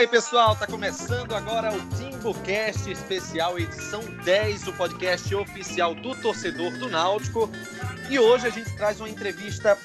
Aí, 0.00 0.06
pessoal, 0.06 0.56
tá 0.56 0.66
começando 0.66 1.34
agora 1.34 1.74
o 1.74 1.88
TimbuCast 1.90 2.90
especial, 2.90 3.58
edição 3.58 4.00
10 4.24 4.62
do 4.62 4.72
podcast 4.72 5.34
oficial 5.34 5.94
do 5.94 6.14
torcedor 6.22 6.72
do 6.78 6.88
Náutico. 6.88 7.50
E 8.08 8.18
hoje 8.18 8.46
a 8.46 8.50
gente 8.50 8.74
traz 8.76 8.98
uma 8.98 9.10
entrevista 9.10 9.76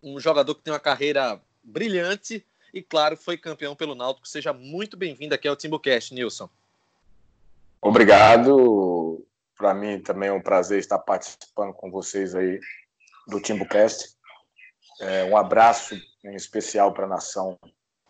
um 0.03 0.21
jogador 0.21 0.55
que 0.55 0.63
tem 0.63 0.73
uma 0.73 0.81
carreira 0.81 1.41
brilhante 1.63 2.45
e, 2.73 2.83
claro, 2.83 3.17
foi 3.17 3.39
campeão 3.39 3.75
pelo 3.75 3.95
Náutico. 3.95 4.29
Seja 4.29 4.53
muito 4.53 4.97
bem-vindo 4.97 5.35
aqui 5.35 5.49
ao 5.49 5.57
Timbucast, 5.57 6.13
Nilson. 6.13 6.51
Obrigado. 7.81 9.25
Para 9.57 9.73
mim 9.73 10.01
também 10.01 10.29
é 10.29 10.33
um 10.33 10.43
prazer 10.43 10.79
estar 10.79 10.99
participando 10.99 11.73
com 11.73 11.91
vocês 11.91 12.35
aí 12.35 12.61
do 13.27 13.41
Timbucast. 13.41 14.15
É, 15.01 15.25
um 15.25 15.37
abraço 15.37 15.95
em 16.23 16.35
especial 16.35 16.93
para 16.93 17.05
a 17.07 17.09
nação 17.09 17.59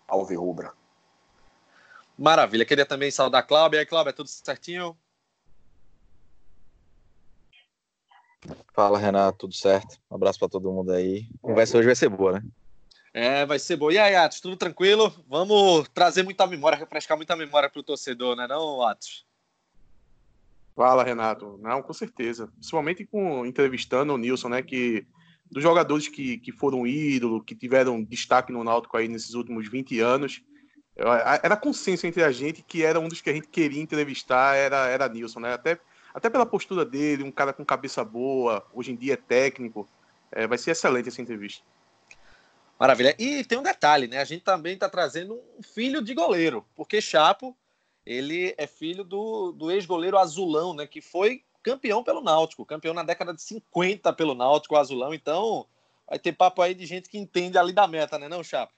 alvirrubra. 0.08 0.72
Maravilha. 2.18 2.64
Queria 2.64 2.86
também 2.86 3.10
saudar 3.10 3.40
a 3.40 3.46
Cláudia. 3.46 3.78
E 3.78 3.80
aí, 3.80 3.86
Cláudia, 3.86 4.12
tudo 4.12 4.28
certinho? 4.28 4.96
Fala, 8.72 8.98
Renato, 8.98 9.38
tudo 9.38 9.54
certo? 9.54 9.98
Um 10.10 10.16
abraço 10.16 10.38
para 10.38 10.48
todo 10.48 10.72
mundo 10.72 10.92
aí. 10.92 11.28
A 11.42 11.46
conversa 11.46 11.78
hoje 11.78 11.86
vai 11.86 11.94
ser 11.94 12.08
boa, 12.08 12.32
né? 12.32 12.42
É, 13.12 13.46
vai 13.46 13.58
ser 13.58 13.76
boa. 13.76 13.92
E 13.92 13.98
aí, 13.98 14.16
Atos, 14.16 14.40
tudo 14.40 14.56
tranquilo? 14.56 15.14
Vamos 15.28 15.88
trazer 15.94 16.24
muita 16.24 16.46
memória, 16.46 16.76
refrescar 16.76 17.16
muita 17.16 17.36
memória 17.36 17.70
para 17.70 17.78
o 17.78 17.84
torcedor, 17.84 18.34
né, 18.34 18.46
não, 18.48 18.82
Atos? 18.82 19.24
Fala, 20.74 21.04
Renato. 21.04 21.58
Não, 21.62 21.80
com 21.80 21.92
certeza. 21.92 22.48
Principalmente 22.48 23.06
com 23.06 23.46
entrevistando 23.46 24.12
o 24.12 24.18
Nilson, 24.18 24.48
né, 24.48 24.62
que 24.62 25.06
dos 25.48 25.62
jogadores 25.62 26.08
que, 26.08 26.38
que 26.38 26.50
foram 26.50 26.84
ídolo, 26.84 27.42
que 27.42 27.54
tiveram 27.54 28.02
destaque 28.02 28.52
no 28.52 28.64
Náutico 28.64 28.96
aí 28.96 29.06
nesses 29.06 29.34
últimos 29.34 29.68
20 29.68 30.00
anos, 30.00 30.42
era 30.96 31.56
consenso 31.56 32.06
entre 32.06 32.24
a 32.24 32.32
gente 32.32 32.62
que 32.62 32.82
era 32.82 32.98
um 32.98 33.08
dos 33.08 33.20
que 33.20 33.30
a 33.30 33.32
gente 33.32 33.48
queria 33.48 33.80
entrevistar, 33.80 34.56
era, 34.56 34.88
era 34.88 35.08
Nilson, 35.08 35.40
né? 35.40 35.52
Até 35.52 35.78
até 36.14 36.30
pela 36.30 36.46
postura 36.46 36.84
dele, 36.84 37.24
um 37.24 37.32
cara 37.32 37.52
com 37.52 37.64
cabeça 37.64 38.04
boa, 38.04 38.64
hoje 38.72 38.92
em 38.92 38.96
dia 38.96 39.14
é 39.14 39.16
técnico. 39.16 39.88
É, 40.30 40.46
vai 40.46 40.56
ser 40.56 40.70
excelente 40.70 41.08
essa 41.08 41.20
entrevista. 41.20 41.64
Maravilha. 42.78 43.14
E 43.18 43.44
tem 43.44 43.58
um 43.58 43.62
detalhe, 43.62 44.06
né? 44.06 44.18
A 44.18 44.24
gente 44.24 44.44
também 44.44 44.74
está 44.74 44.88
trazendo 44.88 45.40
um 45.58 45.62
filho 45.62 46.00
de 46.00 46.14
goleiro, 46.14 46.64
porque 46.74 47.00
Chapo, 47.00 47.56
ele 48.06 48.54
é 48.56 48.66
filho 48.66 49.02
do, 49.02 49.52
do 49.52 49.70
ex-goleiro 49.70 50.16
Azulão, 50.16 50.72
né? 50.72 50.86
Que 50.86 51.00
foi 51.00 51.42
campeão 51.62 52.04
pelo 52.04 52.20
Náutico, 52.20 52.64
campeão 52.64 52.94
na 52.94 53.02
década 53.02 53.34
de 53.34 53.42
50 53.42 54.12
pelo 54.12 54.34
Náutico, 54.34 54.76
Azulão. 54.76 55.12
Então, 55.14 55.66
vai 56.08 56.18
ter 56.18 56.32
papo 56.32 56.62
aí 56.62 56.74
de 56.74 56.86
gente 56.86 57.08
que 57.08 57.18
entende 57.18 57.58
ali 57.58 57.72
da 57.72 57.88
meta, 57.88 58.18
né, 58.18 58.28
não, 58.28 58.44
Chapo? 58.44 58.72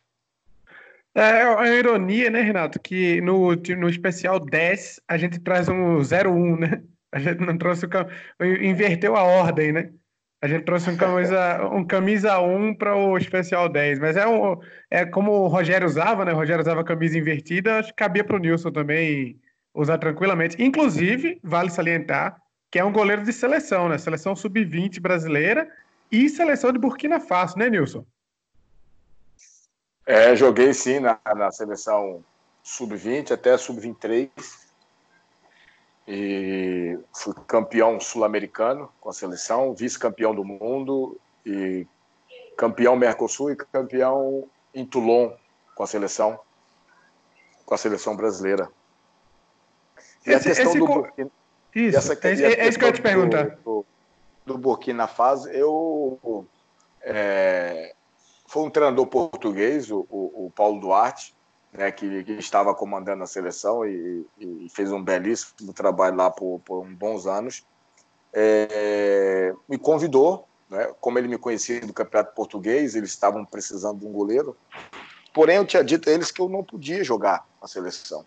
É, 1.14 1.40
é 1.40 1.48
uma 1.48 1.68
ironia, 1.68 2.30
né, 2.30 2.42
Renato, 2.42 2.78
que 2.78 3.20
no, 3.22 3.54
no 3.54 3.88
especial 3.88 4.38
10 4.38 5.00
a 5.08 5.16
gente 5.16 5.40
traz 5.40 5.68
um 5.68 5.98
01, 5.98 6.56
né? 6.56 6.82
A 7.12 7.18
gente 7.18 7.40
não 7.40 7.56
trouxe 7.56 7.86
o 7.86 8.44
inverteu 8.44 9.16
a 9.16 9.22
ordem, 9.22 9.72
né? 9.72 9.90
A 10.42 10.48
gente 10.48 10.64
trouxe 10.64 10.90
um 10.90 10.96
camisa, 10.96 11.66
um 11.72 11.84
camisa 11.84 12.38
1 12.38 12.74
para 12.74 12.94
o 12.94 13.16
especial 13.16 13.68
10, 13.68 13.98
mas 13.98 14.16
é, 14.16 14.26
um, 14.26 14.60
é 14.90 15.04
como 15.06 15.32
o 15.32 15.48
Rogério 15.48 15.86
usava, 15.86 16.24
né? 16.24 16.32
O 16.32 16.36
Rogério 16.36 16.60
usava 16.60 16.84
camisa 16.84 17.18
invertida, 17.18 17.78
acho 17.78 17.88
que 17.88 17.96
cabia 17.96 18.22
para 18.22 18.36
o 18.36 18.38
Nilson 18.38 18.70
também 18.70 19.40
usar 19.74 19.98
tranquilamente. 19.98 20.62
Inclusive, 20.62 21.40
vale 21.42 21.70
salientar 21.70 22.40
que 22.70 22.78
é 22.78 22.84
um 22.84 22.92
goleiro 22.92 23.22
de 23.22 23.32
seleção, 23.32 23.88
né? 23.88 23.96
Seleção 23.96 24.36
sub-20 24.36 25.00
brasileira 25.00 25.68
e 26.12 26.28
seleção 26.28 26.72
de 26.72 26.78
Burkina 26.78 27.18
Faso, 27.18 27.58
né, 27.58 27.70
Nilson? 27.70 28.04
É, 30.04 30.36
joguei 30.36 30.72
sim 30.74 31.00
na, 31.00 31.18
na 31.34 31.50
seleção 31.50 32.22
sub-20 32.62 33.32
até 33.32 33.56
sub-23 33.56 34.65
e 36.06 36.98
fui 37.12 37.34
campeão 37.46 37.98
sul-americano 37.98 38.90
com 39.00 39.10
a 39.10 39.12
seleção, 39.12 39.74
vice-campeão 39.74 40.34
do 40.34 40.44
mundo 40.44 41.18
e 41.44 41.86
campeão 42.56 42.96
Mercosul 42.96 43.50
e 43.50 43.56
campeão 43.56 44.48
em 44.72 44.86
Toulon 44.86 45.32
com 45.74 45.82
a 45.82 45.86
seleção, 45.86 46.38
com 47.64 47.74
a 47.74 47.78
seleção 47.78 48.16
brasileira. 48.16 48.70
E 50.26 50.30
esse, 50.30 50.48
a 50.48 50.54
questão 50.54 50.70
esse... 50.70 50.78
do 50.78 50.86
Burkina, 50.86 51.30
isso, 51.74 51.98
essa, 51.98 52.28
é, 52.28 52.54
é 52.54 52.68
isso 52.68 52.78
que 52.78 52.84
eu 52.84 52.92
te 52.92 53.02
perguntar. 53.02 53.56
Do, 53.64 53.84
do, 54.46 54.56
Burkina 54.56 55.06
Faso, 55.06 55.48
eu 55.50 56.46
é, 57.02 57.94
foi 58.46 58.62
um 58.62 58.70
treinador 58.70 59.06
português, 59.06 59.90
o, 59.90 60.06
o, 60.08 60.46
o 60.46 60.50
Paulo 60.50 60.80
Duarte, 60.80 61.35
né, 61.76 61.92
que, 61.92 62.24
que, 62.24 62.32
estava 62.32 62.74
comandando 62.74 63.22
a 63.22 63.26
seleção 63.26 63.84
e, 63.84 64.26
e, 64.38 64.68
fez 64.70 64.90
um 64.90 65.02
belíssimo 65.02 65.72
trabalho 65.72 66.16
lá 66.16 66.30
por, 66.30 66.60
por 66.60 66.86
bons 66.86 67.26
anos, 67.26 67.64
é, 68.32 69.54
me 69.68 69.78
convidou, 69.78 70.46
né, 70.68 70.92
como 71.00 71.18
ele 71.18 71.28
me 71.28 71.38
conhecia 71.38 71.80
do 71.80 71.92
Campeonato 71.92 72.34
Português, 72.34 72.94
eles 72.94 73.10
estavam 73.10 73.44
precisando 73.44 74.00
de 74.00 74.06
um 74.06 74.12
goleiro, 74.12 74.56
porém 75.34 75.56
eu 75.56 75.66
tinha 75.66 75.84
dito 75.84 76.08
a 76.08 76.12
eles 76.12 76.30
que 76.30 76.40
eu 76.40 76.48
não 76.48 76.64
podia 76.64 77.04
jogar 77.04 77.46
na 77.60 77.68
seleção, 77.68 78.24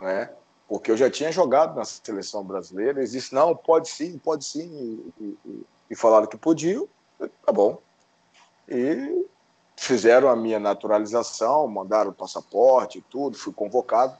né, 0.00 0.30
porque 0.66 0.90
eu 0.90 0.96
já 0.96 1.10
tinha 1.10 1.30
jogado 1.30 1.76
na 1.76 1.84
seleção 1.84 2.42
brasileira, 2.42 3.00
eles 3.00 3.12
disseram, 3.12 3.48
não, 3.48 3.56
pode 3.56 3.88
sim, 3.90 4.18
pode 4.18 4.44
sim, 4.44 5.12
e, 5.20 5.38
e, 5.44 5.66
e 5.90 5.96
falaram 5.96 6.26
que 6.26 6.36
podiam, 6.36 6.88
tá 7.18 7.52
bom, 7.52 7.78
e 8.66 9.26
fizeram 9.76 10.28
a 10.28 10.36
minha 10.36 10.58
naturalização, 10.58 11.66
mandaram 11.68 12.10
o 12.10 12.14
passaporte 12.14 12.98
e 12.98 13.02
tudo, 13.02 13.36
fui 13.36 13.52
convocado. 13.52 14.16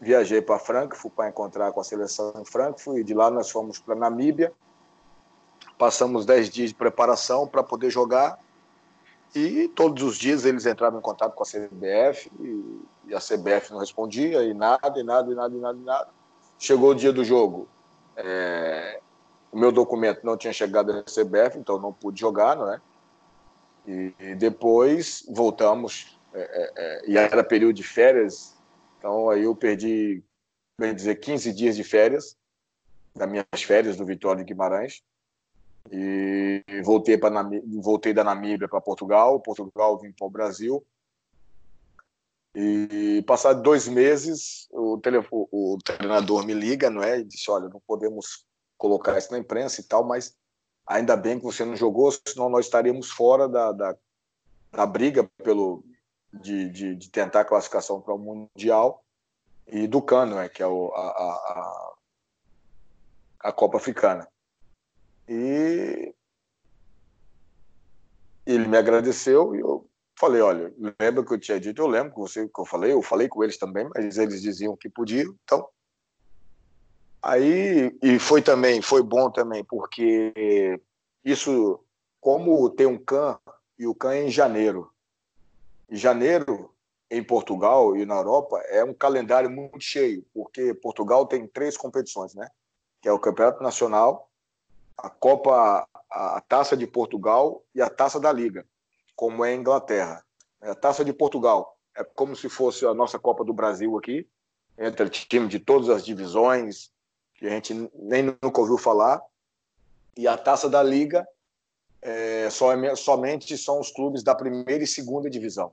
Viajei 0.00 0.42
para 0.42 0.58
Frankfurt, 0.58 1.14
para 1.14 1.28
encontrar 1.28 1.72
com 1.72 1.80
a 1.80 1.84
seleção 1.84 2.32
em 2.38 2.44
Frankfurt, 2.44 2.98
e 2.98 3.04
de 3.04 3.14
lá 3.14 3.30
nós 3.30 3.50
fomos 3.50 3.78
para 3.78 3.94
Namíbia. 3.94 4.52
Passamos 5.78 6.26
10 6.26 6.50
dias 6.50 6.70
de 6.70 6.74
preparação 6.74 7.46
para 7.46 7.62
poder 7.62 7.90
jogar. 7.90 8.38
E 9.34 9.66
todos 9.68 10.02
os 10.02 10.16
dias 10.16 10.44
eles 10.44 10.64
entravam 10.64 11.00
em 11.00 11.02
contato 11.02 11.34
com 11.34 11.42
a 11.42 11.46
CBF 11.46 12.30
e, 12.38 12.82
e 13.08 13.14
a 13.14 13.18
CBF 13.18 13.72
não 13.72 13.80
respondia, 13.80 14.44
e 14.44 14.54
nada, 14.54 14.96
e 14.96 15.02
nada, 15.02 15.32
e 15.32 15.34
nada, 15.34 15.56
e 15.56 15.60
nada, 15.60 15.78
e 15.78 15.82
nada. 15.82 16.08
Chegou 16.56 16.90
o 16.90 16.94
dia 16.94 17.12
do 17.12 17.24
jogo, 17.24 17.66
é, 18.16 19.00
o 19.50 19.58
meu 19.58 19.72
documento 19.72 20.20
não 20.22 20.36
tinha 20.36 20.52
chegado 20.52 20.92
à 20.92 21.02
CBF, 21.02 21.58
então 21.58 21.80
não 21.80 21.92
pude 21.92 22.20
jogar, 22.20 22.54
não 22.54 22.72
é? 22.72 22.80
E, 23.86 24.14
e 24.18 24.34
depois 24.34 25.24
voltamos, 25.28 26.18
é, 26.32 26.40
é, 26.40 26.72
é, 26.76 27.10
e 27.10 27.18
era 27.18 27.44
período 27.44 27.74
de 27.74 27.82
férias, 27.82 28.56
então 28.98 29.28
aí 29.28 29.44
eu 29.44 29.54
perdi, 29.54 30.22
bem 30.78 30.94
dizer, 30.94 31.16
15 31.16 31.52
dias 31.52 31.76
de 31.76 31.84
férias, 31.84 32.36
das 33.14 33.28
minhas 33.28 33.46
férias 33.64 33.96
do 33.96 34.04
Vitória 34.04 34.42
de 34.42 34.52
Guimarães, 34.52 35.02
e 35.90 36.64
voltei, 36.82 37.18
para 37.18 37.48
voltei 37.82 38.14
da 38.14 38.24
Namíbia 38.24 38.68
para 38.68 38.80
Portugal, 38.80 39.38
Portugal 39.40 39.98
vim 39.98 40.12
para 40.12 40.26
o 40.26 40.30
Brasil. 40.30 40.84
E 42.54 43.22
passado 43.26 43.62
dois 43.62 43.88
meses, 43.88 44.68
o, 44.70 44.96
telefone, 44.98 45.46
o 45.50 45.76
treinador 45.84 46.46
me 46.46 46.54
liga, 46.54 46.88
não 46.88 47.02
é? 47.02 47.18
E 47.18 47.24
disse: 47.24 47.50
Olha, 47.50 47.68
não 47.68 47.82
podemos 47.86 48.46
colocar 48.78 49.18
isso 49.18 49.32
na 49.32 49.38
imprensa 49.38 49.80
e 49.80 49.84
tal, 49.84 50.04
mas 50.04 50.34
ainda 50.86 51.16
bem 51.16 51.38
que 51.38 51.44
você 51.44 51.64
não 51.64 51.76
jogou, 51.76 52.12
senão 52.26 52.48
nós 52.48 52.66
estaríamos 52.66 53.10
fora 53.10 53.48
da, 53.48 53.72
da, 53.72 53.96
da 54.72 54.86
briga 54.86 55.28
pelo, 55.42 55.84
de, 56.32 56.68
de, 56.70 56.94
de, 56.96 57.10
tentar 57.10 57.40
a 57.40 57.44
classificação 57.44 58.00
para 58.00 58.14
o 58.14 58.18
Mundial 58.18 59.04
e 59.66 59.86
do 59.86 60.02
Cano, 60.02 60.38
é, 60.38 60.48
que 60.48 60.62
é 60.62 60.66
o, 60.66 60.92
a, 60.94 61.00
a, 61.00 61.94
a 63.40 63.52
Copa 63.52 63.78
Africana. 63.78 64.28
E 65.28 66.14
ele 68.44 68.68
me 68.68 68.76
agradeceu 68.76 69.54
e 69.54 69.60
eu 69.60 69.88
falei, 70.18 70.42
olha, 70.42 70.72
lembra 71.00 71.24
que 71.24 71.32
eu 71.32 71.40
tinha 71.40 71.58
dito? 71.58 71.80
Eu 71.80 71.86
lembro 71.86 72.12
que 72.12 72.20
você 72.20 72.46
que 72.46 72.60
eu 72.60 72.66
falei, 72.66 72.92
eu 72.92 73.02
falei 73.02 73.28
com 73.28 73.42
eles 73.42 73.56
também, 73.56 73.88
mas 73.94 74.18
eles 74.18 74.42
diziam 74.42 74.76
que 74.76 74.88
podiam, 74.88 75.34
então 75.44 75.66
aí 77.24 77.96
e 78.02 78.18
foi 78.18 78.42
também, 78.42 78.82
foi 78.82 79.02
bom 79.02 79.30
também 79.30 79.64
porque 79.64 80.80
isso 81.24 81.80
como 82.20 82.68
tem 82.70 82.86
um 82.86 82.98
CAN 82.98 83.38
e 83.78 83.86
o 83.86 83.94
CAN 83.94 84.14
é 84.14 84.24
em 84.24 84.30
janeiro. 84.30 84.90
Em 85.90 85.96
janeiro 85.96 86.70
em 87.10 87.22
Portugal 87.22 87.96
e 87.96 88.04
na 88.04 88.16
Europa 88.16 88.58
é 88.68 88.82
um 88.84 88.94
calendário 88.94 89.50
muito 89.50 89.80
cheio, 89.80 90.24
porque 90.32 90.74
Portugal 90.74 91.26
tem 91.26 91.46
três 91.46 91.76
competições, 91.76 92.34
né? 92.34 92.48
Que 93.00 93.08
é 93.08 93.12
o 93.12 93.18
Campeonato 93.18 93.62
Nacional, 93.62 94.30
a 94.96 95.10
Copa, 95.10 95.86
a 96.10 96.40
Taça 96.40 96.76
de 96.76 96.86
Portugal 96.86 97.62
e 97.74 97.82
a 97.82 97.90
Taça 97.90 98.18
da 98.18 98.32
Liga, 98.32 98.66
como 99.14 99.44
é 99.44 99.50
a 99.50 99.54
Inglaterra. 99.54 100.24
A 100.60 100.74
Taça 100.74 101.04
de 101.04 101.12
Portugal 101.12 101.76
é 101.96 102.02
como 102.02 102.34
se 102.34 102.48
fosse 102.48 102.86
a 102.86 102.94
nossa 102.94 103.18
Copa 103.18 103.44
do 103.44 103.52
Brasil 103.52 103.96
aqui, 103.98 104.26
entre 104.78 105.08
times 105.10 105.50
de 105.50 105.58
todas 105.58 105.88
as 105.88 106.04
divisões, 106.04 106.90
que 107.34 107.46
a 107.46 107.50
gente 107.50 107.90
nem 107.94 108.22
nunca 108.22 108.60
ouviu 108.60 108.78
falar. 108.78 109.22
E 110.16 110.28
a 110.28 110.36
Taça 110.36 110.68
da 110.68 110.82
Liga 110.82 111.26
é, 112.00 112.48
somente 112.50 113.56
são 113.58 113.80
os 113.80 113.90
clubes 113.90 114.22
da 114.22 114.34
primeira 114.34 114.84
e 114.84 114.86
segunda 114.86 115.28
divisão. 115.28 115.72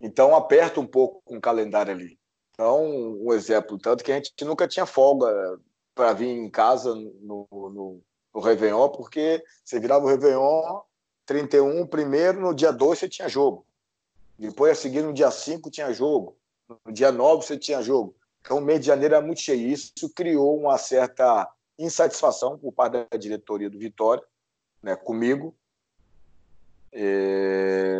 Então 0.00 0.34
aperta 0.34 0.80
um 0.80 0.86
pouco 0.86 1.22
o 1.26 1.40
calendário 1.40 1.92
ali. 1.92 2.18
Então, 2.52 2.84
um 2.84 3.32
exemplo, 3.32 3.78
tanto 3.78 4.04
que 4.04 4.12
a 4.12 4.16
gente 4.16 4.32
nunca 4.44 4.68
tinha 4.68 4.84
folga 4.84 5.58
para 5.94 6.12
vir 6.12 6.28
em 6.28 6.50
casa 6.50 6.94
no, 6.94 7.46
no, 7.50 8.00
no 8.34 8.40
Réveillon, 8.40 8.88
porque 8.88 9.42
você 9.64 9.78
virava 9.78 10.04
o 10.04 10.08
Réveillon 10.08 10.80
31, 11.24 11.86
primeiro, 11.86 12.40
no 12.40 12.54
dia 12.54 12.72
2 12.72 12.98
você 12.98 13.08
tinha 13.08 13.28
jogo. 13.28 13.64
Depois, 14.38 14.72
a 14.72 14.80
seguir, 14.80 15.02
no 15.02 15.12
dia 15.12 15.30
5 15.30 15.70
tinha 15.70 15.92
jogo. 15.92 16.36
No 16.84 16.92
dia 16.92 17.12
9 17.12 17.46
você 17.46 17.56
tinha 17.56 17.80
jogo. 17.82 18.14
Então, 18.42 18.62
o 18.62 18.82
janeiro 18.82 19.14
era 19.14 19.24
muito 19.24 19.40
cheio. 19.40 19.68
Isso 19.68 20.12
criou 20.14 20.58
uma 20.58 20.76
certa 20.76 21.48
insatisfação 21.78 22.58
por 22.58 22.72
parte 22.72 23.06
da 23.10 23.16
diretoria 23.16 23.70
do 23.70 23.78
Vitória, 23.78 24.22
né, 24.82 24.94
comigo. 24.94 25.56
É... 26.92 27.98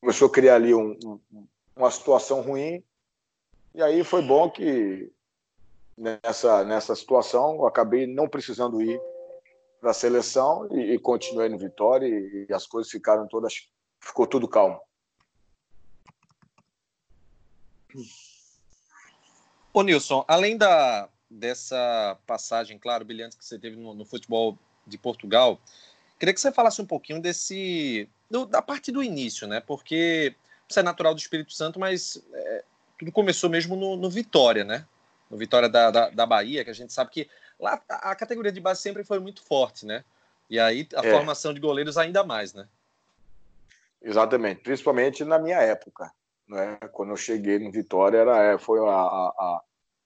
Começou 0.00 0.28
a 0.28 0.32
criar 0.32 0.56
ali 0.56 0.74
um, 0.74 0.96
um, 1.04 1.46
uma 1.74 1.90
situação 1.90 2.40
ruim. 2.42 2.84
E 3.74 3.82
aí 3.82 4.04
foi 4.04 4.22
bom 4.22 4.50
que 4.50 5.10
nessa, 5.98 6.64
nessa 6.64 6.94
situação. 6.94 7.56
Eu 7.56 7.66
acabei 7.66 8.06
não 8.06 8.28
precisando 8.28 8.80
ir 8.80 9.00
para 9.80 9.90
a 9.90 9.94
seleção 9.94 10.68
e, 10.72 10.94
e, 10.94 10.98
continuei 10.98 11.48
no 11.48 11.58
Vitória 11.58 12.06
e, 12.06 12.46
e, 12.48 12.52
as 12.52 12.66
coisas 12.66 12.90
ficaram 12.90 13.26
todas, 13.26 13.68
ficou 14.00 14.26
tudo 14.26 14.48
calmo. 14.48 14.80
Ô 19.72 19.82
Nilson, 19.82 20.24
além 20.26 20.56
da, 20.56 21.08
dessa 21.30 22.18
passagem, 22.26 22.78
claro, 22.78 23.04
brilhante 23.04 23.36
que 23.36 23.44
você 23.44 23.58
teve 23.58 23.76
no, 23.76 23.94
no 23.94 24.04
futebol 24.04 24.58
de 24.86 24.96
Portugal, 24.98 25.60
queria 26.18 26.34
que 26.34 26.40
você 26.40 26.50
falasse 26.50 26.80
um 26.80 26.86
pouquinho 26.86 27.20
desse 27.20 28.08
do, 28.30 28.46
da 28.46 28.62
parte 28.62 28.90
do 28.90 29.02
início, 29.02 29.46
né? 29.46 29.60
Porque 29.60 30.34
você 30.68 30.80
é 30.80 30.82
natural 30.82 31.14
do 31.14 31.20
Espírito 31.20 31.52
Santo, 31.52 31.78
mas 31.78 32.22
é, 32.32 32.64
tudo 32.98 33.12
começou 33.12 33.48
mesmo 33.48 33.76
no, 33.76 33.96
no 33.96 34.10
Vitória, 34.10 34.64
né? 34.64 34.86
no 35.30 35.36
Vitória 35.36 35.68
da, 35.68 35.90
da, 35.90 36.10
da, 36.10 36.26
Bahia, 36.26 36.64
que 36.64 36.70
a 36.70 36.74
gente 36.74 36.92
sabe 36.92 37.10
que 37.10 37.28
lá 37.58 37.80
a 37.88 38.14
categoria 38.14 38.52
de 38.52 38.60
base 38.60 38.80
sempre 38.80 39.04
foi 39.04 39.18
muito 39.18 39.42
forte, 39.42 39.84
né? 39.84 40.04
E 40.48 40.58
aí 40.58 40.88
a 40.94 41.06
é. 41.06 41.10
formação 41.10 41.52
de 41.52 41.60
goleiros 41.60 41.98
ainda 41.98 42.24
mais, 42.24 42.54
né? 42.54 42.66
Exatamente, 44.00 44.62
principalmente 44.62 45.24
na 45.24 45.38
minha 45.38 45.58
época, 45.58 46.12
né? 46.48 46.76
Quando 46.92 47.10
eu 47.10 47.16
cheguei 47.16 47.58
no 47.58 47.70
Vitória 47.70 48.18
era 48.18 48.54
é, 48.54 48.58
foi 48.58 48.80
a, 48.80 48.92
a, 48.92 49.62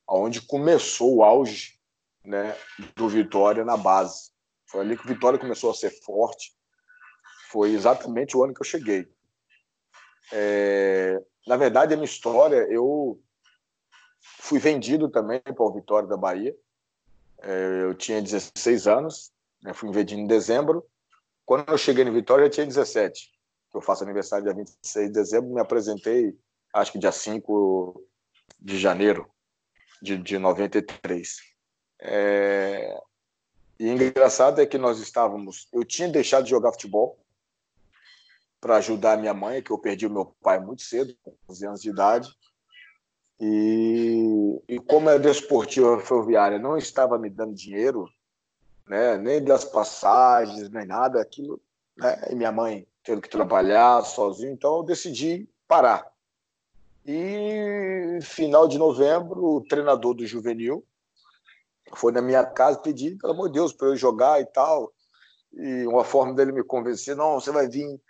a 0.09 0.17
onde 0.17 0.43
começou 0.43 1.17
o 1.17 1.23
auge, 1.23 1.79
né? 2.25 2.57
Do 2.97 3.09
Vitória 3.09 3.65
na 3.65 3.77
base. 3.77 4.31
Foi 4.67 4.81
ali 4.81 4.97
que 4.97 5.05
o 5.05 5.09
Vitória 5.09 5.39
começou 5.39 5.71
a 5.71 5.75
ser 5.75 5.91
forte. 5.91 6.53
Foi 7.51 7.71
exatamente 7.73 8.37
o 8.37 8.43
ano 8.43 8.55
que 8.55 8.63
eu 8.63 8.67
cheguei. 8.67 9.07
É, 10.33 11.23
na 11.47 11.57
verdade, 11.57 11.93
a 11.93 11.97
minha 11.97 12.07
história, 12.07 12.67
eu 12.71 13.21
Fui 14.23 14.59
vendido 14.59 15.09
também 15.09 15.41
para 15.41 15.65
o 15.65 15.73
Vitória 15.73 16.09
da 16.09 16.17
Bahia. 16.17 16.55
É, 17.43 17.83
eu 17.83 17.95
tinha 17.95 18.23
16 18.23 18.87
anos, 18.87 19.33
né, 19.63 19.73
fui 19.73 19.91
vendido 19.91 20.21
em 20.21 20.27
dezembro. 20.27 20.87
Quando 21.45 21.69
eu 21.69 21.79
cheguei 21.79 22.05
no 22.05 22.13
Vitória, 22.13 22.45
eu 22.45 22.51
tinha 22.51 22.65
17. 22.65 23.32
Eu 23.73 23.81
faço 23.81 24.05
aniversário 24.05 24.45
dia 24.45 24.55
26 24.55 25.07
de 25.07 25.13
dezembro, 25.13 25.55
me 25.55 25.61
apresentei, 25.61 26.37
acho 26.73 26.93
que 26.93 26.99
dia 26.99 27.13
5 27.13 28.05
de 28.61 28.79
janeiro 28.79 29.29
de, 30.03 30.19
de 30.19 30.39
93. 30.39 31.37
É... 32.01 33.01
E 33.79 33.89
engraçado 33.89 34.61
é 34.61 34.67
que 34.67 34.79
nós 34.79 34.99
estávamos. 34.99 35.69
Eu 35.73 35.85
tinha 35.85 36.09
deixado 36.09 36.45
de 36.45 36.51
jogar 36.51 36.73
futebol 36.73 37.19
para 38.61 38.77
ajudar 38.77 39.19
minha 39.19 39.35
mãe, 39.35 39.63
que 39.63 39.73
eu 39.73 39.79
perdi 39.79 40.07
o 40.07 40.11
meu 40.11 40.37
pai 40.41 40.61
muito 40.61 40.83
cedo, 40.83 41.17
com 41.23 41.35
11 41.49 41.67
anos 41.67 41.83
de 41.83 41.91
idade. 41.91 42.33
E, 43.41 44.63
e 44.69 44.79
como 44.79 45.09
a 45.09 45.19
desportiva 45.19 45.99
ferroviária 45.99 46.61
não 46.61 46.77
estava 46.77 47.19
me 47.19 47.29
dando 47.29 47.55
dinheiro, 47.55 48.09
né, 48.87 49.17
nem 49.17 49.43
das 49.43 49.65
passagens, 49.65 50.71
nem 50.71 50.87
nada, 50.87 51.21
aquilo, 51.21 51.61
né, 51.97 52.29
e 52.31 52.37
minha 52.37 52.53
mãe 52.53 52.87
tendo 53.03 53.21
que 53.21 53.29
trabalhar 53.29 54.03
sozinho, 54.05 54.53
então 54.53 54.77
eu 54.77 54.83
decidi 54.83 55.49
parar. 55.67 56.11
E 57.05 58.19
final 58.23 58.69
de 58.69 58.79
novembro, 58.79 59.45
o 59.45 59.65
treinador 59.65 60.15
do 60.15 60.27
juvenil 60.27 60.85
foi 61.95 62.13
na 62.13 62.23
minha 62.23 62.45
casa 62.45 62.79
pedir, 62.79 63.19
pelo 63.19 63.33
amor 63.33 63.49
de 63.49 63.55
Deus, 63.55 63.73
para 63.73 63.89
eu 63.89 63.97
jogar 63.97 64.41
e 64.41 64.47
tal. 64.47 64.93
E 65.53 65.87
uma 65.87 66.05
forma 66.05 66.33
dele 66.35 66.53
me 66.53 66.63
convencer, 66.63 67.17
não, 67.17 67.41
você 67.41 67.51
vai 67.51 67.69
vir 67.69 68.01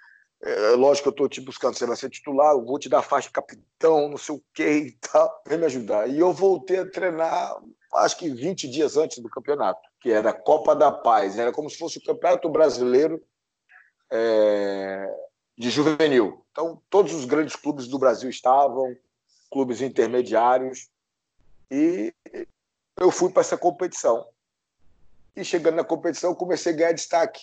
é, 0.45 0.71
lógico 0.71 1.05
que 1.05 1.09
eu 1.09 1.13
estou 1.13 1.29
te 1.29 1.41
buscando, 1.41 1.79
você 1.79 1.87
vai 1.87 1.97
ser 1.97 2.11
titular, 2.11 2.53
eu 2.53 2.65
vou 2.65 2.77
te 2.77 2.89
dar 2.89 3.01
faixa 3.01 3.29
de 3.29 3.33
capitão, 3.33 4.09
não 4.09 4.19
sei 4.19 4.35
o 4.35 4.43
que 4.53 4.69
e 4.69 4.93
tal, 4.93 5.43
vem 5.47 5.59
me 5.59 5.67
ajudar. 5.67 6.09
E 6.09 6.19
eu 6.19 6.33
voltei 6.33 6.81
a 6.81 6.91
treinar, 6.91 7.57
acho 7.95 8.17
que 8.19 8.29
20 8.29 8.69
dias 8.69 8.97
antes 8.97 9.19
do 9.19 9.29
campeonato, 9.29 9.81
que 10.01 10.11
era 10.11 10.31
a 10.31 10.33
Copa 10.33 10.75
da 10.75 10.91
Paz, 10.91 11.39
era 11.39 11.53
como 11.53 11.71
se 11.71 11.79
fosse 11.79 11.99
o 11.99 12.03
Campeonato 12.03 12.49
Brasileiro 12.49 13.23
é, 14.13 15.15
de 15.57 15.71
Juvenil. 15.71 16.45
Então, 16.53 16.81
todos 16.91 17.15
os 17.15 17.25
grandes 17.25 17.57
clubes 17.57 17.89
do 17.89 17.99
Brasil 17.99 18.29
estavam, 18.29 18.95
clubes 19.51 19.81
intermediários, 19.81 20.91
e 21.71 22.15
eu 23.01 23.11
fui 23.11 23.31
para 23.31 23.41
essa 23.41 23.57
competição. 23.57 24.27
E 25.35 25.43
chegando 25.43 25.77
na 25.77 25.85
competição, 25.85 26.35
comecei 26.35 26.75
a 26.75 26.77
ganhar 26.77 26.93
destaque. 26.93 27.41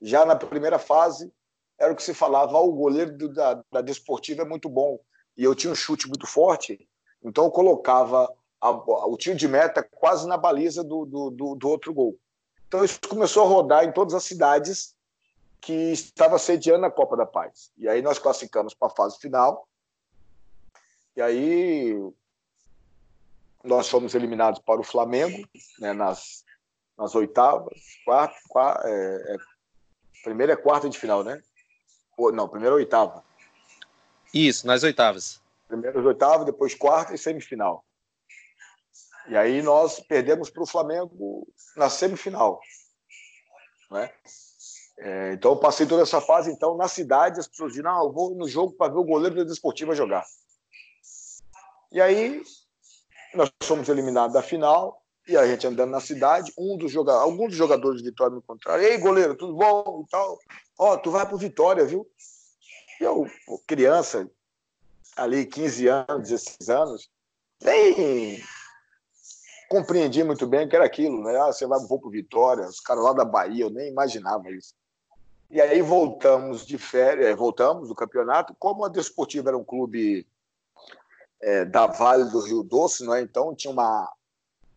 Já 0.00 0.24
na 0.24 0.36
primeira 0.36 0.78
fase, 0.78 1.32
era 1.76 1.92
o 1.92 1.96
que 1.96 2.02
se 2.02 2.14
falava, 2.14 2.56
oh, 2.56 2.68
o 2.68 2.72
goleiro 2.72 3.16
do, 3.18 3.28
da, 3.28 3.62
da 3.72 3.80
Desportiva 3.80 4.42
é 4.42 4.44
muito 4.44 4.68
bom. 4.68 5.00
E 5.36 5.42
eu 5.42 5.54
tinha 5.54 5.72
um 5.72 5.76
chute 5.76 6.06
muito 6.06 6.26
forte, 6.26 6.88
então 7.24 7.44
eu 7.44 7.50
colocava 7.50 8.32
a, 8.60 8.70
o 8.70 9.16
tiro 9.16 9.36
de 9.36 9.48
meta 9.48 9.82
quase 9.82 10.28
na 10.28 10.36
baliza 10.36 10.84
do, 10.84 11.04
do, 11.04 11.30
do, 11.30 11.54
do 11.56 11.68
outro 11.68 11.92
gol. 11.92 12.16
Então 12.68 12.84
isso 12.84 13.00
começou 13.08 13.44
a 13.44 13.48
rodar 13.48 13.84
em 13.84 13.92
todas 13.92 14.14
as 14.14 14.22
cidades 14.22 14.94
que 15.62 15.92
estava 15.92 16.38
sediando 16.40 16.84
a 16.84 16.90
Copa 16.90 17.16
da 17.16 17.24
Paz. 17.24 17.70
E 17.78 17.88
aí 17.88 18.02
nós 18.02 18.18
classificamos 18.18 18.74
para 18.74 18.88
a 18.88 18.94
fase 18.94 19.16
final. 19.18 19.68
E 21.16 21.22
aí 21.22 21.94
nós 23.62 23.88
fomos 23.88 24.12
eliminados 24.16 24.60
para 24.60 24.80
o 24.80 24.84
Flamengo, 24.84 25.48
né, 25.78 25.92
nas, 25.92 26.44
nas 26.98 27.14
oitavas, 27.14 27.80
quarta, 28.04 28.36
quarta 28.48 28.88
é, 28.88 29.34
é, 29.34 29.36
primeira 30.24 30.54
é 30.54 30.56
quarta 30.56 30.90
de 30.90 30.98
final, 30.98 31.22
né? 31.22 31.40
Não, 32.34 32.48
primeiro 32.48 32.74
oitava. 32.74 33.24
Isso, 34.34 34.66
nas 34.66 34.82
oitavas. 34.82 35.40
Primeiro 35.68 36.04
oitavas, 36.04 36.44
depois 36.44 36.74
quarta 36.74 37.14
e 37.14 37.18
semifinal. 37.18 37.84
E 39.28 39.36
aí 39.36 39.62
nós 39.62 40.00
perdemos 40.00 40.50
para 40.50 40.62
o 40.64 40.66
Flamengo 40.66 41.46
na 41.76 41.88
semifinal. 41.88 42.60
Né? 43.90 44.12
É, 44.98 45.32
então 45.32 45.52
eu 45.52 45.56
passei 45.56 45.86
toda 45.86 46.02
essa 46.02 46.20
fase, 46.20 46.50
então 46.50 46.76
na 46.76 46.86
cidade 46.86 47.40
as 47.40 47.48
pessoas 47.48 47.72
diziam, 47.72 47.92
não, 47.92 48.04
eu 48.04 48.12
vou 48.12 48.34
no 48.34 48.48
jogo 48.48 48.72
para 48.72 48.92
ver 48.92 48.98
o 48.98 49.04
goleiro 49.04 49.36
da 49.36 49.44
Desportiva 49.44 49.94
jogar. 49.94 50.24
E 51.90 52.00
aí 52.00 52.42
nós 53.34 53.50
fomos 53.62 53.88
eliminados 53.88 54.34
da 54.34 54.42
final 54.42 55.02
e 55.26 55.36
a 55.36 55.46
gente 55.46 55.66
andando 55.66 55.90
na 55.90 56.00
cidade, 56.00 56.52
um 56.58 56.76
dos 56.76 56.90
jogadores, 56.90 57.30
alguns 57.30 57.48
dos 57.48 57.56
jogadores 57.56 58.02
de 58.02 58.08
Vitória 58.08 58.32
me 58.32 58.38
encontraram, 58.38 58.82
ei 58.82 58.98
goleiro, 58.98 59.36
tudo 59.36 59.54
bom 59.54 60.04
e 60.06 60.10
tal, 60.10 60.38
ó, 60.78 60.92
oh, 60.92 60.98
tu 60.98 61.10
vai 61.10 61.26
pro 61.26 61.38
Vitória, 61.38 61.84
viu? 61.84 62.06
E 63.00 63.04
eu, 63.04 63.26
criança, 63.66 64.28
ali 65.16 65.46
15 65.46 65.86
anos, 65.88 66.28
16 66.28 66.68
anos, 66.68 67.10
nem 67.62 68.42
compreendi 69.68 70.22
muito 70.22 70.46
bem 70.46 70.68
que 70.68 70.76
era 70.76 70.84
aquilo, 70.84 71.22
né? 71.22 71.34
Ah, 71.40 71.52
você 71.52 71.66
vai 71.66 71.78
pro 71.86 72.10
Vitória, 72.10 72.66
os 72.66 72.80
caras 72.80 73.04
lá 73.04 73.12
da 73.12 73.24
Bahia, 73.24 73.64
eu 73.64 73.70
nem 73.70 73.88
imaginava 73.88 74.50
isso. 74.50 74.74
E 75.52 75.60
aí 75.60 75.82
voltamos 75.82 76.64
de 76.64 76.78
férias, 76.78 77.26
é, 77.26 77.36
voltamos 77.36 77.88
do 77.88 77.94
campeonato. 77.94 78.56
Como 78.58 78.86
a 78.86 78.88
Desportiva 78.88 79.50
era 79.50 79.58
um 79.58 79.62
clube 79.62 80.26
é, 81.42 81.66
da 81.66 81.86
Vale 81.86 82.30
do 82.30 82.40
Rio 82.40 82.62
Doce, 82.62 83.04
não 83.04 83.14
é? 83.14 83.20
então 83.20 83.54
tinha 83.54 83.70
uma, 83.70 84.10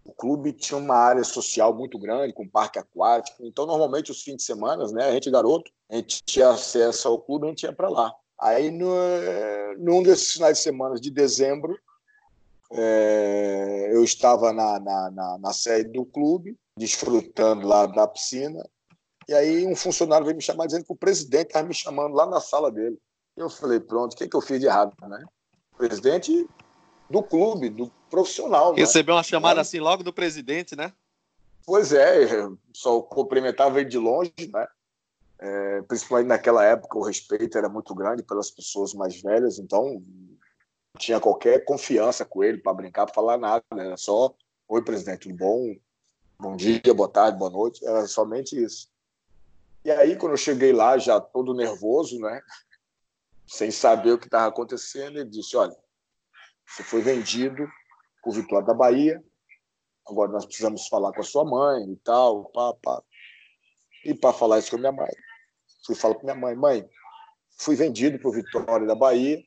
o 0.04 0.12
clube 0.12 0.52
tinha 0.52 0.78
uma 0.78 0.98
área 0.98 1.24
social 1.24 1.74
muito 1.74 1.98
grande, 1.98 2.34
com 2.34 2.46
parque 2.46 2.78
aquático. 2.78 3.46
Então, 3.46 3.66
normalmente, 3.66 4.12
os 4.12 4.22
fins 4.22 4.36
de 4.36 4.44
semana, 4.44 4.86
né, 4.92 5.06
a 5.06 5.14
gente 5.14 5.32
garoto, 5.32 5.72
a 5.90 5.96
gente 5.96 6.22
tinha 6.26 6.50
acesso 6.50 7.08
ao 7.08 7.22
clube, 7.22 7.46
a 7.46 7.50
gente 7.52 7.64
ia 7.64 7.72
para 7.72 7.88
lá. 7.88 8.14
Aí, 8.38 8.70
no, 8.70 8.94
num 9.78 10.04
desses 10.04 10.34
finais 10.34 10.58
de 10.58 10.64
semana 10.64 10.96
de 10.96 11.10
dezembro, 11.10 11.80
é, 12.74 13.92
eu 13.94 14.04
estava 14.04 14.52
na, 14.52 14.78
na, 14.78 15.10
na, 15.10 15.38
na 15.38 15.54
sede 15.54 15.94
do 15.94 16.04
clube, 16.04 16.58
desfrutando 16.78 17.66
lá 17.66 17.86
da 17.86 18.06
piscina, 18.06 18.62
e 19.28 19.34
aí 19.34 19.66
um 19.66 19.76
funcionário 19.76 20.26
veio 20.26 20.36
me 20.36 20.42
chamar 20.42 20.66
dizendo 20.66 20.86
que 20.86 20.94
o 20.94 20.98
presidente 20.98 21.48
estava 21.48 21.68
me 21.68 21.74
chamando 21.74 22.14
lá 22.14 22.26
na 22.26 22.40
sala 22.40 22.72
dele. 22.72 22.98
Eu 23.36 23.50
falei, 23.50 23.80
pronto, 23.80 24.14
o 24.14 24.16
que, 24.16 24.28
que 24.28 24.36
eu 24.36 24.42
fiz 24.42 24.60
de 24.60 24.66
errado, 24.66 24.94
né? 25.02 25.24
Presidente 25.78 26.48
do 27.10 27.22
clube, 27.22 27.70
do 27.70 27.92
profissional. 28.10 28.74
Né? 28.74 28.80
Recebeu 28.80 29.14
né? 29.14 29.18
uma 29.18 29.24
chamada 29.24 29.62
assim 29.62 29.80
logo 29.80 30.04
do 30.04 30.14
presidente, 30.14 30.76
né? 30.76 30.94
Pois 31.66 31.92
é, 31.92 32.48
só 32.74 33.02
cumprimentava 33.02 33.80
ele 33.80 33.90
de 33.90 33.98
longe, 33.98 34.34
né? 34.54 34.68
É, 35.38 35.82
principalmente 35.82 36.28
naquela 36.28 36.64
época 36.64 36.98
o 36.98 37.04
respeito 37.04 37.58
era 37.58 37.68
muito 37.68 37.94
grande 37.94 38.24
pelas 38.24 38.50
pessoas 38.50 38.94
mais 38.94 39.22
velhas, 39.22 39.60
então 39.60 40.02
tinha 40.98 41.20
qualquer 41.20 41.66
confiança 41.66 42.24
com 42.24 42.42
ele 42.42 42.60
para 42.60 42.74
brincar, 42.74 43.06
para 43.06 43.14
falar 43.14 43.38
nada, 43.38 43.64
né? 43.74 43.88
era 43.88 43.98
só 43.98 44.34
oi 44.68 44.82
presidente, 44.82 45.28
tudo 45.28 45.36
bom? 45.36 45.76
Bom 46.40 46.56
dia, 46.56 46.94
boa 46.94 47.10
tarde, 47.10 47.38
boa 47.38 47.52
noite, 47.52 47.86
era 47.86 48.08
somente 48.08 48.62
isso. 48.62 48.88
E 49.86 49.92
aí, 49.92 50.16
quando 50.16 50.32
eu 50.32 50.38
cheguei 50.38 50.74
lá, 50.74 50.98
já 50.98 51.22
todo 51.22 51.54
nervoso, 51.54 52.20
né? 52.20 52.42
Sem 53.46 53.70
saber 53.70 54.14
o 54.14 54.18
que 54.18 54.26
estava 54.26 54.48
acontecendo, 54.48 55.20
ele 55.20 55.30
disse: 55.30 55.56
Olha, 55.56 55.78
você 56.66 56.82
foi 56.82 57.02
vendido 57.02 57.70
por 58.24 58.34
Vitória 58.34 58.66
da 58.66 58.74
Bahia, 58.74 59.24
agora 60.10 60.32
nós 60.32 60.44
precisamos 60.44 60.88
falar 60.88 61.14
com 61.14 61.22
a 61.22 61.24
sua 61.24 61.46
mãe 61.46 61.88
e 61.92 61.96
tal, 61.98 62.46
pá, 62.46 62.74
pá. 62.82 63.04
E 64.04 64.16
para 64.16 64.34
falar 64.34 64.58
isso 64.58 64.72
com 64.72 64.78
a 64.78 64.80
minha 64.80 64.92
mãe, 64.92 65.12
fui 65.86 65.94
falar 65.94 66.16
para 66.16 66.24
minha 66.24 66.36
mãe: 66.36 66.56
Mãe, 66.56 66.90
fui 67.60 67.76
vendido 67.76 68.18
por 68.18 68.34
Vitória 68.34 68.88
da 68.88 68.96
Bahia. 68.96 69.40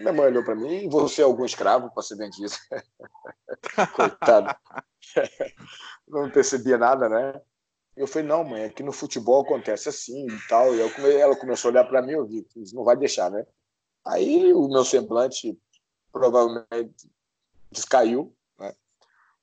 Minha 0.00 0.12
mãe 0.12 0.26
olhou 0.26 0.44
para 0.44 0.56
mim: 0.56 0.88
Você 0.88 1.22
é 1.22 1.24
algum 1.24 1.44
escravo 1.44 1.88
para 1.94 2.02
ser 2.02 2.16
vendido? 2.16 2.50
Coitado. 3.94 4.56
Não 6.08 6.28
percebia 6.32 6.76
nada, 6.76 7.08
né? 7.08 7.40
Eu 7.96 8.08
falei, 8.08 8.26
não, 8.26 8.42
mãe, 8.42 8.64
aqui 8.64 8.82
no 8.82 8.92
futebol 8.92 9.42
acontece 9.42 9.88
assim 9.88 10.26
e 10.26 10.48
tal. 10.48 10.74
E 10.74 10.80
eu, 10.80 10.88
ela 11.18 11.36
começou 11.36 11.68
a 11.68 11.72
olhar 11.72 11.84
para 11.84 12.02
mim 12.02 12.12
eu 12.12 12.26
vi, 12.26 12.44
não 12.72 12.82
vai 12.82 12.96
deixar, 12.96 13.30
né? 13.30 13.46
Aí 14.04 14.52
o 14.52 14.68
meu 14.68 14.84
semblante 14.84 15.56
provavelmente 16.12 17.08
descaiu, 17.70 18.34
né? 18.58 18.74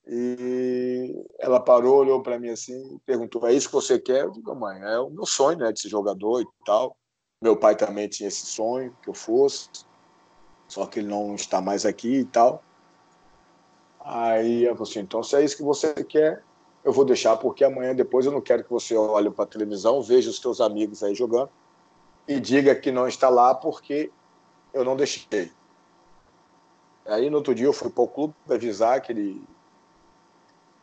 E 0.05 1.25
ela 1.39 1.59
parou, 1.59 1.97
olhou 1.97 2.21
para 2.21 2.39
mim 2.39 2.49
assim 2.49 2.99
perguntou: 3.05 3.47
É 3.47 3.53
isso 3.53 3.67
que 3.67 3.73
você 3.73 3.97
quer? 3.99 4.23
Eu 4.23 4.31
digo, 4.31 4.53
mãe, 4.53 4.81
é 4.81 4.99
o 4.99 5.09
meu 5.09 5.25
sonho, 5.25 5.57
né, 5.57 5.71
de 5.71 5.79
ser 5.79 5.89
jogador 5.89 6.41
e 6.41 6.47
tal. 6.65 6.97
Meu 7.41 7.57
pai 7.57 7.75
também 7.75 8.07
tinha 8.07 8.27
esse 8.27 8.45
sonho 8.45 8.95
que 9.01 9.09
eu 9.09 9.13
fosse, 9.13 9.69
só 10.67 10.85
que 10.85 10.99
ele 10.99 11.07
não 11.07 11.35
está 11.35 11.61
mais 11.61 11.85
aqui 11.85 12.19
e 12.19 12.25
tal. 12.25 12.63
Aí 13.99 14.63
eu 14.63 14.75
falei 14.75 14.91
assim: 14.91 14.99
então, 14.99 15.23
se 15.23 15.35
é 15.35 15.43
isso 15.43 15.57
que 15.57 15.63
você 15.63 15.93
quer, 16.03 16.43
eu 16.83 16.91
vou 16.91 17.05
deixar 17.05 17.37
porque 17.37 17.63
amanhã 17.63 17.93
depois 17.93 18.25
eu 18.25 18.31
não 18.31 18.41
quero 18.41 18.63
que 18.63 18.69
você 18.69 18.95
olhe 18.95 19.29
para 19.29 19.43
a 19.43 19.47
televisão, 19.47 20.01
veja 20.01 20.29
os 20.29 20.39
teus 20.39 20.59
amigos 20.59 21.03
aí 21.03 21.13
jogando 21.13 21.49
e 22.27 22.39
diga 22.39 22.75
que 22.75 22.91
não 22.91 23.07
está 23.07 23.29
lá 23.29 23.53
porque 23.53 24.11
eu 24.73 24.83
não 24.83 24.95
deixei. 24.95 25.51
Aí 27.05 27.29
no 27.29 27.37
outro 27.37 27.53
dia 27.53 27.65
eu 27.65 27.73
fui 27.73 27.89
para 27.89 28.03
o 28.03 28.07
clube 28.07 28.33
avisar 28.49 29.01
que 29.01 29.11
ele 29.11 29.41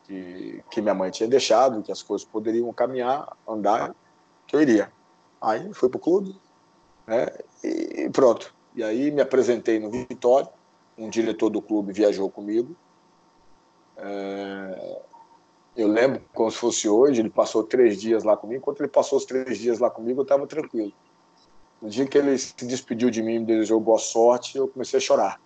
que, 0.03 0.63
que 0.71 0.81
minha 0.81 0.93
mãe 0.93 1.11
tinha 1.11 1.29
deixado, 1.29 1.83
que 1.83 1.91
as 1.91 2.01
coisas 2.01 2.27
poderiam 2.27 2.73
caminhar, 2.73 3.37
andar, 3.47 3.95
que 4.47 4.55
eu 4.55 4.61
iria. 4.61 4.91
Aí 5.39 5.71
fui 5.73 5.87
para 5.87 5.97
o 5.97 6.01
clube, 6.01 6.35
né? 7.05 7.27
E 7.63 8.09
pronto. 8.09 8.53
E 8.75 8.83
aí 8.83 9.11
me 9.11 9.21
apresentei 9.21 9.79
no 9.79 9.91
Vitória, 9.91 10.49
um 10.97 11.09
diretor 11.09 11.49
do 11.49 11.61
clube 11.61 11.93
viajou 11.93 12.29
comigo. 12.29 12.75
É, 13.97 15.01
eu 15.79 15.87
lembro 15.87 16.21
como 16.33 16.51
se 16.51 16.57
fosse 16.57 16.89
hoje, 16.89 17.21
ele 17.21 17.29
passou 17.29 17.63
três 17.63 17.99
dias 17.99 18.23
lá 18.23 18.35
comigo. 18.35 18.59
Enquanto 18.59 18.81
ele 18.81 18.89
passou 18.89 19.17
os 19.17 19.25
três 19.25 19.57
dias 19.57 19.79
lá 19.79 19.89
comigo, 19.89 20.19
eu 20.19 20.23
estava 20.23 20.45
tranquilo. 20.45 20.91
No 21.81 21.89
dia 21.89 22.05
que 22.05 22.17
ele 22.17 22.37
se 22.37 22.53
despediu 22.65 23.09
de 23.09 23.21
mim, 23.21 23.39
me 23.39 23.45
desejou 23.45 23.79
boa 23.79 23.97
sorte, 23.97 24.57
eu 24.57 24.67
comecei 24.67 24.97
a 24.97 25.01
chorar. 25.01 25.41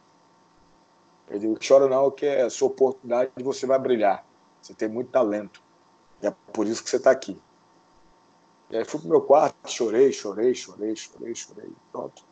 Eu 1.30 1.40
digo, 1.40 1.58
chora 1.66 1.88
não, 1.88 2.10
que 2.10 2.26
é 2.26 2.42
a 2.42 2.50
sua 2.50 2.68
oportunidade 2.68 3.32
e 3.38 3.44
você 3.44 3.68
vai 3.68 3.78
brilhar. 3.78 4.26
Você 4.62 4.74
tem 4.74 4.88
muito 4.90 5.12
talento. 5.12 5.62
E 6.22 6.28
é 6.28 6.34
por 6.52 6.66
isso 6.66 6.84
que 6.84 6.90
você 6.90 6.98
está 6.98 7.12
aqui. 7.12 7.40
E 8.72 8.78
aí 8.78 8.86
fui 8.86 9.00
pro 9.00 9.10
meu 9.10 9.22
quarto, 9.22 9.70
chorei, 9.70 10.12
chorei, 10.12 10.56
chorei, 10.56 10.96
chorei, 10.96 11.36
chorei, 11.36 11.72
pronto. 11.92 12.24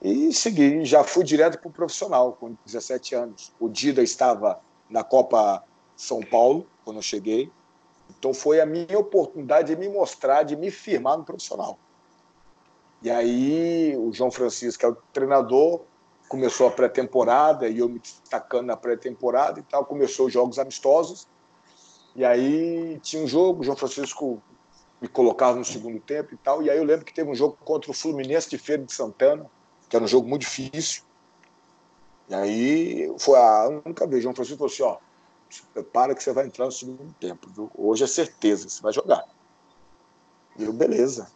E 0.00 0.32
segui, 0.32 0.84
já 0.84 1.04
fui 1.04 1.24
direto 1.24 1.58
para 1.58 1.68
o 1.68 1.72
profissional, 1.72 2.32
com 2.32 2.56
17 2.64 3.14
anos. 3.14 3.52
O 3.60 3.68
Dida 3.68 4.02
estava 4.02 4.60
na 4.88 5.04
Copa 5.04 5.62
São 6.02 6.20
Paulo, 6.20 6.66
quando 6.84 6.96
eu 6.96 7.02
cheguei. 7.02 7.50
Então 8.10 8.34
foi 8.34 8.60
a 8.60 8.66
minha 8.66 8.98
oportunidade 8.98 9.74
de 9.74 9.80
me 9.80 9.88
mostrar, 9.88 10.42
de 10.42 10.56
me 10.56 10.68
firmar 10.68 11.16
no 11.16 11.24
profissional. 11.24 11.78
E 13.00 13.08
aí 13.08 13.96
o 13.96 14.12
João 14.12 14.30
Francisco, 14.30 14.80
que 14.80 14.84
é 14.84 14.88
o 14.88 14.96
treinador, 15.12 15.82
começou 16.28 16.66
a 16.66 16.70
pré-temporada 16.72 17.68
e 17.68 17.78
eu 17.78 17.88
me 17.88 18.00
destacando 18.00 18.66
na 18.66 18.76
pré-temporada 18.76 19.60
e 19.60 19.62
tal. 19.62 19.84
Começou 19.84 20.26
os 20.26 20.32
jogos 20.32 20.58
amistosos. 20.58 21.28
E 22.16 22.24
aí 22.24 22.98
tinha 23.00 23.22
um 23.22 23.28
jogo, 23.28 23.60
o 23.60 23.64
João 23.64 23.76
Francisco 23.76 24.42
me 25.00 25.06
colocava 25.06 25.56
no 25.56 25.64
segundo 25.64 26.00
tempo 26.00 26.34
e 26.34 26.36
tal. 26.36 26.64
E 26.64 26.70
aí 26.70 26.78
eu 26.78 26.84
lembro 26.84 27.04
que 27.04 27.14
teve 27.14 27.30
um 27.30 27.34
jogo 27.34 27.56
contra 27.64 27.92
o 27.92 27.94
Fluminense 27.94 28.50
de 28.50 28.58
Feira 28.58 28.82
de 28.82 28.92
Santana, 28.92 29.48
que 29.88 29.94
era 29.94 30.04
um 30.04 30.08
jogo 30.08 30.28
muito 30.28 30.42
difícil. 30.42 31.04
E 32.28 32.34
aí 32.34 33.14
foi 33.20 33.38
a 33.38 33.68
única 33.84 34.04
vez. 34.06 34.22
João 34.22 34.34
Francisco 34.34 34.58
falou 34.58 34.72
assim: 34.72 34.82
ó, 34.82 35.11
se 35.52 35.62
prepara 35.64 36.14
que 36.14 36.22
você 36.22 36.32
vai 36.32 36.46
entrar 36.46 36.64
no 36.64 36.72
segundo 36.72 37.12
tempo. 37.20 37.46
Viu? 37.50 37.70
Hoje 37.76 38.04
é 38.04 38.06
certeza, 38.06 38.68
você 38.68 38.80
vai 38.80 38.92
jogar. 38.92 39.22
E 40.56 40.64
eu, 40.64 40.72
beleza. 40.72 41.30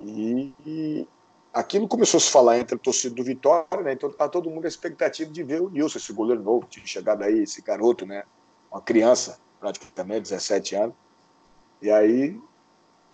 E, 0.00 0.52
e 0.66 1.08
aquilo 1.52 1.86
começou 1.86 2.18
a 2.18 2.20
se 2.20 2.30
falar 2.30 2.58
entre 2.58 2.74
a 2.74 2.78
torcida 2.78 3.14
do 3.14 3.22
Vitória, 3.22 3.82
né? 3.82 3.92
Então 3.92 4.10
tá 4.10 4.28
todo 4.28 4.50
mundo 4.50 4.64
a 4.64 4.68
expectativa 4.68 5.30
de 5.30 5.42
ver 5.44 5.62
o 5.62 5.70
Nilson, 5.70 5.98
esse 5.98 6.12
goleiro 6.12 6.42
novo, 6.42 6.66
tinha 6.66 6.84
chegado 6.84 7.22
aí, 7.22 7.44
esse 7.44 7.62
garoto, 7.62 8.04
né? 8.04 8.24
Uma 8.72 8.80
criança, 8.80 9.38
praticamente, 9.60 10.22
17 10.22 10.74
anos. 10.74 10.94
E 11.80 11.90
aí 11.92 12.40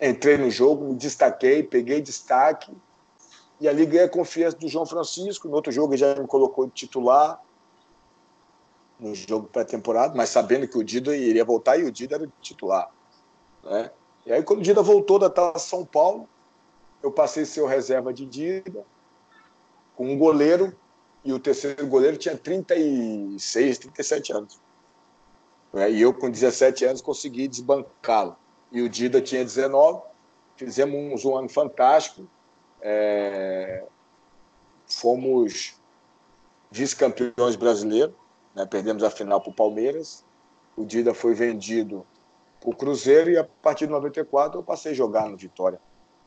entrei 0.00 0.38
no 0.38 0.50
jogo, 0.50 0.86
me 0.86 0.94
destaquei, 0.94 1.62
peguei 1.62 2.00
destaque. 2.00 2.74
E 3.60 3.68
ali 3.68 3.84
ganhei 3.84 4.06
a 4.06 4.08
confiança 4.08 4.56
do 4.56 4.68
João 4.68 4.86
Francisco. 4.86 5.48
No 5.48 5.54
outro 5.54 5.70
jogo 5.70 5.92
ele 5.92 6.00
já 6.00 6.14
me 6.14 6.26
colocou 6.26 6.66
de 6.66 6.72
titular 6.72 7.42
no 8.98 9.14
jogo 9.14 9.48
pré-temporada, 9.48 10.14
mas 10.14 10.30
sabendo 10.30 10.66
que 10.66 10.78
o 10.78 10.84
Dida 10.84 11.16
iria 11.16 11.44
voltar 11.44 11.78
e 11.78 11.84
o 11.84 11.92
Dida 11.92 12.16
era 12.16 12.28
titular. 12.40 12.90
Né? 13.62 13.90
E 14.24 14.32
aí, 14.32 14.42
quando 14.42 14.60
o 14.60 14.62
Dida 14.62 14.82
voltou 14.82 15.18
da 15.18 15.28
Taça 15.28 15.58
São 15.58 15.84
Paulo, 15.84 16.28
eu 17.02 17.12
passei 17.12 17.42
a 17.42 17.46
ser 17.46 17.60
o 17.60 17.66
reserva 17.66 18.12
de 18.12 18.24
Dida, 18.26 18.84
com 19.94 20.10
um 20.12 20.18
goleiro, 20.18 20.76
e 21.24 21.32
o 21.32 21.38
terceiro 21.38 21.86
goleiro 21.86 22.16
tinha 22.16 22.36
36, 22.36 23.78
37 23.78 24.32
anos. 24.32 24.60
Né? 25.72 25.90
E 25.90 26.00
eu, 26.00 26.14
com 26.14 26.30
17 26.30 26.84
anos, 26.84 27.02
consegui 27.02 27.48
desbancá-lo. 27.48 28.36
E 28.72 28.80
o 28.82 28.88
Dida 28.88 29.20
tinha 29.20 29.44
19, 29.44 30.02
fizemos 30.56 31.24
um 31.24 31.36
ano 31.36 31.48
fantástico, 31.48 32.26
é... 32.80 33.84
fomos 34.86 35.74
vice-campeões 36.70 37.56
brasileiros, 37.56 38.14
né? 38.56 38.64
Perdemos 38.64 39.04
a 39.04 39.10
final 39.10 39.40
para 39.40 39.50
o 39.50 39.54
Palmeiras. 39.54 40.24
O 40.74 40.84
Dida 40.84 41.12
foi 41.12 41.34
vendido 41.34 42.04
o 42.64 42.74
Cruzeiro 42.74 43.30
e 43.30 43.38
a 43.38 43.44
partir 43.44 43.86
de 43.86 43.92
94 43.92 44.58
eu 44.58 44.64
passei 44.64 44.90
a 44.92 44.94
jogar 44.94 45.28
no 45.28 45.36
Vitória 45.36 45.80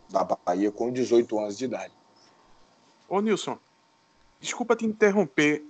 da 0.09 0.23
Bahia 0.23 0.71
com 0.71 0.91
18 0.91 1.37
anos 1.37 1.57
de 1.57 1.65
idade. 1.65 1.93
Ô 3.09 3.19
Nilson, 3.19 3.57
desculpa 4.39 4.75
te 4.75 4.85
interromper. 4.85 5.65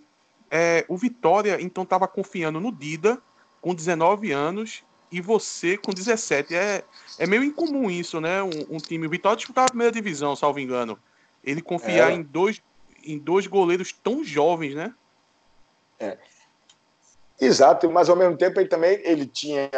É, 0.51 0.85
o 0.87 0.97
Vitória 0.97 1.57
então 1.61 1.83
estava 1.83 2.07
confiando 2.07 2.59
no 2.59 2.71
Dida 2.71 3.21
com 3.61 3.73
19 3.73 4.31
anos 4.31 4.83
e 5.11 5.21
você 5.21 5.77
com 5.77 5.91
17. 5.91 6.53
É, 6.53 6.83
é 7.17 7.25
meio 7.25 7.43
incomum 7.43 7.89
isso, 7.89 8.19
né? 8.19 8.43
Um, 8.43 8.75
um 8.75 8.77
time. 8.77 9.07
O 9.07 9.09
Vitória 9.09 9.37
disputava 9.37 9.67
a 9.67 9.69
primeira 9.69 9.91
divisão, 9.91 10.35
salvo 10.35 10.59
engano. 10.59 10.99
Ele 11.43 11.61
confiar 11.61 12.11
é. 12.11 12.15
em, 12.15 12.21
dois, 12.21 12.61
em 13.03 13.17
dois 13.17 13.47
goleiros 13.47 13.91
tão 13.91 14.23
jovens, 14.23 14.75
né? 14.75 14.93
É. 15.99 16.17
Exato, 17.39 17.89
mas 17.89 18.09
ao 18.09 18.15
mesmo 18.15 18.37
tempo 18.37 18.59
ele 18.59 18.67
também 18.67 18.99
ele 19.03 19.25
tinha, 19.25 19.69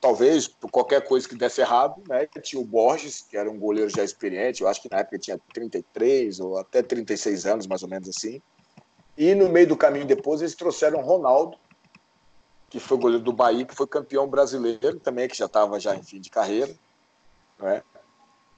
talvez, 0.00 0.48
por 0.48 0.70
qualquer 0.70 1.06
coisa 1.06 1.28
que 1.28 1.36
desse 1.36 1.60
errado, 1.60 2.02
né? 2.08 2.26
Tinha 2.42 2.60
o 2.60 2.64
Borges, 2.64 3.22
que 3.22 3.36
era 3.36 3.50
um 3.50 3.58
goleiro 3.58 3.88
já 3.88 4.02
experiente, 4.02 4.62
eu 4.62 4.68
acho 4.68 4.82
que 4.82 4.90
na 4.90 4.98
época 4.98 5.18
tinha 5.18 5.38
33 5.52 6.40
ou 6.40 6.58
até 6.58 6.82
36 6.82 7.46
anos, 7.46 7.66
mais 7.66 7.82
ou 7.82 7.88
menos 7.88 8.08
assim. 8.08 8.42
E 9.16 9.34
no 9.34 9.48
meio 9.48 9.68
do 9.68 9.76
caminho 9.76 10.06
depois 10.06 10.40
eles 10.40 10.54
trouxeram 10.54 11.00
Ronaldo, 11.00 11.56
que 12.68 12.80
foi 12.80 12.98
goleiro 12.98 13.22
do 13.22 13.32
Bahia, 13.32 13.64
que 13.64 13.74
foi 13.74 13.86
campeão 13.86 14.26
brasileiro 14.26 14.98
também, 14.98 15.28
que 15.28 15.36
já 15.36 15.46
estava 15.46 15.78
já 15.78 15.94
em 15.94 16.02
fim 16.02 16.20
de 16.20 16.30
carreira, 16.30 16.74
né? 17.58 17.82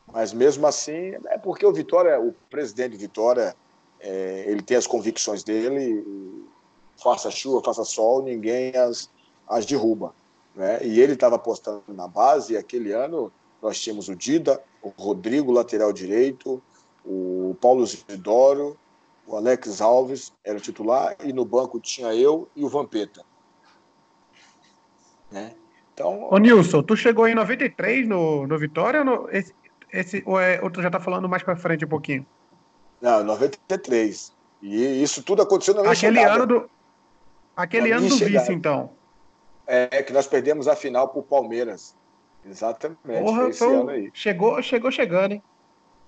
Mas 0.07 0.33
mesmo 0.33 0.67
assim, 0.67 1.15
é 1.27 1.39
porque 1.39 1.65
o 1.65 1.73
Vitória, 1.73 2.21
o 2.21 2.33
presidente 2.51 2.97
Vitória, 2.97 3.55
é, 4.01 4.45
ele 4.47 4.63
tem 4.63 4.77
as 4.77 4.87
convicções 4.87 5.43
dele, 5.43 6.05
faça 7.03 7.31
chuva, 7.31 7.63
faça 7.65 7.85
sol, 7.85 8.23
ninguém 8.23 8.75
as, 8.77 9.11
as 9.49 9.67
derruba. 9.67 10.15
Né? 10.55 10.85
E 10.85 11.01
ele 11.01 11.15
estava 11.15 11.37
apostando 11.37 11.83
na 11.89 12.07
base, 12.07 12.55
e 12.55 12.57
aquele 12.57 12.93
ano 12.93 13.33
nós 13.61 13.81
tínhamos 13.81 14.09
o 14.09 14.17
Dida, 14.17 14.63
o 14.83 14.89
Rodrigo, 14.89 15.53
lateral 15.53 15.93
direito, 15.93 16.63
o 17.05 17.57
Paulo 17.61 17.87
Zidoro, 17.87 18.77
o 19.27 19.37
Alex 19.37 19.81
Alves 19.81 20.33
era 20.45 20.59
o 20.59 20.61
titular, 20.61 21.17
e 21.25 21.33
no 21.33 21.45
banco 21.45 21.81
tinha 21.81 22.15
eu 22.15 22.49
e 22.57 22.65
o 22.65 22.69
Vampeta. 22.69 23.25
Né? 25.31 25.55
Então, 25.95 26.29
Ô 26.31 26.39
Nilson, 26.39 26.83
tu 26.83 26.97
chegou 26.97 27.27
em 27.29 27.35
93 27.35 28.07
no, 28.09 28.47
no 28.47 28.59
Vitória 28.59 29.05
no, 29.05 29.29
esse, 29.31 29.55
esse, 29.93 30.23
ou, 30.27 30.41
é, 30.41 30.61
ou 30.63 30.71
tu 30.71 30.83
já 30.83 30.89
está 30.89 30.99
falando 30.99 31.29
mais 31.29 31.43
para 31.43 31.57
frente 31.57 31.85
um 31.85 31.89
pouquinho? 31.89 32.27
Não, 33.01 33.23
93. 33.25 34.33
E 34.63 35.03
isso 35.03 35.23
tudo 35.23 35.43
aconteceu 35.43 35.75
na 35.75 35.83
minha 35.83 35.93
Aquele 35.93 36.17
chegada. 36.17 36.35
ano 36.35 36.47
do, 36.47 36.71
Aquele 37.63 37.93
ano 37.93 38.09
do 38.09 38.17
chegada. 38.17 38.41
vice, 38.41 38.53
então. 38.53 38.91
É, 39.65 40.03
que 40.03 40.13
nós 40.13 40.27
perdemos 40.27 40.67
a 40.67 40.75
final 40.75 41.09
pro 41.11 41.23
Palmeiras. 41.23 41.95
Exatamente. 42.45 43.23
Porra, 43.23 43.49
esse 43.49 43.65
ano 43.65 43.89
aí. 43.89 44.11
Chegou, 44.13 44.61
chegou 44.61 44.91
chegando, 44.91 45.35
hein? 45.35 45.43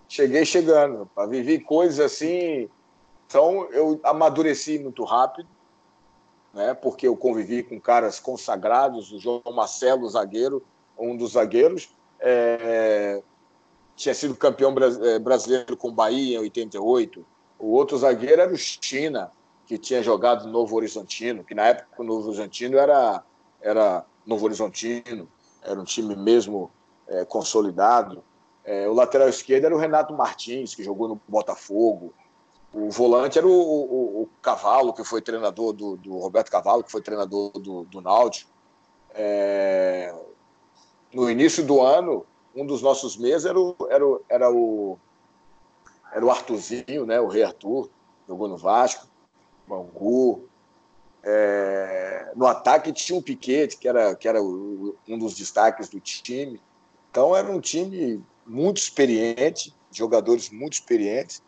Cheguei 0.09 0.45
chegando. 0.45 1.09
Vivi 1.29 1.61
coisas 1.61 2.01
assim. 2.01 2.69
Então, 3.29 3.69
eu 3.71 4.01
amadureci 4.03 4.81
muito 4.81 5.05
rápido, 5.05 5.49
né? 6.53 6.75
Porque 6.75 7.07
eu 7.07 7.17
convivi 7.17 7.63
com 7.63 7.81
caras 7.81 8.19
consagrados, 8.19 9.13
o 9.13 9.21
João 9.21 9.41
Marcelo, 9.55 10.09
zagueiro, 10.09 10.61
um 10.99 11.17
dos 11.17 11.35
zagueiros. 11.35 11.89
É... 12.19 13.23
Tinha 13.95 14.13
sido 14.13 14.35
campeão 14.35 14.75
é, 15.05 15.21
brasileiro 15.21 15.77
com 15.77 15.93
Bahia 15.93 16.39
em 16.39 16.41
88. 16.41 17.25
O 17.61 17.69
outro 17.69 17.97
zagueiro 17.97 18.43
era 18.43 18.53
o 18.53 18.57
China, 18.57 19.31
que 19.67 19.79
tinha 19.79 20.03
jogado 20.03 20.47
no 20.47 20.53
Novo 20.53 20.77
Horizontino, 20.77 21.45
que 21.45 21.55
na 21.55 21.67
época 21.67 21.89
o 21.99 22.05
Novo 22.05 22.29
Horizontino 22.29 22.79
era, 22.79 23.23
era 23.61 24.05
Novo 24.27 24.45
Horizontino, 24.45 25.29
era 25.63 25.81
um 25.81 25.85
time 25.85 26.15
mesmo 26.15 26.71
é, 27.09 27.25
consolidado. 27.25 28.23
É, 28.65 28.89
o 28.89 28.93
lateral 28.93 29.29
esquerdo 29.29 29.67
era 29.67 29.75
o 29.75 29.79
Renato 29.79 30.15
Martins, 30.15 30.75
que 30.75 30.83
jogou 30.83 31.09
no 31.09 31.21
Botafogo. 31.29 32.13
O 32.73 32.91
volante 32.91 33.39
era 33.39 33.47
o, 33.47 33.51
o, 33.51 34.23
o 34.23 34.29
Cavalo, 34.43 34.93
que 34.93 35.05
foi 35.05 35.23
treinador 35.23 35.73
do, 35.73 35.97
do, 35.97 36.19
Roberto 36.19 36.51
Cavalo, 36.51 36.83
que 36.83 36.91
foi 36.91 37.01
treinador 37.01 37.53
do, 37.53 37.85
do 37.85 38.01
Náutico. 38.01 38.51
É, 39.15 40.15
no 41.13 41.31
início 41.31 41.65
do 41.65 41.81
ano, 41.81 42.27
um 42.55 42.67
dos 42.67 42.83
nossos 42.83 43.17
meses 43.17 43.47
era 43.47 43.59
o, 43.59 43.77
era 43.89 44.07
o, 44.07 44.21
era 44.29 44.51
o, 44.51 44.99
era 46.13 46.25
o 46.25 46.31
Arthurzinho, 46.31 47.07
né, 47.07 47.21
o 47.21 47.29
Rei 47.29 47.45
Arthur, 47.45 47.89
jogou 48.27 48.49
no 48.49 48.57
Vasco. 48.57 49.07
Bangu. 49.67 50.49
É, 51.23 52.33
no 52.37 52.47
ataque 52.47 52.93
tinha 52.93 53.19
um 53.19 53.23
Piquete, 53.23 53.79
que 53.79 53.89
era, 53.89 54.15
que 54.15 54.29
era 54.29 54.43
o, 54.43 54.97
um 55.09 55.19
dos 55.19 55.35
destaques 55.35 55.89
do 55.89 55.99
time. 56.01 56.61
Então 57.11 57.35
era 57.35 57.51
um 57.51 57.61
time 57.61 58.23
muito 58.47 58.79
experiente, 58.79 59.75
jogadores 59.91 60.51
muito 60.51 60.75
experientes. 60.75 61.43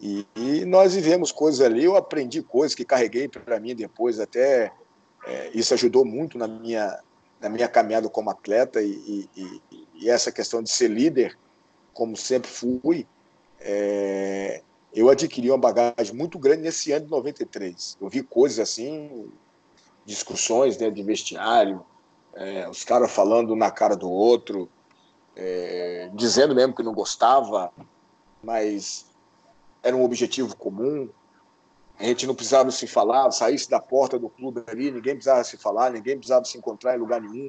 E, 0.00 0.26
e 0.34 0.64
nós 0.64 0.94
vivemos 0.94 1.30
coisas 1.30 1.60
ali, 1.60 1.84
eu 1.84 1.96
aprendi 1.96 2.42
coisas 2.42 2.74
que 2.74 2.84
carreguei 2.84 3.28
para 3.28 3.60
mim 3.60 3.74
depois, 3.74 4.18
até 4.18 4.72
é, 5.24 5.50
isso 5.54 5.74
ajudou 5.74 6.04
muito 6.04 6.36
na 6.36 6.48
minha, 6.48 6.98
na 7.40 7.48
minha 7.48 7.68
caminhada 7.68 8.08
como 8.08 8.30
atleta 8.30 8.82
e, 8.82 9.28
e, 9.36 9.62
e 9.94 10.10
essa 10.10 10.32
questão 10.32 10.62
de 10.62 10.70
ser 10.70 10.88
líder, 10.88 11.38
como 11.92 12.16
sempre 12.16 12.50
fui, 12.50 13.06
é, 13.60 14.62
eu 14.94 15.08
adquiri 15.08 15.50
uma 15.50 15.58
bagagem 15.58 16.14
muito 16.14 16.38
grande 16.38 16.62
nesse 16.62 16.92
ano 16.92 17.06
de 17.06 17.10
93. 17.10 17.96
Eu 18.00 18.08
vi 18.08 18.22
coisas 18.22 18.58
assim, 18.58 19.32
discussões 20.04 20.76
né, 20.78 20.90
de 20.90 21.02
vestiário, 21.02 21.84
é, 22.34 22.68
os 22.68 22.84
caras 22.84 23.10
falando 23.10 23.56
na 23.56 23.70
cara 23.70 23.96
do 23.96 24.10
outro, 24.10 24.68
é, 25.34 26.10
dizendo 26.14 26.54
mesmo 26.54 26.74
que 26.74 26.82
não 26.82 26.92
gostava, 26.92 27.72
mas 28.42 29.06
era 29.82 29.96
um 29.96 30.04
objetivo 30.04 30.56
comum. 30.56 31.08
A 31.98 32.04
gente 32.04 32.26
não 32.26 32.34
precisava 32.34 32.70
se 32.70 32.86
falar, 32.86 33.30
saísse 33.30 33.70
da 33.70 33.80
porta 33.80 34.18
do 34.18 34.28
clube 34.28 34.62
ali, 34.66 34.90
ninguém 34.90 35.14
precisava 35.14 35.44
se 35.44 35.56
falar, 35.56 35.90
ninguém 35.90 36.16
precisava 36.16 36.44
se 36.44 36.58
encontrar 36.58 36.96
em 36.96 37.00
lugar 37.00 37.20
nenhum. 37.20 37.48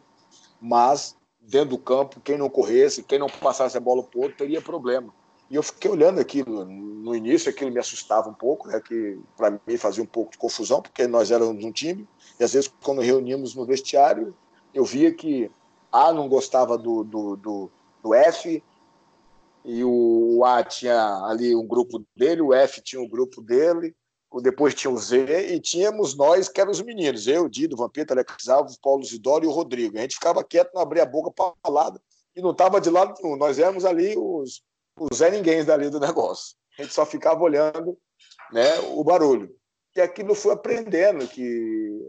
Mas, 0.62 1.18
dentro 1.42 1.72
do 1.72 1.78
campo, 1.78 2.22
quem 2.22 2.38
não 2.38 2.50
corresse, 2.50 3.04
quem 3.04 3.20
não 3.20 3.28
passasse 3.28 3.76
a 3.76 3.82
bola 3.82 4.04
para 4.04 4.18
o 4.18 4.24
outro, 4.24 4.38
teria 4.38 4.62
problema. 4.62 5.14
E 5.54 5.56
eu 5.56 5.62
fiquei 5.62 5.92
olhando 5.92 6.20
aquilo. 6.20 6.66
No 6.66 7.16
início, 7.16 7.48
aquilo 7.48 7.70
me 7.70 7.80
assustava 7.80 8.28
um 8.28 8.34
pouco, 8.34 8.68
né, 8.68 8.82
que 8.82 9.20
para 9.38 9.52
mim 9.52 9.78
fazia 9.78 10.02
um 10.02 10.08
pouco 10.08 10.32
de 10.32 10.38
confusão, 10.40 10.82
porque 10.82 11.06
nós 11.06 11.30
éramos 11.30 11.64
um 11.64 11.72
time, 11.72 12.08
e 12.40 12.44
às 12.44 12.54
vezes, 12.54 12.74
quando 12.84 13.02
reuníamos 13.02 13.54
no 13.54 13.64
vestiário, 13.64 14.36
eu 14.74 14.84
via 14.84 15.14
que 15.14 15.52
A 15.92 16.12
não 16.12 16.28
gostava 16.28 16.76
do, 16.76 17.04
do, 17.04 17.36
do, 17.36 17.72
do 18.02 18.14
F, 18.16 18.64
e 19.64 19.84
o 19.84 20.44
A 20.44 20.64
tinha 20.64 21.24
ali 21.28 21.56
um 21.56 21.68
grupo 21.68 22.04
dele, 22.16 22.42
o 22.42 22.52
F 22.52 22.82
tinha 22.82 23.00
um 23.00 23.08
grupo 23.08 23.40
dele, 23.40 23.96
depois 24.42 24.74
tinha 24.74 24.90
o 24.90 24.98
Z, 24.98 25.54
e 25.54 25.60
tínhamos 25.60 26.16
nós, 26.16 26.50
que 26.50 26.60
eram 26.60 26.72
os 26.72 26.82
meninos, 26.82 27.28
eu, 27.28 27.48
Dido, 27.48 27.78
Vampeta, 27.78 28.16
Alex 28.16 28.50
Alves, 28.50 28.80
Paulo 28.82 29.04
Zidoro 29.04 29.46
e 29.46 29.48
o 29.48 29.52
Rodrigo. 29.52 30.00
A 30.00 30.02
gente 30.02 30.16
ficava 30.16 30.44
quieto, 30.44 30.74
não 30.74 30.82
abria 30.82 31.04
a 31.04 31.06
boca 31.06 31.30
para 31.30 31.54
falar, 31.64 31.94
e 32.36 32.42
não 32.42 32.50
estava 32.50 32.82
de 32.82 32.90
lado 32.90 33.14
nenhum. 33.22 33.36
Nós 33.36 33.60
éramos 33.60 33.86
ali 33.86 34.18
os, 34.18 34.64
os 35.00 35.18
Zé 35.18 35.32
Ninguém 35.32 35.64
dali 35.64 35.90
do 35.90 36.00
negócio. 36.00 36.56
A 36.78 36.84
gente 36.84 36.94
só 36.94 37.06
ficava 37.06 37.42
olhando 37.42 37.98
né, 38.52 38.80
o 38.80 39.04
barulho. 39.04 39.56
E 39.96 40.02
aquilo 40.02 40.34
fui 40.34 40.54
aprendendo 40.54 41.28
que 41.28 42.00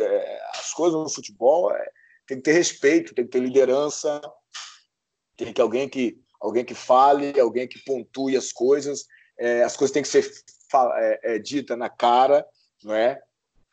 é, 0.00 0.40
as 0.54 0.72
coisas 0.72 0.98
no 0.98 1.08
futebol 1.08 1.72
é, 1.72 1.90
tem 2.26 2.38
que 2.38 2.44
ter 2.44 2.52
respeito, 2.52 3.14
tem 3.14 3.24
que 3.24 3.30
ter 3.30 3.40
liderança, 3.40 4.20
tem 5.36 5.52
que 5.52 5.60
alguém 5.60 5.88
que 5.88 6.20
alguém 6.40 6.64
que 6.64 6.74
fale, 6.74 7.38
alguém 7.40 7.66
que 7.66 7.82
pontue 7.84 8.36
as 8.36 8.52
coisas, 8.52 9.06
é, 9.38 9.62
as 9.62 9.76
coisas 9.76 9.92
têm 9.92 10.02
que 10.02 10.08
ser 10.08 10.30
é, 10.74 11.34
é, 11.34 11.38
dita 11.38 11.76
na 11.76 11.88
cara, 11.88 12.46
não 12.82 12.94
é? 12.94 13.20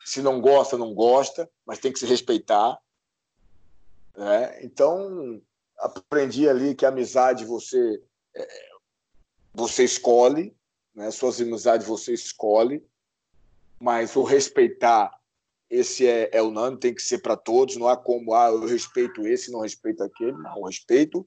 Se 0.04 0.22
não 0.22 0.40
gosta, 0.40 0.78
não 0.78 0.94
gosta, 0.94 1.50
mas 1.66 1.78
tem 1.78 1.92
que 1.92 1.98
se 1.98 2.06
respeitar. 2.06 2.78
Né? 4.16 4.58
Então 4.62 5.40
aprendi 5.78 6.48
ali 6.48 6.74
que 6.74 6.86
a 6.86 6.88
amizade 6.88 7.44
você 7.44 8.00
você 9.52 9.84
escolhe, 9.84 10.54
né? 10.94 11.10
suas 11.10 11.40
amizades 11.40 11.86
você 11.86 12.12
escolhe, 12.12 12.84
mas 13.80 14.16
o 14.16 14.22
respeitar, 14.22 15.12
esse 15.70 16.06
é, 16.06 16.30
é 16.32 16.42
unânime, 16.42 16.80
tem 16.80 16.94
que 16.94 17.02
ser 17.02 17.18
para 17.18 17.36
todos, 17.36 17.76
não 17.76 17.88
há 17.88 17.96
como, 17.96 18.34
ah, 18.34 18.48
eu 18.48 18.66
respeito 18.66 19.26
esse, 19.26 19.50
não 19.50 19.60
respeito 19.60 20.02
aquele, 20.02 20.32
não, 20.32 20.60
o 20.60 20.66
respeito, 20.66 21.26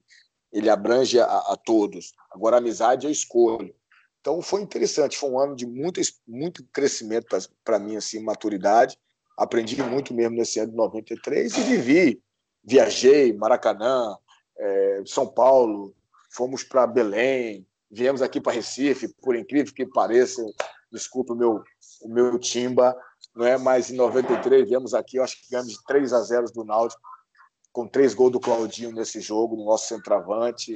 ele 0.52 0.70
abrange 0.70 1.18
a, 1.20 1.24
a 1.24 1.56
todos. 1.56 2.12
Agora, 2.30 2.56
a 2.56 2.58
amizade 2.58 3.06
eu 3.06 3.10
escolho. 3.10 3.74
Então, 4.20 4.40
foi 4.42 4.62
interessante, 4.62 5.16
foi 5.16 5.30
um 5.30 5.38
ano 5.38 5.54
de 5.54 5.66
muito, 5.66 6.00
muito 6.26 6.64
crescimento 6.72 7.26
para 7.64 7.78
mim, 7.78 7.96
assim, 7.96 8.20
maturidade, 8.20 8.98
aprendi 9.36 9.80
muito 9.82 10.12
mesmo 10.12 10.36
nesse 10.36 10.58
ano 10.58 10.70
de 10.70 10.76
93 10.76 11.56
e 11.56 11.60
vivi, 11.62 12.22
viajei, 12.64 13.32
Maracanã, 13.32 14.16
é, 14.58 15.02
São 15.06 15.26
Paulo, 15.26 15.94
fomos 16.38 16.62
para 16.62 16.86
Belém, 16.86 17.66
viemos 17.90 18.22
aqui 18.22 18.40
para 18.40 18.52
Recife, 18.52 19.08
por 19.20 19.34
incrível 19.34 19.74
que 19.74 19.84
pareça, 19.84 20.40
desculpe 20.92 21.32
o 21.32 21.34
meu, 21.34 21.64
o 22.00 22.08
meu 22.08 22.38
timba, 22.38 22.96
não 23.34 23.44
é? 23.44 23.58
mas 23.58 23.90
em 23.90 23.96
93 23.96 24.68
viemos 24.68 24.94
aqui, 24.94 25.18
acho 25.18 25.36
que 25.42 25.50
ganhamos 25.50 25.72
de 25.72 25.82
3 25.84 26.12
a 26.12 26.20
0 26.20 26.46
do 26.52 26.64
Náutico, 26.64 27.02
com 27.72 27.88
três 27.88 28.14
gols 28.14 28.30
do 28.30 28.40
Claudinho 28.40 28.92
nesse 28.92 29.20
jogo, 29.20 29.56
no 29.56 29.64
nosso 29.64 29.88
centroavante. 29.88 30.74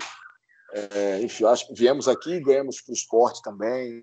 É, 0.72 1.20
enfim, 1.22 1.44
acho 1.44 1.68
que 1.68 1.74
viemos 1.74 2.08
aqui, 2.08 2.40
ganhamos 2.40 2.80
para 2.80 2.90
o 2.90 2.94
esporte 2.94 3.40
também. 3.42 4.02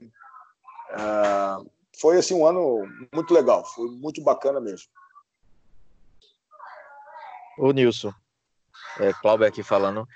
É, 0.91 1.69
foi 2.00 2.17
assim 2.17 2.34
um 2.34 2.45
ano 2.45 2.82
muito 3.13 3.34
legal, 3.34 3.65
foi 3.65 3.89
muito 3.89 4.24
bacana 4.24 4.62
mesmo. 4.62 4.88
Ô 7.58 7.72
Nilson, 7.72 8.13
é, 9.00 9.12
Cláudio 9.13 9.45
aqui 9.45 9.62
falando, 9.62 10.08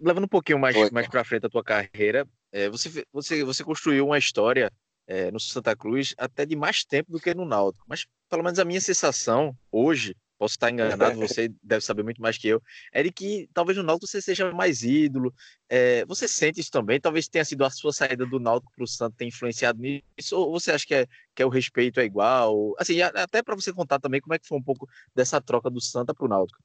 levando 0.00 0.24
um 0.24 0.28
pouquinho 0.28 0.58
mais, 0.58 0.90
mais 0.90 1.08
para 1.08 1.24
frente 1.24 1.46
a 1.46 1.50
tua 1.50 1.64
carreira, 1.64 2.26
é, 2.52 2.68
você, 2.68 3.04
você, 3.12 3.44
você 3.44 3.64
construiu 3.64 4.06
uma 4.06 4.18
história 4.18 4.72
é, 5.06 5.30
no 5.30 5.40
Santa 5.40 5.74
Cruz 5.74 6.14
até 6.18 6.44
de 6.44 6.56
mais 6.56 6.84
tempo 6.84 7.12
do 7.12 7.20
que 7.20 7.34
no 7.34 7.44
Náutico, 7.44 7.84
mas 7.88 8.06
pelo 8.28 8.42
menos 8.42 8.58
a 8.58 8.64
minha 8.64 8.80
sensação 8.80 9.56
hoje 9.72 10.14
posso 10.38 10.54
estar 10.54 10.70
enganado, 10.70 11.18
você 11.18 11.50
deve 11.62 11.84
saber 11.84 12.02
muito 12.04 12.22
mais 12.22 12.38
que 12.38 12.48
eu, 12.48 12.62
é 12.92 13.02
de 13.02 13.10
que 13.10 13.48
talvez 13.52 13.76
no 13.76 13.82
Náutico 13.82 14.06
você 14.06 14.22
seja 14.22 14.52
mais 14.52 14.82
ídolo. 14.82 15.34
É, 15.68 16.04
você 16.06 16.28
sente 16.28 16.60
isso 16.60 16.70
também? 16.70 17.00
Talvez 17.00 17.28
tenha 17.28 17.44
sido 17.44 17.64
a 17.64 17.70
sua 17.70 17.92
saída 17.92 18.24
do 18.24 18.38
Náutico 18.38 18.72
para 18.74 18.84
o 18.84 18.86
Santos 18.86 19.16
ter 19.18 19.26
influenciado 19.26 19.80
nisso, 19.80 20.36
ou 20.36 20.52
você 20.52 20.70
acha 20.70 20.86
que, 20.86 20.94
é, 20.94 21.06
que 21.34 21.42
é 21.42 21.46
o 21.46 21.50
respeito 21.50 21.98
é 21.98 22.04
igual? 22.04 22.74
Assim, 22.78 23.02
até 23.02 23.42
para 23.42 23.56
você 23.56 23.72
contar 23.72 23.98
também 23.98 24.20
como 24.20 24.34
é 24.34 24.38
que 24.38 24.46
foi 24.46 24.56
um 24.56 24.62
pouco 24.62 24.88
dessa 25.14 25.40
troca 25.40 25.68
do 25.68 25.80
Santa 25.80 26.14
para 26.14 26.24
o 26.24 26.28
Náutico. 26.28 26.62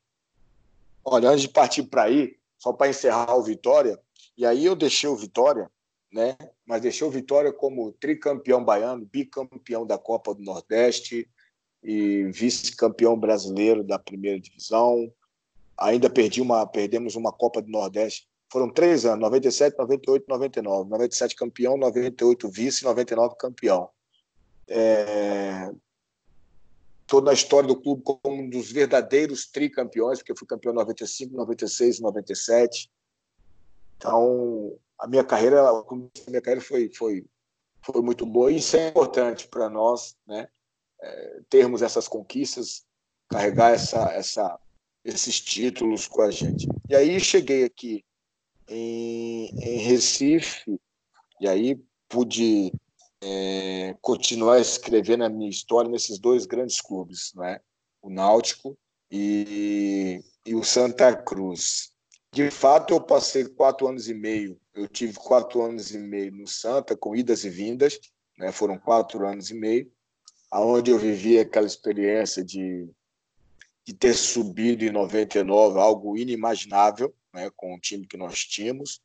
Olha, 1.04 1.30
antes 1.30 1.41
de 1.41 1.49
partir 1.49 1.84
para 1.84 2.04
aí, 2.04 2.38
só 2.63 2.71
para 2.71 2.89
encerrar 2.89 3.36
o 3.36 3.43
Vitória, 3.43 3.99
e 4.38 4.45
aí 4.45 4.63
eu 4.63 4.73
deixei 4.73 5.10
o 5.10 5.17
Vitória, 5.17 5.69
né? 6.10 6.38
Mas 6.65 6.82
deixei 6.82 7.06
o 7.06 7.12
Vitória 7.12 7.52
como 7.52 7.91
tricampeão 7.91 8.63
baiano, 8.63 9.06
bicampeão 9.06 9.86
da 9.86 9.97
Copa 9.97 10.34
do 10.34 10.41
Nordeste, 10.41 11.30
e 11.84 12.23
vice-campeão 12.32 13.19
brasileiro 13.19 13.84
da 13.84 13.99
primeira 13.99 14.39
divisão. 14.39 15.12
Ainda 15.78 16.10
perdi 16.10 16.41
uma, 16.41 16.65
perdemos 16.65 17.17
uma 17.17 17.34
Copa 17.34 17.62
do 17.62 17.69
Nordeste. 17.69 18.30
Foram 18.49 18.71
três 18.71 19.06
anos, 19.06 19.19
97, 19.19 19.78
98, 19.78 20.26
99. 20.30 20.89
97 20.89 21.36
campeão, 21.36 21.76
98 21.76 22.49
vice, 22.49 22.86
99 22.86 23.36
campeão. 23.38 23.89
É... 24.69 25.69
Toda 27.06 27.32
a 27.32 27.34
história 27.34 27.68
do 27.68 27.80
clube 27.80 28.02
como 28.04 28.42
um 28.42 28.50
dos 28.50 28.72
verdadeiros 28.72 29.46
tricampeões, 29.46 30.20
porque 30.20 30.32
eu 30.32 30.38
fui 30.38 30.48
campeão 30.48 30.72
em 30.72 30.78
95, 30.78 31.36
96 31.36 32.00
97. 32.00 32.89
Então, 33.98 34.78
a 35.00 35.08
minha 35.08 35.24
carreira, 35.24 35.62
a 35.70 35.84
minha 36.30 36.42
carreira 36.42 36.62
foi, 36.62 36.89
foi, 36.94 37.26
foi 37.82 38.02
muito 38.02 38.26
boa 38.26 38.52
e 38.52 38.58
isso 38.58 38.76
é 38.78 38.88
importante 38.89 39.48
para 39.48 39.70
nós, 39.70 40.16
né? 40.26 40.48
é, 41.04 41.42
termos 41.50 41.82
essas 41.82 42.08
conquistas, 42.08 42.86
carregar 43.30 43.74
essa, 43.74 44.12
essa, 44.13 44.60
esses 45.04 45.39
títulos 45.39 46.08
com 46.08 46.22
a 46.22 46.32
gente. 46.32 46.68
E 46.89 46.96
aí 46.96 47.20
cheguei 47.20 47.66
aqui 47.66 48.04
em, 48.68 49.50
em 49.60 49.78
Recife, 49.80 50.80
e 51.42 51.48
aí 51.48 51.80
pude 52.08 52.72
é, 53.23 53.95
continuar 54.01 54.59
escrevendo 54.59 55.23
a 55.23 55.29
minha 55.29 55.49
história 55.49 55.89
nesses 55.89 56.19
dois 56.19 56.45
grandes 56.45 56.81
clubes, 56.81 57.31
né? 57.36 57.59
o 58.01 58.09
Náutico 58.09 58.77
e, 59.09 60.21
e 60.45 60.53
o 60.53 60.63
Santa 60.63 61.15
Cruz. 61.15 61.91
De 62.33 62.51
fato, 62.51 62.93
eu 62.93 63.01
passei 63.01 63.45
quatro 63.45 63.88
anos 63.88 64.09
e 64.09 64.13
meio. 64.13 64.59
Eu 64.73 64.88
tive 64.88 65.13
quatro 65.13 65.62
anos 65.62 65.91
e 65.91 65.97
meio 65.97 66.31
no 66.31 66.47
Santa, 66.47 66.95
com 66.95 67.15
idas 67.15 67.43
e 67.43 67.49
vindas, 67.49 67.99
né? 68.38 68.51
foram 68.51 68.77
quatro 68.77 69.25
anos 69.27 69.49
e 69.49 69.53
meio 69.53 69.91
aonde 70.53 70.91
eu 70.91 70.99
vivi 70.99 71.39
aquela 71.39 71.65
experiência 71.65 72.45
de, 72.45 72.88
de 73.83 73.91
ter 73.91 74.13
subido 74.13 74.86
em 74.86 74.91
99, 74.91 75.79
algo 75.79 76.15
inimaginável, 76.15 77.12
né, 77.33 77.49
com 77.55 77.73
o 77.73 77.79
time 77.79 78.05
que 78.05 78.15
nós 78.15 78.45
tínhamos, 78.45 79.01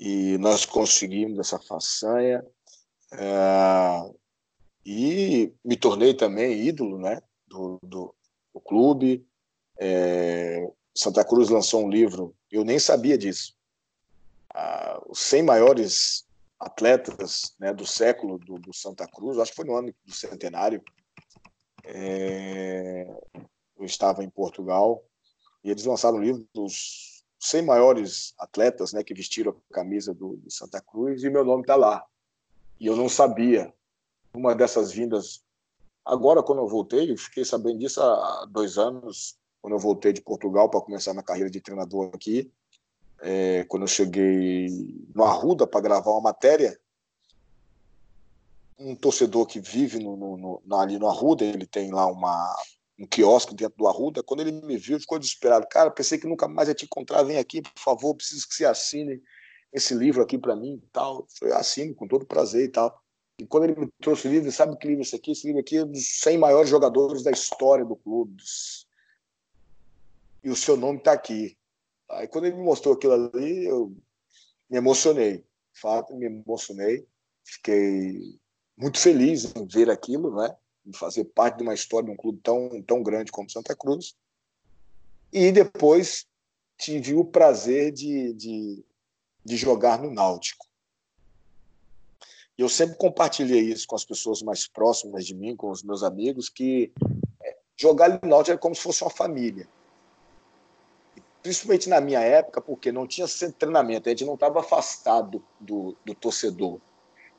e 0.00 0.36
nós 0.38 0.66
conseguimos 0.66 1.38
essa 1.38 1.60
façanha, 1.60 2.44
é, 3.12 4.14
e 4.84 5.52
me 5.64 5.76
tornei 5.76 6.14
também 6.14 6.66
ídolo 6.66 6.98
né, 6.98 7.22
do, 7.46 7.78
do, 7.82 8.14
do 8.52 8.60
clube. 8.60 9.26
É, 9.78 10.70
Santa 10.94 11.24
Cruz 11.24 11.48
lançou 11.48 11.84
um 11.84 11.90
livro, 11.90 12.34
eu 12.50 12.64
nem 12.64 12.78
sabia 12.78 13.16
disso. 13.16 13.56
Ah, 14.54 15.00
os 15.08 15.18
100 15.20 15.42
maiores 15.44 16.26
atletas 16.58 17.54
né, 17.58 17.72
do 17.72 17.86
século 17.86 18.38
do, 18.38 18.58
do, 18.58 18.72
Santa 18.72 19.06
Cruz, 19.06 19.38
acho 19.38 19.50
que 19.50 19.56
foi 19.56 19.64
no 19.64 19.76
ano 19.76 19.92
do 20.04 20.14
centenário. 20.14 20.82
É, 21.84 23.06
eu 23.76 23.84
estava 23.84 24.22
em 24.22 24.30
Portugal 24.30 25.02
e 25.64 25.70
eles 25.70 25.84
lançaram 25.84 26.18
um 26.18 26.22
livro 26.22 26.46
dos 26.54 27.24
100 27.40 27.62
maiores 27.62 28.34
atletas 28.38 28.92
né, 28.92 29.02
que 29.02 29.14
vestiram 29.14 29.52
a 29.70 29.74
camisa 29.74 30.14
do, 30.14 30.36
do 30.36 30.50
Santa 30.50 30.80
Cruz 30.80 31.24
e 31.24 31.30
meu 31.30 31.44
nome 31.44 31.62
está 31.62 31.74
lá. 31.74 32.04
E 32.82 32.86
eu 32.86 32.96
não 32.96 33.08
sabia. 33.08 33.72
Uma 34.34 34.54
dessas 34.54 34.90
vindas, 34.90 35.44
agora 36.04 36.42
quando 36.42 36.58
eu 36.58 36.66
voltei, 36.66 37.12
eu 37.12 37.16
fiquei 37.16 37.44
sabendo 37.44 37.78
disso 37.78 38.02
há 38.02 38.46
dois 38.50 38.76
anos, 38.76 39.38
quando 39.60 39.74
eu 39.74 39.78
voltei 39.78 40.12
de 40.12 40.20
Portugal 40.20 40.68
para 40.68 40.80
começar 40.80 41.12
minha 41.12 41.22
carreira 41.22 41.48
de 41.48 41.60
treinador 41.60 42.10
aqui 42.12 42.50
é, 43.22 43.64
quando 43.68 43.84
eu 43.84 43.88
cheguei 43.88 44.66
no 45.14 45.22
Arruda 45.22 45.64
para 45.64 45.80
gravar 45.80 46.10
uma 46.10 46.20
matéria, 46.20 46.78
um 48.76 48.96
torcedor 48.96 49.46
que 49.46 49.60
vive 49.60 50.00
no, 50.00 50.16
no, 50.16 50.62
no, 50.64 50.76
ali 50.76 50.98
no 50.98 51.06
Arruda, 51.06 51.44
ele 51.44 51.64
tem 51.64 51.92
lá 51.92 52.04
uma, 52.06 52.56
um 52.98 53.06
quiosque 53.06 53.54
dentro 53.54 53.78
do 53.78 53.86
Arruda, 53.86 54.24
quando 54.24 54.40
ele 54.40 54.50
me 54.50 54.76
viu, 54.76 54.98
ficou 54.98 55.20
desesperado. 55.20 55.68
Cara, 55.70 55.88
pensei 55.88 56.18
que 56.18 56.26
nunca 56.26 56.48
mais 56.48 56.68
ia 56.68 56.74
te 56.74 56.84
encontrar, 56.84 57.22
vem 57.22 57.38
aqui, 57.38 57.62
por 57.62 57.78
favor, 57.78 58.16
preciso 58.16 58.48
que 58.48 58.56
você 58.56 58.64
assine 58.64 59.22
esse 59.72 59.94
livro 59.94 60.22
aqui 60.22 60.38
para 60.38 60.54
mim 60.54 60.82
tal. 60.92 61.26
Eu 61.40 61.56
assino 61.56 61.94
com 61.94 62.06
todo 62.06 62.26
prazer 62.26 62.64
e 62.64 62.68
tal. 62.68 63.02
E 63.38 63.46
quando 63.46 63.64
ele 63.64 63.80
me 63.80 63.88
trouxe 64.00 64.28
o 64.28 64.30
livro, 64.30 64.52
sabe 64.52 64.76
que 64.76 64.86
livro 64.86 65.02
esse 65.02 65.16
aqui? 65.16 65.32
Esse 65.32 65.46
livro 65.46 65.60
aqui 65.60 65.78
é 65.78 65.84
dos 65.84 66.20
100 66.20 66.38
maiores 66.38 66.70
jogadores 66.70 67.22
da 67.22 67.30
história 67.30 67.84
do 67.84 67.96
clube. 67.96 68.36
E 70.44 70.50
o 70.50 70.56
seu 70.56 70.76
nome 70.76 70.98
está 70.98 71.12
aqui. 71.12 71.56
Aí 72.10 72.28
quando 72.28 72.46
ele 72.46 72.56
me 72.56 72.62
mostrou 72.62 72.94
aquilo 72.94 73.14
ali, 73.14 73.64
eu 73.64 73.96
me 74.68 74.76
emocionei. 74.76 75.38
De 75.38 75.80
fato, 75.80 76.14
me 76.14 76.26
emocionei. 76.26 77.06
Fiquei 77.44 78.38
muito 78.76 78.98
feliz 78.98 79.54
em 79.56 79.66
ver 79.66 79.90
aquilo, 79.90 80.36
né? 80.36 80.54
Em 80.86 80.92
fazer 80.92 81.24
parte 81.24 81.58
de 81.58 81.62
uma 81.62 81.74
história 81.74 82.06
de 82.06 82.12
um 82.12 82.16
clube 82.16 82.40
tão, 82.42 82.82
tão 82.82 83.02
grande 83.02 83.32
como 83.32 83.50
Santa 83.50 83.74
Cruz. 83.74 84.14
E 85.32 85.50
depois 85.50 86.26
tive 86.76 87.14
o 87.14 87.24
prazer 87.24 87.92
de, 87.92 88.34
de, 88.34 88.84
de 89.44 89.56
jogar 89.56 90.00
no 90.00 90.10
Náutico. 90.10 90.66
E 92.56 92.62
eu 92.62 92.68
sempre 92.68 92.96
compartilhei 92.96 93.60
isso 93.60 93.86
com 93.86 93.96
as 93.96 94.04
pessoas 94.04 94.42
mais 94.42 94.66
próximas 94.66 95.26
de 95.26 95.34
mim, 95.34 95.56
com 95.56 95.70
os 95.70 95.82
meus 95.82 96.02
amigos, 96.02 96.48
que 96.48 96.92
é, 97.42 97.56
jogar 97.76 98.20
no 98.22 98.28
Náutico 98.28 98.54
é 98.54 98.58
como 98.58 98.74
se 98.74 98.82
fosse 98.82 99.02
uma 99.02 99.10
família 99.10 99.68
principalmente 101.42 101.88
na 101.88 102.00
minha 102.00 102.20
época, 102.20 102.60
porque 102.60 102.92
não 102.92 103.06
tinha 103.06 103.26
treinamento, 103.58 104.08
a 104.08 104.12
gente 104.12 104.24
não 104.24 104.34
estava 104.34 104.60
afastado 104.60 105.44
do, 105.58 105.96
do 106.04 106.14
torcedor. 106.14 106.78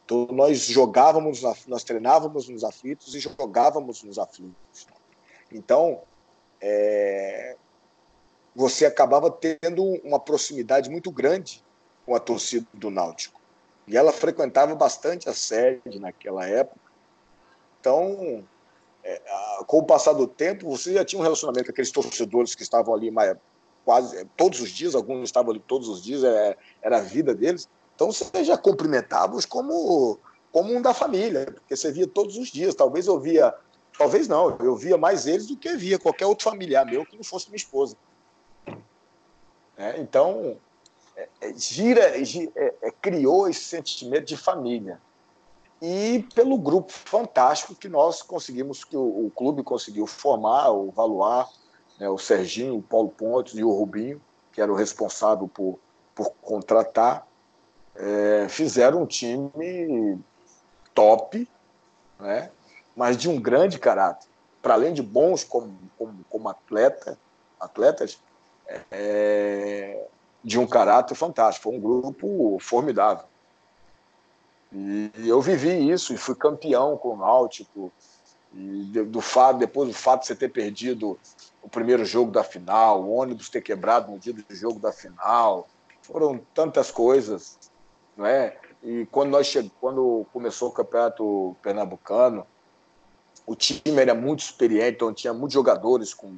Então, 0.03 0.27
nós 0.31 0.65
jogávamos, 0.65 1.41
nós 1.65 1.83
treinávamos 1.83 2.49
nos 2.49 2.63
aflitos 2.63 3.15
e 3.15 3.19
jogávamos 3.19 4.03
nos 4.03 4.19
aflitos. 4.19 4.85
Então, 5.49 6.01
é, 6.59 7.55
você 8.53 8.85
acabava 8.85 9.31
tendo 9.31 9.81
uma 10.03 10.19
proximidade 10.19 10.89
muito 10.89 11.09
grande 11.09 11.62
com 12.05 12.15
a 12.15 12.19
torcida 12.19 12.65
do 12.73 12.89
Náutico. 12.89 13.39
E 13.87 13.97
ela 13.97 14.11
frequentava 14.11 14.73
bastante 14.75 15.29
a 15.29 15.33
sede 15.33 15.99
naquela 15.99 16.45
época. 16.47 16.79
Então, 17.79 18.43
é, 19.03 19.21
com 19.67 19.79
o 19.79 19.85
passar 19.85 20.13
do 20.13 20.27
tempo, 20.27 20.69
você 20.69 20.93
já 20.93 21.03
tinha 21.03 21.19
um 21.19 21.23
relacionamento 21.23 21.65
com 21.65 21.71
aqueles 21.71 21.91
torcedores 21.91 22.55
que 22.55 22.63
estavam 22.63 22.93
ali 22.93 23.11
mais, 23.11 23.35
quase 23.83 24.25
todos 24.37 24.61
os 24.61 24.69
dias, 24.69 24.95
alguns 24.95 25.23
estavam 25.23 25.51
ali 25.51 25.59
todos 25.59 25.89
os 25.89 26.01
dias, 26.01 26.23
é, 26.23 26.55
era 26.81 26.97
a 26.97 27.01
vida 27.01 27.35
deles. 27.35 27.67
Então 27.95 28.11
você 28.11 28.43
já 28.43 28.57
cumprimentava-os 28.57 29.45
como, 29.45 30.17
como 30.51 30.73
um 30.73 30.81
da 30.81 30.93
família, 30.93 31.45
porque 31.45 31.75
você 31.75 31.91
via 31.91 32.07
todos 32.07 32.37
os 32.37 32.49
dias. 32.49 32.73
Talvez 32.73 33.07
eu 33.07 33.19
via, 33.19 33.53
talvez 33.97 34.27
não, 34.27 34.57
eu 34.59 34.75
via 34.75 34.97
mais 34.97 35.27
eles 35.27 35.47
do 35.47 35.57
que 35.57 35.75
via 35.75 35.99
qualquer 35.99 36.25
outro 36.25 36.45
familiar 36.49 36.85
meu 36.85 37.05
que 37.05 37.17
não 37.17 37.23
fosse 37.23 37.49
minha 37.49 37.57
esposa. 37.57 37.97
É, 39.75 39.99
então, 39.99 40.57
é, 40.57 40.57
é 40.57 40.72
gira, 41.55 42.23
gira 42.23 42.51
é, 42.55 42.73
é, 42.81 42.91
criou 42.91 43.47
esse 43.47 43.63
sentimento 43.63 44.25
de 44.25 44.37
família. 44.37 44.99
E 45.81 46.25
pelo 46.33 46.57
grupo 46.57 46.91
fantástico 46.91 47.75
que 47.75 47.89
nós 47.89 48.21
conseguimos, 48.21 48.83
que 48.83 48.95
o, 48.95 49.25
o 49.27 49.31
clube 49.31 49.63
conseguiu 49.63 50.07
formar, 50.07 50.71
o 50.71 50.91
Valuar, 50.91 51.49
né, 51.99 52.09
o 52.09 52.17
Serginho, 52.17 52.77
o 52.77 52.81
Paulo 52.81 53.09
Pontes 53.09 53.55
e 53.55 53.63
o 53.63 53.71
Rubinho, 53.71 54.21
que 54.51 54.61
era 54.61 54.71
o 54.71 54.75
responsável 54.75 55.47
por, 55.47 55.79
por 56.15 56.31
contratar, 56.41 57.27
é, 57.95 58.47
fizeram 58.49 59.03
um 59.03 59.05
time 59.05 60.19
top, 60.93 61.47
né, 62.19 62.49
mas 62.95 63.17
de 63.17 63.29
um 63.29 63.39
grande 63.39 63.77
caráter. 63.77 64.27
Para 64.61 64.75
além 64.75 64.93
de 64.93 65.01
bons 65.01 65.43
como, 65.43 65.77
como, 65.97 66.23
como 66.29 66.47
atleta, 66.47 67.19
atletas, 67.59 68.19
é, 68.89 70.07
de 70.43 70.59
um 70.59 70.67
caráter 70.67 71.15
fantástico. 71.15 71.63
Foi 71.69 71.77
um 71.77 71.81
grupo 71.81 72.57
formidável. 72.59 73.25
E 74.71 75.11
eu 75.25 75.39
vivi 75.39 75.89
isso 75.89 76.13
e 76.13 76.17
fui 76.17 76.35
campeão 76.35 76.97
com 76.97 77.09
o 77.09 77.17
Náutico. 77.17 77.91
E 78.55 78.83
do 79.05 79.21
fato, 79.21 79.57
depois 79.57 79.89
do 79.89 79.95
fato 79.95 80.21
de 80.21 80.27
você 80.27 80.35
ter 80.35 80.49
perdido 80.49 81.17
o 81.61 81.69
primeiro 81.69 82.05
jogo 82.05 82.31
da 82.31 82.43
final, 82.43 83.01
o 83.01 83.15
ônibus 83.15 83.49
ter 83.49 83.61
quebrado 83.61 84.11
no 84.11 84.19
dia 84.19 84.33
do 84.33 84.43
jogo 84.49 84.79
da 84.79 84.91
final, 84.91 85.67
foram 86.01 86.39
tantas 86.53 86.91
coisas, 86.91 87.57
não 88.15 88.25
é? 88.25 88.57
E 88.83 89.07
quando 89.07 89.29
nós 89.29 89.47
chegamos, 89.47 89.73
quando 89.79 90.25
começou 90.33 90.69
o 90.69 90.71
campeonato 90.71 91.55
pernambucano, 91.63 92.45
o 93.45 93.55
time 93.55 93.99
era 93.99 94.13
muito 94.13 94.41
experiente, 94.41 94.95
então 94.95 95.13
tinha 95.13 95.33
muitos 95.33 95.53
jogadores 95.53 96.13
com 96.13 96.37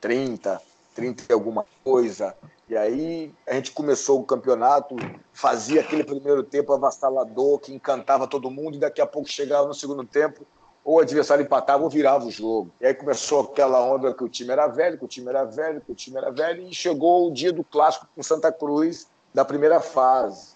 30, 0.00 0.60
30 0.94 1.24
e 1.28 1.32
alguma 1.32 1.64
coisa. 1.82 2.36
E 2.70 2.76
aí 2.76 3.34
a 3.48 3.54
gente 3.54 3.72
começou 3.72 4.20
o 4.20 4.24
campeonato, 4.24 4.94
fazia 5.32 5.80
aquele 5.80 6.04
primeiro 6.04 6.44
tempo 6.44 6.72
avassalador 6.72 7.58
que 7.58 7.74
encantava 7.74 8.28
todo 8.28 8.48
mundo, 8.48 8.76
e 8.76 8.78
daqui 8.78 9.00
a 9.00 9.06
pouco 9.06 9.28
chegava 9.28 9.66
no 9.66 9.74
segundo 9.74 10.04
tempo, 10.04 10.46
ou 10.84 10.98
o 10.98 11.00
adversário 11.00 11.42
empatava 11.42 11.82
ou 11.82 11.90
virava 11.90 12.24
o 12.26 12.30
jogo. 12.30 12.70
E 12.80 12.86
aí 12.86 12.94
começou 12.94 13.40
aquela 13.40 13.82
onda 13.84 14.14
que 14.14 14.22
o 14.22 14.28
time 14.28 14.52
era 14.52 14.68
velho, 14.68 14.96
que 14.96 15.04
o 15.04 15.08
time 15.08 15.28
era 15.28 15.42
velho, 15.42 15.80
que 15.80 15.90
o 15.90 15.94
time 15.96 16.16
era 16.16 16.30
velho, 16.30 16.62
e 16.62 16.72
chegou 16.72 17.26
o 17.26 17.32
dia 17.32 17.52
do 17.52 17.64
clássico 17.64 18.06
com 18.14 18.22
Santa 18.22 18.52
Cruz 18.52 19.08
da 19.34 19.44
primeira 19.44 19.80
fase. 19.80 20.54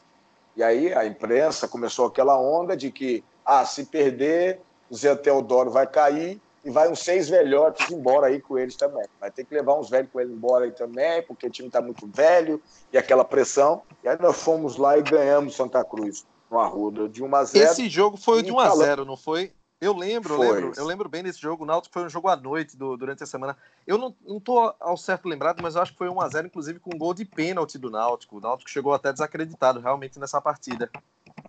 E 0.57 0.63
aí 0.63 0.95
a 0.95 1.05
imprensa 1.05 1.67
começou 1.67 2.07
aquela 2.07 2.41
onda 2.41 2.77
de 2.77 2.93
que, 2.93 3.25
ah, 3.45 3.67
se 3.67 3.87
perder, 3.87 4.61
o 4.89 4.95
Zé 4.95 5.17
Teodoro 5.17 5.69
vai 5.69 5.85
cair 5.85 6.41
e 6.65 6.71
vai 6.71 6.91
uns 6.91 7.01
seis 7.01 7.29
velhotes 7.29 7.91
embora 7.91 8.29
aí 8.29 8.41
com 8.41 8.59
eles 8.59 8.75
também. 8.75 9.05
Vai 9.21 9.31
ter 9.31 9.45
que 9.45 9.55
levar 9.55 9.75
uns 9.75 9.91
velhos 9.91 10.11
com 10.11 10.21
eles 10.21 10.33
embora 10.33 10.65
aí 10.65 10.73
também, 10.73 11.23
porque 11.23 11.47
o 11.47 11.51
time 11.51 11.69
está 11.69 11.81
muito 11.81 12.07
velho 12.07 12.61
e 12.93 12.99
aquela 12.99 13.25
pressão. 13.25 13.83
E 14.03 14.09
aí 14.09 14.17
nós 14.21 14.43
fomos 14.43 14.77
lá 14.77 14.97
e 14.97 15.03
ganhamos 15.03 15.55
Santa 15.55 15.85
Cruz 15.85 16.25
no 16.51 16.59
Arruda 16.59 17.09
de 17.09 17.23
1 17.23 17.35
a 17.35 17.45
0. 17.45 17.65
Esse 17.71 17.89
jogo 17.89 18.17
foi 18.17 18.43
de 18.43 18.51
1 18.51 18.59
a 18.59 18.77
0, 18.77 19.05
não 19.05 19.17
foi? 19.17 19.53
Eu 19.81 19.95
lembro, 19.95 20.35
eu 20.35 20.41
lembro, 20.41 20.73
eu 20.77 20.85
lembro 20.87 21.09
bem 21.11 21.23
desse 21.23 21.39
jogo. 21.39 21.65
O 21.65 21.67
Náutico 21.67 21.93
foi 21.93 22.05
um 22.05 22.09
jogo 22.09 22.29
à 22.29 22.37
noite 22.37 22.75
do, 22.75 22.97
durante 22.97 23.23
a 23.23 23.27
semana. 23.27 23.55
Eu 23.87 23.99
não, 23.99 24.15
não 24.27 24.41
tô 24.41 24.75
ao 24.81 24.97
certo 24.97 25.29
lembrado, 25.29 25.63
mas 25.63 25.75
eu 25.75 25.83
acho 25.83 25.93
que 25.93 25.99
foi 25.99 26.09
1 26.09 26.21
a 26.23 26.29
0 26.29 26.47
inclusive 26.47 26.79
com 26.79 26.95
um 26.95 26.99
gol 26.99 27.13
de 27.13 27.27
pênalti 27.27 27.77
do 27.77 27.91
Náutico. 27.91 28.39
O 28.39 28.41
Náutico 28.41 28.71
chegou 28.71 28.95
até 28.95 29.13
desacreditado 29.13 29.81
realmente 29.81 30.19
nessa 30.19 30.41
partida. 30.41 30.91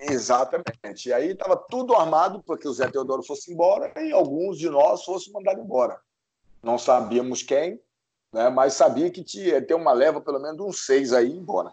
Exatamente. 0.08 1.10
E 1.10 1.14
aí 1.14 1.32
estava 1.32 1.56
tudo 1.56 1.96
armado 1.96 2.42
para 2.44 2.58
que 2.58 2.68
o 2.68 2.74
Zé 2.74 2.90
Teodoro 2.90 3.24
fosse 3.24 3.52
embora 3.52 3.92
e 4.02 4.12
alguns 4.12 4.58
de 4.58 4.70
nós 4.70 5.04
fossem 5.04 5.34
mandados 5.34 5.64
embora. 5.64 6.00
Não 6.62 6.78
sabíamos 6.78 7.42
quem, 7.42 7.80
né, 8.32 8.50
mas 8.50 8.74
sabia 8.74 9.10
que 9.10 9.24
tinha 9.24 9.62
ter 9.62 9.74
uma 9.74 9.94
leva 9.94 10.22
pelo 10.22 10.40
menos 10.40 10.60
uns 10.60 10.86
seis 10.86 11.14
aí 11.14 11.32
embora. 11.32 11.72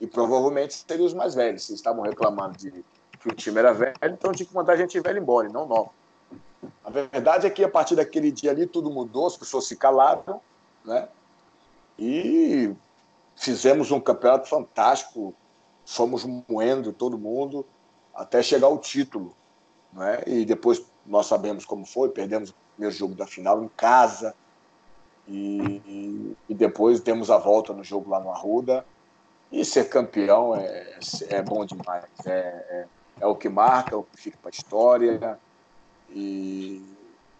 E 0.00 0.06
provavelmente 0.06 0.74
seriam 0.74 1.06
os 1.06 1.14
mais 1.14 1.34
velhos. 1.34 1.64
Vocês 1.64 1.78
estavam 1.78 2.02
reclamando 2.02 2.56
de 2.56 2.84
que 3.20 3.28
o 3.28 3.34
time 3.34 3.58
era 3.58 3.72
velho, 3.72 3.94
então 4.02 4.32
tinha 4.32 4.46
que 4.46 4.54
mandar 4.54 4.72
a 4.72 4.76
gente 4.76 4.98
velha 5.00 5.18
embora, 5.18 5.48
e 5.48 5.52
não 5.52 5.66
nova. 5.66 5.90
A 6.84 6.90
verdade 6.90 7.46
é 7.46 7.50
que 7.50 7.62
a 7.62 7.68
partir 7.68 7.94
daquele 7.94 8.32
dia 8.32 8.50
ali 8.50 8.66
tudo 8.66 8.90
mudou, 8.90 9.26
as 9.26 9.36
pessoas 9.36 9.66
se 9.66 9.76
calaram, 9.76 10.40
né? 10.84 11.08
E 11.98 12.74
fizemos 13.36 13.90
um 13.90 14.00
campeonato 14.00 14.48
fantástico, 14.48 15.34
fomos 15.84 16.24
moendo 16.48 16.92
todo 16.92 17.18
mundo 17.18 17.64
até 18.14 18.42
chegar 18.42 18.66
ao 18.66 18.78
título. 18.78 19.34
Né? 19.92 20.22
E 20.26 20.44
depois 20.44 20.84
nós 21.06 21.26
sabemos 21.26 21.64
como 21.64 21.84
foi, 21.84 22.08
perdemos 22.08 22.50
o 22.50 22.54
primeiro 22.74 22.94
jogo 22.94 23.14
da 23.14 23.26
final 23.26 23.62
em 23.62 23.68
casa. 23.68 24.34
E, 25.28 26.34
e 26.48 26.54
depois 26.54 27.00
temos 27.00 27.30
a 27.30 27.38
volta 27.38 27.72
no 27.72 27.84
jogo 27.84 28.10
lá 28.10 28.20
no 28.20 28.30
Arruda. 28.30 28.84
E 29.50 29.64
ser 29.64 29.88
campeão 29.88 30.56
é, 30.56 30.98
é 31.28 31.42
bom 31.42 31.64
demais. 31.64 32.04
É, 32.24 32.30
é, 32.30 32.86
é 33.20 33.26
o 33.26 33.36
que 33.36 33.48
marca, 33.48 33.94
é 33.94 33.98
o 33.98 34.02
que 34.02 34.16
fica 34.16 34.38
para 34.40 34.50
a 34.50 34.56
história. 34.56 35.38
E, 36.10 36.82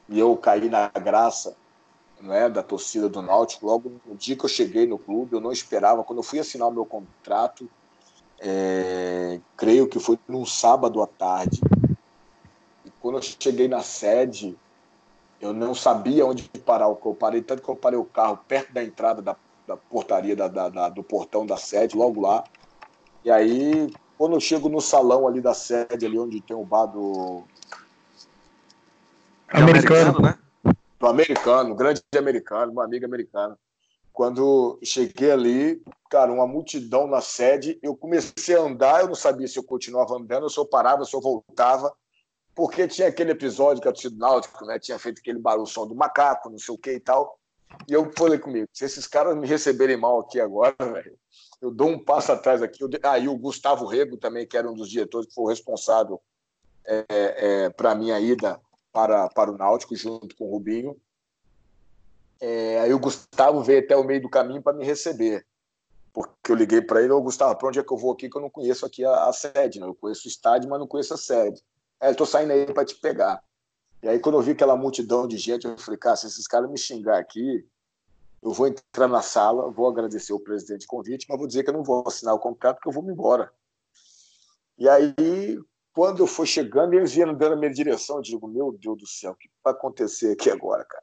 e 0.08 0.18
eu 0.18 0.36
caí 0.36 0.68
na 0.68 0.88
graça 0.88 1.56
né, 2.20 2.48
da 2.48 2.62
torcida 2.62 3.08
do 3.08 3.22
Náutico. 3.22 3.66
Logo 3.66 3.92
no 4.04 4.14
dia 4.14 4.36
que 4.36 4.44
eu 4.44 4.48
cheguei 4.48 4.86
no 4.86 4.98
clube, 4.98 5.34
eu 5.34 5.40
não 5.40 5.50
esperava. 5.50 6.04
Quando 6.04 6.18
eu 6.18 6.22
fui 6.22 6.38
assinar 6.38 6.68
o 6.68 6.72
meu 6.72 6.84
contrato, 6.84 7.68
é, 8.44 9.40
creio 9.56 9.86
que 9.86 10.00
foi 10.00 10.18
num 10.26 10.44
sábado 10.44 11.00
à 11.00 11.06
tarde. 11.06 11.60
E 12.84 12.90
quando 13.00 13.18
eu 13.18 13.22
cheguei 13.22 13.68
na 13.68 13.82
sede, 13.82 14.58
eu 15.40 15.52
não 15.52 15.74
sabia 15.74 16.26
onde 16.26 16.48
parar 16.64 16.88
o 16.88 16.96
carro. 16.96 17.12
Eu 17.12 17.14
parei, 17.14 17.42
tanto 17.42 17.62
que 17.62 17.68
eu 17.68 17.76
parei 17.76 17.98
o 17.98 18.04
carro 18.04 18.38
perto 18.48 18.72
da 18.72 18.82
entrada 18.82 19.22
da, 19.22 19.36
da 19.66 19.76
portaria, 19.76 20.34
da, 20.34 20.48
da, 20.48 20.88
do 20.88 21.04
portão 21.04 21.46
da 21.46 21.56
sede, 21.56 21.96
logo 21.96 22.20
lá. 22.20 22.42
E 23.24 23.30
aí, 23.30 23.92
quando 24.18 24.34
eu 24.34 24.40
chego 24.40 24.68
no 24.68 24.80
salão 24.80 25.28
ali 25.28 25.40
da 25.40 25.54
sede, 25.54 26.04
ali 26.04 26.18
onde 26.18 26.40
tem 26.40 26.56
o 26.56 26.64
bar 26.64 26.86
do. 26.86 27.44
Americano, 29.48 30.20
né? 30.20 30.36
Do 30.98 31.06
americano, 31.06 31.74
grande 31.76 32.02
americano, 32.16 32.72
meu 32.72 32.82
amigo 32.82 33.04
americano. 33.04 33.56
Quando 34.12 34.78
cheguei 34.82 35.30
ali, 35.30 35.82
cara, 36.10 36.32
uma 36.32 36.46
multidão 36.46 37.06
na 37.06 37.20
sede, 37.20 37.78
eu 37.82 37.96
comecei 37.96 38.54
a 38.54 38.60
andar, 38.60 39.00
eu 39.00 39.08
não 39.08 39.14
sabia 39.14 39.48
se 39.48 39.58
eu 39.58 39.64
continuava 39.64 40.16
andando, 40.16 40.50
se 40.50 40.58
eu 40.58 40.66
parava, 40.66 41.04
se 41.04 41.14
eu 41.14 41.20
voltava, 41.20 41.92
porque 42.54 42.86
tinha 42.86 43.08
aquele 43.08 43.30
episódio 43.30 43.82
que 43.82 43.88
a 43.88 43.92
torcida 43.92 44.16
náutico, 44.16 44.64
né, 44.66 44.78
tinha 44.78 44.98
feito 44.98 45.20
aquele 45.20 45.38
barulho 45.38 45.66
som 45.66 45.86
do 45.86 45.94
macaco, 45.94 46.50
não 46.50 46.58
sei 46.58 46.74
o 46.74 46.78
que 46.78 46.92
e 46.92 47.00
tal. 47.00 47.38
E 47.88 47.92
eu 47.94 48.12
falei 48.16 48.38
comigo, 48.38 48.68
se 48.72 48.84
esses 48.84 49.06
caras 49.06 49.34
me 49.36 49.46
receberem 49.46 49.96
mal 49.96 50.20
aqui 50.20 50.38
agora, 50.38 50.76
eu 51.62 51.70
dou 51.70 51.88
um 51.88 51.98
passo 51.98 52.32
atrás 52.32 52.62
aqui. 52.62 52.84
Aí 53.02 53.26
ah, 53.26 53.30
o 53.30 53.38
Gustavo 53.38 53.86
Rego 53.86 54.18
também, 54.18 54.46
que 54.46 54.56
era 54.56 54.70
um 54.70 54.74
dos 54.74 54.90
diretores, 54.90 55.28
que 55.28 55.34
foi 55.34 55.44
o 55.44 55.48
responsável 55.48 56.20
é, 56.84 57.04
é, 57.08 57.70
para 57.70 57.92
a 57.92 57.94
minha 57.94 58.20
ida 58.20 58.60
para, 58.92 59.28
para 59.30 59.50
o 59.50 59.56
Náutico, 59.56 59.96
junto 59.96 60.36
com 60.36 60.46
o 60.46 60.50
Rubinho. 60.50 60.94
É, 62.44 62.80
aí 62.80 62.92
o 62.92 62.98
Gustavo 62.98 63.62
veio 63.62 63.78
até 63.78 63.96
o 63.96 64.02
meio 64.02 64.20
do 64.20 64.28
caminho 64.28 64.60
para 64.60 64.76
me 64.76 64.84
receber. 64.84 65.46
Porque 66.12 66.50
eu 66.50 66.56
liguei 66.56 66.82
para 66.82 67.00
ele, 67.00 67.12
ô 67.12 67.22
Gustavo, 67.22 67.56
para 67.56 67.68
onde 67.68 67.78
é 67.78 67.84
que 67.84 67.92
eu 67.92 67.96
vou 67.96 68.10
aqui 68.10 68.28
que 68.28 68.36
eu 68.36 68.40
não 68.42 68.50
conheço 68.50 68.84
aqui 68.84 69.04
a, 69.04 69.28
a 69.28 69.32
sede, 69.32 69.78
né? 69.78 69.86
Eu 69.86 69.94
conheço 69.94 70.26
o 70.26 70.28
estádio, 70.28 70.68
mas 70.68 70.80
não 70.80 70.88
conheço 70.88 71.14
a 71.14 71.16
sede. 71.16 71.62
É, 72.00 72.12
tô 72.12 72.26
saindo 72.26 72.52
aí 72.52 72.66
para 72.66 72.84
te 72.84 72.96
pegar. 72.96 73.40
E 74.02 74.08
aí 74.08 74.18
quando 74.18 74.38
eu 74.38 74.42
vi 74.42 74.50
aquela 74.50 74.76
multidão 74.76 75.28
de 75.28 75.38
gente, 75.38 75.68
eu 75.68 75.78
falei, 75.78 75.96
cara, 75.96 76.16
se 76.16 76.26
esses 76.26 76.48
caras 76.48 76.68
me 76.68 76.76
xingar 76.76 77.16
aqui, 77.16 77.64
eu 78.42 78.50
vou 78.50 78.66
entrar 78.66 79.06
na 79.06 79.22
sala, 79.22 79.70
vou 79.70 79.86
agradecer 79.86 80.32
o 80.32 80.40
presidente 80.40 80.80
de 80.80 80.86
convite, 80.88 81.26
mas 81.28 81.38
vou 81.38 81.46
dizer 81.46 81.62
que 81.62 81.70
eu 81.70 81.74
não 81.74 81.84
vou 81.84 82.02
assinar 82.04 82.34
o 82.34 82.40
contrato, 82.40 82.78
porque 82.78 82.88
eu 82.88 82.92
vou 82.92 83.04
me 83.04 83.12
embora. 83.12 83.52
E 84.76 84.88
aí, 84.88 85.14
quando 85.92 86.24
eu 86.24 86.26
for 86.26 86.44
chegando, 86.44 86.94
eles 86.94 87.12
vieram 87.12 87.34
dando 87.34 87.52
a 87.52 87.56
minha 87.56 87.72
direção, 87.72 88.16
eu 88.16 88.22
digo, 88.22 88.48
meu 88.48 88.72
Deus 88.72 88.98
do 88.98 89.06
céu, 89.06 89.30
o 89.30 89.36
que 89.36 89.48
vai 89.62 89.72
acontecer 89.72 90.32
aqui 90.32 90.50
agora, 90.50 90.84
cara? 90.84 91.01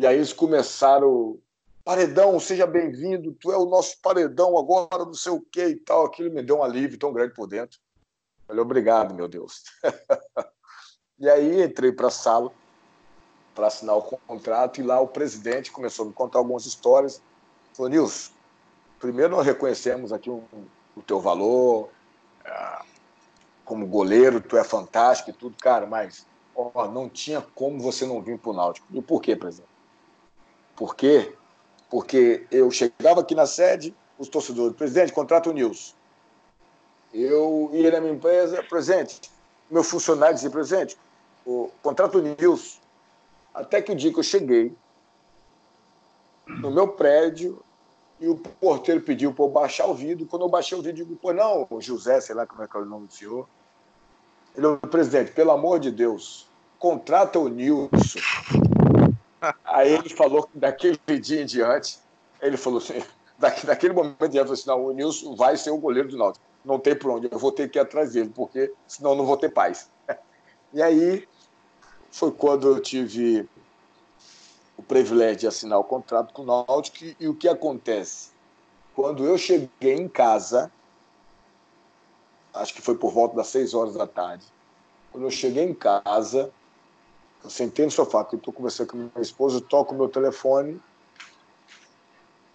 E 0.00 0.06
aí 0.06 0.16
eles 0.16 0.32
começaram, 0.32 1.38
paredão, 1.84 2.40
seja 2.40 2.66
bem-vindo, 2.66 3.36
tu 3.38 3.52
é 3.52 3.58
o 3.58 3.66
nosso 3.66 4.00
paredão 4.00 4.56
agora, 4.56 5.04
não 5.04 5.12
sei 5.12 5.30
o 5.30 5.42
que 5.42 5.62
e 5.62 5.76
tal. 5.76 6.06
Aquilo 6.06 6.32
me 6.32 6.42
deu 6.42 6.56
um 6.56 6.62
alívio 6.62 6.98
tão 6.98 7.12
grande 7.12 7.34
por 7.34 7.46
dentro. 7.46 7.78
Falei, 8.46 8.62
obrigado, 8.62 9.14
meu 9.14 9.28
Deus. 9.28 9.62
e 11.20 11.28
aí 11.28 11.62
entrei 11.62 11.92
para 11.92 12.06
a 12.06 12.10
sala 12.10 12.50
para 13.54 13.66
assinar 13.66 13.94
o 13.94 14.00
contrato 14.02 14.80
e 14.80 14.82
lá 14.82 14.98
o 15.00 15.06
presidente 15.06 15.70
começou 15.70 16.06
a 16.06 16.08
me 16.08 16.14
contar 16.14 16.38
algumas 16.38 16.64
histórias. 16.64 17.20
Falou, 17.74 17.90
Nilson, 17.90 18.32
primeiro 18.98 19.36
nós 19.36 19.44
reconhecemos 19.44 20.14
aqui 20.14 20.30
um, 20.30 20.42
o 20.96 21.02
teu 21.02 21.20
valor, 21.20 21.90
como 23.66 23.86
goleiro, 23.86 24.40
tu 24.40 24.56
é 24.56 24.64
fantástico 24.64 25.28
e 25.28 25.34
tudo, 25.34 25.56
cara, 25.58 25.84
mas 25.84 26.26
ó, 26.56 26.88
não 26.88 27.06
tinha 27.06 27.42
como 27.54 27.78
você 27.78 28.06
não 28.06 28.22
vir 28.22 28.38
para 28.38 28.50
o 28.50 28.54
Náutico. 28.54 28.86
E 28.94 29.02
por 29.02 29.20
quê, 29.20 29.36
presidente? 29.36 29.69
Por 30.80 30.96
quê? 30.96 31.34
Porque 31.90 32.46
eu 32.50 32.70
chegava 32.70 33.20
aqui 33.20 33.34
na 33.34 33.44
sede, 33.44 33.94
os 34.18 34.30
torcedores, 34.30 34.74
presidente, 34.74 35.12
contrata 35.12 35.50
o 35.50 35.52
Nilson. 35.52 35.92
Eu 37.12 37.68
ia 37.74 37.90
na 37.90 38.00
minha 38.00 38.14
empresa, 38.14 38.62
presente, 38.62 39.30
meu 39.70 39.84
funcionário 39.84 40.36
dizia, 40.36 40.48
presente, 40.48 40.96
o 41.44 41.70
contrato 41.82 42.16
o 42.16 42.22
Nilson. 42.22 42.80
Até 43.52 43.82
que 43.82 43.92
o 43.92 43.94
dia 43.94 44.10
que 44.10 44.20
eu 44.20 44.22
cheguei 44.22 44.74
no 46.46 46.70
meu 46.70 46.88
prédio 46.88 47.62
e 48.18 48.26
o 48.26 48.36
porteiro 48.36 49.02
pediu 49.02 49.34
para 49.34 49.44
eu 49.44 49.50
baixar 49.50 49.86
o 49.86 49.92
vidro. 49.94 50.24
Quando 50.24 50.46
eu 50.46 50.48
baixei 50.48 50.78
o 50.78 50.80
vidro, 50.80 51.02
eu 51.02 51.04
digo, 51.04 51.16
pô, 51.20 51.34
não, 51.34 51.68
José, 51.78 52.22
sei 52.22 52.34
lá 52.34 52.46
como 52.46 52.62
é 52.62 52.66
que 52.66 52.74
é 52.74 52.80
o 52.80 52.86
nome 52.86 53.06
do 53.06 53.12
senhor. 53.12 53.46
Ele 54.54 54.62
falou, 54.62 54.78
presidente, 54.78 55.32
pelo 55.32 55.50
amor 55.50 55.78
de 55.78 55.90
Deus, 55.90 56.48
contrata 56.78 57.38
o 57.38 57.48
Nilson. 57.48 58.69
Aí 59.64 59.92
ele 59.92 60.08
falou 60.08 60.44
que 60.44 60.58
daquele 60.58 60.98
dia 61.20 61.42
em 61.42 61.46
diante, 61.46 61.98
ele 62.40 62.56
falou 62.56 62.78
assim, 62.78 63.02
daqui, 63.38 63.66
daquele 63.66 63.94
momento 63.94 64.24
em 64.24 64.28
diante, 64.28 64.52
assim, 64.52 64.68
não, 64.68 64.84
o 64.84 64.92
Nilson 64.92 65.34
vai 65.34 65.56
ser 65.56 65.70
o 65.70 65.78
goleiro 65.78 66.08
do 66.08 66.16
Náutico. 66.16 66.44
Não 66.64 66.78
tem 66.78 66.94
por 66.94 67.12
onde, 67.12 67.28
eu 67.30 67.38
vou 67.38 67.50
ter 67.50 67.70
que 67.70 67.78
ir 67.78 67.80
atrás 67.80 68.12
dele, 68.12 68.30
porque 68.34 68.72
senão 68.86 69.14
não 69.14 69.24
vou 69.24 69.36
ter 69.36 69.50
paz. 69.50 69.88
E 70.72 70.80
aí 70.80 71.26
foi 72.12 72.30
quando 72.30 72.68
eu 72.68 72.80
tive 72.80 73.48
o 74.76 74.82
privilégio 74.82 75.36
de 75.40 75.46
assinar 75.48 75.80
o 75.80 75.84
contrato 75.84 76.32
com 76.32 76.42
o 76.42 76.46
Náutico 76.46 76.98
e, 77.18 77.26
o 77.26 77.34
que 77.34 77.48
acontece? 77.48 78.30
Quando 78.94 79.24
eu 79.24 79.36
cheguei 79.36 79.94
em 79.94 80.08
casa, 80.08 80.70
acho 82.54 82.72
que 82.72 82.80
foi 82.80 82.96
por 82.96 83.12
volta 83.12 83.36
das 83.36 83.48
seis 83.48 83.74
horas 83.74 83.94
da 83.94 84.06
tarde, 84.06 84.46
quando 85.10 85.24
eu 85.24 85.30
cheguei 85.30 85.64
em 85.64 85.74
casa, 85.74 86.52
eu 87.42 87.50
sentei 87.50 87.84
no 87.84 87.90
sofá, 87.90 88.26
estou 88.32 88.52
conversando 88.52 88.88
com 88.88 88.96
minha 88.96 89.10
esposa, 89.16 89.60
toco 89.60 89.94
meu 89.94 90.08
telefone, 90.08 90.80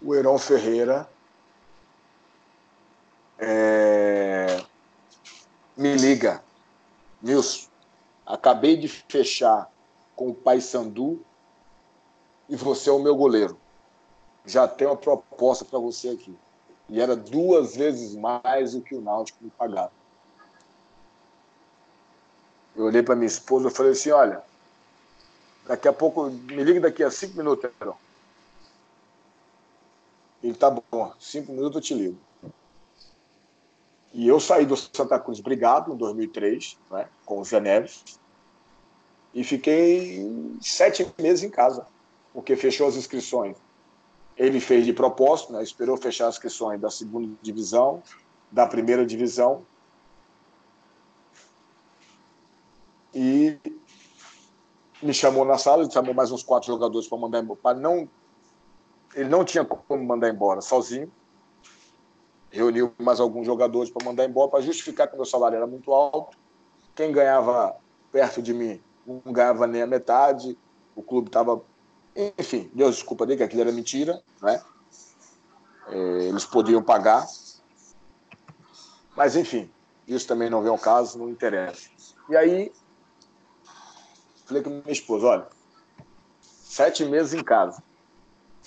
o 0.01 0.13
Heron 0.13 0.37
Ferreira 0.37 1.09
é, 3.39 4.63
me 5.75 5.95
liga, 5.95 6.43
Nilson, 7.21 7.67
acabei 8.25 8.77
de 8.77 8.87
fechar 8.87 9.69
com 10.15 10.29
o 10.29 10.33
Pai 10.33 10.61
Sandu 10.61 11.23
e 12.47 12.55
você 12.55 12.89
é 12.89 12.93
o 12.93 12.99
meu 12.99 13.15
goleiro. 13.15 13.57
Já 14.45 14.67
tenho 14.67 14.91
uma 14.91 14.97
proposta 14.97 15.65
para 15.65 15.79
você 15.79 16.09
aqui. 16.09 16.37
E 16.87 17.01
era 17.01 17.15
duas 17.15 17.75
vezes 17.75 18.15
mais 18.15 18.73
do 18.73 18.81
que 18.81 18.93
o 18.93 19.01
Náutico 19.01 19.43
me 19.43 19.49
pagava. 19.49 19.91
Eu 22.75 22.85
olhei 22.85 23.01
para 23.01 23.15
minha 23.15 23.27
esposa 23.27 23.69
e 23.69 23.71
falei 23.71 23.93
assim: 23.93 24.11
olha, 24.11 24.43
daqui 25.67 25.87
a 25.87 25.93
pouco, 25.93 26.29
me 26.29 26.63
liga 26.63 26.79
daqui 26.79 27.03
a 27.03 27.11
cinco 27.11 27.37
minutos, 27.37 27.69
Pedrão. 27.69 27.97
Ele 30.43 30.53
tá 30.53 30.69
bom, 30.69 31.13
cinco 31.19 31.51
minutos 31.51 31.75
eu 31.75 31.81
te 31.81 31.93
ligo. 31.93 32.17
E 34.13 34.27
eu 34.27 34.39
saí 34.39 34.65
do 34.65 34.77
Santa 34.77 35.19
Cruz 35.19 35.39
Brigado 35.39 35.93
em 35.93 35.97
2003, 35.97 36.77
né, 36.91 37.09
com 37.25 37.39
o 37.39 37.43
Zé 37.43 37.59
Neves, 37.59 38.19
e 39.33 39.43
fiquei 39.43 40.57
sete 40.61 41.05
meses 41.21 41.43
em 41.43 41.49
casa, 41.49 41.85
porque 42.31 42.55
fechou 42.55 42.87
as 42.87 42.95
inscrições. 42.95 43.57
Ele 44.37 44.59
fez 44.59 44.85
de 44.85 44.93
propósito, 44.93 45.51
né, 45.51 45.63
esperou 45.63 45.97
fechar 45.97 46.27
as 46.27 46.35
inscrições 46.35 46.79
da 46.79 46.89
segunda 46.89 47.33
divisão, 47.41 48.01
da 48.51 48.65
primeira 48.65 49.05
divisão, 49.05 49.65
e 53.13 53.57
me 55.05 55.13
chamou 55.13 55.45
na 55.45 55.57
sala, 55.57 55.83
ele 55.83 55.91
chamou 55.91 56.13
mais 56.13 56.31
uns 56.31 56.43
quatro 56.43 56.67
jogadores 56.67 57.07
para 57.07 57.17
mandar 57.17 57.39
embora, 57.39 57.79
não 57.79 58.09
ele 59.13 59.29
não 59.29 59.45
tinha 59.45 59.63
como 59.63 60.03
mandar 60.03 60.29
embora 60.29 60.59
sozinho, 60.59 61.09
reuniu 62.51 62.93
mais 62.97 63.19
alguns 63.19 63.45
jogadores 63.45 63.89
para 63.89 64.05
mandar 64.05 64.25
embora, 64.25 64.51
para 64.51 64.61
justificar 64.61 65.07
que 65.07 65.15
meu 65.15 65.25
salário 65.25 65.55
era 65.55 65.67
muito 65.67 65.93
alto. 65.93 66.37
Quem 66.93 67.11
ganhava 67.11 67.75
perto 68.11 68.41
de 68.41 68.53
mim 68.53 68.81
não 69.05 69.31
ganhava 69.31 69.67
nem 69.67 69.81
a 69.81 69.87
metade, 69.87 70.57
o 70.95 71.01
clube 71.01 71.27
estava. 71.27 71.61
Enfim, 72.37 72.69
Deus 72.73 72.95
desculpa 72.95 73.25
dele, 73.25 73.37
que 73.37 73.43
aquilo 73.43 73.61
era 73.61 73.71
mentira, 73.71 74.21
né? 74.41 74.61
É, 75.89 75.97
eles 76.27 76.45
podiam 76.45 76.81
pagar. 76.81 77.25
Mas, 79.15 79.35
enfim, 79.35 79.69
isso 80.07 80.27
também 80.27 80.49
não 80.49 80.61
vem 80.61 80.71
ao 80.71 80.77
caso, 80.77 81.17
não 81.17 81.29
interessa. 81.29 81.89
E 82.29 82.35
aí, 82.35 82.71
falei 84.45 84.63
com 84.63 84.69
minha 84.69 84.91
esposa: 84.91 85.25
olha, 85.27 85.47
sete 86.41 87.03
meses 87.05 87.33
em 87.33 87.43
casa. 87.43 87.83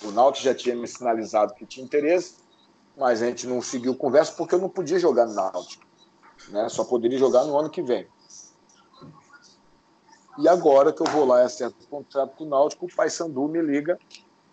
O 0.03 0.11
Náutico 0.11 0.45
já 0.45 0.55
tinha 0.55 0.75
me 0.75 0.87
sinalizado 0.87 1.53
que 1.55 1.65
tinha 1.65 1.85
interesse, 1.85 2.35
mas 2.95 3.21
a 3.21 3.25
gente 3.25 3.45
não 3.47 3.61
seguiu 3.61 3.95
conversa 3.95 4.33
porque 4.33 4.55
eu 4.55 4.59
não 4.59 4.69
podia 4.69 4.99
jogar 4.99 5.25
no 5.25 5.33
Náutico. 5.33 5.85
Né? 6.49 6.69
Só 6.69 6.83
poderia 6.85 7.17
jogar 7.17 7.43
no 7.43 7.57
ano 7.57 7.69
que 7.69 7.81
vem. 7.81 8.07
E 10.37 10.47
agora 10.47 10.93
que 10.93 11.01
eu 11.01 11.07
vou 11.07 11.25
lá 11.25 11.41
e 11.41 11.45
acerto 11.45 11.83
o 11.83 11.87
contrato 11.87 12.37
com 12.37 12.45
o 12.45 12.47
Náutico, 12.47 12.85
o 12.85 12.95
pai 12.95 13.09
Sandu 13.09 13.45
me 13.49 13.61
liga, 13.61 13.99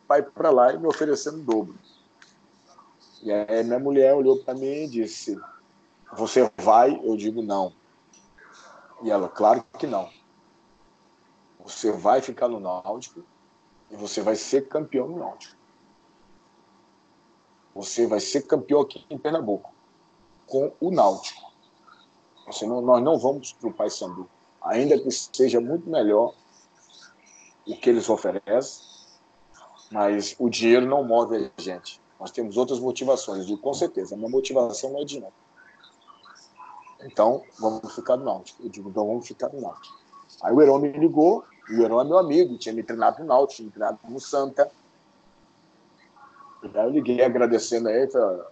vai 0.08 0.20
para 0.20 0.50
lá 0.50 0.72
e 0.72 0.78
me 0.78 0.86
oferecendo 0.86 1.38
dobro. 1.38 1.78
E 3.22 3.32
aí 3.32 3.62
minha 3.62 3.78
mulher 3.78 4.14
olhou 4.14 4.38
para 4.38 4.54
mim 4.54 4.66
e 4.66 4.88
disse: 4.88 5.38
Você 6.12 6.50
vai? 6.56 7.00
Eu 7.04 7.16
digo 7.16 7.40
não. 7.40 7.72
E 9.02 9.10
ela, 9.10 9.28
claro 9.28 9.64
que 9.78 9.86
não. 9.86 10.08
Você 11.66 11.90
vai 11.90 12.22
ficar 12.22 12.46
no 12.46 12.60
Náutico 12.60 13.24
e 13.90 13.96
você 13.96 14.22
vai 14.22 14.36
ser 14.36 14.68
campeão 14.68 15.08
no 15.08 15.18
Náutico. 15.18 15.56
Você 17.74 18.06
vai 18.06 18.20
ser 18.20 18.42
campeão 18.42 18.82
aqui 18.82 19.04
em 19.10 19.18
Pernambuco, 19.18 19.74
com 20.46 20.72
o 20.80 20.92
Náutico. 20.92 21.42
Nós 22.46 23.02
não 23.02 23.18
vamos 23.18 23.52
para 23.52 23.68
o 23.68 23.72
Paysandu. 23.72 24.30
Ainda 24.62 24.96
que 24.96 25.10
seja 25.10 25.60
muito 25.60 25.90
melhor 25.90 26.34
o 27.66 27.76
que 27.76 27.90
eles 27.90 28.08
oferecem, 28.08 28.86
mas 29.90 30.36
o 30.38 30.48
dinheiro 30.48 30.86
não 30.86 31.02
move 31.02 31.50
a 31.56 31.60
gente. 31.60 32.00
Nós 32.20 32.30
temos 32.30 32.56
outras 32.56 32.78
motivações. 32.78 33.44
Digo, 33.44 33.60
com 33.60 33.74
certeza, 33.74 34.14
a 34.14 34.16
minha 34.16 34.30
motivação 34.30 34.92
não 34.92 35.00
é 35.00 35.04
dinheiro. 35.04 35.34
Então, 37.00 37.42
vamos 37.58 37.92
ficar 37.92 38.16
no 38.16 38.24
Náutico. 38.24 38.62
Eu 38.62 38.68
digo, 38.68 38.88
então 38.88 39.04
vamos 39.04 39.26
ficar 39.26 39.48
no 39.48 39.60
Náutico. 39.60 39.98
Aí 40.42 40.52
o 40.52 40.62
Heron 40.62 40.78
me 40.78 40.92
ligou, 40.92 41.44
e 41.50 41.55
o 41.70 41.82
Heron 41.82 42.00
é 42.00 42.04
meu 42.04 42.18
amigo, 42.18 42.58
tinha 42.58 42.74
me 42.74 42.82
treinado 42.82 43.20
no 43.20 43.26
Náutico, 43.26 43.56
tinha 43.56 43.66
me 43.66 43.72
treinado 43.72 43.98
no 44.08 44.20
Santa, 44.20 44.70
Aí 46.74 46.84
eu 46.84 46.90
liguei 46.90 47.22
agradecendo 47.22 47.88
a 47.88 47.92
ele, 47.92 48.10
falei, 48.10 48.42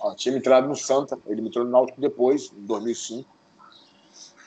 ó, 0.00 0.14
tinha 0.14 0.32
me 0.32 0.38
entrado 0.38 0.68
no 0.68 0.76
Santa, 0.76 1.18
ele 1.26 1.40
me 1.40 1.48
entrou 1.48 1.64
no 1.64 1.70
Náutico 1.70 2.00
depois, 2.00 2.52
em 2.52 2.66
2005. 2.66 3.28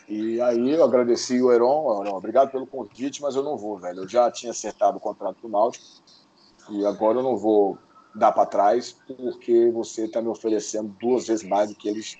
E 0.08 0.42
aí 0.42 0.72
eu 0.72 0.84
agradeci 0.84 1.42
o 1.42 1.52
Heron, 1.52 2.02
Heron, 2.02 2.16
obrigado 2.16 2.52
pelo 2.52 2.66
convite, 2.66 3.22
mas 3.22 3.36
eu 3.36 3.44
não 3.44 3.58
vou, 3.58 3.78
velho. 3.78 4.02
Eu 4.02 4.08
já 4.08 4.30
tinha 4.32 4.52
acertado 4.52 4.98
o 4.98 5.00
contrato 5.00 5.38
do 5.42 5.50
Náutico 5.50 5.86
e 6.70 6.86
agora 6.86 7.20
eu 7.20 7.24
não 7.24 7.38
vou 7.38 7.78
dar 8.16 8.32
para 8.32 8.46
trás 8.46 8.92
porque 9.08 9.70
você 9.72 10.06
está 10.06 10.20
me 10.22 10.28
oferecendo 10.28 10.96
duas 11.00 11.28
vezes 11.28 11.48
mais 11.48 11.70
do 11.70 11.76
que 11.76 11.88
eles 11.88 12.18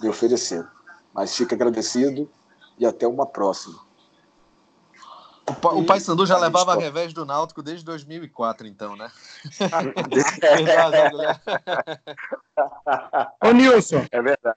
me 0.00 0.08
ofereceram. 0.08 0.68
Mas 1.14 1.34
fica 1.34 1.54
agradecido 1.54 2.28
e 2.78 2.84
até 2.84 3.06
uma 3.06 3.24
próxima. 3.24 3.78
O, 5.46 5.80
o 5.80 5.84
Paysandu 5.84 6.24
já 6.24 6.38
levava 6.38 6.72
a 6.72 6.78
revés 6.78 7.12
do 7.12 7.26
Náutico 7.26 7.62
desde 7.62 7.84
2004, 7.84 8.66
então, 8.66 8.96
né? 8.96 9.10
Ô, 13.44 13.52
Nilson. 13.52 14.06
É 14.10 14.22
verdade. 14.22 14.56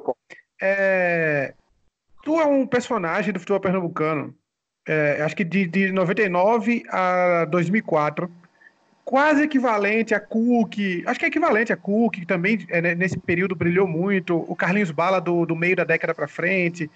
É, 0.62 1.56
tu 2.24 2.40
é 2.40 2.46
um 2.46 2.68
personagem 2.68 3.34
do 3.34 3.40
futebol 3.40 3.60
pernambucano, 3.60 4.36
é, 4.88 5.22
acho 5.22 5.36
que 5.36 5.44
de, 5.44 5.66
de 5.66 5.92
99 5.92 6.84
a 6.90 7.46
2004, 7.46 8.30
quase 9.04 9.44
equivalente 9.44 10.14
a 10.14 10.20
Cook, 10.20 10.78
acho 11.06 11.20
que 11.20 11.26
é 11.26 11.30
equivalente 11.30 11.74
a 11.74 11.78
Cook, 11.78 12.16
que 12.16 12.26
também 12.26 12.66
é, 12.70 12.94
nesse 12.94 13.18
período 13.18 13.56
brilhou 13.56 13.88
muito, 13.88 14.36
o 14.36 14.56
Carlinhos 14.56 14.92
Bala 14.92 15.20
do, 15.20 15.46
do 15.46 15.56
meio 15.56 15.76
da 15.76 15.84
década 15.84 16.14
para 16.14 16.28
frente. 16.28 16.90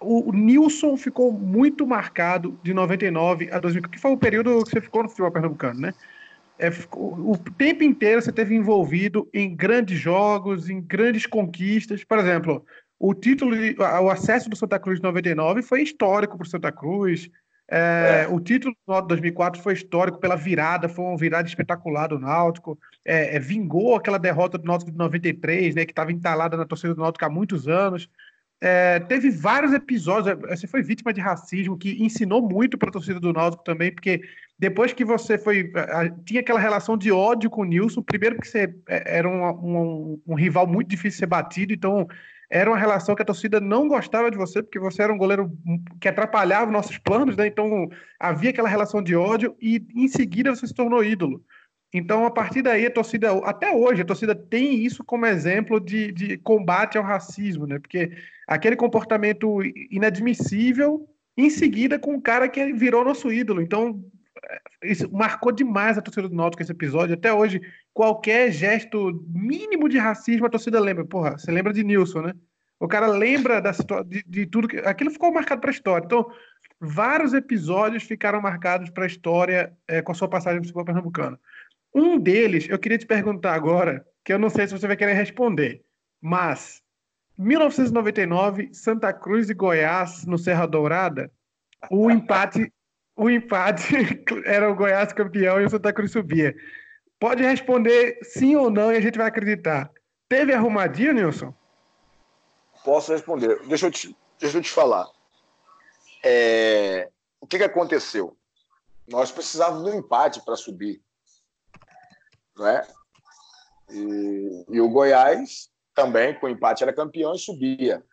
O, 0.00 0.32
Nilson 0.32 0.96
ficou 0.96 1.32
muito 1.32 1.86
marcado 1.86 2.58
de 2.62 2.74
99 2.74 3.48
a 3.50 3.58
2000, 3.58 3.88
que 3.88 4.00
foi 4.00 4.12
o 4.12 4.18
período 4.18 4.62
que 4.64 4.70
você 4.70 4.80
ficou 4.80 5.02
no 5.02 5.08
futebol 5.08 5.32
pernambucano, 5.32 5.80
né? 5.80 5.94
É, 6.58 6.70
o 6.92 7.36
tempo 7.58 7.82
inteiro 7.82 8.22
você 8.22 8.30
teve 8.30 8.54
envolvido 8.54 9.28
em 9.34 9.54
grandes 9.54 9.98
jogos, 9.98 10.70
em 10.70 10.80
grandes 10.80 11.26
conquistas. 11.26 12.04
Por 12.04 12.18
exemplo, 12.18 12.64
o 12.98 13.12
título, 13.12 13.56
de, 13.56 13.76
o 13.78 14.10
acesso 14.10 14.48
do 14.48 14.56
Santa 14.56 14.78
Cruz 14.78 14.98
de 14.98 15.02
99 15.02 15.62
foi 15.62 15.82
histórico 15.82 16.36
para 16.36 16.46
o 16.46 16.48
Santa 16.48 16.70
Cruz. 16.70 17.28
É, 17.70 18.24
é. 18.24 18.28
O 18.28 18.38
título 18.38 18.74
do 18.86 19.00
2004 19.02 19.60
foi 19.60 19.72
histórico 19.72 20.18
pela 20.18 20.36
virada, 20.36 20.88
foi 20.88 21.04
uma 21.04 21.16
virada 21.16 21.48
espetacular 21.48 22.08
do 22.08 22.20
Náutico. 22.20 22.78
É, 23.04 23.36
é 23.36 23.40
vingou 23.40 23.96
aquela 23.96 24.18
derrota 24.18 24.56
do 24.56 24.64
Náutico 24.64 24.92
de 24.92 24.98
93, 24.98 25.74
né, 25.74 25.84
que 25.84 25.92
estava 25.92 26.12
entalada 26.12 26.56
na 26.56 26.64
torcida 26.64 26.94
do 26.94 27.00
Náutico 27.00 27.24
há 27.24 27.30
muitos 27.30 27.66
anos. 27.66 28.08
É, 28.66 28.98
teve 28.98 29.30
vários 29.30 29.74
episódios. 29.74 30.28
É, 30.28 30.56
você 30.56 30.66
foi 30.66 30.82
vítima 30.82 31.12
de 31.12 31.20
racismo 31.20 31.76
que 31.76 32.02
ensinou 32.02 32.40
muito 32.40 32.78
para 32.78 32.88
a 32.88 32.92
torcida 32.92 33.20
do 33.20 33.30
Náutico 33.30 33.62
também, 33.62 33.92
porque 33.92 34.22
depois 34.58 34.94
que 34.94 35.04
você 35.04 35.36
foi. 35.36 35.70
tinha 36.24 36.40
aquela 36.40 36.58
relação 36.58 36.96
de 36.96 37.12
ódio 37.12 37.50
com 37.50 37.60
o 37.60 37.64
Nilson, 37.66 38.00
primeiro 38.00 38.40
que 38.40 38.48
você 38.48 38.74
é, 38.88 39.18
era 39.18 39.28
um, 39.28 39.44
um, 39.50 40.22
um 40.28 40.34
rival 40.34 40.66
muito 40.66 40.88
difícil 40.88 41.10
de 41.10 41.18
ser 41.18 41.26
batido, 41.26 41.74
então 41.74 42.08
era 42.50 42.70
uma 42.70 42.78
relação 42.78 43.14
que 43.14 43.20
a 43.20 43.26
torcida 43.26 43.60
não 43.60 43.86
gostava 43.86 44.30
de 44.30 44.38
você, 44.38 44.62
porque 44.62 44.78
você 44.78 45.02
era 45.02 45.12
um 45.12 45.18
goleiro 45.18 45.52
que 46.00 46.08
atrapalhava 46.08 46.70
nossos 46.70 46.96
planos, 46.96 47.36
né? 47.36 47.46
Então 47.46 47.90
havia 48.18 48.48
aquela 48.48 48.68
relação 48.68 49.02
de 49.02 49.14
ódio 49.14 49.54
e 49.60 49.86
em 49.94 50.08
seguida 50.08 50.54
você 50.54 50.66
se 50.66 50.74
tornou 50.74 51.04
ídolo. 51.04 51.44
Então, 51.96 52.26
a 52.26 52.30
partir 52.30 52.60
daí, 52.60 52.84
a 52.84 52.90
torcida, 52.90 53.30
até 53.44 53.70
hoje, 53.70 54.02
a 54.02 54.04
torcida 54.04 54.34
tem 54.34 54.84
isso 54.84 55.04
como 55.04 55.26
exemplo 55.26 55.78
de, 55.78 56.10
de 56.10 56.36
combate 56.38 56.98
ao 56.98 57.04
racismo, 57.04 57.68
né? 57.68 57.78
Porque 57.78 58.10
aquele 58.48 58.74
comportamento 58.74 59.62
inadmissível, 59.92 61.08
em 61.36 61.48
seguida, 61.48 61.96
com 61.96 62.14
um 62.14 62.20
cara 62.20 62.48
que 62.48 62.72
virou 62.72 63.04
nosso 63.04 63.32
ídolo. 63.32 63.62
Então, 63.62 64.04
isso 64.82 65.08
marcou 65.12 65.52
demais 65.52 65.96
a 65.96 66.02
torcida 66.02 66.28
do 66.28 66.34
Náutico 66.34 66.60
esse 66.64 66.72
episódio. 66.72 67.14
Até 67.14 67.32
hoje, 67.32 67.60
qualquer 67.92 68.50
gesto 68.50 69.24
mínimo 69.28 69.88
de 69.88 69.96
racismo, 69.96 70.46
a 70.46 70.50
torcida 70.50 70.80
lembra. 70.80 71.04
Porra, 71.04 71.38
você 71.38 71.52
lembra 71.52 71.72
de 71.72 71.84
Nilson, 71.84 72.22
né? 72.22 72.34
O 72.80 72.88
cara 72.88 73.06
lembra 73.06 73.62
da 73.62 73.70
de, 74.04 74.24
de 74.26 74.46
tudo 74.46 74.66
que. 74.66 74.78
Aquilo 74.78 75.12
ficou 75.12 75.32
marcado 75.32 75.60
para 75.60 75.70
a 75.70 75.72
história. 75.72 76.04
Então, 76.04 76.28
vários 76.80 77.32
episódios 77.32 78.02
ficaram 78.02 78.42
marcados 78.42 78.90
para 78.90 79.04
a 79.04 79.06
história 79.06 79.72
é, 79.86 80.02
com 80.02 80.10
a 80.10 80.14
sua 80.14 80.28
passagem 80.28 80.58
no 80.58 80.64
futebol 80.64 80.84
pernambucano. 80.84 81.38
Um 81.94 82.18
deles, 82.18 82.68
eu 82.68 82.78
queria 82.78 82.98
te 82.98 83.06
perguntar 83.06 83.54
agora, 83.54 84.04
que 84.24 84.32
eu 84.32 84.38
não 84.38 84.50
sei 84.50 84.66
se 84.66 84.72
você 84.76 84.86
vai 84.86 84.96
querer 84.96 85.12
responder, 85.12 85.84
mas 86.20 86.82
1999, 87.38 88.70
Santa 88.72 89.12
Cruz 89.12 89.48
e 89.50 89.54
Goiás 89.54 90.24
no 90.24 90.38
Serra 90.38 90.66
Dourada, 90.66 91.30
o 91.90 92.10
empate 92.10 92.72
o 93.16 93.30
empate 93.30 93.94
era 94.44 94.70
o 94.70 94.74
Goiás 94.74 95.12
campeão 95.12 95.60
e 95.60 95.64
o 95.64 95.70
Santa 95.70 95.92
Cruz 95.92 96.10
subia. 96.10 96.54
Pode 97.18 97.42
responder 97.42 98.18
sim 98.22 98.56
ou 98.56 98.70
não 98.70 98.92
e 98.92 98.96
a 98.96 99.00
gente 99.00 99.18
vai 99.18 99.28
acreditar. 99.28 99.90
Teve 100.28 100.52
arrumadinho, 100.52 101.12
Nilson? 101.12 101.54
Posso 102.84 103.12
responder. 103.12 103.60
Deixa 103.66 103.86
eu 103.86 103.90
te, 103.90 104.16
deixa 104.38 104.58
eu 104.58 104.62
te 104.62 104.70
falar. 104.70 105.06
É... 106.24 107.08
O 107.40 107.46
que, 107.46 107.58
que 107.58 107.64
aconteceu? 107.64 108.36
Nós 109.06 109.30
precisávamos 109.30 109.84
do 109.84 109.96
empate 109.96 110.44
para 110.44 110.56
subir. 110.56 111.00
Não 112.56 112.66
é? 112.66 112.86
E, 113.90 114.64
e, 114.68 114.80
o 114.80 114.88
Goiás 114.88 115.70
também, 115.94 116.38
com 116.38 116.48
empate, 116.48 116.82
era 116.82 116.92
campeão 116.92 117.34
e 117.34 117.38
subia. 117.38 118.04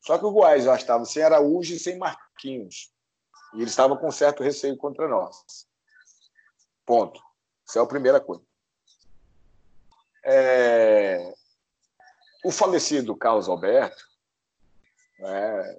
Só 0.00 0.18
que 0.18 0.24
o 0.24 0.30
Goiás 0.30 0.64
já 0.64 0.74
estava 0.74 1.04
sem 1.04 1.22
Araújo 1.22 1.74
e 1.74 1.78
sem 1.78 1.98
Marquinhos. 1.98 2.92
E 3.54 3.58
ele 3.58 3.64
estava 3.64 3.96
com 3.96 4.10
certo 4.10 4.42
receio 4.42 4.76
contra 4.76 5.08
nós. 5.08 5.66
Ponto. 6.86 7.20
Essa 7.68 7.78
é 7.78 7.82
a 7.82 7.86
primeira 7.86 8.20
coisa. 8.20 8.42
É... 10.24 11.32
O 12.44 12.50
falecido 12.50 13.16
Carlos 13.16 13.48
Alberto, 13.48 14.02
né, 15.18 15.78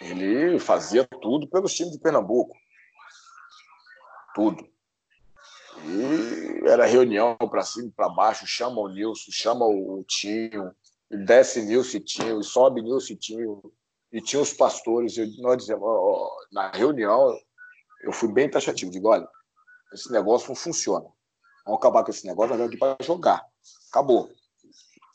ele 0.00 0.58
fazia 0.60 1.04
tudo 1.04 1.48
pelos 1.48 1.74
times 1.74 1.92
de 1.92 1.98
Pernambuco. 1.98 2.56
Tudo. 4.34 4.68
E 5.84 6.37
era 6.66 6.86
reunião 6.86 7.36
para 7.36 7.62
cima 7.62 7.92
para 7.96 8.08
baixo, 8.08 8.46
chama 8.46 8.80
o 8.80 8.88
Nilson, 8.88 9.30
chama 9.30 9.66
o 9.66 10.04
Tinho, 10.06 10.74
desce 11.10 11.62
Nilson 11.62 11.98
e 11.98 12.00
Tinho, 12.00 12.42
sobe 12.42 12.82
Nilson 12.82 13.12
e 13.12 13.16
Tinho, 13.16 13.72
e 14.12 14.20
tinha 14.20 14.40
os 14.40 14.52
pastores, 14.52 15.16
nós 15.38 15.58
dizemos, 15.58 15.84
ó, 15.84 16.30
na 16.50 16.70
reunião, 16.70 17.38
eu 18.02 18.12
fui 18.12 18.32
bem 18.32 18.50
taxativo, 18.50 18.90
digo, 18.90 19.08
olha, 19.08 19.28
esse 19.92 20.10
negócio 20.10 20.48
não 20.48 20.56
funciona. 20.56 21.06
Vamos 21.64 21.78
acabar 21.78 22.02
com 22.02 22.10
esse 22.10 22.26
negócio, 22.26 22.50
nós 22.50 22.58
vamos 22.58 22.72
aqui 22.72 22.78
para 22.78 22.96
jogar. 23.04 23.46
Acabou. 23.90 24.30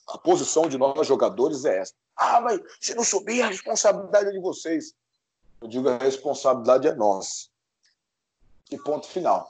A 0.09 0.17
posição 0.17 0.67
de 0.67 0.77
nós 0.77 1.07
jogadores 1.07 1.65
é 1.65 1.79
essa. 1.79 1.93
Ah, 2.15 2.41
mas 2.41 2.61
se 2.79 2.93
não 2.93 3.03
subir, 3.03 3.41
a 3.41 3.47
responsabilidade 3.47 4.29
é 4.29 4.31
de 4.31 4.39
vocês. 4.39 4.93
Eu 5.61 5.67
digo, 5.67 5.89
a 5.89 5.97
responsabilidade 5.97 6.87
é 6.87 6.93
nossa. 6.93 7.47
E 8.69 8.77
ponto 8.77 9.07
final. 9.07 9.47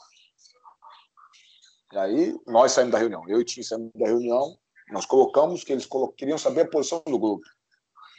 E 1.93 1.97
aí, 1.97 2.35
nós 2.47 2.71
saímos 2.71 2.91
da 2.91 2.97
reunião. 2.97 3.23
Eu 3.29 3.37
e 3.37 3.41
o 3.41 3.45
Tim 3.45 3.61
saímos 3.61 3.91
da 3.93 4.07
reunião, 4.07 4.57
nós 4.89 5.05
colocamos 5.05 5.63
que 5.63 5.71
eles 5.71 5.87
queriam 6.17 6.39
saber 6.39 6.61
a 6.61 6.67
posição 6.67 7.03
do 7.05 7.19
grupo. 7.19 7.45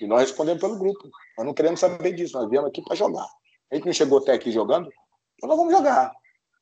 E 0.01 0.07
nós 0.07 0.21
respondemos 0.23 0.61
pelo 0.61 0.79
grupo. 0.79 1.11
Nós 1.37 1.45
não 1.45 1.53
queremos 1.53 1.81
saber 1.81 2.13
disso, 2.13 2.39
nós 2.39 2.49
viemos 2.49 2.69
aqui 2.69 2.81
para 2.85 2.95
jogar. 2.95 3.27
A 3.73 3.75
gente 3.75 3.87
não 3.87 3.93
chegou 3.93 4.19
até 4.19 4.33
aqui 4.33 4.53
jogando, 4.53 4.89
então 5.35 5.49
nós 5.49 5.59
vamos 5.59 5.73
jogar. 5.73 6.13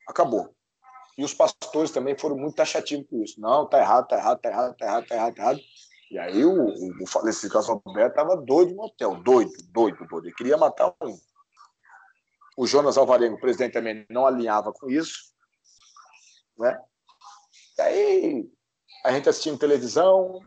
Acabou. 0.09 0.55
E 1.19 1.23
os 1.23 1.35
pastores 1.35 1.91
também 1.91 2.17
foram 2.17 2.39
muito 2.39 2.57
taxativos 2.57 3.07
com 3.11 3.23
isso. 3.23 3.39
Não, 3.39 3.69
tá 3.69 3.79
errado, 3.79 4.09
tá 4.09 4.17
errado, 4.17 4.41
tá 4.41 4.49
errado, 4.49 4.77
tá 4.79 4.87
errado, 4.87 5.07
tá 5.07 5.15
errado, 5.15 5.35
tá 5.35 5.43
errado. 5.43 5.61
E 6.11 6.19
aí 6.19 6.45
o, 6.47 6.65
o, 6.65 7.03
o 7.03 7.07
falecido 7.07 7.53
Casal 7.53 7.83
Roberto 7.85 8.13
estava 8.13 8.37
doido 8.39 8.75
no 8.75 8.85
hotel, 8.85 9.23
doido, 9.23 9.53
doido, 9.71 10.07
doido. 10.07 10.29
Ele 10.29 10.35
queria 10.35 10.57
matar 10.57 10.95
um. 11.03 11.19
O 12.57 12.67
Jonas 12.67 12.97
Alvarengo, 12.97 13.37
o 13.37 13.41
presidente, 13.41 13.75
também 13.75 14.07
não 14.09 14.27
alinhava 14.27 14.73
com 14.73 14.89
isso. 14.89 15.31
Né? 16.59 16.79
Aí 17.79 18.49
a 19.05 19.13
gente 19.13 19.29
assistindo 19.29 19.59
televisão, 19.59 20.41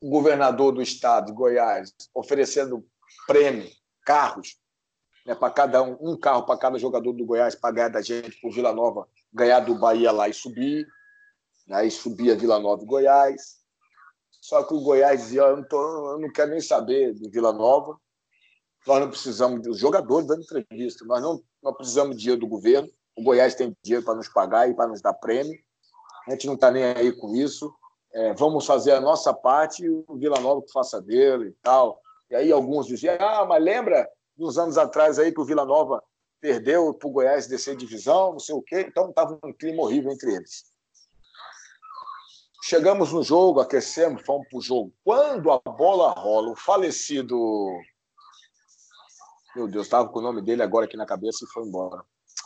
o 0.00 0.10
governador 0.10 0.72
do 0.72 0.82
estado 0.82 1.26
de 1.26 1.32
Goiás 1.32 1.94
oferecendo 2.14 2.86
prêmio, 3.26 3.68
carros, 4.04 4.58
né, 5.24 5.34
para 5.34 5.52
cada 5.52 5.82
um, 5.82 5.96
um 6.00 6.18
carro 6.18 6.44
para 6.44 6.58
cada 6.58 6.78
jogador 6.78 7.12
do 7.12 7.24
Goiás 7.24 7.54
pagar 7.54 7.88
da 7.88 8.00
gente 8.00 8.40
por 8.40 8.52
Vila 8.52 8.72
Nova, 8.72 9.08
ganhar 9.32 9.60
do 9.60 9.74
Bahia 9.78 10.12
lá 10.12 10.28
e 10.28 10.34
subir, 10.34 10.86
né, 11.66 11.86
e 11.86 11.90
subir 11.90 12.30
a 12.30 12.36
Vila 12.36 12.58
Nova 12.58 12.82
e 12.82 12.86
Goiás. 12.86 13.56
Só 14.40 14.62
que 14.62 14.74
o 14.74 14.80
Goiás 14.80 15.22
dizia: 15.22 15.42
eu 15.42 15.56
não, 15.56 15.64
tô, 15.64 16.12
eu 16.12 16.20
não 16.20 16.30
quero 16.30 16.50
nem 16.50 16.60
saber 16.60 17.14
do 17.14 17.30
Vila 17.30 17.52
Nova, 17.52 17.98
nós 18.86 19.00
não 19.00 19.10
precisamos 19.10 19.62
dos 19.62 19.78
jogadores 19.78 20.28
dando 20.28 20.42
entrevista, 20.42 21.04
nós 21.04 21.20
não 21.20 21.42
nós 21.62 21.76
precisamos 21.76 22.14
de 22.14 22.22
dinheiro 22.22 22.40
do 22.40 22.46
governo, 22.46 22.88
o 23.16 23.22
Goiás 23.22 23.56
tem 23.56 23.76
dinheiro 23.82 24.04
para 24.04 24.14
nos 24.14 24.28
pagar 24.28 24.70
e 24.70 24.74
para 24.74 24.86
nos 24.86 25.02
dar 25.02 25.14
prêmio, 25.14 25.58
a 26.26 26.30
gente 26.32 26.46
não 26.46 26.54
está 26.54 26.70
nem 26.70 26.84
aí 26.84 27.12
com 27.12 27.34
isso 27.34 27.72
é, 28.16 28.32
vamos 28.32 28.64
fazer 28.64 28.92
a 28.92 29.00
nossa 29.00 29.34
parte 29.34 29.84
e 29.84 29.90
o 29.90 30.04
Vila 30.16 30.40
Nova 30.40 30.62
que 30.62 30.72
faça 30.72 31.02
dele 31.02 31.50
e 31.50 31.52
tal. 31.62 32.00
E 32.30 32.34
aí 32.34 32.50
alguns 32.50 32.86
diziam, 32.86 33.14
ah, 33.20 33.44
mas 33.44 33.62
lembra 33.62 34.08
uns 34.38 34.56
anos 34.56 34.78
atrás 34.78 35.18
aí 35.18 35.30
que 35.30 35.40
o 35.40 35.44
Vila 35.44 35.66
Nova 35.66 36.02
perdeu 36.40 36.94
para 36.94 37.08
o 37.08 37.10
Goiás 37.10 37.46
descer 37.46 37.76
divisão, 37.76 38.32
não 38.32 38.38
sei 38.38 38.54
o 38.54 38.62
quê. 38.62 38.86
Então 38.88 39.10
estava 39.10 39.38
um 39.44 39.52
clima 39.52 39.82
horrível 39.82 40.10
entre 40.10 40.34
eles. 40.34 40.64
Chegamos 42.64 43.12
no 43.12 43.22
jogo, 43.22 43.60
aquecemos, 43.60 44.22
fomos 44.22 44.48
para 44.48 44.58
o 44.58 44.62
jogo. 44.62 44.94
Quando 45.04 45.52
a 45.52 45.58
bola 45.58 46.10
rola, 46.12 46.52
o 46.52 46.56
falecido. 46.56 47.36
Meu 49.54 49.68
Deus, 49.68 49.84
estava 49.84 50.08
com 50.08 50.20
o 50.20 50.22
nome 50.22 50.40
dele 50.40 50.62
agora 50.62 50.86
aqui 50.86 50.96
na 50.96 51.04
cabeça 51.04 51.44
e 51.44 51.52
foi 51.52 51.64
embora. 51.64 52.02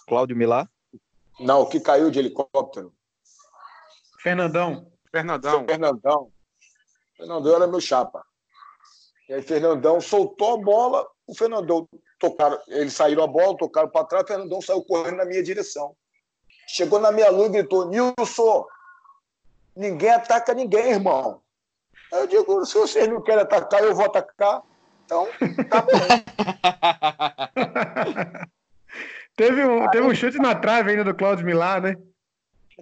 Cláudio 0.09 0.37
Milá? 0.37 0.68
Não, 1.39 1.64
que 1.64 1.78
caiu 1.78 2.11
de 2.11 2.18
helicóptero. 2.18 2.93
Fernandão. 4.23 4.87
Fernandão. 5.11 5.66
Fernandão. 5.66 6.31
Fernandão 7.16 7.57
era 7.57 7.66
meu 7.66 7.81
chapa. 7.81 8.23
E 9.29 9.35
aí 9.35 9.43
Fernandão 9.43 10.01
soltou 10.01 10.55
a 10.55 10.59
bola, 10.59 11.07
o 11.27 11.35
Fernandão 11.35 11.89
tocaram, 12.18 12.59
eles 12.68 12.93
saíram 12.93 13.23
a 13.23 13.27
bola, 13.27 13.57
tocaram 13.57 13.89
para 13.89 14.05
trás, 14.05 14.25
o 14.25 14.29
Fernandão 14.29 14.61
saiu 14.61 14.85
correndo 14.85 15.16
na 15.16 15.25
minha 15.25 15.43
direção. 15.43 15.97
Chegou 16.68 17.01
na 17.01 17.11
minha 17.12 17.31
luz 17.31 17.49
e 17.49 17.53
gritou: 17.53 17.89
Nilson, 17.89 18.66
ninguém 19.75 20.11
ataca 20.11 20.53
ninguém, 20.53 20.93
irmão. 20.93 21.43
Aí 22.12 22.21
eu 22.21 22.27
digo: 22.27 22.66
se 22.66 22.75
vocês 22.75 23.09
não 23.09 23.23
querem 23.23 23.43
atacar, 23.43 23.83
eu 23.83 23.95
vou 23.95 24.05
atacar. 24.05 24.62
Então, 25.05 25.27
tá 25.68 25.83
bom. 25.83 25.91
teve, 29.35 29.64
um, 29.64 29.89
teve 29.91 30.07
um 30.07 30.14
chute 30.14 30.39
na 30.39 30.55
trave 30.55 30.91
ainda 30.91 31.05
do 31.05 31.14
Claudio 31.14 31.47
Milá, 31.47 31.81
né? 31.81 31.97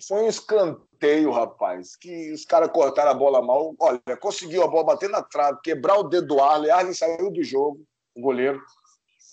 Foi 0.07 0.22
um 0.22 0.28
escanteio 0.28 0.88
escanteio, 0.99 1.30
rapaz, 1.30 1.96
que 1.96 2.32
os 2.32 2.44
caras 2.44 2.70
cortaram 2.70 3.12
a 3.12 3.14
bola 3.14 3.40
mal. 3.40 3.74
Olha, 3.78 4.01
conseguiu 4.20 4.64
a 4.64 4.68
bola 4.68 4.84
bater 4.84 5.09
na 5.09 5.22
trave, 5.22 5.61
quebrar 5.62 5.96
o 5.96 6.03
dedo 6.03 6.26
do 6.26 6.40
Arley, 6.40 6.70
Arley 6.70 6.94
saiu 6.94 7.30
do 7.30 7.42
jogo. 7.42 7.80
o 8.16 8.20
goleiro 8.20 8.61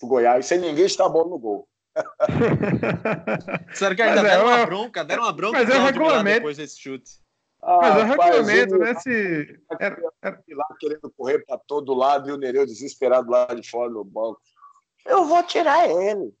do 0.00 0.06
Goiás, 0.06 0.46
sem 0.46 0.58
ninguém 0.58 0.86
estar 0.86 1.08
bom 1.08 1.28
no 1.28 1.38
gol. 1.38 1.68
Sério 3.74 3.96
que 3.96 4.02
ainda 4.02 4.22
mas 4.22 4.30
deram 4.30 4.50
é, 4.50 4.54
uma 4.54 4.66
bronca, 4.66 5.04
deram 5.04 5.22
uma 5.22 5.32
bronca 5.32 5.58
mas 5.58 5.70
é 5.70 5.78
regulamento. 5.78 6.36
depois 6.36 6.58
desse 6.58 6.78
chute. 6.78 7.10
Ah, 7.62 7.78
mas 7.80 7.96
é 7.96 8.02
regulamento, 8.04 8.78
né? 8.78 8.94
Se... 8.96 9.58
Era, 9.80 9.96
era... 10.22 10.42
lá 10.50 10.66
querendo 10.78 11.10
correr 11.16 11.44
para 11.46 11.58
todo 11.66 11.94
lado 11.94 12.28
e 12.28 12.32
o 12.32 12.36
Nereu 12.36 12.66
desesperado 12.66 13.30
lá 13.30 13.46
de 13.46 13.66
fora 13.68 13.90
do 13.90 14.04
banco. 14.04 14.38
Eu 15.06 15.24
vou 15.24 15.42
tirar 15.44 15.88
ele. 15.88 16.34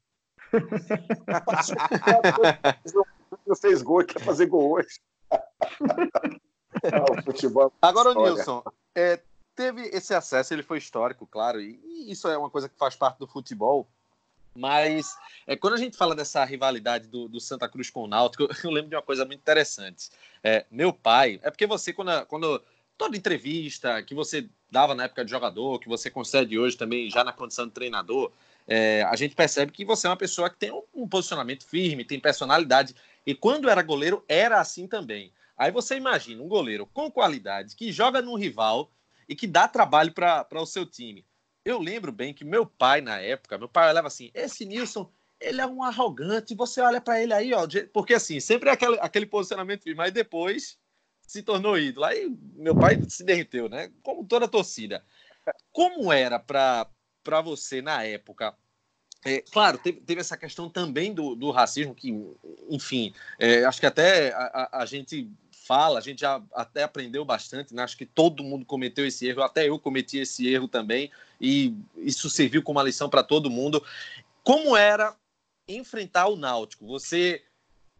Não 3.46 3.56
fez 3.56 3.82
gol, 3.82 4.04
quer 4.04 4.20
fazer 4.20 4.46
gol 4.46 4.72
hoje. 4.72 5.00
O 5.30 7.22
futebol. 7.22 7.72
É 7.82 7.86
Agora, 7.86 8.10
o 8.10 8.22
Nilson, 8.22 8.62
é, 8.94 9.20
teve 9.54 9.82
esse 9.88 10.14
acesso, 10.14 10.54
ele 10.54 10.62
foi 10.62 10.78
histórico, 10.78 11.26
claro, 11.26 11.60
e, 11.60 11.80
e, 11.84 12.12
isso 12.12 12.28
é 12.28 12.36
uma 12.36 12.50
coisa 12.50 12.68
que 12.68 12.76
faz 12.76 12.94
parte 12.94 13.18
do 13.18 13.26
futebol. 13.26 13.88
Mas 14.54 15.14
é, 15.46 15.54
quando 15.54 15.74
a 15.74 15.78
gente 15.78 15.96
fala 15.96 16.14
dessa 16.14 16.42
rivalidade 16.44 17.08
do, 17.08 17.28
do, 17.28 17.38
Santa 17.40 17.68
Cruz 17.68 17.90
com 17.90 18.04
o 18.04 18.06
Náutico, 18.06 18.48
eu 18.64 18.70
lembro 18.70 18.90
de 18.90 18.96
uma 18.96 19.02
coisa 19.02 19.24
muito 19.24 19.40
interessante. 19.40 20.10
É, 20.42 20.64
meu 20.70 20.92
pai, 20.92 21.38
é 21.42 21.50
porque 21.50 21.66
você, 21.66 21.92
quando, 21.92 22.24
quando 22.26 22.62
toda 22.96 23.16
entrevista 23.16 24.02
que 24.02 24.14
você 24.14 24.48
dava 24.70 24.94
na 24.94 25.04
época 25.04 25.24
de 25.24 25.30
jogador, 25.30 25.78
que 25.78 25.88
você 25.88 26.10
concede 26.10 26.58
hoje 26.58 26.76
também 26.76 27.10
já 27.10 27.22
na 27.22 27.32
condição 27.32 27.66
de 27.66 27.72
treinador, 27.72 28.32
é, 28.66 29.02
a 29.04 29.14
gente 29.14 29.34
percebe 29.34 29.70
que 29.70 29.84
você 29.84 30.06
é 30.06 30.10
uma 30.10 30.16
pessoa 30.16 30.50
que 30.50 30.56
tem 30.56 30.72
um, 30.72 30.82
um, 30.94 31.08
posicionamento 31.08 31.64
firme, 31.64 32.04
tem 32.04 32.18
personalidade. 32.18 32.94
E 33.26 33.34
quando 33.34 33.68
era 33.68 33.82
goleiro, 33.82 34.24
era 34.28 34.60
assim 34.60 34.86
também. 34.86 35.32
Aí 35.56 35.72
você 35.72 35.96
imagina 35.96 36.42
um 36.42 36.48
goleiro 36.48 36.86
com 36.86 37.10
qualidade, 37.10 37.74
que 37.74 37.90
joga 37.90 38.22
num 38.22 38.36
rival 38.36 38.92
e 39.28 39.34
que 39.34 39.46
dá 39.46 39.66
trabalho 39.66 40.12
para 40.12 40.46
o 40.52 40.66
seu 40.66 40.86
time. 40.86 41.26
Eu 41.64 41.80
lembro 41.80 42.12
bem 42.12 42.32
que 42.32 42.44
meu 42.44 42.64
pai, 42.64 43.00
na 43.00 43.18
época, 43.18 43.58
meu 43.58 43.68
pai 43.68 43.90
olhava 43.90 44.06
assim: 44.06 44.30
esse 44.32 44.64
Nilson, 44.64 45.10
ele 45.40 45.60
é 45.60 45.66
um 45.66 45.82
arrogante, 45.82 46.54
você 46.54 46.80
olha 46.80 47.00
para 47.00 47.20
ele 47.20 47.34
aí, 47.34 47.52
ó, 47.52 47.66
porque 47.92 48.14
assim, 48.14 48.38
sempre 48.38 48.68
é 48.68 48.72
aquele, 48.72 48.98
aquele 49.00 49.26
posicionamento 49.26 49.84
mas 49.96 50.12
depois 50.12 50.78
se 51.26 51.42
tornou 51.42 51.76
ídolo. 51.76 52.06
Aí 52.06 52.28
meu 52.54 52.76
pai 52.76 53.02
se 53.08 53.24
derreteu, 53.24 53.68
né? 53.68 53.92
Como 54.02 54.24
toda 54.24 54.46
torcida. 54.46 55.04
Como 55.72 56.12
era 56.12 56.38
para 56.38 56.88
você 57.42 57.82
na 57.82 58.04
época? 58.04 58.56
É, 59.26 59.42
claro, 59.50 59.76
teve, 59.76 60.00
teve, 60.02 60.20
essa 60.20 60.36
questão 60.36 60.70
também 60.70 61.12
do, 61.12 61.34
do 61.34 61.50
racismo, 61.50 61.96
que, 61.96 62.14
enfim, 62.70 63.12
é, 63.40 63.64
acho 63.64 63.80
que 63.80 63.86
até 63.86 64.32
a, 64.32 64.38
a, 64.38 64.82
a, 64.82 64.86
gente 64.86 65.28
fala, 65.50 65.98
a 65.98 66.00
gente 66.00 66.20
já 66.20 66.40
até 66.54 66.84
aprendeu 66.84 67.24
bastante, 67.24 67.74
né? 67.74 67.82
acho 67.82 67.96
que 67.96 68.06
todo 68.06 68.44
mundo 68.44 68.64
cometeu 68.64 69.04
esse 69.04 69.26
erro, 69.26 69.42
até 69.42 69.68
eu 69.68 69.80
cometi 69.80 70.18
esse 70.18 70.46
erro 70.46 70.68
também, 70.68 71.10
e 71.40 71.74
isso 71.96 72.30
serviu 72.30 72.62
como 72.62 72.78
uma 72.78 72.84
lição 72.84 73.10
para 73.10 73.24
todo 73.24 73.50
mundo. 73.50 73.84
Como 74.44 74.76
era 74.76 75.12
enfrentar 75.66 76.28
o 76.28 76.36
Náutico? 76.36 76.86
Você 76.86 77.42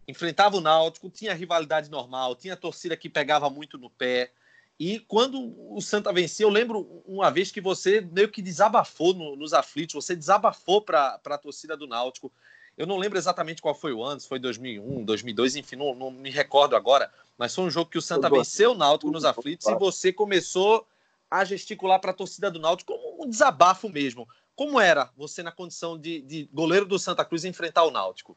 enfrentava 0.07 0.57
o 0.57 0.61
Náutico, 0.61 1.11
tinha 1.11 1.35
rivalidade 1.35 1.91
normal, 1.91 2.37
tinha 2.37 2.57
torcida 2.57 2.97
que 2.97 3.11
pegava 3.11 3.51
muito 3.51 3.77
no 3.77 3.91
pé. 3.91 4.31
E 4.79 5.01
quando 5.01 5.55
o 5.75 5.81
Santa 5.81 6.13
venceu, 6.13 6.49
eu 6.49 6.53
lembro 6.53 7.03
uma 7.07 7.31
vez 7.31 7.51
que 7.51 7.63
você 7.63 8.03
meio 8.13 8.29
que 8.29 8.43
desabafou 8.43 9.15
no, 9.15 9.35
nos 9.35 9.55
aflitos, 9.55 9.95
você 9.95 10.15
desabafou 10.15 10.83
para 10.83 11.19
a 11.25 11.39
torcida 11.39 11.77
do 11.77 11.87
Náutico. 11.87 12.31
Eu 12.77 12.87
não 12.87 12.99
lembro 12.99 13.17
exatamente 13.17 13.63
qual 13.63 13.75
foi 13.75 13.95
o 13.95 14.05
ano, 14.05 14.21
se 14.21 14.29
foi 14.29 14.39
2001, 14.39 15.03
2002, 15.05 15.57
enfim, 15.57 15.77
não, 15.77 15.95
não 15.95 16.11
me 16.11 16.29
recordo 16.29 16.77
agora, 16.77 17.11
mas 17.39 17.55
foi 17.55 17.65
um 17.65 17.71
jogo 17.71 17.91
que 17.91 17.97
o 17.97 18.03
Santa 18.03 18.29
venceu 18.29 18.73
o 18.73 18.75
Náutico 18.75 19.11
nos 19.11 19.25
aflitos 19.25 19.67
e 19.67 19.75
você 19.77 20.13
começou 20.13 20.87
a 21.31 21.43
gesticular 21.43 21.99
para 21.99 22.11
a 22.11 22.15
torcida 22.15 22.51
do 22.51 22.61
Náutico 22.61 22.93
como 22.93 23.25
um 23.25 23.31
desabafo 23.31 23.89
mesmo. 23.89 24.29
Como 24.55 24.79
era 24.79 25.11
você 25.17 25.43
na 25.43 25.51
condição 25.51 25.99
de, 25.99 26.21
de 26.21 26.51
goleiro 26.53 26.85
do 26.85 26.99
Santa 26.99 27.25
Cruz 27.25 27.47
enfrentar 27.47 27.85
o 27.85 27.91
Náutico? 27.91 28.37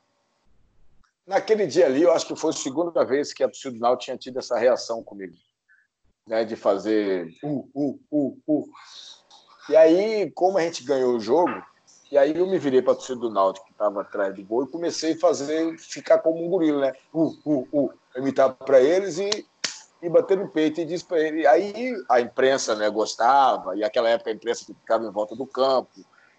Naquele 1.28 1.68
dia 1.68 1.86
ali, 1.86 2.02
eu 2.02 2.14
acho 2.14 2.26
que 2.26 2.36
foi 2.36 2.52
a 2.52 2.54
segunda 2.54 3.04
vez 3.04 3.34
que 3.34 3.44
a 3.44 3.48
torcida 3.48 3.72
do 3.72 3.80
Náutico 3.80 4.06
tinha 4.06 4.18
tido 4.18 4.40
essa 4.40 4.58
reação 4.58 5.04
comigo 5.04 5.36
né, 6.30 6.46
de 6.46 6.56
fazer 6.56 7.36
uh, 7.44 7.68
uh, 7.74 8.00
uh, 8.12 8.38
uh. 8.48 8.70
E 9.68 9.76
aí, 9.76 10.32
como 10.32 10.60
a 10.60 10.62
gente 10.62 10.84
ganhou 10.84 11.16
o 11.16 11.20
jogo, 11.20 11.52
e 12.12 12.18
aí 12.18 12.38
eu 12.38 12.46
me 12.46 12.60
virei 12.60 12.82
para 12.82 12.94
torcida 12.94 13.20
do 13.20 13.32
Náutico, 13.32 13.66
que 13.66 13.72
estava 13.72 14.02
atrás 14.02 14.36
do 14.36 14.44
gol, 14.44 14.64
e 14.64 14.72
comecei 14.72 15.14
a 15.14 15.20
fazer, 15.20 15.78
ficar 15.80 16.20
como 16.20 16.46
um 16.46 16.48
gorila, 16.48 16.82
né? 16.82 16.94
Uh, 17.12 17.36
uh, 17.46 17.68
uh. 17.74 17.94
Imitar 18.16 18.54
para 18.54 18.80
eles 18.80 19.18
e, 19.18 19.46
e 20.02 20.10
bater 20.10 20.38
no 20.38 20.48
peito 20.48 20.80
e 20.80 20.86
disse 20.86 21.04
para 21.04 21.20
ele. 21.20 21.48
Aí 21.48 21.96
a 22.08 22.22
imprensa 22.22 22.76
né, 22.76 22.90
gostava, 22.90 23.76
e 23.76 23.84
aquela 23.84 24.10
época 24.10 24.30
a 24.30 24.34
imprensa 24.34 24.66
ficava 24.66 25.06
em 25.06 25.12
volta 25.12 25.36
do 25.36 25.48
campo 25.48 25.90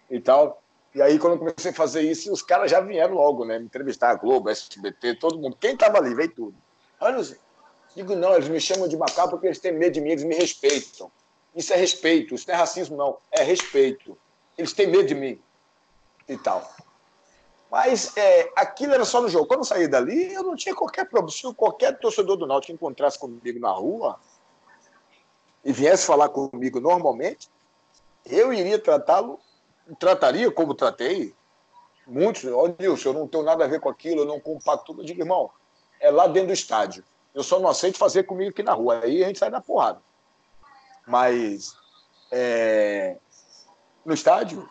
e 0.09 0.19
tal. 0.21 0.61
E 0.95 1.01
aí, 1.01 1.19
quando 1.19 1.33
eu 1.33 1.39
comecei 1.39 1.71
a 1.71 1.73
fazer 1.73 2.01
isso, 2.01 2.31
os 2.31 2.41
caras 2.41 2.71
já 2.71 2.81
vieram 2.81 3.13
logo, 3.13 3.45
né? 3.45 3.59
Me 3.59 3.65
entrevistar, 3.65 4.11
a 4.11 4.15
Globo, 4.15 4.49
SBT, 4.49 5.15
todo 5.15 5.39
mundo. 5.39 5.57
Quem 5.59 5.73
estava 5.73 5.97
ali, 5.97 6.13
veio 6.13 6.33
tudo. 6.33 6.55
Olha, 6.99 7.17
Digo, 7.95 8.15
não, 8.15 8.33
eles 8.33 8.47
me 8.47 8.59
chamam 8.59 8.87
de 8.87 8.95
macaco 8.95 9.31
porque 9.31 9.47
eles 9.47 9.59
têm 9.59 9.73
medo 9.73 9.93
de 9.93 10.01
mim, 10.01 10.11
eles 10.11 10.23
me 10.23 10.35
respeitam. 10.35 11.11
Isso 11.53 11.73
é 11.73 11.75
respeito, 11.75 12.33
isso 12.33 12.47
não 12.47 12.55
é 12.55 12.57
racismo, 12.57 12.95
não, 12.95 13.17
é 13.31 13.43
respeito. 13.43 14.17
Eles 14.57 14.71
têm 14.71 14.87
medo 14.87 15.05
de 15.05 15.15
mim 15.15 15.41
e 16.27 16.37
tal. 16.37 16.69
Mas 17.69 18.15
é, 18.17 18.51
aquilo 18.55 18.93
era 18.93 19.05
só 19.05 19.21
no 19.21 19.29
jogo. 19.29 19.47
Quando 19.47 19.61
eu 19.61 19.65
saí 19.65 19.87
dali, 19.87 20.33
eu 20.33 20.43
não 20.43 20.55
tinha 20.55 20.75
qualquer 20.75 21.05
problema. 21.05 21.31
Se 21.31 21.53
qualquer 21.53 21.97
torcedor 21.99 22.37
do 22.37 22.45
Náutico 22.45 22.73
encontrasse 22.73 23.17
comigo 23.17 23.59
na 23.59 23.71
rua 23.71 24.19
e 25.63 25.71
viesse 25.71 26.05
falar 26.05 26.29
comigo 26.29 26.79
normalmente, 26.79 27.49
eu 28.25 28.51
iria 28.51 28.77
tratá-lo, 28.77 29.39
trataria 29.99 30.51
como 30.51 30.73
tratei. 30.73 31.33
Muitos, 32.05 32.43
olha, 32.45 32.75
Nilson, 32.77 33.09
eu 33.09 33.13
não 33.13 33.27
tenho 33.27 33.43
nada 33.43 33.63
a 33.63 33.67
ver 33.67 33.79
com 33.79 33.89
aquilo, 33.89 34.21
eu 34.21 34.25
não 34.25 34.39
compacto. 34.39 34.93
Eu 34.97 35.05
digo, 35.05 35.21
irmão, 35.21 35.49
é 35.99 36.11
lá 36.11 36.27
dentro 36.27 36.47
do 36.47 36.53
estádio. 36.53 37.05
Eu 37.33 37.43
só 37.43 37.59
não 37.59 37.69
aceito 37.69 37.97
fazer 37.97 38.23
comigo 38.23 38.51
aqui 38.51 38.63
na 38.63 38.73
rua. 38.73 39.01
Aí 39.03 39.23
a 39.23 39.27
gente 39.27 39.39
sai 39.39 39.49
da 39.49 39.61
porrada. 39.61 40.01
Mas 41.07 41.75
é, 42.31 43.17
no 44.05 44.13
estádio, 44.13 44.69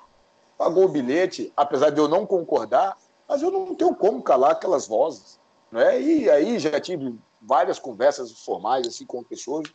pagou 0.59 0.85
o 0.85 0.89
bilhete, 0.89 1.53
apesar 1.57 1.91
de 1.91 1.99
eu 1.99 2.09
não 2.09 2.27
concordar, 2.27 2.97
mas 3.29 3.43
eu 3.43 3.51
não 3.51 3.75
tenho 3.75 3.95
como 3.95 4.23
calar 4.23 4.53
aquelas 4.53 4.87
vozes. 4.87 5.41
Né? 5.71 6.01
E 6.01 6.31
aí 6.31 6.59
já 6.59 6.81
tive 6.81 7.19
várias 7.41 7.79
conversas 7.79 8.33
formais 8.45 8.87
assim, 8.87 9.07
com 9.07 9.23
pessoas. 9.23 9.67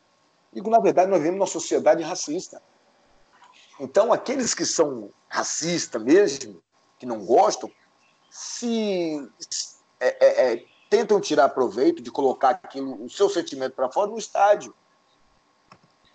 E 0.54 0.62
na 0.62 0.80
verdade 0.80 1.10
nós 1.10 1.20
vivemos 1.20 1.40
uma 1.40 1.48
sociedade 1.48 2.04
racista. 2.04 2.62
Então, 3.80 4.14
aqueles 4.14 4.54
que 4.54 4.66
são 4.66 5.12
racistas 5.28 6.02
mesmo, 6.02 6.62
que 6.98 7.06
não 7.06 7.26
gostam, 7.26 7.70
se 8.30 9.30
é, 10.00 10.26
é, 10.26 10.54
é 10.54 10.66
tentam 10.90 11.20
tirar 11.20 11.50
proveito 11.50 12.02
de 12.02 12.12
colocar 12.12 12.50
aquilo, 12.50 13.04
o 13.04 13.10
seu 13.10 13.30
sentimento 13.30 13.74
para 13.74 13.92
fora 13.92 14.12
no 14.12 14.18
estádio. 14.18 14.74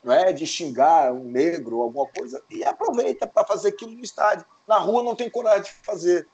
Não 0.03 0.13
é? 0.13 0.33
De 0.33 0.47
xingar 0.47 1.13
um 1.13 1.25
negro 1.25 1.77
ou 1.77 1.83
alguma 1.83 2.07
coisa, 2.07 2.43
e 2.49 2.65
aproveita 2.65 3.27
para 3.27 3.47
fazer 3.47 3.69
aquilo 3.69 3.93
no 3.93 4.03
estádio. 4.03 4.47
Na 4.67 4.79
rua 4.79 5.03
não 5.03 5.15
tem 5.15 5.29
coragem 5.29 5.65
de 5.65 5.73
fazer. 5.85 6.27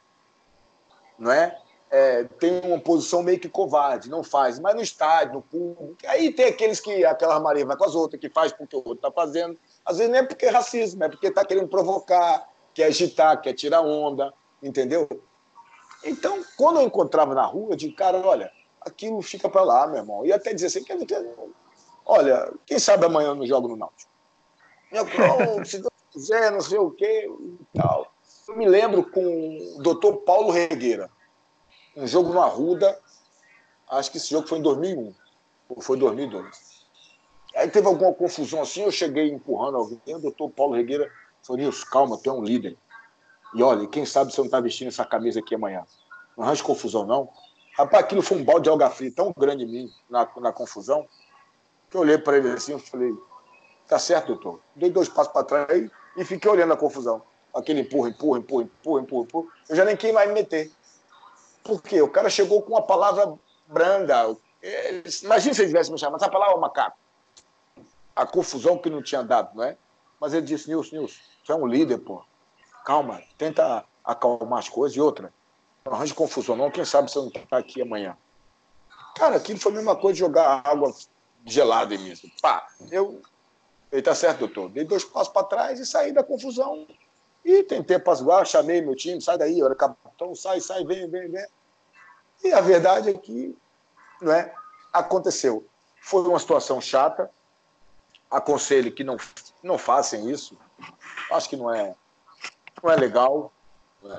Não 1.19 1.33
é? 1.33 1.59
é? 1.91 2.25
tem 2.25 2.61
uma 2.65 2.79
posição 2.79 3.23
meio 3.23 3.41
que 3.41 3.49
covarde, 3.49 4.09
não 4.09 4.23
faz, 4.23 4.59
mas 4.59 4.75
no 4.75 4.83
estádio, 4.83 5.35
no 5.35 5.43
público. 5.43 5.97
Aí 6.07 6.33
tem 6.33 6.47
aqueles 6.47 6.79
que 6.79 7.05
aquela 7.05 7.35
armaria 7.35 7.67
vai 7.67 7.77
com 7.77 7.85
as 7.85 7.95
outras, 7.95 8.21
que 8.21 8.29
faz 8.29 8.53
porque 8.53 8.77
o 8.77 8.81
outro 8.81 8.95
está 8.95 9.11
fazendo. 9.11 9.59
Às 9.85 9.99
vezes 9.99 10.13
não 10.13 10.19
é 10.19 10.23
porque 10.23 10.47
é 10.47 10.51
racismo, 10.51 11.03
é 11.03 11.09
porque 11.09 11.27
está 11.27 11.45
querendo 11.45 11.69
provocar, 11.69 12.49
quer 12.73 12.85
agitar, 12.85 13.41
quer 13.41 13.55
tirar 13.55 13.81
onda, 13.81 14.33
entendeu? 14.63 15.09
Então, 16.07 16.45
quando 16.57 16.81
eu 16.81 16.87
encontrava 16.87 17.35
na 17.35 17.45
rua, 17.45 17.73
eu 17.73 17.77
digo, 17.77 17.95
cara, 17.97 18.19
olha, 18.19 18.51
aquilo 18.81 19.21
fica 19.21 19.49
para 19.49 19.63
lá, 19.63 19.87
meu 19.87 19.99
irmão. 19.99 20.25
E 20.25 20.33
até 20.33 20.55
dizer 20.55 20.69
assim, 20.69 20.85
quer 20.85 20.97
dizer, 20.97 21.35
olha, 22.05 22.53
quem 22.65 22.79
sabe 22.79 23.05
amanhã 23.05 23.29
eu 23.29 23.35
não 23.35 23.47
jogo 23.47 23.69
no 23.69 23.77
Náutico. 23.77 24.11
Eu, 24.93 25.05
se 25.67 25.79
Deus 25.79 25.93
quiser, 26.13 26.53
não 26.53 26.61
sei 26.61 26.79
o 26.79 26.93
quê 26.93 27.29
e 27.29 27.79
tal. 27.79 28.13
Eu 28.49 28.57
me 28.57 28.69
lembro 28.69 29.11
com 29.11 29.77
o 29.77 29.83
doutor 29.83 30.19
Paulo 30.19 30.51
Regueira, 30.51 31.11
um 31.97 32.07
jogo 32.07 32.33
no 32.33 32.41
Arruda, 32.41 32.97
acho 33.91 34.11
que 34.13 34.19
esse 34.19 34.31
jogo 34.31 34.47
foi 34.47 34.59
em 34.59 34.63
2001, 34.63 35.15
ou 35.69 35.81
foi 35.83 35.99
2002. 35.99 36.77
Aí 37.57 37.69
teve 37.69 37.89
alguma 37.89 38.13
confusão 38.13 38.63
assim, 38.63 38.83
eu 38.83 38.93
cheguei 38.93 39.33
empurrando 39.33 39.79
alguém, 39.79 40.15
o 40.15 40.21
doutor 40.21 40.51
Paulo 40.51 40.75
Regueira 40.75 41.11
falou, 41.43 41.61
Nilson, 41.61 41.87
calma, 41.91 42.19
tu 42.19 42.31
é 42.31 42.33
um 42.33 42.45
líder. 42.45 42.77
E 43.55 43.63
olha, 43.63 43.87
quem 43.87 44.05
sabe 44.05 44.33
você 44.33 44.41
não 44.41 44.47
está 44.47 44.61
vestindo 44.61 44.89
essa 44.89 45.05
camisa 45.05 45.41
aqui 45.41 45.55
amanhã. 45.55 45.85
Não 46.37 46.45
arranja 46.45 46.63
confusão, 46.63 47.07
não. 47.07 47.29
Rapaz, 47.77 48.05
aquilo 48.05 48.23
foi 48.23 48.39
um 48.39 48.45
balde 48.45 48.65
de 48.65 48.69
alga 48.71 48.91
fria 48.91 49.13
tão 49.15 49.33
grande 49.37 49.65
em 49.65 49.67
mim, 49.67 49.93
na, 50.09 50.29
na 50.39 50.53
confusão, 50.53 51.07
que 51.91 51.97
eu 51.97 52.01
olhei 52.01 52.19
para 52.19 52.39
ele 52.39 52.51
assim 52.51 52.77
e 52.77 52.81
falei: 52.81 53.13
tá 53.87 53.99
certo, 53.99 54.29
doutor. 54.29 54.61
Dei 54.75 54.91
dois 54.91 55.09
passos 55.09 55.33
para 55.33 55.45
trás 55.45 55.91
e 56.17 56.25
fiquei 56.25 56.51
olhando 56.51 56.73
a 56.73 56.77
confusão. 56.77 57.23
Aquele 57.55 57.81
empurra, 57.81 58.11
empurra, 58.11 58.39
empurra, 58.39 58.65
empurra, 58.65 59.03
empurra, 59.03 59.25
empurra. 59.25 59.49
Eu 59.69 59.77
já 59.77 59.85
nem 59.85 59.97
quis 59.97 60.13
mais 60.13 60.29
me 60.29 60.35
meter. 60.35 60.71
Por 61.63 61.83
quê? 61.83 62.01
O 62.01 62.09
cara 62.09 62.31
chegou 62.31 62.63
com 62.63 62.73
uma 62.73 62.83
palavra 62.83 63.35
branda. 63.67 64.37
Imagina 65.23 65.55
se 65.55 65.61
ele 65.63 65.69
tivesse 65.69 65.91
me 65.91 65.99
chamado 65.99 66.21
essa 66.21 66.31
palavra 66.31 66.57
é 66.57 66.61
macaco. 66.61 66.97
A 68.15 68.27
confusão 68.27 68.79
que 68.79 68.89
não 68.89 69.03
tinha 69.03 69.23
dado, 69.23 69.55
não 69.55 69.65
é? 69.65 69.77
Mas 70.21 70.33
ele 70.33 70.47
disse: 70.47 70.69
Nilson, 70.69 70.97
Nilson, 70.97 71.21
você 71.45 71.53
é 71.53 71.55
um 71.55 71.67
líder, 71.67 71.99
pô. 71.99 72.25
Calma, 72.87 73.21
tenta 73.37 73.85
acalmar 74.05 74.61
as 74.61 74.69
coisas. 74.69 74.97
E 74.97 75.01
outra, 75.01 75.35
não 75.85 76.09
confusão 76.11 76.57
não, 76.57 76.71
quem 76.71 76.85
sabe 76.85 77.11
você 77.11 77.19
não 77.19 77.27
está 77.27 77.59
aqui 77.59 77.83
amanhã. 77.83 78.17
Cara, 79.17 79.37
aquilo 79.37 79.59
foi 79.59 79.73
a 79.73 79.75
mesma 79.75 79.97
coisa 79.97 80.15
de 80.15 80.21
jogar 80.21 80.63
água 80.65 80.95
gelada 81.45 81.95
em 81.95 81.99
mim. 81.99 82.15
Pá, 82.41 82.67
eu. 82.91 83.21
Ele 83.91 84.03
tá 84.03 84.15
certo, 84.15 84.41
doutor. 84.41 84.69
Dei 84.71 84.85
dois 84.85 85.05
passos 85.05 85.33
para 85.33 85.47
trás 85.47 85.81
e 85.81 85.87
saí 85.87 86.13
da 86.13 86.23
confusão. 86.23 86.87
E 87.45 87.63
tentei 87.63 87.97
apaziguar, 87.97 88.47
chamei 88.47 88.81
meu 88.81 88.97
time, 88.97 89.21
sai 89.21 89.39
daí, 89.39 89.63
olha, 89.63 89.75
capitão, 89.75 90.35
sai, 90.35 90.61
sai, 90.61 90.85
vem, 90.85 91.09
vem, 91.09 91.31
vem. 91.31 91.47
E 92.45 92.53
a 92.53 92.61
verdade 92.61 93.11
é 93.11 93.15
que 93.15 93.57
não 94.21 94.33
é, 94.33 94.53
aconteceu. 94.93 95.65
Foi 96.01 96.23
uma 96.23 96.39
situação 96.39 96.81
chata. 96.81 97.31
Aconselho 98.29 98.93
que 98.93 99.05
não, 99.05 99.17
não 99.63 99.79
façam 99.79 100.29
isso. 100.29 100.59
Acho 101.31 101.49
que 101.49 101.57
não 101.57 101.73
é, 101.73 101.95
não 102.83 102.91
é 102.91 102.97
legal. 102.97 103.53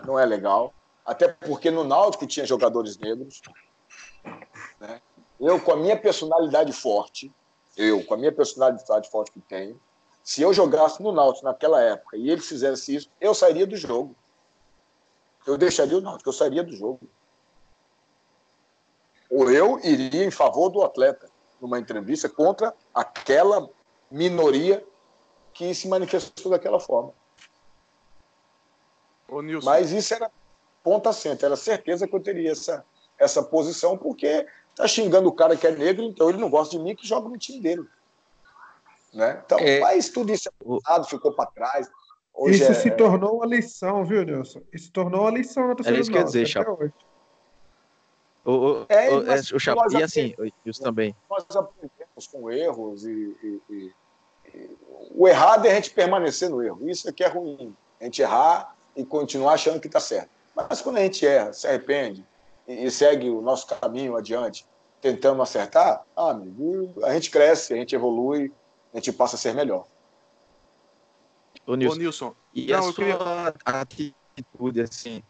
Não 0.05 0.19
é 0.19 0.25
legal. 0.25 0.73
Até 1.05 1.29
porque 1.29 1.71
no 1.71 1.83
Náutico 1.83 2.27
tinha 2.27 2.45
jogadores 2.45 2.97
negros. 2.97 3.41
Né? 4.79 5.01
Eu, 5.39 5.59
com 5.59 5.71
a 5.71 5.77
minha 5.77 5.97
personalidade 5.97 6.73
forte, 6.73 7.31
eu, 7.75 8.03
com 8.05 8.15
a 8.15 8.17
minha 8.17 8.31
personalidade 8.31 9.09
forte 9.09 9.31
que 9.31 9.39
tenho, 9.39 9.79
se 10.23 10.41
eu 10.41 10.53
jogasse 10.53 11.01
no 11.01 11.11
Náutico 11.11 11.45
naquela 11.45 11.81
época 11.81 12.17
e 12.17 12.29
eles 12.29 12.47
fizessem 12.47 12.95
isso, 12.95 13.09
eu 13.21 13.33
sairia 13.33 13.65
do 13.65 13.77
jogo. 13.77 14.15
Eu 15.45 15.57
deixaria 15.57 15.97
o 15.97 16.01
Náutico, 16.01 16.27
eu 16.27 16.33
sairia 16.33 16.63
do 16.63 16.75
jogo. 16.75 16.99
Ou 19.29 19.49
eu 19.51 19.79
iria 19.83 20.25
em 20.25 20.31
favor 20.31 20.69
do 20.69 20.83
atleta, 20.83 21.29
numa 21.61 21.79
entrevista 21.79 22.27
contra 22.27 22.73
aquela 22.93 23.69
minoria 24.11 24.85
que 25.53 25.73
se 25.73 25.87
manifestou 25.87 26.51
daquela 26.51 26.79
forma. 26.79 27.13
Mas 29.63 29.91
isso 29.91 30.13
era 30.13 30.31
ponta 30.83 31.09
assento, 31.09 31.45
era 31.45 31.55
certeza 31.55 32.07
que 32.07 32.15
eu 32.15 32.19
teria 32.19 32.51
essa, 32.51 32.85
essa 33.19 33.43
posição, 33.43 33.97
porque 33.97 34.45
tá 34.73 34.87
xingando 34.87 35.27
o 35.27 35.33
cara 35.33 35.57
que 35.57 35.67
é 35.67 35.71
negro, 35.71 36.05
então 36.05 36.29
ele 36.29 36.37
não 36.37 36.49
gosta 36.49 36.77
de 36.77 36.81
mim 36.81 36.95
que 36.95 37.05
joga 37.05 37.27
no 37.27 37.37
time 37.37 37.59
dele. 37.59 37.85
Né? 39.13 39.41
Então, 39.45 39.59
é... 39.59 39.79
mas 39.79 40.09
tudo 40.09 40.31
isso 40.31 40.47
é 40.47 40.65
passado, 40.65 41.07
ficou 41.07 41.33
para 41.33 41.49
trás. 41.51 41.89
Hoje 42.33 42.61
isso 42.61 42.71
é... 42.71 42.75
se 42.75 42.91
tornou 42.91 43.37
uma 43.37 43.45
lição, 43.45 44.05
viu, 44.05 44.23
Nilson? 44.23 44.61
Isso 44.71 44.85
se 44.85 44.91
tornou 44.91 45.21
uma 45.21 45.31
lição 45.31 45.67
na 45.67 45.75
torcida 45.75 45.97
É 45.97 45.99
isso 45.99 46.11
que 46.11 46.17
quer 46.17 46.23
dizer, 46.23 46.45
Chapo. 46.45 46.93
O, 48.45 48.51
o, 48.51 48.85
é, 48.87 49.13
o, 49.13 49.29
é, 49.29 49.39
o 49.39 49.59
Chapo, 49.59 49.91
e 49.91 50.03
assim, 50.03 50.33
isso 50.65 50.81
também. 50.81 51.13
Nós 51.29 51.43
aprendemos 51.53 52.27
com 52.31 52.49
erros 52.49 53.03
e, 53.03 53.35
e, 53.43 53.61
e, 53.69 53.93
e, 54.53 54.77
o 55.11 55.27
errado 55.27 55.65
é 55.65 55.71
a 55.71 55.75
gente 55.75 55.89
permanecer 55.89 56.49
no 56.49 56.63
erro. 56.63 56.87
Isso 56.87 57.09
é 57.09 57.11
que 57.11 57.25
é 57.25 57.27
ruim. 57.27 57.75
A 57.99 58.05
gente 58.05 58.21
errar 58.21 58.76
e 58.97 59.05
continuar 59.05 59.53
achando 59.53 59.79
que 59.79 59.87
está 59.87 59.99
certo. 59.99 60.29
Mas 60.55 60.81
quando 60.81 60.97
a 60.97 61.01
gente 61.01 61.25
erra, 61.25 61.53
se 61.53 61.67
arrepende 61.67 62.25
e, 62.67 62.89
segue 62.89 63.29
o 63.29 63.41
nosso 63.41 63.67
caminho 63.67 64.17
adiante, 64.17 64.65
tentando 64.99 65.41
acertar, 65.41 66.03
ah, 66.15 66.31
amigo, 66.31 66.93
a 67.05 67.13
gente 67.13 67.29
cresce, 67.29 67.73
a 67.73 67.77
gente 67.77 67.93
evolui, 67.93 68.51
a 68.91 68.97
gente 68.97 69.13
passa 69.13 69.35
a 69.35 69.39
ser 69.39 69.53
melhor. 69.53 69.85
Ô, 71.65 71.75
Nilson, 71.75 71.95
Ô, 71.95 71.99
Nilson 71.99 72.35
e 72.53 72.67
não, 72.67 72.79
a 72.79 72.81
sua 72.81 72.93
queria... 72.93 73.17
atitude, 73.63 74.81
assim, 74.81 75.21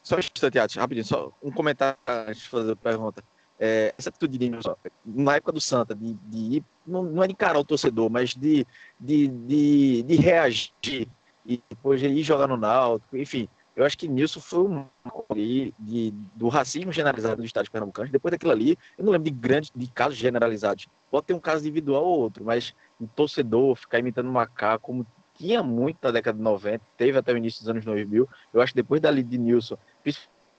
só 0.00 0.16
um 0.16 0.20
instante, 0.20 0.78
rapidinho, 0.78 1.04
só 1.04 1.32
um 1.42 1.50
comentário 1.50 1.98
antes 2.06 2.42
de 2.42 2.48
fazer 2.48 2.72
a 2.72 2.76
pergunta. 2.76 3.24
É, 3.58 3.94
essa 3.98 4.10
atitude 4.10 4.38
de 4.38 4.50
Nilson, 4.50 4.76
na 5.04 5.36
época 5.36 5.52
do 5.52 5.60
Santa, 5.60 5.94
de, 5.94 6.14
de 6.14 6.56
ir, 6.56 6.64
não, 6.86 7.02
não 7.02 7.22
é 7.22 7.26
de 7.26 7.32
encarar 7.32 7.58
o 7.58 7.64
torcedor, 7.64 8.08
mas 8.08 8.30
de, 8.30 8.64
de, 9.00 9.26
de, 9.28 10.02
de 10.04 10.16
reagir 10.16 11.08
e 11.44 11.62
depois 11.68 12.00
de 12.00 12.06
ir 12.06 12.22
jogar 12.22 12.46
no 12.46 12.56
Náutico, 12.56 13.16
enfim, 13.16 13.48
eu 13.76 13.84
acho 13.84 13.98
que 13.98 14.06
Nilson 14.06 14.40
foi 14.40 14.60
um 14.60 14.86
ali 15.28 15.74
de, 15.78 16.12
do 16.34 16.48
racismo 16.48 16.92
generalizado 16.92 17.42
do 17.42 17.44
Estado 17.44 17.64
de 17.64 17.70
Pernambucano. 17.70 18.08
Depois 18.08 18.30
daquilo 18.30 18.52
ali, 18.52 18.78
eu 18.96 19.04
não 19.04 19.12
lembro 19.12 19.30
de 19.30 19.36
grandes 19.36 19.72
de 19.74 19.86
casos 19.88 20.16
generalizados. 20.16 20.86
Pode 21.10 21.26
ter 21.26 21.34
um 21.34 21.40
caso 21.40 21.64
individual 21.64 22.04
ou 22.04 22.20
outro, 22.20 22.44
mas 22.44 22.72
um 23.00 23.06
torcedor 23.06 23.74
ficar 23.74 23.98
imitando 23.98 24.28
um 24.28 24.32
macaco, 24.32 24.86
como 24.86 25.06
tinha 25.36 25.62
muito 25.62 25.98
na 26.02 26.12
década 26.12 26.38
de 26.38 26.44
90, 26.44 26.84
teve 26.96 27.18
até 27.18 27.32
o 27.32 27.36
início 27.36 27.60
dos 27.60 27.68
anos 27.68 27.84
2000. 27.84 28.28
Eu 28.52 28.60
acho 28.60 28.72
que 28.72 28.76
depois 28.76 29.00
dali 29.00 29.24
de 29.24 29.36
Nilson, 29.36 29.76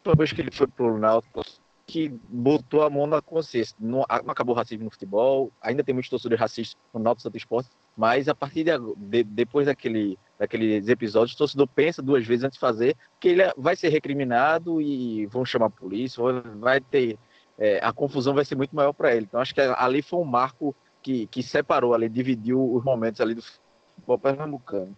depois 0.04 0.34
que 0.34 0.42
ele 0.42 0.52
foi 0.52 0.68
pro 0.68 0.98
Náutico, 0.98 1.42
que 1.88 2.10
botou 2.28 2.84
a 2.84 2.90
mão 2.90 3.08
na 3.08 3.22
consciência. 3.22 3.76
Não, 3.80 4.00
não, 4.00 4.32
acabou 4.32 4.54
o 4.54 4.58
racismo 4.58 4.86
no 4.86 4.92
futebol, 4.92 5.52
ainda 5.62 5.84
tem 5.84 5.94
muitos 5.94 6.10
torcedores 6.10 6.40
racistas 6.40 6.78
no 6.94 7.00
Náutico 7.00 7.24
Santo 7.24 7.38
Esporte, 7.38 7.70
mas 7.96 8.28
a 8.28 8.36
partir 8.36 8.64
de, 8.64 8.72
de, 8.98 9.24
depois 9.24 9.68
daquele, 9.68 10.18
daqueles 10.38 10.88
episódios, 10.88 11.34
o 11.34 11.38
torcedor 11.38 11.68
pensa 11.68 12.02
duas 12.02 12.26
vezes 12.26 12.44
antes 12.44 12.56
de 12.56 12.60
fazer, 12.60 12.96
que 13.20 13.30
ele 13.30 13.44
vai 13.58 13.76
ser 13.76 13.90
recriminado 13.90 14.82
e 14.82 15.26
vão 15.28 15.46
chamar 15.46 15.68
a 15.68 15.70
polícia, 15.70 16.22
vai 16.58 16.82
ter 16.82 17.18
é, 17.58 17.80
a 17.82 17.94
confusão 17.94 18.34
vai 18.34 18.46
ser 18.46 18.56
muito 18.56 18.76
maior 18.76 18.94
para 18.94 19.16
ele. 19.16 19.26
Então 19.26 19.40
acho 19.40 19.54
que 19.54 19.62
ali 19.62 20.02
foi 20.02 20.20
um 20.20 20.26
marco 20.26 20.76
que, 21.02 21.28
que 21.28 21.42
separou 21.42 21.94
ali, 21.94 22.10
dividiu 22.10 22.74
os 22.74 22.84
momentos 22.84 23.22
ali 23.22 23.36
do 23.36 23.42
futebol 23.42 24.20
pernambucano. 24.20 24.96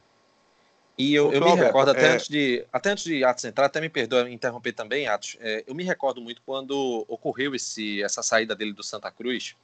E 0.98 1.14
eu, 1.14 1.32
eu 1.32 1.42
me 1.42 1.54
recordo, 1.54 1.92
até, 1.92 2.08
é... 2.08 2.14
antes 2.16 2.28
de, 2.28 2.66
até 2.74 2.90
antes 2.90 3.04
de 3.04 3.24
Atos 3.24 3.46
entrar, 3.46 3.66
até 3.66 3.80
me 3.80 3.88
perdoa 3.88 4.28
interromper 4.32 4.74
também, 4.74 5.08
Atos, 5.08 5.38
é, 5.40 5.64
eu 5.68 5.76
me 5.76 5.84
recordo 5.84 6.20
muito 6.20 6.42
quando 6.44 7.06
ocorreu 7.08 7.54
esse, 7.54 8.02
essa 8.02 8.24
saída 8.24 8.56
dele 8.56 8.74
do 8.74 8.82
Santa 8.82 9.12
Cruz, 9.12 9.56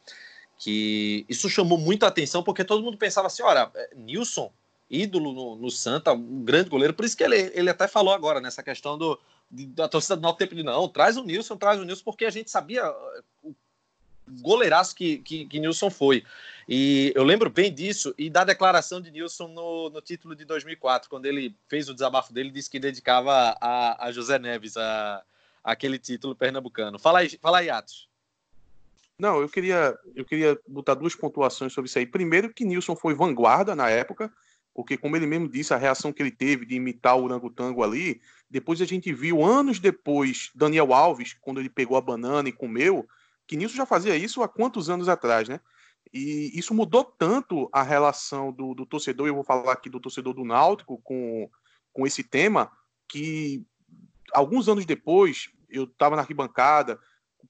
que 0.59 1.26
isso 1.28 1.49
chamou 1.49 1.80
muito 1.80 2.05
a 2.05 2.09
atenção, 2.09 2.43
porque 2.43 2.63
todo 2.63 2.84
mundo 2.84 2.97
pensava 2.97 3.26
assim, 3.26 3.41
olha, 3.41 3.71
é, 3.74 3.95
Nilson, 3.95 4.51
ídolo 4.89 5.34
no, 5.34 5.55
no 5.55 5.71
Santa, 5.71 6.13
um 6.13 6.43
grande 6.43 6.69
goleiro, 6.69 6.93
por 6.93 7.05
isso 7.05 7.17
que 7.17 7.23
ele, 7.23 7.51
ele 7.53 7.69
até 7.69 7.88
falou 7.88 8.13
agora, 8.13 8.39
nessa 8.39 8.61
questão 8.61 8.97
do, 8.97 9.19
da 9.49 9.88
torcida 9.88 10.15
do 10.15 10.21
Novo 10.21 10.38
Tempo 10.38 10.55
de 10.55 10.63
não, 10.63 10.88
traz 10.88 11.17
o 11.17 11.23
Nilson, 11.23 11.57
traz 11.57 11.79
o 11.79 11.84
Nilson, 11.84 12.03
porque 12.03 12.25
a 12.25 12.29
gente 12.29 12.51
sabia 12.51 12.84
o 13.43 13.55
goleiraço 14.41 14.95
que, 14.95 15.17
que, 15.19 15.45
que 15.45 15.59
Nilson 15.59 15.89
foi. 15.89 16.23
E 16.67 17.11
eu 17.15 17.23
lembro 17.23 17.49
bem 17.49 17.73
disso 17.73 18.13
e 18.17 18.29
da 18.29 18.43
declaração 18.43 19.01
de 19.01 19.11
Nilson 19.11 19.47
no, 19.47 19.89
no 19.89 20.01
título 20.01 20.36
de 20.36 20.45
2004, 20.45 21.09
quando 21.09 21.25
ele 21.25 21.55
fez 21.67 21.89
o 21.89 21.93
desabafo 21.93 22.34
dele, 22.34 22.49
disse 22.49 22.69
que 22.69 22.79
dedicava 22.79 23.57
a, 23.59 24.07
a 24.07 24.11
José 24.11 24.39
Neves 24.39 24.77
a, 24.77 25.23
a 25.63 25.71
aquele 25.71 25.99
título 25.99 26.36
pernambucano. 26.36 26.97
Fala 26.97 27.19
aí, 27.19 27.29
fala 27.41 27.59
aí, 27.59 27.69
Atos. 27.69 28.07
Não, 29.17 29.39
eu 29.41 29.47
queria, 29.47 29.97
eu 30.15 30.25
queria 30.25 30.59
botar 30.67 30.95
duas 30.95 31.15
pontuações 31.15 31.71
sobre 31.71 31.88
isso 31.88 31.99
aí. 31.99 32.05
Primeiro, 32.05 32.53
que 32.53 32.65
Nilson 32.65 32.95
foi 32.95 33.13
vanguarda 33.13 33.75
na 33.75 33.89
época, 33.89 34.31
porque, 34.74 34.97
como 34.97 35.15
ele 35.15 35.28
mesmo 35.28 35.47
disse, 35.47 35.74
a 35.74 35.78
reação 35.78 36.11
que 36.11 36.21
ele 36.21 36.32
teve 36.32 36.65
de 36.65 36.76
imitar 36.76 37.15
o 37.17 37.24
orangotango 37.24 37.84
ali, 37.84 38.21
depois 38.49 38.82
a 38.82 38.86
gente 38.86 39.13
viu, 39.13 39.43
anos 39.43 39.80
depois, 39.80 40.49
Daniel 40.55 40.93
Alves, 40.93 41.34
quando 41.39 41.59
ele 41.59 41.69
pegou 41.69 41.95
a 41.95 42.01
banana 42.01 42.49
e 42.49 42.53
comeu, 42.53 43.07
que 43.45 43.55
Nilson 43.55 43.76
já 43.76 43.86
fazia 43.86 44.15
isso 44.15 44.41
há 44.41 44.47
quantos 44.47 44.89
anos 44.89 45.07
atrás, 45.07 45.47
né? 45.47 45.59
E 46.11 46.51
isso 46.53 46.74
mudou 46.74 47.03
tanto 47.03 47.69
a 47.71 47.84
relação 47.84 48.51
do, 48.51 48.74
do 48.74 48.86
torcedor, 48.86 49.28
eu 49.28 49.36
vou 49.36 49.43
falar 49.43 49.74
aqui 49.74 49.89
do 49.89 49.99
torcedor 49.99 50.34
do 50.34 50.43
Náutico 50.43 50.99
com, 51.03 51.49
com 51.91 52.05
esse 52.05 52.24
tema, 52.24 52.71
que 53.07 53.65
alguns 54.34 54.67
anos 54.67 54.86
depois 54.86 55.49
eu 55.69 55.84
estava 55.86 56.15
na 56.15 56.21
arquibancada, 56.21 56.99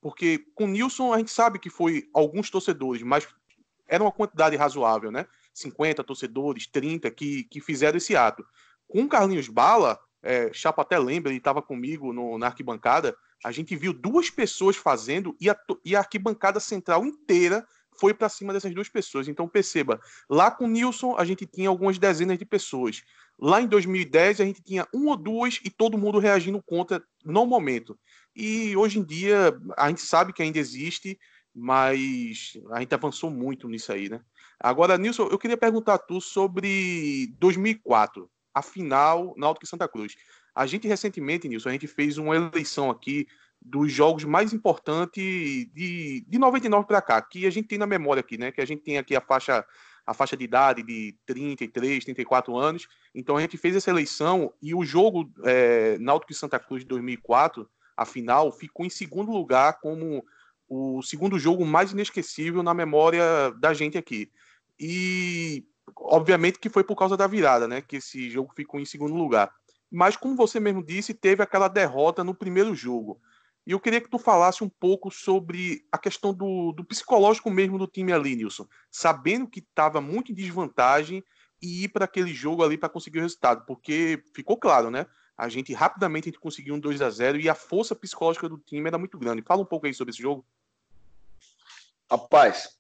porque 0.01 0.39
com 0.55 0.67
Nilson 0.67 1.13
a 1.13 1.17
gente 1.17 1.31
sabe 1.31 1.59
que 1.59 1.69
foi 1.69 2.09
alguns 2.13 2.49
torcedores, 2.49 3.01
mas 3.01 3.27
era 3.87 4.03
uma 4.03 4.11
quantidade 4.11 4.55
razoável, 4.55 5.11
né? 5.11 5.25
50 5.53 6.03
torcedores, 6.03 6.67
30 6.67 7.09
que, 7.11 7.43
que 7.45 7.61
fizeram 7.61 7.97
esse 7.97 8.15
ato. 8.15 8.45
Com 8.87 9.07
Carlinhos 9.07 9.47
Bala, 9.47 9.99
é, 10.21 10.51
Chapa 10.53 10.81
até 10.81 10.97
lembra, 10.97 11.31
ele 11.31 11.37
estava 11.37 11.61
comigo 11.61 12.13
no, 12.13 12.37
na 12.37 12.47
arquibancada, 12.47 13.15
a 13.43 13.51
gente 13.51 13.75
viu 13.75 13.93
duas 13.93 14.29
pessoas 14.29 14.77
fazendo 14.77 15.35
e 15.39 15.49
a, 15.49 15.57
e 15.83 15.95
a 15.95 15.99
arquibancada 15.99 16.59
central 16.59 17.05
inteira 17.05 17.65
foi 17.99 18.13
para 18.13 18.29
cima 18.29 18.53
dessas 18.53 18.73
duas 18.73 18.89
pessoas. 18.89 19.27
Então 19.27 19.47
perceba, 19.47 19.99
lá 20.29 20.49
com 20.49 20.67
Nilson 20.67 21.15
a 21.17 21.25
gente 21.25 21.45
tinha 21.45 21.69
algumas 21.69 21.97
dezenas 21.97 22.37
de 22.37 22.45
pessoas. 22.45 23.03
Lá 23.37 23.61
em 23.61 23.67
2010 23.67 24.39
a 24.39 24.45
gente 24.45 24.63
tinha 24.63 24.87
uma 24.93 25.11
ou 25.11 25.17
duas 25.17 25.59
e 25.63 25.69
todo 25.69 25.97
mundo 25.97 26.19
reagindo 26.19 26.61
contra 26.63 27.03
no 27.25 27.45
momento. 27.45 27.99
E 28.35 28.75
hoje 28.77 28.99
em 28.99 29.03
dia 29.03 29.59
a 29.77 29.89
gente 29.89 30.01
sabe 30.01 30.33
que 30.33 30.41
ainda 30.41 30.57
existe, 30.57 31.19
mas 31.53 32.53
a 32.71 32.79
gente 32.79 32.95
avançou 32.95 33.29
muito 33.29 33.67
nisso 33.67 33.91
aí, 33.91 34.09
né? 34.09 34.21
Agora, 34.59 34.97
Nilson, 34.97 35.27
eu 35.31 35.37
queria 35.37 35.57
perguntar 35.57 35.95
a 35.95 35.97
tu 35.97 36.21
sobre 36.21 37.33
2004, 37.39 38.29
a 38.53 38.61
final 38.61 39.33
Náutico 39.37 39.65
e 39.65 39.67
Santa 39.67 39.87
Cruz. 39.87 40.15
A 40.55 40.65
gente 40.65 40.87
recentemente, 40.87 41.47
Nilson, 41.47 41.69
a 41.69 41.73
gente 41.73 41.87
fez 41.87 42.17
uma 42.17 42.35
eleição 42.35 42.89
aqui 42.89 43.27
dos 43.61 43.91
jogos 43.91 44.23
mais 44.23 44.53
importantes 44.53 45.23
de, 45.73 46.25
de 46.27 46.37
99 46.37 46.85
para 46.85 47.01
cá, 47.01 47.21
que 47.21 47.45
a 47.45 47.49
gente 47.49 47.67
tem 47.67 47.77
na 47.77 47.87
memória 47.87 48.19
aqui, 48.19 48.37
né? 48.37 48.51
Que 48.51 48.61
a 48.61 48.65
gente 48.65 48.83
tem 48.83 48.97
aqui 48.97 49.15
a 49.15 49.21
faixa 49.21 49.65
a 50.05 50.13
faixa 50.13 50.35
de 50.35 50.43
idade 50.43 50.83
de 50.83 51.17
33, 51.25 52.03
34 52.03 52.57
anos. 52.57 52.87
Então 53.15 53.37
a 53.37 53.41
gente 53.41 53.57
fez 53.57 53.75
essa 53.75 53.89
eleição 53.89 54.53
e 54.61 54.75
o 54.75 54.83
jogo 54.83 55.31
é, 55.45 55.97
Náutico 55.97 56.33
e 56.33 56.35
Santa 56.35 56.59
Cruz 56.59 56.83
de 56.83 56.89
2004, 56.89 57.67
a 57.95 58.05
final, 58.05 58.51
ficou 58.51 58.85
em 58.85 58.89
segundo 58.89 59.31
lugar 59.31 59.79
como 59.79 60.25
o 60.73 61.01
segundo 61.01 61.37
jogo 61.37 61.65
mais 61.65 61.91
inesquecível 61.91 62.63
na 62.63 62.73
memória 62.73 63.51
da 63.59 63.73
gente 63.73 63.97
aqui. 63.97 64.31
E 64.79 65.65
obviamente 65.95 66.59
que 66.59 66.69
foi 66.69 66.83
por 66.83 66.95
causa 66.95 67.15
da 67.15 67.27
virada, 67.27 67.67
né? 67.67 67.81
Que 67.81 67.97
esse 67.97 68.29
jogo 68.29 68.53
ficou 68.55 68.79
em 68.79 68.85
segundo 68.85 69.13
lugar. 69.13 69.53
Mas, 69.91 70.15
como 70.15 70.35
você 70.35 70.59
mesmo 70.59 70.83
disse, 70.83 71.13
teve 71.13 71.43
aquela 71.43 71.67
derrota 71.67 72.23
no 72.23 72.33
primeiro 72.33 72.73
jogo. 72.73 73.21
E 73.65 73.71
eu 73.71 73.79
queria 73.79 74.01
que 74.01 74.09
tu 74.09 74.17
falasse 74.17 74.63
um 74.63 74.69
pouco 74.69 75.11
sobre 75.11 75.85
a 75.91 75.97
questão 75.97 76.33
do, 76.33 76.73
do 76.73 76.83
psicológico 76.83 77.51
mesmo 77.51 77.77
do 77.77 77.87
time 77.87 78.11
ali, 78.11 78.35
Nilson. 78.35 78.67
Sabendo 78.91 79.47
que 79.47 79.59
estava 79.59 80.01
muito 80.01 80.31
em 80.31 80.35
desvantagem 80.35 81.23
e 81.61 81.83
ir 81.83 81.89
para 81.89 82.05
aquele 82.05 82.33
jogo 82.33 82.63
ali 82.63 82.77
para 82.77 82.89
conseguir 82.89 83.19
o 83.19 83.21
resultado. 83.21 83.65
Porque 83.67 84.23
ficou 84.35 84.57
claro, 84.57 84.89
né? 84.89 85.05
A 85.37 85.47
gente 85.47 85.73
rapidamente 85.73 86.27
a 86.27 86.31
gente 86.31 86.39
conseguiu 86.39 86.75
um 86.75 86.79
2 86.79 87.01
a 87.01 87.09
0 87.09 87.39
e 87.39 87.47
a 87.47 87.55
força 87.55 87.95
psicológica 87.95 88.49
do 88.49 88.57
time 88.57 88.87
era 88.87 88.97
muito 88.97 89.17
grande. 89.17 89.43
Fala 89.43 89.61
um 89.61 89.65
pouco 89.65 89.85
aí 89.85 89.93
sobre 89.93 90.11
esse 90.11 90.21
jogo. 90.21 90.45
Rapaz, 92.09 92.77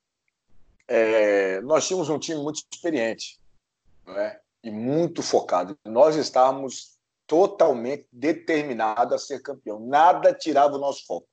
é, 0.87 1.61
nós 1.61 1.87
tínhamos 1.87 2.09
um 2.09 2.19
time 2.19 2.41
muito 2.41 2.63
experiente 2.71 3.39
né? 4.05 4.39
e 4.63 4.71
muito 4.71 5.21
focado. 5.21 5.77
Nós 5.85 6.15
estávamos 6.15 6.97
totalmente 7.25 8.07
determinados 8.11 9.13
a 9.13 9.17
ser 9.17 9.41
campeão. 9.41 9.79
Nada 9.79 10.33
tirava 10.33 10.75
o 10.75 10.79
nosso 10.79 11.05
foco. 11.05 11.27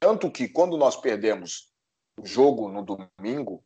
Tanto 0.00 0.30
que 0.30 0.48
quando 0.48 0.76
nós 0.76 0.96
perdemos 0.96 1.72
o 2.18 2.26
jogo 2.26 2.68
no 2.68 2.82
domingo, 2.82 3.62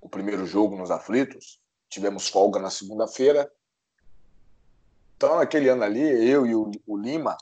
o 0.00 0.08
primeiro 0.08 0.46
jogo 0.46 0.76
nos 0.76 0.90
aflitos, 0.90 1.60
tivemos 1.88 2.28
folga 2.28 2.58
na 2.60 2.70
segunda-feira. 2.70 3.50
Então, 5.16 5.36
naquele 5.36 5.68
ano 5.68 5.84
ali, 5.84 6.00
eu 6.00 6.46
e 6.46 6.54
o 6.54 6.96
Lima, 6.96 7.36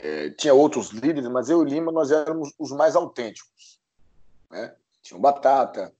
é, 0.00 0.30
tinha 0.30 0.54
outros 0.54 0.90
líderes, 0.90 1.28
mas 1.28 1.50
eu 1.50 1.66
e 1.66 1.70
Lima, 1.70 1.90
nós 1.90 2.10
éramos 2.10 2.52
os 2.58 2.70
mais 2.70 2.94
autênticos. 2.94 3.80
Né? 4.50 4.74
Tinha 5.02 5.18
o 5.18 5.20
Batata, 5.20 5.92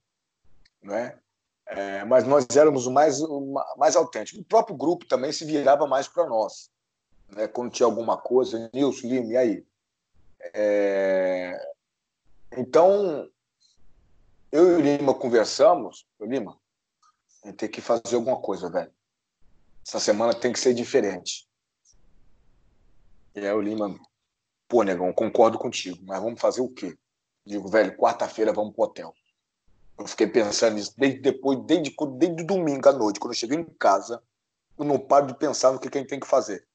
né? 0.81 1.19
É, 1.65 2.03
mas 2.05 2.25
nós 2.25 2.47
éramos 2.55 2.87
o 2.87 2.91
mais, 2.91 3.21
o 3.21 3.53
mais 3.77 3.95
autêntico. 3.95 4.41
O 4.41 4.43
próprio 4.43 4.75
grupo 4.75 5.05
também 5.05 5.31
se 5.31 5.45
virava 5.45 5.85
mais 5.85 6.07
para 6.07 6.25
nós. 6.25 6.71
Né? 7.27 7.47
Quando 7.47 7.71
tinha 7.71 7.85
alguma 7.85 8.17
coisa, 8.17 8.69
Nilson, 8.73 9.07
Lima, 9.07 9.33
e 9.33 9.37
aí? 9.37 9.65
É... 10.53 11.73
Então, 12.57 13.29
eu 14.51 14.71
e 14.71 14.75
o 14.75 14.81
Lima 14.81 15.13
conversamos. 15.13 16.07
Lima, 16.19 16.57
tem 17.57 17.69
que 17.69 17.81
fazer 17.81 18.15
alguma 18.15 18.41
coisa, 18.41 18.69
velho. 18.69 18.91
Essa 19.85 19.99
semana 19.99 20.33
tem 20.33 20.53
que 20.53 20.59
ser 20.59 20.73
diferente. 20.73 21.48
E 23.35 23.39
aí 23.39 23.53
o 23.53 23.61
Lima, 23.61 23.97
pô, 24.67 24.83
negão, 24.83 25.11
concordo 25.13 25.57
contigo, 25.57 25.99
mas 26.03 26.21
vamos 26.21 26.39
fazer 26.39 26.61
o 26.61 26.69
quê? 26.69 26.97
Digo, 27.45 27.67
velho, 27.69 27.95
quarta-feira 27.97 28.53
vamos 28.53 28.73
pro 28.73 28.83
hotel. 28.83 29.13
Eu 29.97 30.07
fiquei 30.07 30.27
pensando 30.27 30.75
nisso 30.75 30.93
desde 30.97 31.19
depois, 31.19 31.59
desde, 31.65 31.95
desde 32.17 32.43
domingo 32.43 32.87
à 32.87 32.93
noite, 32.93 33.19
quando 33.19 33.33
eu 33.33 33.37
cheguei 33.37 33.57
em 33.57 33.65
casa, 33.65 34.21
eu 34.77 34.85
não 34.85 34.97
paro 34.97 35.27
de 35.27 35.37
pensar 35.37 35.71
no 35.71 35.79
que, 35.79 35.89
que 35.89 35.97
a 35.97 36.01
gente 36.01 36.09
tem 36.09 36.19
que 36.19 36.27
fazer. 36.27 36.65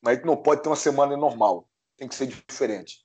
Mas 0.00 0.12
a 0.12 0.14
gente 0.16 0.26
não 0.26 0.36
pode 0.36 0.62
ter 0.62 0.68
uma 0.68 0.76
semana 0.76 1.16
normal, 1.16 1.68
tem 1.96 2.06
que 2.06 2.14
ser 2.14 2.26
diferente. 2.26 3.04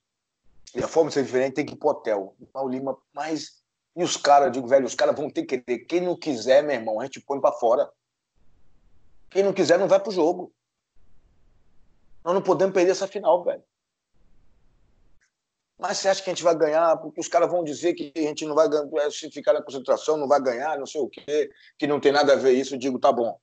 E 0.74 0.82
a 0.82 0.86
forma 0.86 1.08
de 1.08 1.14
ser 1.14 1.24
diferente 1.24 1.54
tem 1.54 1.66
que 1.66 1.74
ir 1.74 1.76
pro 1.76 1.88
hotel. 1.88 2.36
O 2.54 2.68
Lima, 2.68 2.96
mas 3.12 3.60
e 3.96 4.04
os 4.04 4.16
caras, 4.16 4.52
digo, 4.52 4.68
velho, 4.68 4.86
os 4.86 4.94
caras 4.94 5.16
vão 5.16 5.28
ter 5.28 5.44
que 5.44 5.58
querer. 5.58 5.80
Quem 5.80 6.00
não 6.00 6.16
quiser, 6.16 6.62
meu 6.62 6.74
irmão, 6.74 7.00
a 7.00 7.04
gente 7.04 7.20
põe 7.20 7.40
para 7.40 7.52
fora. 7.52 7.90
Quem 9.28 9.42
não 9.42 9.52
quiser, 9.52 9.78
não 9.78 9.88
vai 9.88 10.00
pro 10.00 10.12
jogo. 10.12 10.52
Nós 12.24 12.34
não 12.34 12.42
podemos 12.42 12.74
perder 12.74 12.92
essa 12.92 13.06
final, 13.06 13.42
velho. 13.42 13.62
Mas 15.78 15.96
você 15.96 16.08
acha 16.08 16.22
que 16.22 16.28
a 16.28 16.34
gente 16.34 16.42
vai 16.42 16.54
ganhar? 16.54 16.96
Porque 16.98 17.20
os 17.20 17.28
caras 17.28 17.50
vão 17.50 17.64
dizer 17.64 17.94
que 17.94 18.12
a 18.14 18.20
gente 18.20 18.44
não 18.44 18.54
vai 18.54 18.68
ganhar, 18.68 18.86
é, 19.06 19.10
se 19.10 19.30
ficar 19.30 19.54
na 19.54 19.62
concentração, 19.62 20.18
não 20.18 20.28
vai 20.28 20.40
ganhar, 20.40 20.78
não 20.78 20.84
sei 20.84 21.00
o 21.00 21.08
quê, 21.08 21.50
que 21.78 21.86
não 21.86 21.98
tem 21.98 22.12
nada 22.12 22.34
a 22.34 22.36
ver 22.36 22.52
isso. 22.52 22.74
Eu 22.74 22.78
digo, 22.78 22.98
tá 22.98 23.10
bom, 23.10 23.38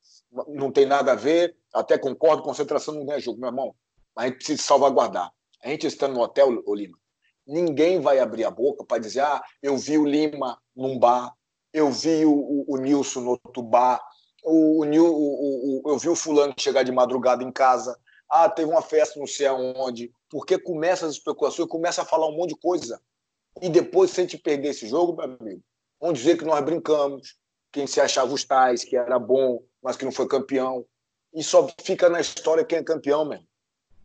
não 0.49 0.71
tem 0.71 0.85
nada 0.85 1.13
a 1.13 1.15
ver, 1.15 1.55
até 1.73 1.97
concordo, 1.97 2.43
concentração 2.43 2.93
não 2.93 3.05
ganha 3.05 3.19
jogo, 3.19 3.39
meu 3.39 3.49
irmão. 3.49 3.75
A 4.15 4.25
gente 4.25 4.37
precisa 4.37 4.61
salvaguardar. 4.61 5.31
A 5.63 5.69
gente 5.69 5.87
estando 5.87 6.13
no 6.13 6.21
hotel, 6.21 6.61
o 6.63 6.75
Lima, 6.75 6.97
ninguém 7.45 7.99
vai 7.99 8.19
abrir 8.19 8.43
a 8.43 8.51
boca 8.51 8.85
para 8.85 8.99
dizer, 8.99 9.21
ah, 9.21 9.41
eu 9.63 9.75
vi 9.75 9.97
o 9.97 10.05
Lima 10.05 10.61
num 10.75 10.99
bar, 10.99 11.33
eu 11.73 11.91
vi 11.91 12.23
o, 12.23 12.31
o, 12.31 12.65
o 12.67 12.77
Nilson 12.77 13.21
no 13.21 13.29
outro 13.31 13.63
bar, 13.63 13.99
o, 14.43 14.83
o, 14.83 15.81
o, 15.81 15.91
eu 15.91 15.97
vi 15.97 16.09
o 16.09 16.15
fulano 16.15 16.53
chegar 16.57 16.83
de 16.83 16.91
madrugada 16.91 17.43
em 17.43 17.51
casa, 17.51 17.97
ah, 18.29 18.49
teve 18.49 18.69
uma 18.69 18.81
festa 18.81 19.19
não 19.19 19.27
sei 19.27 19.47
aonde, 19.47 20.11
porque 20.29 20.57
começa 20.57 21.05
as 21.05 21.13
especulações, 21.13 21.69
começa 21.69 22.01
a 22.01 22.05
falar 22.05 22.27
um 22.27 22.35
monte 22.35 22.49
de 22.49 22.59
coisa. 22.59 23.01
E 23.61 23.69
depois, 23.69 24.11
se 24.11 24.19
a 24.19 24.23
gente 24.23 24.37
perder 24.37 24.69
esse 24.69 24.87
jogo, 24.87 25.15
meu 25.15 25.25
amigo, 25.25 25.63
vão 25.99 26.13
dizer 26.13 26.37
que 26.37 26.45
nós 26.45 26.63
brincamos, 26.63 27.35
quem 27.71 27.87
se 27.87 27.99
achava 27.99 28.33
os 28.33 28.43
tais, 28.43 28.83
que 28.83 28.95
era 28.95 29.17
bom, 29.17 29.63
mas 29.81 29.95
que 29.95 30.05
não 30.05 30.11
foi 30.11 30.27
campeão. 30.27 30.85
E 31.33 31.43
só 31.43 31.67
fica 31.81 32.09
na 32.09 32.19
história 32.19 32.65
quem 32.65 32.79
é 32.79 32.83
campeão, 32.83 33.25
mesmo. 33.25 33.47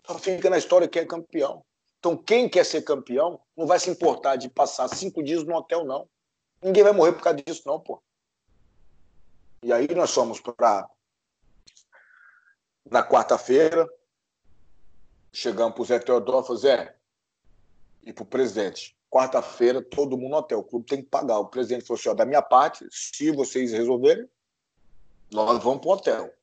Só 0.06 0.18
fica 0.18 0.48
na 0.48 0.58
história 0.58 0.88
quem 0.88 1.02
é 1.02 1.06
campeão. 1.06 1.64
Então, 1.98 2.16
quem 2.16 2.48
quer 2.48 2.64
ser 2.64 2.82
campeão 2.82 3.40
não 3.56 3.66
vai 3.66 3.78
se 3.78 3.88
importar 3.90 4.36
de 4.36 4.48
passar 4.48 4.88
cinco 4.88 5.22
dias 5.22 5.44
no 5.44 5.54
hotel, 5.54 5.84
não. 5.84 6.08
Ninguém 6.62 6.82
vai 6.82 6.92
morrer 6.92 7.12
por 7.12 7.22
causa 7.22 7.42
disso, 7.42 7.62
não, 7.66 7.78
pô. 7.78 8.02
E 9.62 9.72
aí 9.72 9.86
nós 9.94 10.12
fomos 10.12 10.40
para. 10.40 10.88
Na 12.90 13.06
quarta-feira, 13.08 13.88
Chegamos 15.32 15.74
para 15.74 15.82
o 15.82 15.84
Zé 15.86 15.98
Teodoro 15.98 16.40
e 16.40 16.46
falamos, 16.46 16.62
Zé, 16.62 16.96
e 18.02 18.12
para 18.12 18.22
o 18.22 18.26
presidente. 18.26 18.96
Quarta-feira, 19.10 19.82
todo 19.82 20.16
mundo 20.16 20.30
no 20.30 20.36
hotel. 20.36 20.58
O 20.60 20.64
clube 20.64 20.86
tem 20.86 21.02
que 21.02 21.08
pagar. 21.08 21.38
O 21.38 21.46
presidente 21.46 21.86
falou 21.86 21.98
assim: 21.98 22.08
ó, 22.10 22.14
da 22.14 22.26
minha 22.26 22.42
parte, 22.42 22.86
se 22.90 23.30
vocês 23.30 23.72
resolverem, 23.72 24.28
nós 25.30 25.62
vamos 25.62 25.80
para 25.80 25.88
o 25.88 25.92
hotel. 25.92 26.34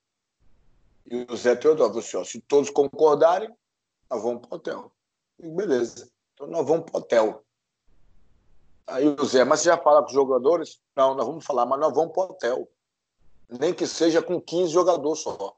E 1.06 1.26
o 1.30 1.38
Zé 1.38 1.56
Teodoro 1.56 1.90
falou 1.90 2.04
assim: 2.04 2.18
ó, 2.18 2.24
se 2.24 2.42
todos 2.42 2.70
concordarem, 2.70 3.50
nós 4.10 4.22
vamos 4.22 4.42
para 4.42 4.54
o 4.54 4.58
hotel. 4.58 4.92
E 5.40 5.48
beleza. 5.48 6.12
Então 6.34 6.48
nós 6.48 6.66
vamos 6.66 6.90
para 6.90 6.98
o 6.98 7.02
hotel. 7.02 7.46
Aí 8.88 9.08
o 9.08 9.26
Zé, 9.26 9.44
mas 9.44 9.60
você 9.60 9.70
já 9.70 9.78
fala 9.78 10.02
com 10.02 10.08
os 10.08 10.14
jogadores? 10.14 10.82
Não, 10.96 11.14
nós 11.14 11.26
vamos 11.26 11.46
falar, 11.46 11.66
mas 11.66 11.80
nós 11.80 11.94
vamos 11.94 12.12
para 12.12 12.24
o 12.24 12.26
hotel. 12.32 12.72
Nem 13.48 13.74
que 13.74 13.86
seja 13.86 14.22
com 14.22 14.42
15 14.42 14.72
jogadores 14.72 15.20
só. 15.20 15.56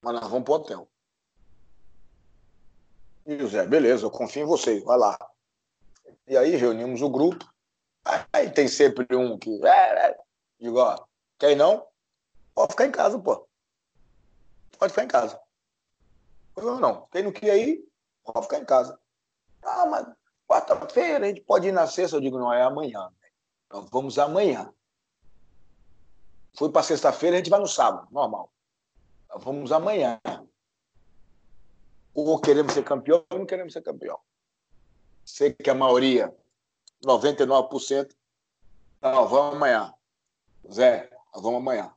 Mas 0.00 0.14
nós 0.14 0.28
vamos 0.28 0.44
para 0.44 0.52
o 0.52 0.56
hotel. 0.56 0.88
E 3.28 3.42
o 3.42 3.46
Zé, 3.46 3.66
beleza, 3.66 4.06
eu 4.06 4.10
confio 4.10 4.44
em 4.44 4.46
vocês, 4.46 4.82
vai 4.82 4.96
lá. 4.96 5.18
E 6.26 6.34
aí 6.34 6.56
reunimos 6.56 7.02
o 7.02 7.10
grupo. 7.10 7.46
Aí 8.32 8.50
tem 8.50 8.66
sempre 8.66 9.14
um 9.14 9.38
que. 9.38 9.50
É, 9.66 10.08
é. 10.08 10.18
Digo, 10.58 10.78
ó, 10.78 11.04
quem 11.38 11.54
não? 11.54 11.86
Pode 12.54 12.72
ficar 12.72 12.86
em 12.86 12.90
casa, 12.90 13.18
pô. 13.18 13.46
Pode 14.78 14.94
ficar 14.94 15.04
em 15.04 15.08
casa. 15.08 15.38
Não, 16.56 16.80
não. 16.80 17.06
Quem 17.12 17.22
não 17.22 17.30
quer 17.30 17.58
ir, 17.58 17.86
pode 18.24 18.46
ficar 18.46 18.60
em 18.60 18.64
casa. 18.64 18.98
Ah, 19.62 19.84
mas 19.84 20.06
quarta-feira 20.48 21.26
a 21.26 21.28
gente 21.28 21.42
pode 21.42 21.68
ir 21.68 21.72
na 21.72 21.86
sexta. 21.86 22.16
Eu 22.16 22.22
digo, 22.22 22.38
não, 22.38 22.50
é 22.50 22.62
amanhã. 22.62 23.10
Nós 23.70 23.90
vamos 23.90 24.18
amanhã. 24.18 24.72
Fui 26.56 26.72
para 26.72 26.82
sexta-feira, 26.82 27.36
a 27.36 27.38
gente 27.40 27.50
vai 27.50 27.60
no 27.60 27.68
sábado, 27.68 28.08
normal. 28.10 28.50
Vamos 29.36 29.70
amanhã 29.70 30.18
ou 32.26 32.40
queremos 32.40 32.72
ser 32.72 32.84
campeão 32.84 33.24
ou 33.30 33.38
não 33.38 33.46
queremos 33.46 33.72
ser 33.72 33.82
campeão. 33.82 34.18
Sei 35.24 35.52
que 35.52 35.70
a 35.70 35.74
maioria, 35.74 36.34
99%, 37.04 38.10
não, 39.00 39.28
vamos 39.28 39.56
amanhã. 39.56 39.94
Zé, 40.72 41.10
vamos 41.34 41.60
amanhã. 41.60 41.92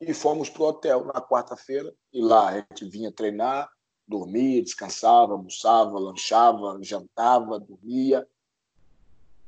E 0.00 0.12
fomos 0.12 0.50
para 0.50 0.62
o 0.62 0.66
hotel 0.66 1.04
na 1.04 1.20
quarta-feira, 1.20 1.92
e 2.12 2.20
lá 2.20 2.48
a 2.48 2.56
gente 2.56 2.84
vinha 2.84 3.10
treinar, 3.10 3.70
dormia, 4.06 4.62
descansava, 4.62 5.32
almoçava, 5.32 5.98
lanchava, 5.98 6.78
jantava, 6.82 7.58
dormia. 7.58 8.26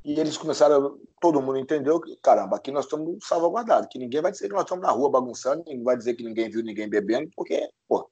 E 0.05 0.19
eles 0.19 0.37
começaram, 0.37 0.99
todo 1.21 1.43
mundo 1.43 1.59
entendeu 1.59 2.01
que, 2.01 2.17
caramba, 2.17 2.57
aqui 2.57 2.71
nós 2.71 2.87
estamos 2.87 3.25
salvaguardados, 3.27 3.89
que 3.91 3.99
ninguém 3.99 4.23
vai 4.23 4.33
dizer 4.33 4.49
que 4.49 4.55
nós 4.55 4.63
estamos 4.63 4.83
na 4.83 4.91
rua 4.91 5.11
bagunçando, 5.11 5.63
ninguém 5.67 5.85
vai 5.85 5.97
dizer 5.97 6.15
que 6.15 6.25
ninguém 6.25 6.49
viu 6.49 6.63
ninguém 6.63 6.89
bebendo, 6.89 7.31
porque, 7.37 7.71
pô, 7.87 8.11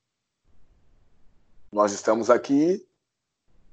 nós 1.71 1.93
estamos 1.93 2.31
aqui 2.31 2.87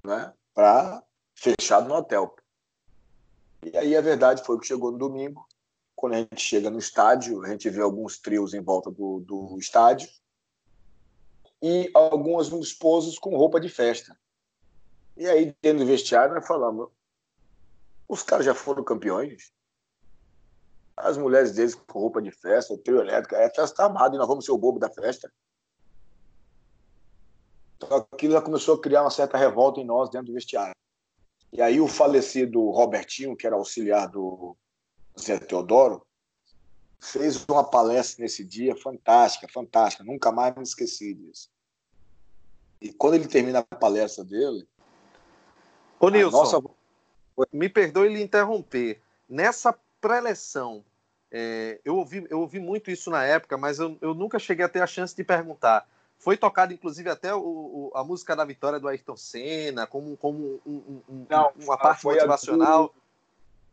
né, 0.04 0.34
para 0.54 1.04
fechado 1.34 1.88
no 1.88 1.96
hotel. 1.96 2.36
E 3.64 3.76
aí 3.78 3.96
a 3.96 4.02
verdade 4.02 4.44
foi 4.44 4.60
que 4.60 4.68
chegou 4.68 4.92
no 4.92 4.98
domingo, 4.98 5.48
quando 5.96 6.14
a 6.14 6.18
gente 6.18 6.42
chega 6.42 6.70
no 6.70 6.78
estádio, 6.78 7.44
a 7.44 7.50
gente 7.50 7.70
vê 7.70 7.82
alguns 7.82 8.20
trios 8.20 8.54
em 8.54 8.62
volta 8.62 8.92
do, 8.92 9.22
do 9.22 9.58
estádio 9.58 10.10
e 11.62 11.90
algumas 11.94 12.48
esposas 12.50 13.18
com 13.18 13.36
roupa 13.36 13.60
de 13.60 13.70
festa. 13.70 14.16
E 15.18 15.26
aí, 15.28 15.56
dentro 15.62 15.80
do 15.80 15.86
vestiário, 15.86 16.36
nós 16.36 16.46
falamos: 16.46 16.90
os 18.08 18.22
caras 18.22 18.46
já 18.46 18.54
foram 18.54 18.84
campeões. 18.84 19.54
As 20.98 21.18
mulheres 21.18 21.54
deles 21.54 21.76
com 21.76 22.00
roupa 22.00 22.22
de 22.22 22.32
festa, 22.32 22.74
o 22.74 22.78
trio 22.78 23.02
elétrico, 23.02 23.36
é 23.36 23.50
festa 23.50 23.84
armada 23.84 24.16
e 24.16 24.18
nós 24.18 24.28
vamos 24.28 24.46
ser 24.46 24.52
o 24.52 24.58
bobo 24.58 24.80
da 24.80 24.90
festa. 24.90 25.32
Então 27.78 28.06
aquilo 28.12 28.34
já 28.34 28.42
começou 28.42 28.76
a 28.76 28.82
criar 28.82 29.02
uma 29.02 29.12
certa 29.12 29.38
revolta 29.38 29.80
em 29.80 29.86
nós 29.86 30.10
dentro 30.10 30.28
do 30.28 30.34
vestiário. 30.34 30.76
E 31.52 31.62
aí 31.62 31.80
o 31.80 31.88
falecido 31.88 32.70
Robertinho, 32.70 33.36
que 33.36 33.48
era 33.48 33.56
auxiliar 33.56 34.10
do 34.10 34.56
Zé 35.20 35.40
Teodoro, 35.40 36.06
fez 37.00 37.46
uma 37.50 37.64
palestra 37.64 38.24
nesse 38.24 38.44
dia 38.44 38.76
fantástica, 38.76 39.48
fantástica. 39.48 40.04
Nunca 40.04 40.32
mais 40.32 40.56
me 40.56 40.64
esqueci 40.64 41.14
disso. 41.14 41.50
E 42.82 42.92
quando 42.92 43.16
ele 43.16 43.28
termina 43.28 43.60
a 43.60 43.76
palestra 43.76 44.24
dele. 44.24 44.68
Ô, 46.00 46.10
Nilson, 46.10 46.38
nossa... 46.38 46.62
me 47.54 47.70
perdoe 47.70 48.10
lhe 48.10 48.22
interromper. 48.22 49.02
Nessa 49.30 49.78
pré-eleção, 50.02 50.84
é, 51.32 51.80
eu, 51.84 51.96
ouvi, 51.96 52.26
eu 52.30 52.42
ouvi 52.42 52.60
muito 52.60 52.92
isso 52.92 53.10
na 53.10 53.24
época, 53.24 53.58
mas 53.58 53.80
eu, 53.80 53.98
eu 54.02 54.14
nunca 54.14 54.38
cheguei 54.38 54.66
a 54.66 54.70
ter 54.70 54.82
a 54.82 54.88
chance 54.88 55.16
de 55.16 55.24
perguntar. 55.24 55.88
Foi 56.18 56.38
tocado, 56.38 56.74
inclusive, 56.74 57.10
até 57.10 57.34
o, 57.36 57.42
o, 57.42 57.92
a 57.94 58.04
música 58.04 58.36
da 58.36 58.44
vitória 58.44 58.80
do 58.80 58.88
Ayrton 58.88 59.16
Senna, 59.16 59.86
como, 59.86 60.18
como 60.18 60.62
um, 60.66 61.02
um, 61.08 61.26
Não, 61.30 61.52
uma 61.56 61.78
parte 61.78 62.04
motivacional. 62.04 62.84
A 62.84 62.88
do, 62.88 62.94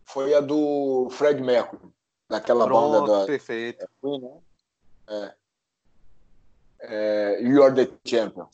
foi 0.04 0.34
a 0.34 0.40
do 0.40 1.08
Fred 1.10 1.40
Mercury, 1.40 1.82
daquela 2.28 2.66
Pronto, 2.66 3.06
banda 3.06 3.20
da. 3.20 3.26
Perfeito. 3.26 3.82
É, 3.82 4.18
né? 4.18 4.40
É. 5.08 5.34
É, 6.84 7.42
you 7.42 7.62
Are 7.62 7.74
the 7.74 7.90
Champion. 8.04 8.48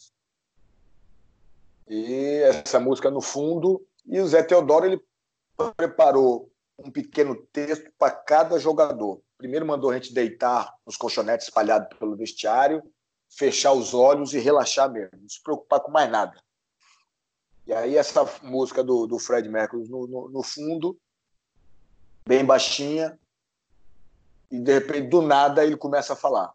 E 1.88 2.42
essa 2.42 2.78
música 2.78 3.10
no 3.10 3.20
fundo. 3.20 3.84
E 4.06 4.20
o 4.20 4.26
Zé 4.26 4.42
Teodoro 4.42 4.86
ele 4.86 5.02
preparou 5.76 6.50
um 6.78 6.90
pequeno 6.90 7.34
texto 7.52 7.90
para 7.98 8.12
cada 8.12 8.58
jogador. 8.58 9.20
Primeiro 9.36 9.66
mandou 9.66 9.90
a 9.90 9.94
gente 9.94 10.14
deitar 10.14 10.74
nos 10.86 10.96
colchonetes 10.96 11.46
espalhados 11.46 11.96
pelo 11.98 12.16
vestiário, 12.16 12.82
fechar 13.28 13.72
os 13.72 13.94
olhos 13.94 14.32
e 14.34 14.38
relaxar 14.38 14.90
mesmo, 14.90 15.18
não 15.20 15.28
se 15.28 15.42
preocupar 15.42 15.80
com 15.80 15.90
mais 15.90 16.10
nada. 16.10 16.42
E 17.66 17.72
aí 17.72 17.96
essa 17.96 18.24
música 18.42 18.82
do, 18.82 19.06
do 19.06 19.18
Fred 19.18 19.48
Mercury 19.48 19.88
no, 19.88 20.06
no, 20.06 20.28
no 20.28 20.42
fundo, 20.42 20.98
bem 22.26 22.44
baixinha, 22.44 23.18
e 24.50 24.58
de 24.58 24.72
repente, 24.72 25.08
do 25.08 25.20
nada, 25.20 25.64
ele 25.64 25.76
começa 25.76 26.14
a 26.14 26.16
falar. 26.16 26.52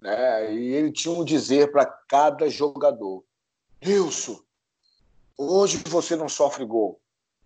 Né? 0.00 0.54
E 0.54 0.74
ele 0.74 0.92
tinha 0.92 1.12
um 1.12 1.24
dizer 1.24 1.70
para 1.70 1.84
cada 1.84 2.48
jogador: 2.48 3.24
Nilson, 3.84 4.40
hoje 5.36 5.82
você 5.86 6.16
não 6.16 6.28
sofre 6.28 6.64
gol. 6.64 7.00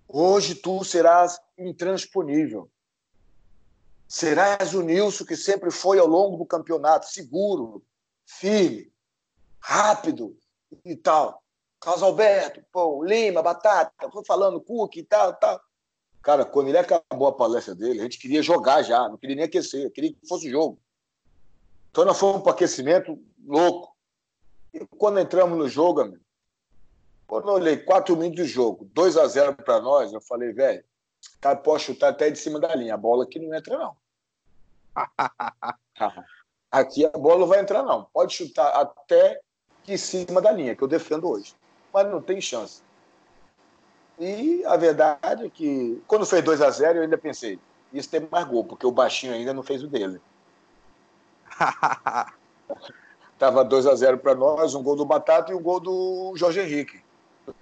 Hoje 0.07 0.55
tu 0.55 0.85
serás 0.85 1.41
intransponível. 1.59 2.71
Serás 4.13 4.75
o 4.75 4.83
Nilson 4.83 5.25
que 5.25 5.35
sempre 5.35 5.71
foi 5.71 5.99
ao 5.99 6.07
longo 6.07 6.37
do 6.37 6.45
campeonato, 6.45 7.09
seguro, 7.09 7.83
firme, 8.27 8.93
rápido 9.59 10.37
e 10.85 10.95
tal. 10.95 11.43
Carlos 11.81 12.03
Alberto, 12.03 12.63
pô, 12.71 13.03
Lima, 13.03 13.41
Batata, 13.41 14.11
foi 14.11 14.23
falando 14.27 14.61
Cook 14.61 14.97
e 14.97 15.03
tal, 15.03 15.33
tal. 15.37 15.59
Cara, 16.23 16.45
quando 16.45 16.69
ele 16.69 16.77
acabou 16.77 17.27
a 17.27 17.33
palestra 17.33 17.75
dele, 17.75 18.01
a 18.01 18.03
gente 18.03 18.19
queria 18.19 18.43
jogar 18.43 18.83
já, 18.83 19.09
não 19.09 19.17
queria 19.17 19.35
nem 19.35 19.47
aquecer, 19.47 19.91
queria 19.91 20.13
que 20.13 20.29
fosse 20.29 20.51
jogo. 20.51 20.79
Então 21.91 22.05
nós 22.05 22.19
fomos 22.19 22.43
para 22.43 22.53
aquecimento 22.53 23.19
louco. 23.43 23.97
E 24.75 24.87
quando 24.99 25.21
entramos 25.21 25.57
no 25.57 25.67
jogo, 25.71 26.03
amigo, 26.03 26.23
quando 27.27 27.49
eu 27.49 27.55
olhei 27.55 27.79
quatro 27.79 28.15
minutos 28.15 28.45
de 28.45 28.53
jogo, 28.53 28.85
2 28.93 29.17
a 29.17 29.27
0 29.27 29.57
para 29.57 29.81
nós, 29.81 30.13
eu 30.13 30.21
falei, 30.21 30.53
velho, 30.53 30.85
cara 31.41 31.57
pode 31.57 31.83
chutar 31.83 32.11
até 32.11 32.31
de 32.31 32.39
cima 32.39 32.61
da 32.61 32.75
linha. 32.75 32.95
A 32.95 32.99
bola 32.99 33.25
aqui 33.25 33.39
não 33.39 33.55
entra, 33.55 33.79
não. 33.79 34.02
aqui 36.71 37.05
a 37.05 37.11
bola 37.11 37.41
não 37.41 37.47
vai 37.47 37.61
entrar, 37.61 37.83
não. 37.83 38.07
Pode 38.13 38.35
chutar 38.35 38.69
até 38.69 39.41
de 39.85 39.99
cima 39.99 40.41
da 40.41 40.53
linha, 40.53 40.77
que 40.77 40.83
eu 40.83 40.89
defendo 40.89 41.29
hoje. 41.29 41.55
Mas 41.93 42.07
não 42.09 42.23
tem 42.23 42.41
chance. 42.41 42.83
E 44.19 44.65
a 44.67 44.77
verdade 44.77 45.47
é 45.47 45.49
que, 45.49 46.03
quando 46.07 46.27
fez 46.27 46.45
2 46.45 46.63
a 46.63 46.71
0 46.71 46.99
eu 46.99 47.03
ainda 47.03 47.19
pensei, 47.19 47.59
isso 47.93 48.09
tem 48.09 48.27
mais 48.31 48.45
gol, 48.47 48.65
porque 48.65 48.87
o 48.87 48.93
baixinho 48.93 49.33
ainda 49.33 49.53
não 49.53 49.63
fez 49.63 49.83
o 49.83 49.89
dele. 49.89 50.21
Tava 53.39 53.65
2 53.65 53.87
a 53.87 53.95
0 53.95 54.19
para 54.19 54.35
nós, 54.35 54.75
um 54.75 54.83
gol 54.83 54.97
do 54.97 55.05
Batata 55.05 55.51
e 55.51 55.55
um 55.55 55.63
gol 55.63 55.81
do 55.81 56.33
Jorge 56.37 56.61
Henrique. 56.61 57.03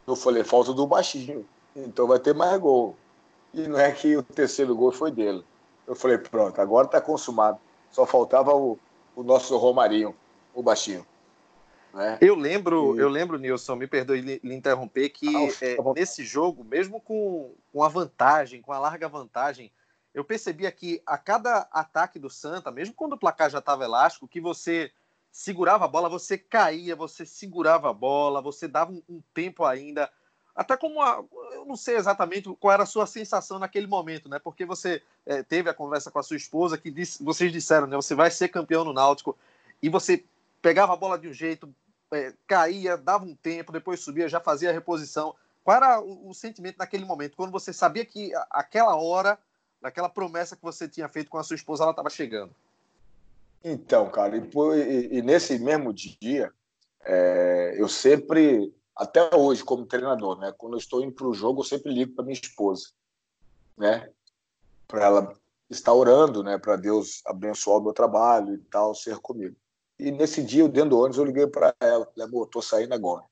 Eu 0.07 0.15
falei, 0.15 0.45
falta 0.45 0.73
do 0.73 0.87
baixinho. 0.87 1.47
Então 1.75 2.07
vai 2.07 2.19
ter 2.19 2.35
mais 2.35 2.59
gol. 2.61 2.97
E 3.55 3.67
não 3.67 3.79
é 3.79 3.91
que 3.91 4.17
o 4.17 4.23
terceiro 4.23 4.77
gol 4.77 4.93
foi 4.93 5.11
dele. 5.11 5.45
Eu 5.91 5.97
falei, 5.97 6.19
pronto, 6.19 6.61
agora 6.61 6.87
está 6.87 7.01
consumado. 7.01 7.59
Só 7.91 8.07
faltava 8.07 8.55
o, 8.55 8.79
o 9.17 9.25
nosso 9.25 9.57
Romarinho, 9.57 10.15
o 10.55 10.63
baixinho. 10.63 11.05
Né? 11.93 12.17
Eu 12.21 12.37
lembro, 12.37 12.97
e... 12.97 13.01
eu 13.01 13.09
lembro, 13.09 13.37
Nilson, 13.37 13.75
me 13.75 13.89
perdoe 13.89 14.21
lhe, 14.21 14.41
lhe 14.41 14.55
interromper, 14.55 15.09
que 15.09 15.27
ah, 15.27 15.67
é, 15.67 15.77
nesse 15.97 16.23
jogo, 16.23 16.63
mesmo 16.63 17.01
com, 17.01 17.53
com 17.73 17.83
a 17.83 17.89
vantagem, 17.89 18.63
com 18.63 18.73
a 18.73 18.79
larga 18.79 19.09
vantagem, 19.09 19.73
eu 20.15 20.25
percebia 20.25 20.71
que 20.71 21.03
a 21.05 21.19
cada 21.19 21.67
ataque 21.73 22.21
do 22.21 22.31
Santa, 22.31 22.71
mesmo 22.71 22.95
quando 22.95 23.15
o 23.15 23.19
placar 23.19 23.51
já 23.51 23.59
estava 23.59 23.83
elástico, 23.83 24.29
que 24.29 24.41
você 24.41 24.93
segurava 25.33 25.87
a 25.87 25.89
bola, 25.89 26.09
você 26.09 26.39
caía, 26.39 26.95
você 26.95 27.27
segurava 27.27 27.91
a 27.91 27.93
bola, 27.93 28.41
você 28.41 28.69
dava 28.69 28.93
um, 28.93 29.03
um 29.09 29.21
tempo 29.35 29.65
ainda. 29.65 30.09
Até 30.61 30.77
como 30.77 31.01
a, 31.01 31.25
eu 31.55 31.65
não 31.65 31.75
sei 31.75 31.97
exatamente 31.97 32.55
qual 32.61 32.75
era 32.75 32.83
a 32.83 32.87
sua 32.87 33.07
sensação 33.07 33.59
naquele 33.59 33.87
momento, 33.87 34.29
né? 34.29 34.39
Porque 34.39 34.67
você 34.67 35.03
é, 35.25 35.43
teve 35.43 35.71
a 35.71 35.75
conversa 35.75 36.11
com 36.11 36.19
a 36.19 36.23
sua 36.23 36.37
esposa 36.37 36.77
que 36.77 36.91
disse, 36.91 37.25
vocês 37.25 37.51
disseram, 37.51 37.87
né? 37.87 37.97
Você 37.97 38.15
vai 38.15 38.31
ser 38.31 38.49
campeão 38.49 38.85
no 38.85 38.93
Náutico 38.93 39.39
e 39.83 39.89
você 39.89 40.23
pegava 40.61 40.93
a 40.93 40.97
bola 40.97 41.19
de 41.19 41.29
um 41.29 41.33
jeito, 41.33 41.75
é, 42.13 42.35
caía, 42.47 42.99
dava 42.99 43.25
um 43.25 43.35
tempo, 43.35 43.73
depois 43.73 44.01
subia, 44.01 44.29
já 44.29 44.39
fazia 44.39 44.69
a 44.69 44.73
reposição. 44.75 45.35
Qual 45.65 45.75
era 45.75 45.99
o, 45.99 46.29
o 46.29 46.35
sentimento 46.35 46.77
naquele 46.77 47.07
momento, 47.07 47.39
quando 47.39 47.53
você 47.53 47.73
sabia 47.73 48.05
que 48.05 48.31
aquela 48.51 48.95
hora, 48.97 49.39
naquela 49.81 50.11
promessa 50.11 50.57
que 50.57 50.63
você 50.63 50.87
tinha 50.87 51.09
feito 51.09 51.31
com 51.31 51.39
a 51.39 51.43
sua 51.43 51.57
esposa, 51.57 51.85
ela 51.85 51.93
estava 51.93 52.11
chegando? 52.11 52.55
Então, 53.65 54.11
cara, 54.11 54.37
e, 54.37 54.41
e, 54.43 55.19
e 55.21 55.23
nesse 55.23 55.59
mesmo 55.59 55.91
dia, 55.91 56.53
é, 57.03 57.77
eu 57.79 57.89
sempre, 57.89 58.71
até 59.01 59.35
hoje, 59.35 59.65
como 59.65 59.87
treinador, 59.87 60.39
né, 60.39 60.53
quando 60.53 60.75
eu 60.75 60.79
estou 60.79 61.03
indo 61.03 61.13
para 61.13 61.27
o 61.27 61.33
jogo, 61.33 61.61
eu 61.63 61.65
sempre 61.65 61.91
ligo 61.91 62.15
para 62.15 62.23
minha 62.23 62.39
esposa, 62.39 62.91
né, 63.75 64.13
para 64.87 65.07
ela 65.07 65.33
estar 65.71 65.95
orando, 65.95 66.43
né, 66.43 66.59
para 66.59 66.77
Deus 66.77 67.23
abençoar 67.25 67.79
o 67.79 67.83
meu 67.83 67.95
trabalho 67.95 68.57
e 68.57 68.59
tal, 68.59 68.95
ser 68.95 69.17
comigo. 69.19 69.57
E 69.99 70.11
nesse 70.11 70.43
dia, 70.43 70.69
dentro 70.69 70.91
do 70.91 70.99
ônibus, 70.99 71.17
eu 71.17 71.25
liguei 71.25 71.47
para 71.47 71.75
ela, 71.81 72.05
falei, 72.05 72.29
amor, 72.29 72.45
estou 72.45 72.61
saindo 72.61 72.93
agora. 72.93 73.25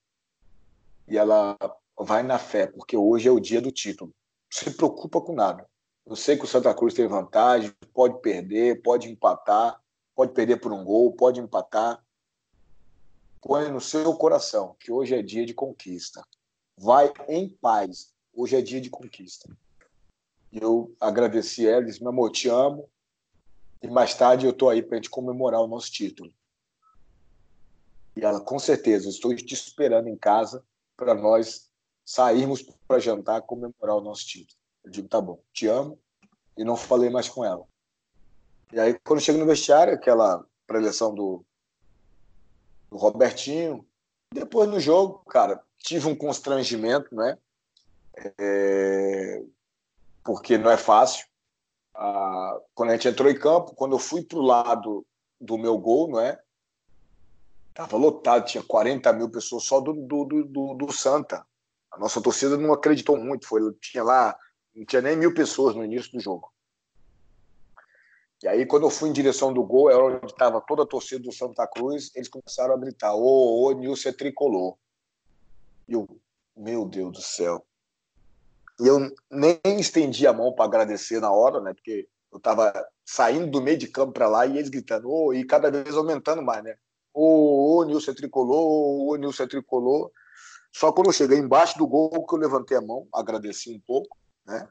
E 1.07 1.19
ela 1.19 1.55
vai 1.99 2.23
na 2.23 2.39
fé, 2.39 2.67
porque 2.67 2.97
hoje 2.97 3.29
é 3.29 3.31
o 3.31 3.39
dia 3.39 3.61
do 3.61 3.71
título. 3.71 4.11
Não 4.11 4.71
se 4.71 4.75
preocupa 4.75 5.21
com 5.21 5.35
nada. 5.35 5.69
Eu 6.07 6.17
sei 6.17 6.39
que 6.39 6.45
o 6.45 6.49
Santa 6.49 6.73
Cruz 6.73 6.95
tem 6.95 7.07
vantagem, 7.07 7.75
pode 7.93 8.19
perder, 8.23 8.81
pode 8.81 9.11
empatar, 9.11 9.79
pode 10.15 10.33
perder 10.33 10.61
por 10.61 10.73
um 10.73 10.83
gol, 10.83 11.13
pode 11.13 11.41
empatar. 11.41 12.03
Põe 13.41 13.71
no 13.71 13.81
seu 13.81 14.15
coração 14.15 14.75
que 14.81 14.91
hoje 14.91 15.15
é 15.15 15.23
dia 15.23 15.47
de 15.47 15.55
conquista. 15.55 16.25
Vai 16.77 17.13
em 17.29 17.49
paz. 17.49 18.13
Hoje 18.35 18.57
é 18.57 18.61
dia 18.61 18.81
de 18.81 18.91
conquista. 18.91 19.49
Eu 20.53 20.95
agradeci 21.01 21.67
ela, 21.67 21.85
disse: 21.85 22.01
meu 22.01 22.11
amor, 22.11 22.31
te 22.31 22.49
amo. 22.49 22.89
E 23.83 23.89
mais 23.89 24.15
tarde 24.15 24.47
eu 24.47 24.51
estou 24.51 24.71
aí 24.71 24.83
para 24.83 24.95
a 24.95 24.97
gente 24.97 25.11
comemorar 25.11 25.61
o 25.61 25.69
nosso 25.69 25.91
título. 25.91 26.33
E 28.17 28.25
ela, 28.25 28.41
com 28.41 28.59
certeza, 28.59 29.09
estou 29.09 29.35
te 29.37 29.55
esperando 29.55 30.09
em 30.09 30.17
casa 30.17 30.65
para 30.97 31.15
nós 31.15 31.71
sairmos 32.05 32.63
para 32.89 32.99
jantar 32.99 33.43
comemorar 33.43 33.97
o 33.97 34.01
nosso 34.01 34.27
título. 34.27 34.59
Eu 34.85 34.91
digo: 34.91 35.09
tá 35.09 35.21
bom, 35.21 35.41
te 35.53 35.67
amo. 35.67 35.99
E 36.57 36.65
não 36.65 36.77
falei 36.77 37.09
mais 37.09 37.29
com 37.29 37.45
ela. 37.45 37.65
E 38.73 38.81
aí, 38.81 38.99
quando 39.05 39.21
chega 39.21 39.39
no 39.39 39.47
vestiário, 39.47 39.95
aquela 39.95 40.45
preleção 40.67 41.15
do, 41.15 41.45
do 42.91 42.97
Robertinho, 42.97 43.87
depois 44.33 44.69
no 44.69 44.81
jogo, 44.81 45.23
cara, 45.29 45.63
tive 45.79 46.07
um 46.07 46.15
constrangimento, 46.15 47.15
né? 47.15 47.39
É... 48.39 49.43
Porque 50.25 50.59
não 50.59 50.71
é 50.71 50.77
fácil. 50.77 51.27
Ah, 51.95 52.61
quando 52.75 52.91
a 52.91 52.93
gente 52.93 53.09
entrou 53.09 53.31
em 53.31 53.39
campo, 53.39 53.75
quando 53.75 53.95
eu 53.95 53.99
fui 53.99 54.23
pro 54.23 54.41
lado 54.41 55.05
do 55.41 55.57
meu 55.57 55.79
gol, 55.79 56.09
não 56.09 56.21
é? 56.21 56.39
Tava 57.75 57.97
lotado, 57.97 58.47
tinha 58.47 58.63
40 58.63 59.13
mil 59.13 59.31
pessoas 59.31 59.65
só 59.65 59.81
do, 59.81 59.95
do, 59.95 60.25
do, 60.25 60.75
do 60.75 60.93
Santa. 60.93 61.47
A 61.91 61.99
nossa 61.99 62.21
torcida 62.21 62.57
não 62.57 62.73
acreditou 62.73 63.17
muito, 63.17 63.47
foi, 63.47 63.73
tinha 63.81 64.03
lá, 64.03 64.37
não 64.75 64.85
tinha 64.85 65.01
nem 65.01 65.17
mil 65.17 65.33
pessoas 65.33 65.75
no 65.75 65.85
início 65.85 66.13
do 66.13 66.21
jogo. 66.21 66.53
E 68.43 68.47
aí, 68.47 68.65
quando 68.65 68.85
eu 68.85 68.91
fui 68.91 69.09
em 69.09 69.13
direção 69.13 69.53
do 69.53 69.65
gol, 69.65 69.91
era 69.91 70.05
onde 70.05 70.27
estava 70.27 70.61
toda 70.61 70.85
a 70.85 70.87
torcida 70.87 71.23
do 71.23 71.33
Santa 71.33 71.67
Cruz, 71.67 72.11
eles 72.15 72.29
começaram 72.29 72.75
a 72.75 72.79
gritar: 72.79 73.15
Ô, 73.15 73.69
ô, 73.69 73.73
é 73.73 74.13
tricolor. 74.13 74.77
E 75.89 75.95
eu, 75.95 76.07
meu 76.57 76.85
Deus 76.85 77.13
do 77.13 77.23
céu. 77.23 77.67
E 78.81 78.87
eu 78.87 79.01
nem 79.29 79.81
estendi 79.81 80.25
a 80.25 80.33
mão 80.33 80.53
para 80.53 80.67
agradecer 80.67 81.21
na 81.21 81.33
hora, 81.33 81.61
né? 81.61 81.75
Porque 81.75 82.09
eu 82.31 82.39
estava 82.39 82.73
saindo 83.05 83.51
do 83.51 83.61
meio 83.61 83.77
de 83.77 83.89
campo 83.89 84.13
para 84.13 84.29
lá 84.29 84.47
e 84.47 84.57
eles 84.57 84.69
gritando, 84.69 85.11
ô, 85.11 85.35
e 85.35 85.45
cada 85.45 85.71
vez 85.71 85.97
aumentando 85.97 86.43
mais, 86.43 86.63
né? 86.63 86.77
Ô, 87.13 87.83
Nilson 87.85 88.13
é 88.13 88.15
tricolor, 88.15 89.11
ô, 89.11 89.17
é 89.17 89.47
tricolor. 89.49 90.13
Só 90.73 90.93
quando 90.93 91.09
eu 91.09 91.13
cheguei 91.13 91.39
embaixo 91.39 91.77
do 91.77 91.89
gol 91.89 92.25
que 92.25 92.35
eu 92.35 92.39
levantei 92.39 92.77
a 92.77 92.81
mão, 92.83 93.09
agradeci 93.13 93.75
um 93.75 93.81
pouco, 93.81 94.17
né? 94.47 94.69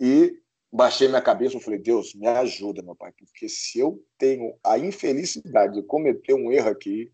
E 0.00 0.42
baixei 0.72 1.06
minha 1.06 1.20
cabeça 1.20 1.56
e 1.56 1.60
falei, 1.60 1.78
Deus, 1.78 2.14
me 2.14 2.26
ajuda, 2.26 2.82
meu 2.82 2.96
pai, 2.96 3.12
porque 3.12 3.48
se 3.48 3.78
eu 3.78 4.02
tenho 4.16 4.56
a 4.64 4.78
infelicidade 4.78 5.74
de 5.74 5.82
cometer 5.82 6.32
um 6.32 6.50
erro 6.50 6.70
aqui, 6.70 7.12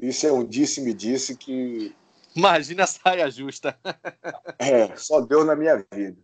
isso 0.00 0.26
é 0.26 0.32
um 0.32 0.44
disse-me 0.44 0.92
disse 0.92 1.36
que. 1.36 1.94
Imagina 2.36 2.84
a 2.84 2.86
saia 2.86 3.30
justa. 3.30 3.78
é, 4.58 4.94
só 4.96 5.20
Deus 5.20 5.46
na 5.46 5.56
minha 5.56 5.84
vida. 5.92 6.18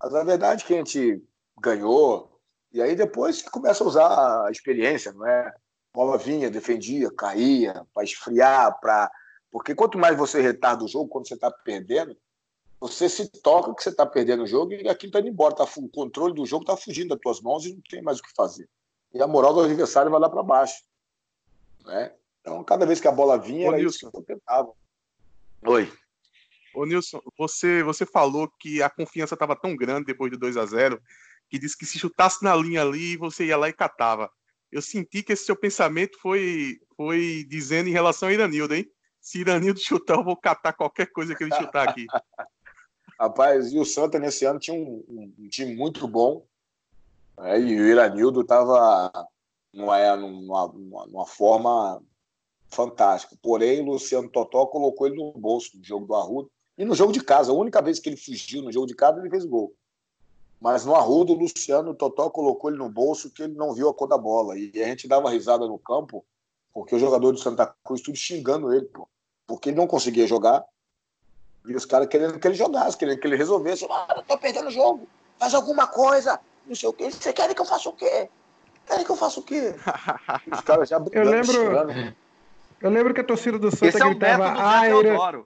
Mas 0.00 0.14
a 0.14 0.24
verdade 0.24 0.62
é 0.62 0.66
que 0.66 0.74
a 0.74 0.76
gente 0.76 1.22
ganhou, 1.60 2.40
e 2.72 2.80
aí 2.80 2.94
depois 2.94 3.38
você 3.38 3.50
começa 3.50 3.82
a 3.82 3.86
usar 3.86 4.46
a 4.46 4.50
experiência, 4.50 5.12
não 5.12 5.26
é? 5.26 5.52
Bola 5.92 6.16
vinha, 6.16 6.50
defendia, 6.50 7.10
caía, 7.10 7.84
para 7.92 8.04
esfriar, 8.04 8.78
para. 8.80 9.10
Porque 9.50 9.74
quanto 9.74 9.98
mais 9.98 10.16
você 10.16 10.40
retarda 10.40 10.84
o 10.84 10.88
jogo, 10.88 11.08
quando 11.08 11.26
você 11.26 11.34
está 11.34 11.50
perdendo, 11.50 12.16
você 12.80 13.08
se 13.08 13.28
toca 13.42 13.74
que 13.74 13.82
você 13.82 13.90
está 13.90 14.06
perdendo 14.06 14.44
o 14.44 14.46
jogo 14.46 14.72
e 14.72 14.88
aquilo 14.88 15.10
está 15.10 15.20
indo 15.20 15.28
embora. 15.28 15.54
Tá, 15.54 15.64
o 15.76 15.88
controle 15.88 16.34
do 16.34 16.46
jogo 16.46 16.62
está 16.62 16.76
fugindo 16.76 17.08
das 17.08 17.18
tuas 17.18 17.40
mãos 17.40 17.66
e 17.66 17.72
não 17.72 17.80
tem 17.88 18.02
mais 18.02 18.18
o 18.18 18.22
que 18.22 18.32
fazer. 18.34 18.68
E 19.12 19.20
a 19.20 19.26
moral 19.26 19.54
do 19.54 19.60
adversário 19.60 20.10
vai 20.10 20.20
lá 20.20 20.28
para 20.28 20.42
baixo. 20.42 20.84
Né? 21.84 22.12
Então, 22.40 22.62
cada 22.62 22.86
vez 22.86 23.00
que 23.00 23.08
a 23.08 23.12
bola 23.12 23.38
vinha, 23.38 23.66
Ô, 23.66 23.72
era 23.72 23.78
Nilson. 23.78 23.96
isso 23.96 24.10
que 24.10 24.16
eu 24.16 24.22
tentava. 24.22 24.72
Oi. 25.66 25.92
Ô, 26.74 26.84
Nilson, 26.84 27.20
você, 27.36 27.82
você 27.82 28.06
falou 28.06 28.48
que 28.60 28.82
a 28.82 28.88
confiança 28.88 29.34
estava 29.34 29.56
tão 29.56 29.74
grande 29.74 30.06
depois 30.06 30.30
do 30.30 30.38
2 30.38 30.56
a 30.56 30.66
0 30.66 31.00
que 31.50 31.58
disse 31.58 31.76
que 31.76 31.86
se 31.86 31.98
chutasse 31.98 32.44
na 32.44 32.54
linha 32.54 32.82
ali, 32.82 33.16
você 33.16 33.46
ia 33.46 33.56
lá 33.56 33.68
e 33.68 33.72
catava. 33.72 34.30
Eu 34.70 34.82
senti 34.82 35.22
que 35.22 35.32
esse 35.32 35.46
seu 35.46 35.56
pensamento 35.56 36.18
foi, 36.20 36.78
foi 36.94 37.44
dizendo 37.48 37.88
em 37.88 37.92
relação 37.92 38.28
a 38.28 38.32
Iranildo, 38.32 38.74
hein? 38.74 38.86
Se 39.18 39.40
Iranildo 39.40 39.80
chutar, 39.80 40.18
eu 40.18 40.24
vou 40.24 40.36
catar 40.36 40.74
qualquer 40.74 41.06
coisa 41.06 41.34
que 41.34 41.42
ele 41.42 41.54
chutar 41.54 41.88
aqui. 41.88 42.06
Rapaz, 43.18 43.72
e 43.72 43.78
o 43.78 43.84
Santa 43.84 44.18
nesse 44.18 44.44
ano 44.44 44.60
tinha 44.60 44.76
um, 44.76 45.04
um, 45.08 45.34
um 45.40 45.48
time 45.48 45.74
muito 45.74 46.06
bom. 46.06 46.44
Né? 47.36 47.60
E 47.60 47.80
o 47.80 47.86
Iranildo 47.86 48.42
estava 48.42 49.10
numa, 49.72 50.16
numa, 50.16 51.06
numa, 51.06 51.26
forma 51.26 52.00
fantástica. 52.68 53.36
Porém, 53.42 53.80
o 53.80 53.92
Luciano 53.92 54.28
Totó 54.28 54.66
colocou 54.66 55.08
ele 55.08 55.16
no 55.16 55.32
bolso 55.32 55.76
no 55.76 55.82
jogo 55.82 56.06
do 56.06 56.14
Arrudo. 56.14 56.50
E 56.76 56.84
no 56.84 56.94
jogo 56.94 57.12
de 57.12 57.20
casa, 57.20 57.50
a 57.50 57.54
única 57.54 57.82
vez 57.82 57.98
que 57.98 58.08
ele 58.08 58.16
fugiu 58.16 58.62
no 58.62 58.70
jogo 58.70 58.86
de 58.86 58.94
casa, 58.94 59.18
ele 59.18 59.30
fez 59.30 59.44
gol. 59.44 59.74
Mas 60.60 60.84
no 60.84 60.94
Arrudo, 60.94 61.32
o 61.32 61.36
Luciano 61.36 61.94
Totó 61.94 62.30
colocou 62.30 62.70
ele 62.70 62.78
no 62.78 62.88
bolso 62.88 63.30
que 63.30 63.42
ele 63.42 63.54
não 63.54 63.74
viu 63.74 63.88
a 63.88 63.94
cor 63.94 64.06
da 64.06 64.18
bola. 64.18 64.56
E 64.56 64.70
a 64.80 64.86
gente 64.86 65.08
dava 65.08 65.30
risada 65.30 65.66
no 65.66 65.78
campo, 65.78 66.24
porque 66.72 66.94
o 66.94 66.98
jogador 67.00 67.32
do 67.32 67.38
Santa 67.38 67.74
Cruz 67.82 68.00
tudo 68.00 68.16
xingando 68.16 68.72
ele, 68.72 68.86
pô. 68.86 69.08
Porque 69.44 69.70
ele 69.70 69.76
não 69.76 69.88
conseguia 69.88 70.26
jogar, 70.26 70.64
e 71.66 71.74
os 71.74 71.84
caras 71.84 72.08
querendo 72.08 72.38
que 72.38 72.46
ele 72.46 72.54
jogasse, 72.54 72.96
querendo 72.96 73.18
que 73.18 73.26
ele 73.26 73.36
resolvesse. 73.36 73.86
Ah, 73.90 74.14
eu 74.16 74.22
tô 74.22 74.38
perdendo 74.38 74.68
o 74.68 74.70
jogo. 74.70 75.08
Faz 75.38 75.54
alguma 75.54 75.86
coisa. 75.86 76.40
Não 76.66 76.74
sei 76.74 76.88
o 76.88 76.92
quê. 76.92 77.10
Você 77.10 77.32
quer 77.32 77.52
que 77.54 77.60
eu 77.60 77.64
faça 77.64 77.88
o 77.88 77.92
quê? 77.92 78.28
Querem 78.86 79.04
que 79.04 79.10
eu 79.10 79.16
faça 79.16 79.40
o 79.40 79.42
quê? 79.42 79.74
Os 80.50 80.60
caras 80.62 80.88
já 80.88 80.96
Eu 81.12 81.24
lembro. 81.24 82.14
Eu 82.80 82.90
lembro 82.90 83.12
que 83.12 83.20
a 83.20 83.24
torcida 83.24 83.58
do 83.58 83.70
Santa 83.70 83.86
Esse 83.86 83.98
gritava 83.98 84.46
é 84.46 84.60
Aira. 84.60 85.44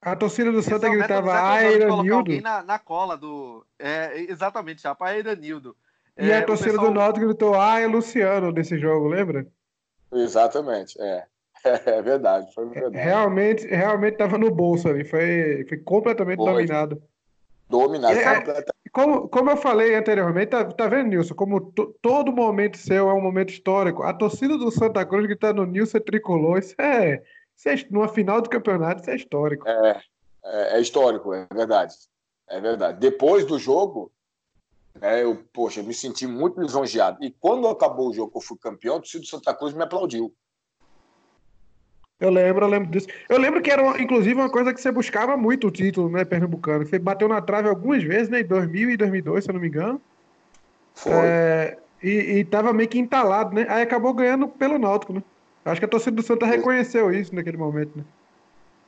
A 0.00 0.16
torcida 0.16 0.52
do 0.52 0.62
Santa 0.62 0.86
é 0.86 0.90
gritava 0.90 1.32
Aira 1.32 1.88
Nildo. 2.02 2.40
Na, 2.40 2.62
na 2.62 2.78
cola 2.78 3.16
do. 3.16 3.64
É, 3.78 4.20
exatamente, 4.30 4.82
chapa 4.82 5.06
Aira 5.06 5.34
Nildo. 5.34 5.76
E 6.16 6.30
é, 6.30 6.38
a 6.38 6.46
torcida 6.46 6.70
pessoal... 6.70 6.88
do 6.88 6.94
Náutico 6.94 7.26
gritou 7.26 7.60
Ah, 7.60 7.80
é 7.80 7.86
Luciano 7.86 8.52
desse 8.52 8.78
jogo, 8.78 9.08
lembra? 9.08 9.46
Exatamente, 10.12 11.00
é. 11.00 11.26
É 11.86 12.02
verdade, 12.02 12.52
foi 12.52 12.68
verdade. 12.68 12.96
Realmente, 12.96 13.66
realmente 13.66 14.14
estava 14.14 14.36
no 14.36 14.50
bolso 14.50 14.88
ali, 14.88 15.04
foi, 15.04 15.64
foi 15.68 15.78
completamente 15.78 16.36
foi. 16.36 16.52
dominado. 16.52 17.02
Dominado, 17.68 18.18
é, 18.18 18.36
completamente. 18.36 18.74
Como, 18.92 19.28
como 19.28 19.50
eu 19.50 19.56
falei 19.56 19.94
anteriormente, 19.94 20.50
tá, 20.50 20.64
tá 20.64 20.86
vendo, 20.86 21.08
Nilson? 21.08 21.34
Como 21.34 21.72
todo 22.00 22.32
momento 22.32 22.76
seu 22.76 23.08
é 23.08 23.14
um 23.14 23.20
momento 23.20 23.50
histórico. 23.50 24.02
A 24.02 24.12
torcida 24.12 24.56
do 24.56 24.70
Santa 24.70 25.04
Cruz 25.04 25.26
que 25.26 25.34
tá 25.34 25.52
no 25.52 25.66
Nilson 25.66 25.98
tricolor, 25.98 26.58
isso 26.58 26.74
é, 26.78 27.22
isso 27.56 27.68
é. 27.68 27.74
Numa 27.90 28.08
final 28.08 28.40
do 28.40 28.48
campeonato, 28.48 29.00
isso 29.00 29.10
é 29.10 29.16
histórico. 29.16 29.66
É, 29.66 30.00
é, 30.44 30.76
é 30.76 30.80
histórico, 30.80 31.34
é 31.34 31.46
verdade. 31.52 31.94
É 32.48 32.60
verdade. 32.60 33.00
Depois 33.00 33.44
do 33.46 33.58
jogo, 33.58 34.12
né, 34.94 35.24
eu, 35.24 35.42
poxa, 35.52 35.80
eu 35.80 35.84
me 35.84 35.94
senti 35.94 36.26
muito 36.26 36.60
lisonjeado. 36.60 37.18
E 37.24 37.30
quando 37.30 37.66
acabou 37.66 38.10
o 38.10 38.12
jogo, 38.12 38.32
eu 38.36 38.40
fui 38.40 38.58
campeão, 38.58 38.96
o 38.96 39.00
torcida 39.00 39.22
do 39.22 39.26
Santa 39.26 39.54
Cruz 39.54 39.72
me 39.74 39.82
aplaudiu. 39.82 40.32
Eu 42.20 42.30
lembro, 42.30 42.64
eu 42.64 42.68
lembro 42.68 42.90
disso. 42.90 43.08
Eu 43.28 43.38
lembro 43.38 43.60
que 43.60 43.70
era, 43.70 44.00
inclusive, 44.00 44.34
uma 44.34 44.48
coisa 44.48 44.72
que 44.72 44.80
você 44.80 44.92
buscava 44.92 45.36
muito 45.36 45.66
o 45.66 45.70
título, 45.70 46.08
né, 46.08 46.24
pernambucano. 46.24 46.86
Você 46.86 46.98
bateu 46.98 47.28
na 47.28 47.40
trave 47.40 47.68
algumas 47.68 48.02
vezes, 48.02 48.28
né, 48.28 48.40
em 48.40 48.46
2000 48.46 48.90
e 48.90 48.96
2002, 48.96 49.44
se 49.44 49.50
eu 49.50 49.54
não 49.54 49.60
me 49.60 49.68
engano. 49.68 50.00
Foi. 50.94 51.12
É, 51.12 51.78
e, 52.02 52.08
e 52.08 52.44
tava 52.44 52.72
meio 52.72 52.88
que 52.88 52.98
entalado, 52.98 53.54
né? 53.54 53.66
Aí 53.68 53.82
acabou 53.82 54.14
ganhando 54.14 54.46
pelo 54.46 54.78
Náutico, 54.78 55.12
né? 55.12 55.22
Acho 55.64 55.80
que 55.80 55.86
a 55.86 55.88
torcida 55.88 56.14
do 56.14 56.22
Santa 56.22 56.46
reconheceu 56.46 57.10
isso 57.10 57.34
naquele 57.34 57.56
momento, 57.56 57.96
né? 57.96 58.04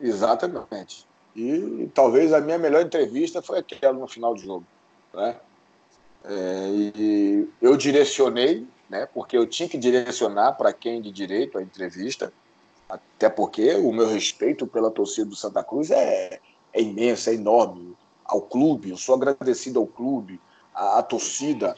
Exatamente. 0.01 1.07
E 1.35 1.91
talvez 1.95 2.33
a 2.33 2.41
minha 2.41 2.59
melhor 2.59 2.83
entrevista 2.83 3.43
foi 3.43 3.59
aquela 3.59 3.95
no 3.95 4.07
final 4.07 4.35
do 4.35 4.41
jogo, 4.41 4.67
né? 5.15 5.37
É, 6.25 6.69
e 6.71 7.49
eu 7.63 7.77
direcionei, 7.77 8.67
né? 8.89 9.09
Porque 9.13 9.37
eu 9.37 9.47
tinha 9.47 9.69
que 9.69 9.79
direcionar 9.79 10.53
para 10.53 10.73
quem 10.73 11.01
de 11.01 11.11
direito 11.11 11.59
a 11.59 11.63
entrevista 11.63 12.33
até 12.89 13.29
porque 13.29 13.75
o 13.75 13.93
meu 13.93 14.07
respeito 14.07 14.67
pela 14.67 14.91
torcida 14.91 15.29
do 15.29 15.37
Santa 15.37 15.63
Cruz 15.63 15.91
é, 15.91 16.41
é 16.73 16.81
imenso, 16.81 17.29
é 17.31 17.35
enorme. 17.35 17.97
Ao 18.25 18.41
clube, 18.41 18.91
eu 18.91 18.97
sou 18.97 19.15
agradecido 19.15 19.79
ao 19.79 19.87
clube, 19.87 20.41
à, 20.75 20.99
à 20.99 21.03
torcida, 21.03 21.75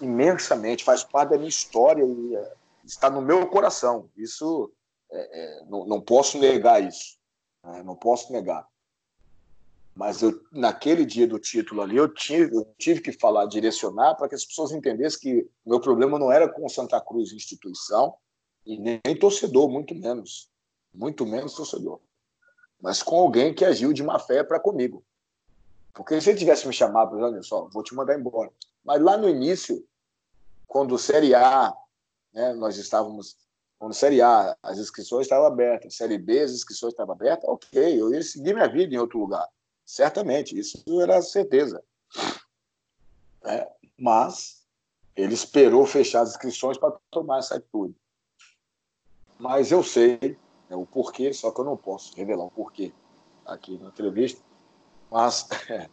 imensamente, 0.00 0.84
faz 0.84 1.02
parte 1.02 1.30
da 1.30 1.36
minha 1.36 1.48
história 1.48 2.04
e 2.04 2.36
é, 2.36 2.52
está 2.84 3.10
no 3.10 3.20
meu 3.20 3.46
coração. 3.48 4.08
Isso, 4.16 4.70
é, 5.10 5.60
é 5.60 5.64
não, 5.66 5.86
não, 5.86 6.00
posso 6.00 6.38
negar 6.38 6.82
isso. 6.82 7.18
Né? 7.64 7.82
Não 7.82 7.96
posso 7.96 8.32
negar. 8.32 8.66
Mas 9.94 10.22
eu, 10.22 10.40
naquele 10.50 11.04
dia 11.04 11.26
do 11.26 11.38
título 11.38 11.82
ali, 11.82 11.96
eu 11.96 12.08
tive, 12.08 12.56
eu 12.56 12.66
tive 12.78 13.00
que 13.00 13.12
falar, 13.12 13.46
direcionar, 13.46 14.14
para 14.14 14.28
que 14.28 14.34
as 14.34 14.44
pessoas 14.44 14.72
entendessem 14.72 15.20
que 15.20 15.50
meu 15.66 15.80
problema 15.80 16.18
não 16.18 16.32
era 16.32 16.48
com 16.48 16.68
Santa 16.68 17.00
Cruz 17.00 17.32
instituição 17.32 18.14
e 18.64 18.78
nem 18.78 19.18
torcedor, 19.18 19.68
muito 19.68 19.94
menos 19.94 20.50
muito 20.94 21.24
menos 21.26 21.54
torcedor, 21.54 22.00
mas 22.80 23.02
com 23.02 23.16
alguém 23.16 23.54
que 23.54 23.64
agiu 23.64 23.92
de 23.92 24.02
má 24.02 24.18
fé 24.18 24.42
para 24.42 24.60
comigo. 24.60 25.04
Porque 25.94 26.20
se 26.20 26.30
ele 26.30 26.38
tivesse 26.38 26.66
me 26.66 26.72
chamado, 26.72 27.16
olha 27.16 27.42
só, 27.42 27.68
vou 27.68 27.82
te 27.82 27.94
mandar 27.94 28.18
embora. 28.18 28.50
Mas 28.84 29.00
lá 29.00 29.16
no 29.16 29.28
início, 29.28 29.86
quando 30.66 30.94
o 30.94 30.98
Série 30.98 31.34
A, 31.34 31.72
né, 32.32 32.52
nós 32.54 32.76
estávamos, 32.76 33.36
quando 33.78 33.94
Série 33.94 34.22
A, 34.22 34.56
as 34.62 34.78
inscrições 34.78 35.26
estavam 35.26 35.46
abertas, 35.46 35.94
Série 35.94 36.18
B, 36.18 36.40
as 36.40 36.52
inscrições 36.52 36.92
estavam 36.92 37.14
abertas, 37.14 37.48
ok, 37.48 38.00
eu 38.00 38.12
ia 38.12 38.22
seguir 38.22 38.54
minha 38.54 38.68
vida 38.68 38.94
em 38.94 38.98
outro 38.98 39.18
lugar. 39.18 39.46
Certamente, 39.84 40.58
isso 40.58 40.82
era 41.00 41.20
certeza. 41.20 41.82
É, 43.44 43.68
mas 43.98 44.62
ele 45.14 45.34
esperou 45.34 45.84
fechar 45.84 46.22
as 46.22 46.30
inscrições 46.30 46.78
para 46.78 46.96
tomar 47.10 47.38
essa 47.38 47.56
atitude. 47.56 47.94
Mas 49.38 49.70
eu 49.70 49.82
sei 49.82 50.38
né, 50.72 50.76
o 50.76 50.86
porquê, 50.86 51.32
só 51.34 51.50
que 51.50 51.60
eu 51.60 51.64
não 51.64 51.76
posso 51.76 52.16
revelar 52.16 52.44
o 52.44 52.50
porquê 52.50 52.92
aqui 53.44 53.76
na 53.78 53.88
entrevista. 53.88 54.40
Mas 55.10 55.46
é, 55.68 55.88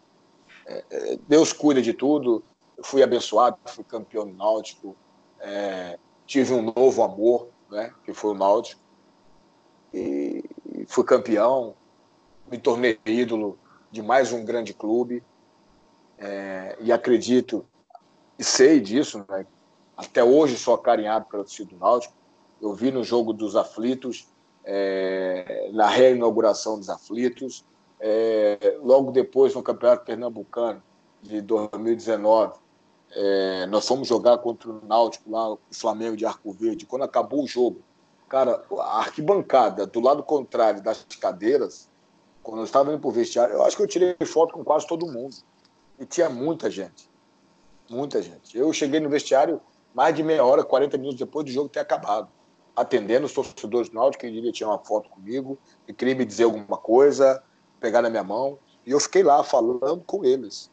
é, 0.65 1.19
Deus 1.27 1.51
cuida 1.51 1.81
de 1.81 1.93
tudo. 1.93 2.41
Eu 2.77 2.83
fui 2.83 3.03
abençoado, 3.03 3.57
fui 3.65 3.83
campeão 3.83 4.25
Náutico, 4.25 4.95
é, 5.41 5.99
tive 6.25 6.53
um 6.53 6.61
novo 6.61 7.03
amor, 7.03 7.49
né, 7.69 7.93
que 8.05 8.13
foi 8.13 8.31
o 8.31 8.37
Náutico, 8.37 8.81
e 9.93 10.43
fui 10.87 11.03
campeão, 11.03 11.75
me 12.49 12.57
tornei 12.57 12.97
ídolo 13.05 13.59
de 13.91 14.01
mais 14.01 14.31
um 14.31 14.45
grande 14.45 14.73
clube, 14.73 15.21
é, 16.17 16.77
e 16.79 16.91
acredito 16.91 17.65
e 18.37 18.43
sei 18.45 18.79
disso, 18.79 19.25
né, 19.27 19.45
até 19.97 20.23
hoje 20.23 20.57
sou 20.57 20.73
acarinhado 20.73 21.25
pelo 21.25 21.43
torcida 21.43 21.71
do 21.71 21.77
Náutico. 21.77 22.13
Eu 22.61 22.73
vi 22.73 22.91
no 22.91 23.03
jogo 23.03 23.33
dos 23.33 23.57
aflitos 23.57 24.27
é, 24.71 25.71
na 25.73 25.87
reinauguração 25.87 26.77
dos 26.77 26.89
aflitos, 26.89 27.65
é, 27.99 28.77
logo 28.83 29.11
depois 29.11 29.55
no 29.55 29.63
Campeonato 29.63 30.05
Pernambucano 30.05 30.81
de 31.23 31.41
2019, 31.41 32.59
é, 33.11 33.65
nós 33.65 33.87
fomos 33.87 34.07
jogar 34.07 34.37
contra 34.37 34.69
o 34.69 34.79
Náutico 34.85 35.31
lá, 35.31 35.53
o 35.53 35.59
Flamengo 35.71 36.15
de 36.15 36.23
Arco 36.23 36.53
Verde. 36.53 36.85
Quando 36.85 37.01
acabou 37.01 37.43
o 37.43 37.47
jogo, 37.47 37.81
cara, 38.27 38.63
a 38.77 38.99
arquibancada 38.99 39.87
do 39.87 39.99
lado 39.99 40.21
contrário 40.21 40.83
das 40.83 41.03
cadeiras, 41.19 41.89
quando 42.43 42.59
eu 42.59 42.65
estava 42.65 42.91
indo 42.91 42.99
para 42.99 43.09
o 43.09 43.11
vestiário, 43.11 43.55
eu 43.55 43.63
acho 43.63 43.75
que 43.75 43.81
eu 43.81 43.87
tirei 43.87 44.15
foto 44.23 44.53
com 44.53 44.63
quase 44.63 44.85
todo 44.85 45.11
mundo. 45.11 45.35
E 45.99 46.05
tinha 46.05 46.29
muita 46.29 46.69
gente. 46.69 47.09
Muita 47.89 48.21
gente. 48.21 48.55
Eu 48.55 48.71
cheguei 48.71 48.99
no 48.99 49.09
vestiário 49.09 49.59
mais 49.95 50.13
de 50.15 50.21
meia 50.21 50.45
hora, 50.45 50.63
40 50.63 50.95
minutos 50.99 51.17
depois 51.17 51.43
do 51.43 51.51
jogo 51.51 51.69
ter 51.69 51.79
acabado 51.79 52.29
atendendo 52.79 53.25
os 53.25 53.33
torcedores 53.33 53.89
do 53.89 53.95
Náutico, 53.95 54.25
que 54.25 54.31
queria 54.31 54.51
tirar 54.51 54.69
uma 54.69 54.79
foto 54.79 55.09
comigo, 55.09 55.57
e 55.87 55.93
queria 55.93 56.15
me 56.15 56.23
dizer 56.23 56.45
alguma 56.45 56.77
coisa, 56.77 57.43
pegar 57.79 58.01
na 58.01 58.09
minha 58.09 58.23
mão. 58.23 58.57
E 58.85 58.91
eu 58.91 58.99
fiquei 58.99 59.21
lá 59.21 59.43
falando 59.43 60.01
com 60.05 60.23
eles. 60.23 60.71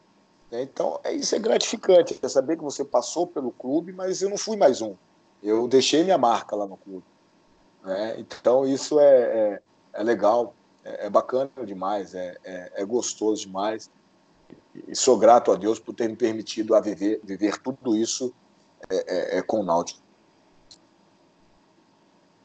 Né? 0.49 0.61
Então, 0.61 0.99
é, 1.03 1.13
isso 1.13 1.35
é 1.35 1.39
gratificante, 1.39 2.17
é 2.21 2.29
saber 2.29 2.55
que 2.55 2.63
você 2.63 2.85
passou 2.85 3.27
pelo 3.27 3.51
clube, 3.51 3.91
mas 3.91 4.21
eu 4.21 4.29
não 4.29 4.37
fui 4.37 4.55
mais 4.55 4.81
um. 4.81 4.95
Eu 5.43 5.67
deixei 5.67 6.03
minha 6.03 6.17
marca 6.17 6.55
lá 6.55 6.65
no 6.65 6.77
clube. 6.77 7.03
Né? 7.83 8.15
Então, 8.19 8.65
isso 8.65 8.99
é, 8.99 9.21
é, 9.21 9.61
é 9.93 10.03
legal, 10.03 10.55
é, 10.85 11.07
é, 11.07 11.09
bacana 11.09 11.49
demais, 11.65 12.15
é, 12.15 12.37
é, 12.45 12.71
é, 12.75 12.85
gostoso 12.85 13.45
demais. 13.45 13.91
E 14.87 14.95
sou 14.95 15.17
grato 15.17 15.51
a 15.51 15.55
Deus 15.55 15.77
por 15.77 15.93
ter 15.93 16.07
me 16.07 16.15
permitido 16.15 16.73
a 16.73 16.79
viver, 16.79 17.19
viver 17.21 17.57
tudo 17.61 17.97
isso 17.97 18.33
é, 18.89 19.41
com 19.41 19.59
o 19.59 19.63
Náutico. 19.63 20.06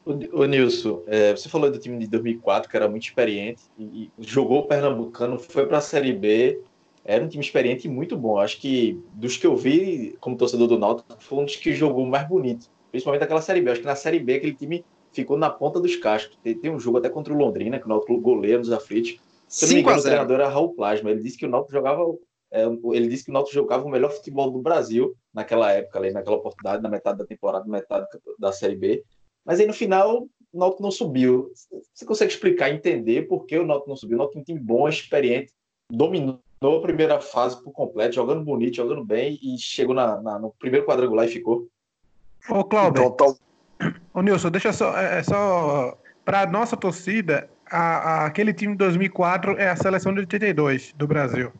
O, 0.05 0.45
Nilson, 0.45 1.01
é, 1.07 1.31
você 1.31 1.47
falou 1.47 1.71
do 1.71 1.79
time 1.79 1.97
de 1.97 2.07
2004, 2.07 2.69
que 2.69 2.75
era 2.75 2.89
muito 2.89 3.03
experiente, 3.03 3.63
e, 3.77 4.11
e 4.17 4.23
jogou 4.23 4.59
o 4.59 4.67
Pernambucano, 4.67 5.39
foi 5.39 5.65
para 5.65 5.77
a 5.77 5.81
Série 5.81 6.11
B, 6.11 6.61
era 7.05 7.23
um 7.23 7.27
time 7.27 7.43
experiente 7.43 7.87
e 7.87 7.89
muito 7.89 8.17
bom. 8.17 8.37
Acho 8.37 8.59
que 8.59 9.01
dos 9.13 9.37
que 9.37 9.47
eu 9.47 9.55
vi 9.55 10.15
como 10.19 10.37
torcedor 10.37 10.67
do 10.67 10.77
Náutico, 10.77 11.15
foi 11.19 11.39
um 11.39 11.45
dos 11.45 11.55
que 11.55 11.73
jogou 11.73 12.05
mais 12.05 12.27
bonito, 12.27 12.69
principalmente 12.91 13.21
naquela 13.21 13.41
Série 13.41 13.61
B. 13.61 13.71
Acho 13.71 13.81
que 13.81 13.87
na 13.87 13.95
Série 13.95 14.19
B 14.19 14.35
aquele 14.35 14.53
time 14.53 14.85
ficou 15.11 15.37
na 15.37 15.49
ponta 15.49 15.79
dos 15.79 15.95
cascos. 15.95 16.37
Tem, 16.43 16.55
tem 16.57 16.71
um 16.71 16.79
jogo 16.79 16.97
até 16.97 17.09
contra 17.09 17.33
o 17.33 17.37
Londrina, 17.37 17.79
que 17.79 17.85
o 17.85 17.89
Náutico 17.89 18.19
goleia 18.19 18.57
nos 18.57 18.71
aflitos. 18.71 19.17
Se 19.47 19.67
não 19.67 19.73
me 19.73 19.81
engano, 19.81 19.99
o 19.99 20.03
treinador 20.03 20.39
era 20.39 20.49
Raul 20.49 20.73
Plasma. 20.73 21.11
Ele 21.11 21.21
disse 21.21 21.37
que 21.37 21.45
o 21.45 21.49
Náutico 21.49 21.73
jogava 21.73 22.03
é, 22.53 22.65
ele 22.65 23.07
disse 23.07 23.25
que 23.25 23.31
o 23.31 23.33
Náutico 23.33 23.55
jogava 23.55 23.83
o 23.83 23.89
melhor 23.89 24.11
futebol 24.11 24.51
do 24.51 24.61
Brasil 24.61 25.15
naquela 25.33 25.71
época, 25.71 25.97
ali, 25.97 26.11
naquela 26.11 26.35
oportunidade, 26.35 26.83
na 26.83 26.89
metade 26.89 27.17
da 27.17 27.25
temporada, 27.25 27.65
metade 27.65 28.05
da 28.37 28.51
Série 28.51 28.75
B. 28.75 29.03
Mas 29.45 29.59
aí 29.59 29.67
no 29.67 29.73
final 29.73 30.27
o 30.51 30.59
Náutico 30.59 30.83
não 30.83 30.91
subiu. 30.91 31.51
Você 31.93 32.05
consegue 32.05 32.31
explicar, 32.31 32.69
entender 32.69 33.23
por 33.23 33.45
que 33.45 33.57
o 33.57 33.65
Náutico 33.65 33.89
não 33.89 33.97
subiu? 33.97 34.17
O 34.17 34.19
Náutico 34.19 34.39
é 34.39 34.41
um 34.41 34.45
time 34.45 34.59
bom, 34.59 34.87
experiente, 34.87 35.51
dominou 35.91 36.39
a 36.61 36.81
primeira 36.81 37.19
fase 37.19 37.61
por 37.61 37.71
completo, 37.71 38.15
jogando 38.15 38.43
bonito, 38.43 38.75
jogando 38.75 39.03
bem 39.03 39.39
e 39.41 39.57
chegou 39.57 39.95
na, 39.95 40.21
na 40.21 40.39
no 40.39 40.51
primeiro 40.59 40.85
quadrangular 40.85 41.25
e 41.25 41.31
ficou. 41.31 41.67
Ô, 42.49 42.63
Cláudio. 42.63 43.03
Então, 43.03 43.35
tá... 43.79 43.93
Ô, 44.13 44.21
Nilson, 44.21 44.51
deixa 44.51 44.71
só. 44.71 44.97
É, 44.97 45.19
é 45.19 45.23
só 45.23 45.97
para 46.23 46.45
nossa 46.45 46.77
torcida, 46.77 47.49
a, 47.69 47.79
a, 47.79 48.25
aquele 48.27 48.53
time 48.53 48.73
de 48.73 48.77
2004 48.77 49.57
é 49.57 49.69
a 49.69 49.75
seleção 49.75 50.13
de 50.13 50.19
82 50.19 50.93
do 50.95 51.07
Brasil. 51.07 51.51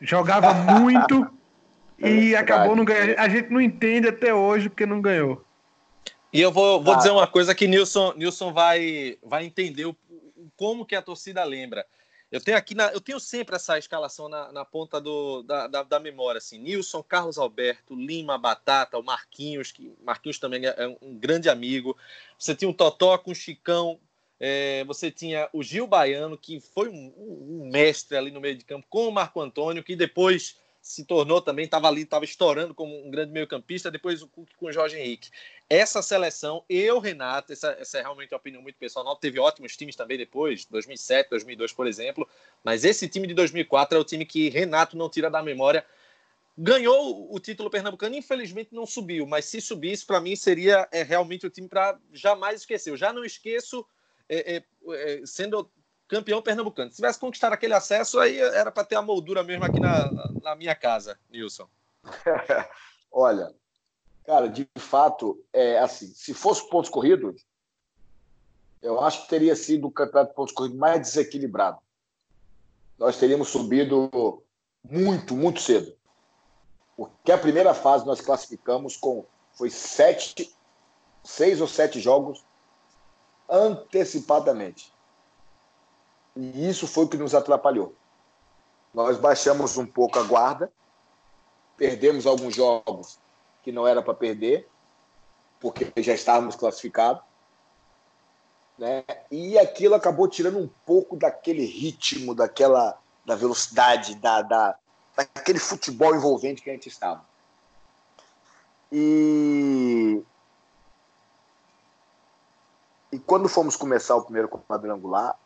Jogava 0.00 0.52
muito 0.80 1.30
e 1.98 2.34
é 2.34 2.38
acabou 2.38 2.74
não 2.74 2.84
ganhando. 2.84 3.18
A 3.18 3.28
gente 3.28 3.50
não 3.50 3.60
entende 3.60 4.08
até 4.08 4.34
hoje 4.34 4.68
porque 4.68 4.86
não 4.86 5.00
ganhou. 5.00 5.43
E 6.34 6.40
eu 6.40 6.50
vou, 6.50 6.82
vou 6.82 6.94
ah. 6.94 6.96
dizer 6.96 7.12
uma 7.12 7.28
coisa 7.28 7.54
que 7.54 7.68
Nilson, 7.68 8.12
Nilson 8.14 8.52
vai, 8.52 9.16
vai 9.22 9.44
entender 9.44 9.86
o, 9.86 9.96
como 10.56 10.84
que 10.84 10.96
a 10.96 11.00
torcida 11.00 11.44
lembra. 11.44 11.86
Eu 12.32 12.40
tenho 12.40 12.56
aqui, 12.56 12.74
na, 12.74 12.88
eu 12.88 13.00
tenho 13.00 13.20
sempre 13.20 13.54
essa 13.54 13.78
escalação 13.78 14.28
na, 14.28 14.50
na 14.50 14.64
ponta 14.64 15.00
do, 15.00 15.44
da, 15.44 15.68
da, 15.68 15.84
da, 15.84 16.00
memória, 16.00 16.38
assim, 16.38 16.58
Nilson, 16.58 17.04
Carlos 17.04 17.38
Alberto, 17.38 17.94
Lima, 17.94 18.36
Batata, 18.36 18.98
o 18.98 19.02
Marquinhos, 19.04 19.70
que 19.70 19.94
Marquinhos 20.02 20.40
também 20.40 20.66
é 20.66 20.98
um 21.00 21.16
grande 21.16 21.48
amigo. 21.48 21.96
Você 22.36 22.52
tinha 22.52 22.68
o 22.68 22.74
Totó 22.74 23.16
com 23.16 23.30
o 23.30 23.34
Chicão, 23.34 24.00
é, 24.40 24.82
você 24.86 25.12
tinha 25.12 25.48
o 25.52 25.62
Gil 25.62 25.86
Baiano, 25.86 26.36
que 26.36 26.58
foi 26.58 26.88
um, 26.88 27.14
um, 27.16 27.70
mestre 27.70 28.16
ali 28.16 28.32
no 28.32 28.40
meio 28.40 28.56
de 28.56 28.64
campo, 28.64 28.88
com 28.90 29.06
o 29.06 29.12
Marco 29.12 29.40
Antônio, 29.40 29.84
que 29.84 29.94
depois 29.94 30.56
se 30.84 31.02
tornou 31.02 31.40
também, 31.40 31.64
estava 31.64 31.88
ali, 31.88 32.02
estava 32.02 32.26
estourando 32.26 32.74
como 32.74 32.94
um 33.06 33.10
grande 33.10 33.32
meio-campista, 33.32 33.90
depois 33.90 34.20
o 34.20 34.28
Cook 34.28 34.50
com 34.54 34.66
o 34.66 34.72
Jorge 34.72 34.98
Henrique. 34.98 35.30
Essa 35.68 36.02
seleção, 36.02 36.62
eu, 36.68 36.98
Renato, 36.98 37.54
essa, 37.54 37.74
essa 37.80 37.96
é 37.96 38.02
realmente 38.02 38.34
uma 38.34 38.36
opinião 38.36 38.62
muito 38.62 38.76
pessoal. 38.76 39.02
Não 39.02 39.16
teve 39.16 39.40
ótimos 39.40 39.78
times 39.78 39.96
também 39.96 40.18
depois, 40.18 40.66
2007, 40.66 41.30
2002, 41.30 41.72
por 41.72 41.86
exemplo, 41.86 42.28
mas 42.62 42.84
esse 42.84 43.08
time 43.08 43.26
de 43.26 43.32
2004 43.32 43.96
é 43.96 44.00
o 44.00 44.04
time 44.04 44.26
que 44.26 44.50
Renato 44.50 44.94
não 44.94 45.08
tira 45.08 45.30
da 45.30 45.42
memória. 45.42 45.86
Ganhou 46.56 47.34
o 47.34 47.40
título 47.40 47.70
pernambucano, 47.70 48.14
infelizmente 48.14 48.74
não 48.74 48.84
subiu, 48.84 49.26
mas 49.26 49.46
se 49.46 49.62
subisse, 49.62 50.04
para 50.04 50.20
mim 50.20 50.36
seria 50.36 50.86
é, 50.92 51.02
realmente 51.02 51.46
o 51.46 51.50
time 51.50 51.66
para 51.66 51.98
jamais 52.12 52.60
esquecer. 52.60 52.90
Eu 52.90 52.96
já 52.98 53.10
não 53.10 53.24
esqueço, 53.24 53.86
é, 54.28 54.56
é, 54.56 54.64
é 54.92 55.22
sendo 55.24 55.66
campeão 56.08 56.42
pernambucano. 56.42 56.90
Se 56.90 56.96
tivesse 56.96 57.18
conquistado 57.18 57.52
aquele 57.52 57.74
acesso, 57.74 58.18
aí 58.18 58.38
era 58.38 58.70
para 58.70 58.84
ter 58.84 58.96
a 58.96 59.02
moldura 59.02 59.42
mesmo 59.42 59.64
aqui 59.64 59.80
na, 59.80 60.10
na 60.42 60.54
minha 60.54 60.74
casa, 60.74 61.18
Nilson. 61.30 61.68
Olha, 63.10 63.54
cara, 64.24 64.48
de 64.48 64.68
fato, 64.76 65.42
é 65.52 65.78
assim, 65.78 66.06
se 66.08 66.34
fosse 66.34 66.68
pontos 66.68 66.90
corridos, 66.90 67.44
eu 68.82 69.00
acho 69.00 69.22
que 69.22 69.28
teria 69.28 69.56
sido 69.56 69.86
o 69.86 69.90
campeonato 69.90 70.30
de 70.30 70.36
pontos 70.36 70.54
corridos 70.54 70.78
mais 70.78 71.00
desequilibrado. 71.00 71.78
Nós 72.98 73.16
teríamos 73.16 73.48
subido 73.48 74.42
muito, 74.82 75.34
muito 75.34 75.60
cedo. 75.60 75.96
Porque 76.96 77.32
a 77.32 77.38
primeira 77.38 77.74
fase 77.74 78.06
nós 78.06 78.20
classificamos 78.20 78.96
com 78.96 79.26
foi 79.52 79.70
sete, 79.70 80.54
seis 81.22 81.60
ou 81.60 81.66
sete 81.66 82.00
jogos 82.00 82.44
antecipadamente. 83.48 84.93
E 86.36 86.68
isso 86.68 86.86
foi 86.86 87.04
o 87.04 87.08
que 87.08 87.16
nos 87.16 87.34
atrapalhou. 87.34 87.94
Nós 88.92 89.18
baixamos 89.18 89.76
um 89.76 89.86
pouco 89.86 90.18
a 90.18 90.22
guarda, 90.22 90.72
perdemos 91.76 92.26
alguns 92.26 92.54
jogos 92.54 93.18
que 93.62 93.72
não 93.72 93.86
era 93.86 94.02
para 94.02 94.14
perder, 94.14 94.68
porque 95.60 95.90
já 96.02 96.14
estávamos 96.14 96.54
classificados. 96.54 97.22
Né? 98.78 99.04
E 99.30 99.58
aquilo 99.58 99.94
acabou 99.94 100.28
tirando 100.28 100.58
um 100.58 100.68
pouco 100.84 101.16
daquele 101.16 101.64
ritmo, 101.64 102.34
daquela 102.34 102.98
da 103.24 103.34
velocidade, 103.34 104.16
da, 104.16 104.42
da, 104.42 104.76
daquele 105.16 105.58
futebol 105.58 106.14
envolvente 106.14 106.62
que 106.62 106.70
a 106.70 106.72
gente 106.72 106.88
estava. 106.88 107.24
E, 108.92 110.22
e 113.10 113.18
quando 113.20 113.48
fomos 113.48 113.76
começar 113.76 114.14
o 114.14 114.22
primeiro 114.22 114.48
quadrangular, 114.48 115.38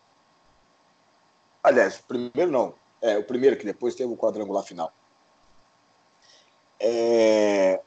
Aliás, 1.63 2.01
primeiro 2.01 2.51
não. 2.51 2.75
É, 3.01 3.17
o 3.17 3.25
primeiro 3.25 3.57
que 3.57 3.65
depois 3.65 3.95
teve 3.95 4.13
o 4.13 4.17
quadrangular 4.17 4.65
final. 4.65 4.93
É, 6.81 7.81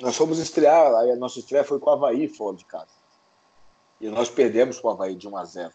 nós 0.00 0.16
fomos 0.16 0.38
estrear, 0.38 0.92
a 0.94 1.16
nossa 1.16 1.38
estreia 1.38 1.64
foi 1.64 1.78
com 1.78 1.90
o 1.90 1.92
Havaí 1.92 2.28
fora 2.28 2.56
de 2.56 2.64
casa. 2.64 2.92
E 4.00 4.08
nós 4.08 4.30
perdemos 4.30 4.78
com 4.78 4.88
o 4.88 4.90
Havaí 4.90 5.14
de 5.16 5.28
1 5.28 5.36
a 5.36 5.44
0. 5.44 5.74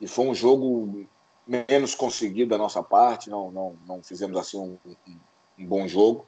E 0.00 0.06
foi 0.06 0.26
um 0.26 0.34
jogo 0.34 1.06
menos 1.46 1.94
conseguido 1.94 2.50
da 2.50 2.58
nossa 2.58 2.82
parte, 2.82 3.28
não, 3.28 3.50
não, 3.50 3.78
não 3.86 4.02
fizemos 4.02 4.36
assim 4.38 4.58
um, 4.58 4.78
um, 4.86 5.20
um 5.58 5.66
bom 5.66 5.86
jogo. 5.86 6.26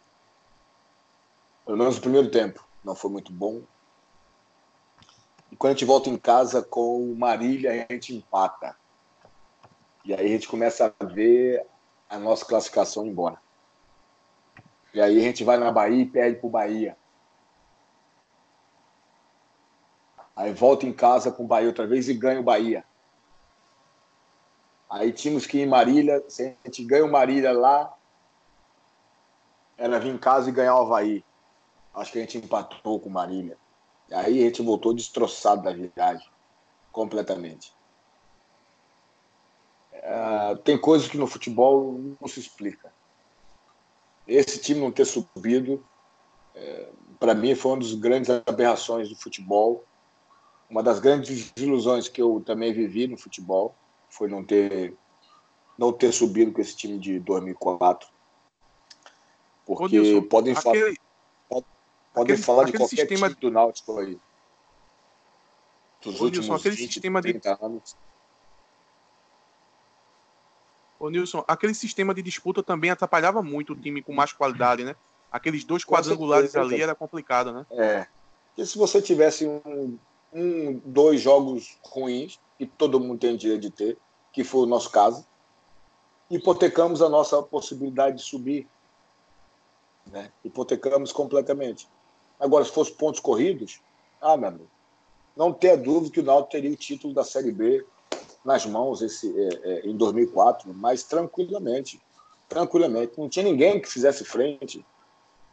Pelo 1.64 1.78
menos 1.78 1.96
o 1.96 2.00
primeiro 2.00 2.30
tempo 2.30 2.66
não 2.84 2.94
foi 2.94 3.10
muito 3.10 3.32
bom. 3.32 3.62
E 5.50 5.56
quando 5.56 5.70
a 5.70 5.74
gente 5.74 5.84
volta 5.84 6.10
em 6.10 6.18
casa 6.18 6.62
com 6.62 7.12
o 7.12 7.16
Marília, 7.16 7.86
a 7.88 7.92
gente 7.92 8.14
empata. 8.14 8.76
E 10.04 10.12
aí 10.12 10.26
a 10.26 10.28
gente 10.28 10.48
começa 10.48 10.94
a 10.98 11.04
ver 11.04 11.66
a 12.08 12.18
nossa 12.18 12.44
classificação 12.44 13.06
embora. 13.06 13.40
E 14.92 15.00
aí 15.00 15.18
a 15.18 15.22
gente 15.22 15.42
vai 15.42 15.56
na 15.56 15.72
Bahia 15.72 16.02
e 16.02 16.06
perde 16.06 16.38
para 16.38 16.46
o 16.46 16.50
Bahia. 16.50 16.96
Aí 20.36 20.52
volta 20.52 20.86
em 20.86 20.92
casa 20.92 21.32
com 21.32 21.44
o 21.44 21.46
Bahia 21.46 21.68
outra 21.68 21.86
vez 21.86 22.08
e 22.08 22.14
ganha 22.14 22.40
o 22.40 22.44
Bahia. 22.44 22.84
Aí 24.90 25.12
tínhamos 25.12 25.46
que 25.46 25.58
ir 25.58 25.62
em 25.62 25.68
Marília. 25.68 26.22
Se 26.28 26.56
a 26.64 26.68
gente 26.68 26.84
ganha 26.84 27.04
o 27.04 27.10
Marília 27.10 27.52
lá, 27.52 27.92
era 29.76 29.98
vir 29.98 30.14
em 30.14 30.18
casa 30.18 30.48
e 30.48 30.52
ganhar 30.52 30.76
o 30.76 30.82
Havaí. 30.82 31.24
Acho 31.92 32.12
que 32.12 32.18
a 32.18 32.20
gente 32.20 32.38
empatou 32.38 33.00
com 33.00 33.08
o 33.08 33.12
Marília. 33.12 33.56
Aí 34.12 34.40
a 34.40 34.44
gente 34.44 34.62
voltou 34.62 34.94
destroçado 34.94 35.62
da 35.62 35.72
viagem. 35.72 36.28
Completamente. 36.92 37.73
Uh, 40.04 40.56
tem 40.58 40.76
coisas 40.76 41.08
que 41.08 41.16
no 41.16 41.26
futebol 41.26 41.98
não 42.20 42.28
se 42.28 42.38
explica. 42.38 42.92
Esse 44.28 44.60
time 44.60 44.80
não 44.80 44.92
ter 44.92 45.06
subido, 45.06 45.82
é, 46.54 46.88
para 47.18 47.34
mim, 47.34 47.54
foi 47.54 47.72
uma 47.72 47.78
das 47.78 47.94
grandes 47.94 48.28
aberrações 48.46 49.08
do 49.08 49.16
futebol. 49.16 49.82
Uma 50.68 50.82
das 50.82 51.00
grandes 51.00 51.52
ilusões 51.56 52.06
que 52.08 52.20
eu 52.20 52.42
também 52.44 52.72
vivi 52.72 53.06
no 53.06 53.16
futebol 53.16 53.74
foi 54.08 54.28
não 54.28 54.44
ter 54.44 54.94
não 55.76 55.92
ter 55.92 56.12
subido 56.12 56.52
com 56.52 56.60
esse 56.60 56.76
time 56.76 56.98
de 56.98 57.18
2004. 57.20 58.08
Porque 59.66 59.98
Nilson, 59.98 60.28
podem 60.28 60.52
aquele, 60.52 60.96
falar, 61.48 61.64
podem 62.12 62.36
falar 62.36 62.64
de 62.64 62.72
qualquer 62.72 62.96
sistema... 62.96 63.28
time 63.28 63.40
do 63.40 63.50
Náutico 63.50 63.98
aí. 63.98 64.18
Dos 66.02 66.20
Ô, 66.20 66.24
últimos 66.24 66.46
Nilson, 66.46 66.60
aquele 66.60 66.76
20, 66.76 66.92
sistema 66.92 67.22
30 67.22 67.56
de... 67.56 67.64
anos 67.64 67.96
Ô, 71.04 71.10
Nilson, 71.10 71.44
aquele 71.46 71.74
sistema 71.74 72.14
de 72.14 72.22
disputa 72.22 72.62
também 72.62 72.90
atrapalhava 72.90 73.42
muito 73.42 73.74
o 73.74 73.76
time 73.76 74.00
com 74.00 74.14
mais 74.14 74.32
qualidade, 74.32 74.84
né? 74.84 74.96
Aqueles 75.30 75.62
dois 75.62 75.84
quadrangulares 75.84 76.56
ali 76.56 76.80
era 76.80 76.94
complicado, 76.94 77.52
né? 77.52 77.66
É. 77.72 78.06
E 78.56 78.64
se 78.64 78.78
você 78.78 79.02
tivesse 79.02 79.46
um, 79.46 79.98
um, 80.32 80.80
dois 80.82 81.20
jogos 81.20 81.78
ruins, 81.84 82.40
que 82.56 82.64
todo 82.64 82.98
mundo 82.98 83.18
tem 83.18 83.36
direito 83.36 83.60
de 83.60 83.70
ter, 83.70 83.98
que 84.32 84.42
foi 84.42 84.62
o 84.62 84.66
nosso 84.66 84.90
caso, 84.90 85.26
hipotecamos 86.30 87.02
a 87.02 87.08
nossa 87.10 87.42
possibilidade 87.42 88.16
de 88.16 88.22
subir. 88.22 88.66
Né? 90.06 90.32
Hipotecamos 90.42 91.12
completamente. 91.12 91.86
Agora, 92.40 92.64
se 92.64 92.72
fosse 92.72 92.92
pontos 92.92 93.20
corridos, 93.20 93.78
ah, 94.22 94.38
meu 94.38 94.48
amigo, 94.48 94.70
não 95.36 95.52
tenha 95.52 95.76
dúvida 95.76 96.14
que 96.14 96.20
o 96.20 96.24
Náutico 96.24 96.52
teria 96.52 96.72
o 96.72 96.76
título 96.76 97.12
da 97.12 97.24
Série 97.24 97.52
B 97.52 97.84
nas 98.44 98.66
mãos 98.66 99.00
esse, 99.00 99.32
é, 99.36 99.60
é, 99.64 99.86
em 99.86 99.96
2004, 99.96 100.72
mas 100.74 101.02
tranquilamente. 101.02 102.00
Tranquilamente. 102.48 103.18
Não 103.18 103.28
tinha 103.28 103.44
ninguém 103.44 103.80
que 103.80 103.88
fizesse 103.88 104.24
frente. 104.24 104.84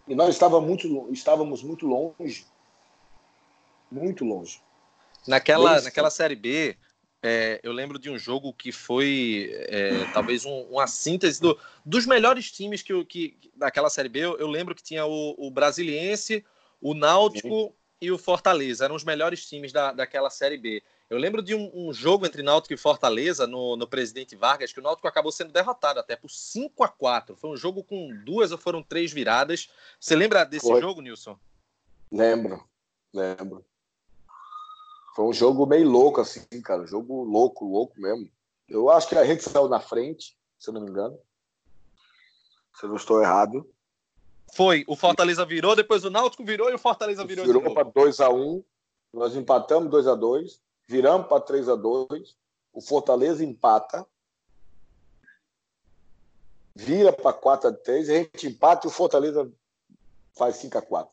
E 0.08 0.14
nós 0.14 0.30
estávamos 0.30 0.68
muito, 0.68 1.10
estávamos 1.12 1.64
muito 1.64 1.88
longe. 1.88 2.46
Muito 3.90 4.26
longe. 4.26 4.62
Naquela, 5.28 5.80
naquela 5.82 6.10
Série 6.10 6.36
B, 6.36 6.76
é, 7.24 7.60
eu 7.62 7.72
lembro 7.72 8.00
de 8.00 8.10
um 8.10 8.18
jogo 8.18 8.52
que 8.52 8.72
foi 8.72 9.52
é, 9.54 10.06
talvez 10.12 10.44
um, 10.44 10.64
uma 10.64 10.88
síntese 10.88 11.40
do, 11.40 11.58
dos 11.86 12.06
melhores 12.06 12.52
times 12.52 12.82
que, 12.82 13.06
que 13.06 13.38
daquela 13.56 13.90
Série 13.90 14.10
B. 14.10 14.20
Eu, 14.20 14.38
eu 14.38 14.48
lembro 14.48 14.74
que 14.74 14.82
tinha 14.82 15.06
o, 15.06 15.36
o 15.38 15.52
Brasiliense, 15.52 16.44
o 16.82 16.94
Náutico 16.94 17.48
Sim. 17.48 17.74
e 18.02 18.12
o 18.12 18.18
Fortaleza. 18.18 18.86
Eram 18.86 18.96
os 18.96 19.04
melhores 19.04 19.48
times 19.48 19.72
da, 19.72 19.94
daquela 19.94 20.30
Série 20.30 20.58
B. 20.58 20.84
Eu 21.12 21.18
lembro 21.18 21.42
de 21.42 21.54
um, 21.54 21.70
um, 21.74 21.92
jogo 21.92 22.26
entre 22.26 22.42
Náutico 22.42 22.74
e 22.74 22.78
Fortaleza 22.78 23.46
no, 23.46 23.76
no 23.76 23.86
Presidente 23.86 24.34
Vargas, 24.34 24.72
que 24.72 24.80
o 24.80 24.82
Náutico 24.82 25.10
acabou 25.10 25.30
sendo 25.30 25.52
derrotado 25.52 26.00
até 26.00 26.16
por 26.16 26.32
5 26.32 26.86
a 26.86 26.88
4 26.88 27.36
Foi 27.36 27.50
um 27.50 27.58
jogo 27.58 27.84
com 27.84 28.16
duas 28.24 28.54
ou 28.54 28.58
foram 28.58 28.82
três 28.82 29.12
viradas. 29.12 29.70
Você 30.00 30.16
lembra 30.16 30.46
desse 30.46 30.66
Foi. 30.66 30.80
jogo, 30.80 31.02
Nilson? 31.02 31.38
Lembro, 32.10 32.64
lembro. 33.14 33.66
Foi 35.14 35.26
um 35.26 35.34
jogo 35.34 35.66
meio 35.66 35.90
louco, 35.90 36.22
assim, 36.22 36.46
cara. 36.64 36.88
Jogo 36.88 37.26
louco, 37.26 37.66
louco 37.66 38.00
mesmo. 38.00 38.32
Eu 38.70 38.90
acho 38.90 39.10
que 39.10 39.16
a 39.18 39.26
gente 39.26 39.44
saiu 39.44 39.68
na 39.68 39.82
frente, 39.82 40.38
se 40.58 40.70
eu 40.70 40.74
não 40.74 40.80
me 40.80 40.90
engano. 40.90 41.20
Se 42.74 42.86
eu 42.86 42.90
não 42.90 42.96
estou 42.96 43.22
errado. 43.22 43.70
Foi. 44.54 44.86
O 44.88 44.96
Fortaleza 44.96 45.46
virou, 45.46 45.76
depois 45.76 46.06
o 46.06 46.10
Náutico 46.10 46.46
virou 46.46 46.70
e 46.70 46.74
o 46.74 46.80
Fortaleza 46.80 47.26
virou. 47.26 47.46
Virou 47.46 47.74
para 47.74 47.84
2x1. 47.84 48.64
Nós 49.12 49.36
empatamos 49.36 49.92
2x2. 49.92 50.62
Viramos 50.88 51.28
para 51.28 51.44
3x2. 51.44 52.36
O 52.74 52.82
Fortaleza 52.82 53.44
empata. 53.44 54.06
Vira 56.76 57.12
para 57.12 57.34
4x3. 57.34 58.02
A 58.02 58.14
gente 58.14 58.48
empata 58.48 58.88
e 58.88 58.90
o 58.90 58.94
Fortaleza 58.94 59.52
faz 60.34 60.56
5x4. 60.58 61.10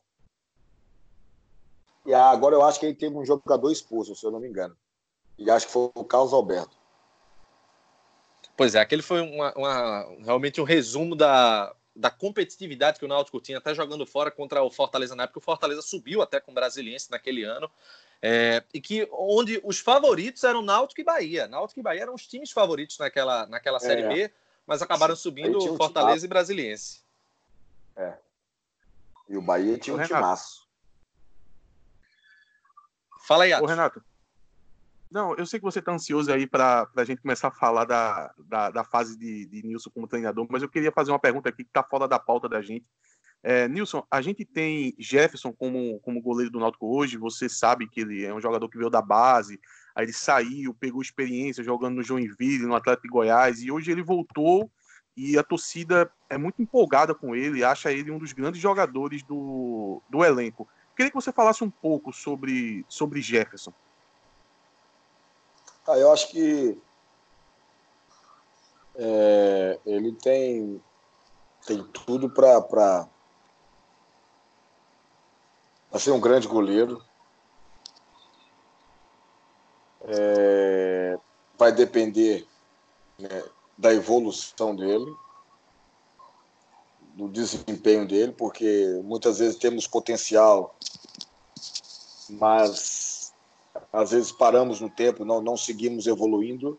E 2.06 2.14
agora 2.14 2.54
eu 2.54 2.62
acho 2.62 2.80
que 2.80 2.86
ele 2.86 2.94
teve 2.94 3.16
um 3.16 3.24
jogador 3.24 3.70
expulso, 3.70 4.16
se 4.16 4.24
eu 4.24 4.30
não 4.30 4.40
me 4.40 4.48
engano. 4.48 4.76
E 5.36 5.50
acho 5.50 5.66
que 5.66 5.72
foi 5.72 5.90
o 5.94 6.04
Carlos 6.04 6.32
Alberto. 6.32 6.76
Pois 8.56 8.74
é, 8.74 8.80
aquele 8.80 9.02
foi 9.02 9.20
uma, 9.20 9.52
uma, 9.54 10.16
realmente 10.24 10.60
um 10.60 10.64
resumo 10.64 11.14
da, 11.14 11.74
da 11.94 12.10
competitividade 12.10 12.98
que 12.98 13.04
o 13.04 13.08
Náutico 13.08 13.40
tinha, 13.40 13.58
até 13.58 13.74
jogando 13.74 14.06
fora 14.06 14.30
contra 14.30 14.62
o 14.62 14.70
Fortaleza 14.70 15.14
na 15.14 15.24
época. 15.24 15.38
O 15.38 15.42
Fortaleza 15.42 15.82
subiu 15.82 16.22
até 16.22 16.40
com 16.40 16.50
o 16.50 16.54
Brasiliense 16.54 17.10
naquele 17.10 17.44
ano. 17.44 17.70
É, 18.20 18.64
e 18.74 18.80
que 18.80 19.08
onde 19.12 19.60
os 19.64 19.78
favoritos 19.78 20.42
eram 20.42 20.60
Náutico 20.60 21.00
e 21.00 21.04
Bahia. 21.04 21.46
Náutico 21.46 21.78
e 21.78 21.82
Bahia 21.82 22.02
eram 22.02 22.14
os 22.14 22.26
times 22.26 22.50
favoritos 22.50 22.98
naquela, 22.98 23.46
naquela 23.46 23.78
Série 23.78 24.02
é. 24.02 24.08
B, 24.08 24.34
mas 24.66 24.82
acabaram 24.82 25.14
subindo 25.14 25.58
um 25.58 25.76
Fortaleza 25.76 26.26
e 26.26 26.28
Brasiliense. 26.28 27.02
É. 27.96 28.14
E 29.28 29.36
o 29.36 29.42
Bahia 29.42 29.78
tinha 29.78 29.94
um 29.94 30.02
timaço. 30.02 30.66
Fala 33.26 33.44
aí, 33.44 33.52
Atos. 33.52 33.64
Ô, 33.64 33.70
Renato. 33.70 34.02
Não, 35.10 35.34
eu 35.36 35.46
sei 35.46 35.58
que 35.58 35.64
você 35.64 35.78
está 35.78 35.92
ansioso 35.92 36.30
aí 36.32 36.46
para 36.46 36.88
a 36.94 37.04
gente 37.04 37.22
começar 37.22 37.48
a 37.48 37.52
falar 37.52 37.84
da, 37.84 38.34
da, 38.38 38.70
da 38.70 38.84
fase 38.84 39.18
de, 39.18 39.46
de 39.46 39.66
Nilson 39.66 39.90
como 39.90 40.06
treinador, 40.06 40.46
mas 40.50 40.62
eu 40.62 40.68
queria 40.68 40.92
fazer 40.92 41.10
uma 41.10 41.18
pergunta 41.18 41.48
aqui 41.48 41.64
que 41.64 41.70
está 41.70 41.82
fora 41.82 42.06
da 42.06 42.18
pauta 42.18 42.48
da 42.48 42.60
gente. 42.60 42.86
É, 43.42 43.68
Nilson, 43.68 44.04
a 44.10 44.20
gente 44.20 44.44
tem 44.44 44.94
Jefferson 44.98 45.52
como, 45.52 46.00
como 46.00 46.20
goleiro 46.20 46.50
do 46.50 46.58
Náutico 46.58 46.94
hoje, 46.94 47.16
você 47.16 47.48
sabe 47.48 47.88
que 47.88 48.00
ele 48.00 48.24
é 48.24 48.34
um 48.34 48.40
jogador 48.40 48.68
que 48.68 48.76
veio 48.76 48.90
da 48.90 49.00
base, 49.00 49.60
aí 49.94 50.04
ele 50.04 50.12
saiu, 50.12 50.74
pegou 50.74 51.00
experiência 51.00 51.62
jogando 51.62 51.96
no 51.96 52.02
Joinville, 52.02 52.66
no 52.66 52.74
Atlético 52.74 53.06
de 53.06 53.12
Goiás, 53.12 53.62
e 53.62 53.70
hoje 53.70 53.92
ele 53.92 54.02
voltou 54.02 54.70
e 55.16 55.38
a 55.38 55.42
torcida 55.42 56.10
é 56.28 56.38
muito 56.38 56.62
empolgada 56.62 57.14
com 57.14 57.34
ele, 57.34 57.64
acha 57.64 57.92
ele 57.92 58.10
um 58.10 58.18
dos 58.18 58.32
grandes 58.32 58.60
jogadores 58.60 59.22
do, 59.22 60.00
do 60.08 60.24
elenco. 60.24 60.68
Queria 60.96 61.10
que 61.10 61.16
você 61.16 61.32
falasse 61.32 61.62
um 61.62 61.70
pouco 61.70 62.12
sobre, 62.12 62.84
sobre 62.88 63.20
Jefferson. 63.20 63.72
Ah, 65.86 65.96
eu 65.96 66.12
acho 66.12 66.30
que 66.30 66.78
é, 68.96 69.80
ele 69.86 70.12
tem, 70.12 70.82
tem 71.66 71.84
tudo 71.92 72.28
para 72.28 73.08
ser 75.96 76.10
um 76.10 76.20
grande 76.20 76.48
goleiro. 76.48 77.02
É, 80.02 81.18
vai 81.58 81.72
depender 81.72 82.46
né, 83.18 83.44
da 83.76 83.92
evolução 83.92 84.74
dele, 84.74 85.14
do 87.14 87.28
desempenho 87.28 88.06
dele, 88.06 88.32
porque 88.32 89.00
muitas 89.04 89.38
vezes 89.38 89.58
temos 89.58 89.86
potencial 89.86 90.74
mas 92.28 93.32
às 93.92 94.10
vezes 94.10 94.32
paramos 94.32 94.80
no 94.80 94.90
tempo, 94.90 95.24
não, 95.24 95.40
não 95.40 95.56
seguimos 95.56 96.06
evoluindo 96.06 96.78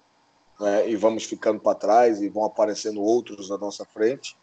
né, 0.59 0.89
e 0.89 0.95
vamos 0.95 1.23
ficando 1.23 1.59
para 1.59 1.75
trás 1.77 2.21
e 2.21 2.29
vão 2.29 2.45
aparecendo 2.45 3.01
outros 3.01 3.49
na 3.49 3.57
nossa 3.57 3.85
frente. 3.85 4.37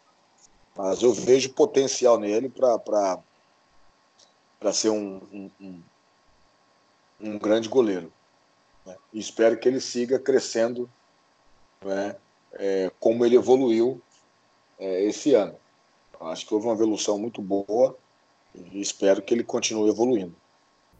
Mas 0.75 1.01
eu 1.01 1.13
vejo 1.13 1.53
potencial 1.53 2.19
nele 2.19 2.49
para 2.49 3.19
ser 4.73 4.89
um, 4.89 5.21
um, 5.31 5.51
um, 5.61 5.81
um, 7.21 7.37
grande 7.37 7.69
goleiro. 7.69 8.11
Né? 8.85 8.95
E 9.13 9.19
espero 9.19 9.57
que 9.57 9.67
ele 9.67 9.79
siga 9.79 10.19
crescendo 10.19 10.89
né, 11.83 12.15
é, 12.53 12.91
como 12.99 13.25
ele 13.25 13.35
evoluiu 13.35 14.01
é, 14.79 15.03
esse 15.03 15.33
ano. 15.33 15.55
Acho 16.19 16.47
que 16.47 16.53
houve 16.53 16.67
uma 16.67 16.73
evolução 16.73 17.19
muito 17.19 17.41
boa 17.41 17.95
e 18.55 18.81
espero 18.81 19.21
que 19.21 19.33
ele 19.33 19.43
continue 19.43 19.89
evoluindo. 19.89 20.35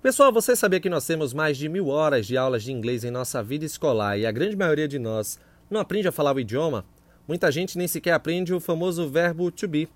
Pessoal, 0.02 0.32
você 0.32 0.56
sabia 0.56 0.80
que 0.80 0.90
nós 0.90 1.08
temos 1.08 1.34
mais 1.34 1.58
de 1.58 1.68
mil 1.68 1.88
horas 1.88 2.28
de 2.28 2.38
aulas 2.38 2.64
de 2.64 2.72
inglês 2.72 3.04
em 3.04 3.10
nossa 3.10 3.42
vida 3.42 3.66
escolar 3.66 4.18
e 4.18 4.28
a 4.28 4.32
grande 4.32 4.56
maioria 4.56 4.88
de 4.88 5.00
nós 5.00 5.40
não 5.70 5.82
aprende 5.82 6.08
a 6.08 6.12
falar 6.12 6.36
o 6.36 6.40
idioma? 6.40 6.86
Muita 7.28 7.52
gente 7.52 7.78
nem 7.78 7.88
sequer 7.88 8.14
aprende 8.14 8.54
o 8.54 8.60
famoso 8.60 9.10
verbo 9.10 9.52
to 9.52 9.68
be. 9.68 9.90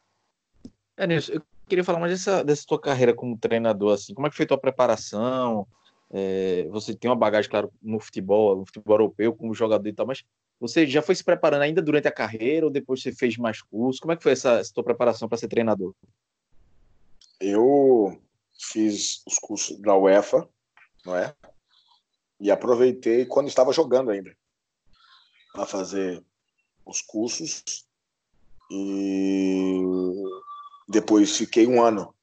É, 0.96 1.06
Nilson, 1.06 1.32
eu 1.32 1.42
queria 1.66 1.84
falar 1.84 1.98
mais 1.98 2.12
dessa, 2.12 2.44
dessa 2.44 2.66
tua 2.66 2.80
carreira 2.80 3.14
como 3.14 3.38
treinador, 3.38 3.94
assim, 3.94 4.12
como 4.14 4.26
é 4.26 4.30
que 4.30 4.36
foi 4.36 4.46
tua 4.46 4.58
preparação? 4.58 5.66
É, 6.10 6.68
você 6.70 6.94
tem 6.94 7.10
uma 7.10 7.16
bagagem, 7.16 7.50
claro, 7.50 7.72
no 7.82 7.98
futebol, 7.98 8.56
no 8.56 8.66
futebol 8.66 8.94
europeu, 8.94 9.34
como 9.34 9.54
jogador 9.54 9.88
e 9.88 9.92
tal, 9.92 10.06
mas 10.06 10.24
você 10.60 10.86
já 10.86 11.02
foi 11.02 11.14
se 11.14 11.24
preparando 11.24 11.62
ainda 11.62 11.82
durante 11.82 12.06
a 12.06 12.12
carreira 12.12 12.66
ou 12.66 12.72
depois 12.72 13.02
você 13.02 13.12
fez 13.12 13.36
mais 13.36 13.60
cursos? 13.60 14.00
Como 14.00 14.12
é 14.12 14.16
que 14.16 14.22
foi 14.22 14.32
essa, 14.32 14.52
essa 14.52 14.72
tua 14.72 14.84
preparação 14.84 15.28
para 15.28 15.38
ser 15.38 15.48
treinador? 15.48 15.94
Eu 17.40 18.20
fiz 18.56 19.22
os 19.26 19.38
cursos 19.38 19.78
da 19.80 19.96
UEFA, 19.96 20.48
não 21.04 21.16
é? 21.16 21.34
E 22.40 22.50
aproveitei 22.50 23.26
quando 23.26 23.48
estava 23.48 23.72
jogando 23.72 24.10
ainda 24.10 24.36
para 25.52 25.66
fazer 25.66 26.24
os 26.84 27.00
cursos 27.00 27.86
e 28.70 29.82
depois 30.88 31.36
fiquei 31.36 31.66
um 31.66 31.82
ano 31.82 32.14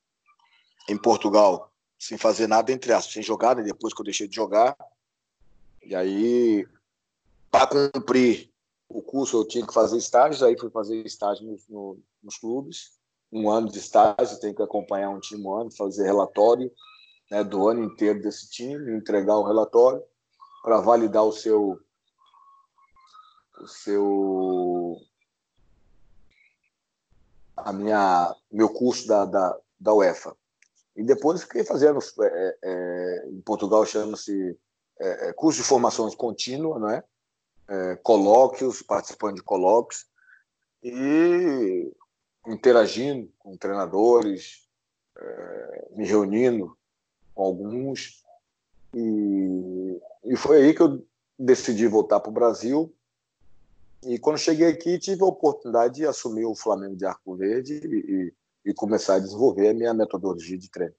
em 0.90 0.98
Portugal 0.98 1.72
sem 1.98 2.18
fazer 2.18 2.48
nada, 2.48 2.72
entre 2.72 2.92
aspas, 2.92 3.14
sem 3.14 3.24
jogar, 3.24 3.56
né? 3.56 3.64
depois 3.64 3.94
que 3.94 4.02
eu 4.02 4.06
deixei 4.06 4.28
de 4.28 4.36
jogar. 4.36 4.76
E 5.84 5.96
aí, 5.96 6.68
para 7.50 7.68
cumprir 7.68 8.52
o 8.90 9.02
curso, 9.02 9.38
eu 9.38 9.48
tinha 9.48 9.66
que 9.66 9.74
fazer 9.74 9.98
estágios, 9.98 10.42
aí 10.44 10.58
fui 10.60 10.70
fazer 10.70 11.06
estágio 11.06 11.46
no, 11.46 11.58
no, 11.70 12.00
nos 12.24 12.38
clubes. 12.38 12.92
um 13.32 13.50
ano 13.50 13.72
de 13.72 13.78
estágio, 13.78 14.40
tem 14.40 14.54
que 14.54 14.64
acompanhar 14.64 15.10
um 15.10 15.20
time 15.20 15.44
um 15.44 15.54
ano, 15.54 15.72
fazer 15.72 16.04
relatório 16.04 16.72
né, 17.32 17.46
do 17.46 17.70
ano 17.70 17.86
inteiro 17.86 18.22
desse 18.22 18.50
time, 18.50 18.94
entregar 18.94 19.38
o 19.38 19.48
relatório 19.48 20.04
para 20.62 20.82
validar 20.82 21.24
o 21.24 21.32
seu 21.32 21.80
o 23.58 23.68
seu 23.68 24.98
a 27.56 27.72
minha 27.72 28.36
meu 28.52 28.68
curso 28.70 29.08
da, 29.08 29.24
da, 29.24 29.58
da 29.80 29.94
UEFA 29.94 30.36
e 30.96 31.04
depois 31.04 31.44
fiquei 31.44 31.64
fazendo 31.64 32.00
é, 32.22 32.58
é, 32.62 33.30
em 33.30 33.40
Portugal 33.42 33.86
chama-se 33.86 34.60
é, 35.00 35.30
é 35.30 35.34
curso 35.34 35.62
de 35.62 35.68
formações 35.68 36.14
contínua, 36.14 36.78
não 36.78 36.90
é? 36.90 37.04
é? 37.70 37.96
colóquios, 38.04 38.82
participando 38.82 39.36
de 39.36 39.44
colóquios 39.44 40.06
e 40.84 41.92
interagindo 42.48 43.32
com 43.40 43.56
treinadores, 43.56 44.68
é, 45.16 45.88
me 45.92 46.06
reunindo 46.06 46.78
com 47.34 47.44
alguns 47.44 48.24
e, 48.94 50.02
e 50.26 50.36
foi 50.36 50.64
aí 50.64 50.74
que 50.74 50.82
eu 50.82 51.06
decidi 51.38 51.88
voltar 51.88 52.20
para 52.20 52.30
o 52.30 52.34
Brasil 52.34 52.94
e 54.04 54.18
quando 54.18 54.40
cheguei 54.40 54.68
aqui, 54.68 54.98
tive 54.98 55.22
a 55.22 55.28
oportunidade 55.28 55.96
de 55.96 56.08
assumir 56.08 56.46
o 56.46 56.56
Flamengo 56.56 56.96
de 56.96 57.06
Arco 57.06 57.36
Verde 57.36 57.80
e, 57.84 58.34
e 58.66 58.74
começar 58.74 59.16
a 59.16 59.20
desenvolver 59.20 59.70
a 59.70 59.74
minha 59.74 59.94
metodologia 59.94 60.58
de 60.58 60.70
treino. 60.70 60.96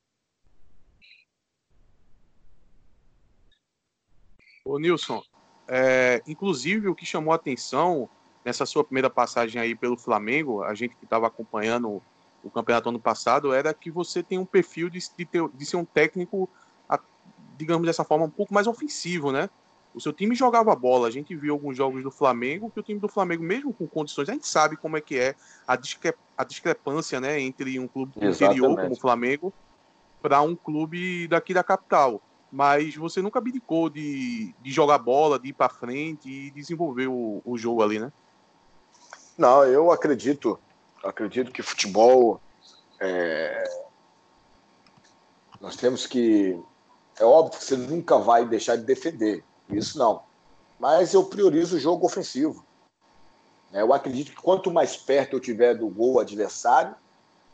Ô 4.65 4.79
Nilson, 4.79 5.21
é, 5.67 6.23
inclusive 6.29 6.89
o 6.89 6.95
que 6.95 7.05
chamou 7.05 7.33
a 7.33 7.37
atenção 7.37 8.09
nessa 8.45 8.65
sua 8.65 8.85
primeira 8.85 9.11
passagem 9.11 9.61
aí 9.61 9.75
pelo 9.75 9.99
Flamengo, 9.99 10.63
a 10.63 10.73
gente 10.73 10.95
que 10.95 11.05
estava 11.05 11.27
acompanhando 11.27 12.01
o 12.43 12.51
campeonato 12.51 12.89
ano 12.89 13.01
passado, 13.01 13.53
era 13.53 13.73
que 13.73 13.91
você 13.91 14.23
tem 14.23 14.39
um 14.39 14.45
perfil 14.45 14.91
de, 14.91 14.99
de, 15.17 15.25
ter, 15.25 15.49
de 15.49 15.67
ser 15.67 15.77
um 15.77 15.85
técnico, 15.85 16.49
digamos 17.57 17.87
dessa 17.87 18.05
forma, 18.05 18.25
um 18.25 18.31
pouco 18.31 18.53
mais 18.53 18.67
ofensivo, 18.67 19.31
né? 19.31 19.49
O 19.95 20.01
seu 20.01 20.13
time 20.13 20.35
jogava 20.35 20.75
bola. 20.75 21.07
A 21.07 21.11
gente 21.11 21.37
viu 21.37 21.53
alguns 21.53 21.77
jogos 21.77 22.03
do 22.03 22.11
Flamengo, 22.11 22.71
que 22.71 22.81
o 22.81 22.83
time 22.83 22.99
do 22.99 23.09
Flamengo, 23.09 23.43
mesmo 23.43 23.73
com 23.73 23.87
condições, 23.87 24.29
a 24.29 24.33
gente 24.33 24.47
sabe 24.47 24.77
como 24.77 24.97
é 24.97 25.01
que 25.01 25.19
é 25.19 25.35
a, 25.67 25.77
discre 25.77 26.15
a 26.37 26.45
discrepância 26.45 27.21
né, 27.21 27.41
entre 27.41 27.79
um 27.79 27.87
clube 27.87 28.19
do 28.19 28.27
interior, 28.27 28.75
como 28.75 28.93
o 28.93 29.01
Flamengo, 29.01 29.53
para 30.21 30.41
um 30.41 30.57
clube 30.57 31.29
daqui 31.29 31.53
da 31.53 31.63
capital. 31.63 32.21
Mas 32.51 32.97
você 32.97 33.23
nunca 33.23 33.39
abdicou 33.39 33.89
de, 33.89 34.55
de 34.61 34.71
jogar 34.71 34.99
bola, 34.99 35.39
de 35.39 35.49
ir 35.49 35.53
para 35.53 35.69
frente 35.69 36.29
e 36.29 36.51
desenvolver 36.51 37.07
o, 37.07 37.41
o 37.45 37.57
jogo 37.57 37.83
ali, 37.83 37.99
né? 37.99 38.13
Não, 39.39 39.65
eu 39.65 39.91
acredito, 39.91 40.59
acredito 41.11 41.51
que 41.51 41.63
futebol 41.63 42.41
é... 43.01 43.65
nós 45.61 45.77
temos 45.77 46.07
que 46.07 46.59
é 47.19 47.25
óbvio 47.25 47.59
que 47.59 47.65
você 47.65 47.77
nunca 47.77 48.19
vai 48.19 48.47
deixar 48.47 48.77
de 48.77 48.85
defender. 48.85 49.45
Isso 49.69 49.99
não. 49.99 50.23
Mas 50.79 51.15
eu 51.15 51.25
priorizo 51.25 51.77
o 51.77 51.81
jogo 51.81 52.07
ofensivo. 52.07 52.65
É, 53.73 53.81
eu 53.81 53.93
acredito 53.93 54.31
que 54.31 54.43
quanto 54.43 54.71
mais 54.71 54.97
perto 54.97 55.37
eu 55.37 55.41
tiver 55.41 55.75
do 55.75 55.89
gol 55.89 56.21
adversário, 56.21 56.95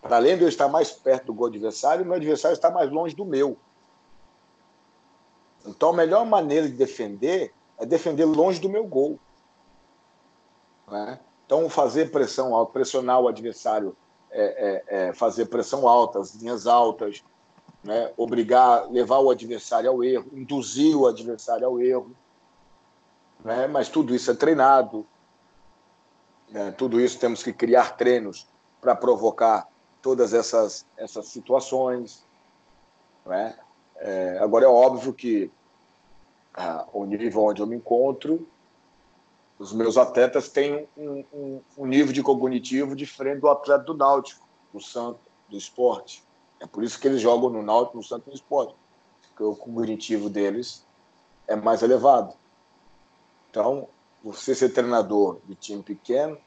para 0.00 0.16
além 0.16 0.36
de 0.36 0.42
eu 0.42 0.48
estar 0.48 0.68
mais 0.68 0.90
perto 0.90 1.26
do 1.26 1.34
gol 1.34 1.46
adversário, 1.46 2.04
meu 2.04 2.14
adversário 2.14 2.54
está 2.54 2.70
mais 2.70 2.90
longe 2.90 3.14
do 3.14 3.24
meu. 3.24 3.58
Então 5.66 5.90
a 5.90 5.92
melhor 5.92 6.24
maneira 6.24 6.68
de 6.68 6.74
defender 6.74 7.52
é 7.78 7.86
defender 7.86 8.24
longe 8.24 8.60
do 8.60 8.68
meu 8.68 8.86
gol. 8.86 9.18
Né? 10.88 11.20
Então 11.48 11.66
fazer 11.70 12.10
pressão 12.10 12.54
alta, 12.54 12.74
pressionar 12.74 13.18
o 13.22 13.26
adversário, 13.26 13.96
é, 14.30 14.84
é, 14.90 15.08
é 15.08 15.12
fazer 15.14 15.46
pressão 15.46 15.88
alta, 15.88 16.18
as 16.18 16.34
linhas 16.34 16.66
altas, 16.66 17.24
né? 17.82 18.12
obrigar, 18.18 18.86
levar 18.90 19.20
o 19.20 19.30
adversário 19.30 19.88
ao 19.88 20.04
erro, 20.04 20.26
induzir 20.34 20.94
o 20.94 21.06
adversário 21.06 21.66
ao 21.66 21.80
erro. 21.80 22.14
Né? 23.42 23.66
Mas 23.66 23.88
tudo 23.88 24.14
isso 24.14 24.30
é 24.30 24.34
treinado. 24.34 25.06
Né? 26.50 26.70
Tudo 26.72 27.00
isso 27.00 27.18
temos 27.18 27.42
que 27.42 27.50
criar 27.50 27.96
treinos 27.96 28.46
para 28.78 28.94
provocar 28.94 29.66
todas 30.02 30.34
essas, 30.34 30.84
essas 30.98 31.28
situações. 31.28 32.26
Né? 33.24 33.58
É, 33.96 34.36
agora 34.38 34.66
é 34.66 34.68
óbvio 34.68 35.14
que 35.14 35.50
ah, 36.52 36.86
o 36.92 37.06
nível 37.06 37.44
onde 37.44 37.62
eu 37.62 37.66
me 37.66 37.76
encontro, 37.76 38.46
os 39.58 39.72
meus 39.72 39.96
atletas 39.96 40.48
têm 40.48 40.88
um, 40.96 41.24
um, 41.32 41.60
um 41.78 41.86
nível 41.86 42.12
de 42.12 42.22
cognitivo 42.22 42.94
diferente 42.94 43.40
do 43.40 43.48
atleta 43.48 43.84
do 43.84 43.94
Náutico, 43.94 44.46
do 44.72 44.80
Santo, 44.80 45.18
do 45.48 45.56
esporte. 45.56 46.22
É 46.60 46.66
por 46.66 46.84
isso 46.84 46.98
que 47.00 47.08
eles 47.08 47.20
jogam 47.20 47.50
no 47.50 47.62
Náutico, 47.62 47.96
no 47.96 48.02
Santos 48.02 48.28
no 48.28 48.34
Esporte, 48.34 48.74
porque 49.22 49.42
o 49.42 49.56
cognitivo 49.56 50.30
deles 50.30 50.86
é 51.46 51.56
mais 51.56 51.82
elevado. 51.82 52.34
Então, 53.50 53.88
você 54.22 54.54
ser 54.54 54.70
treinador 54.70 55.38
de 55.46 55.54
time 55.54 55.82
pequeno 55.82 56.38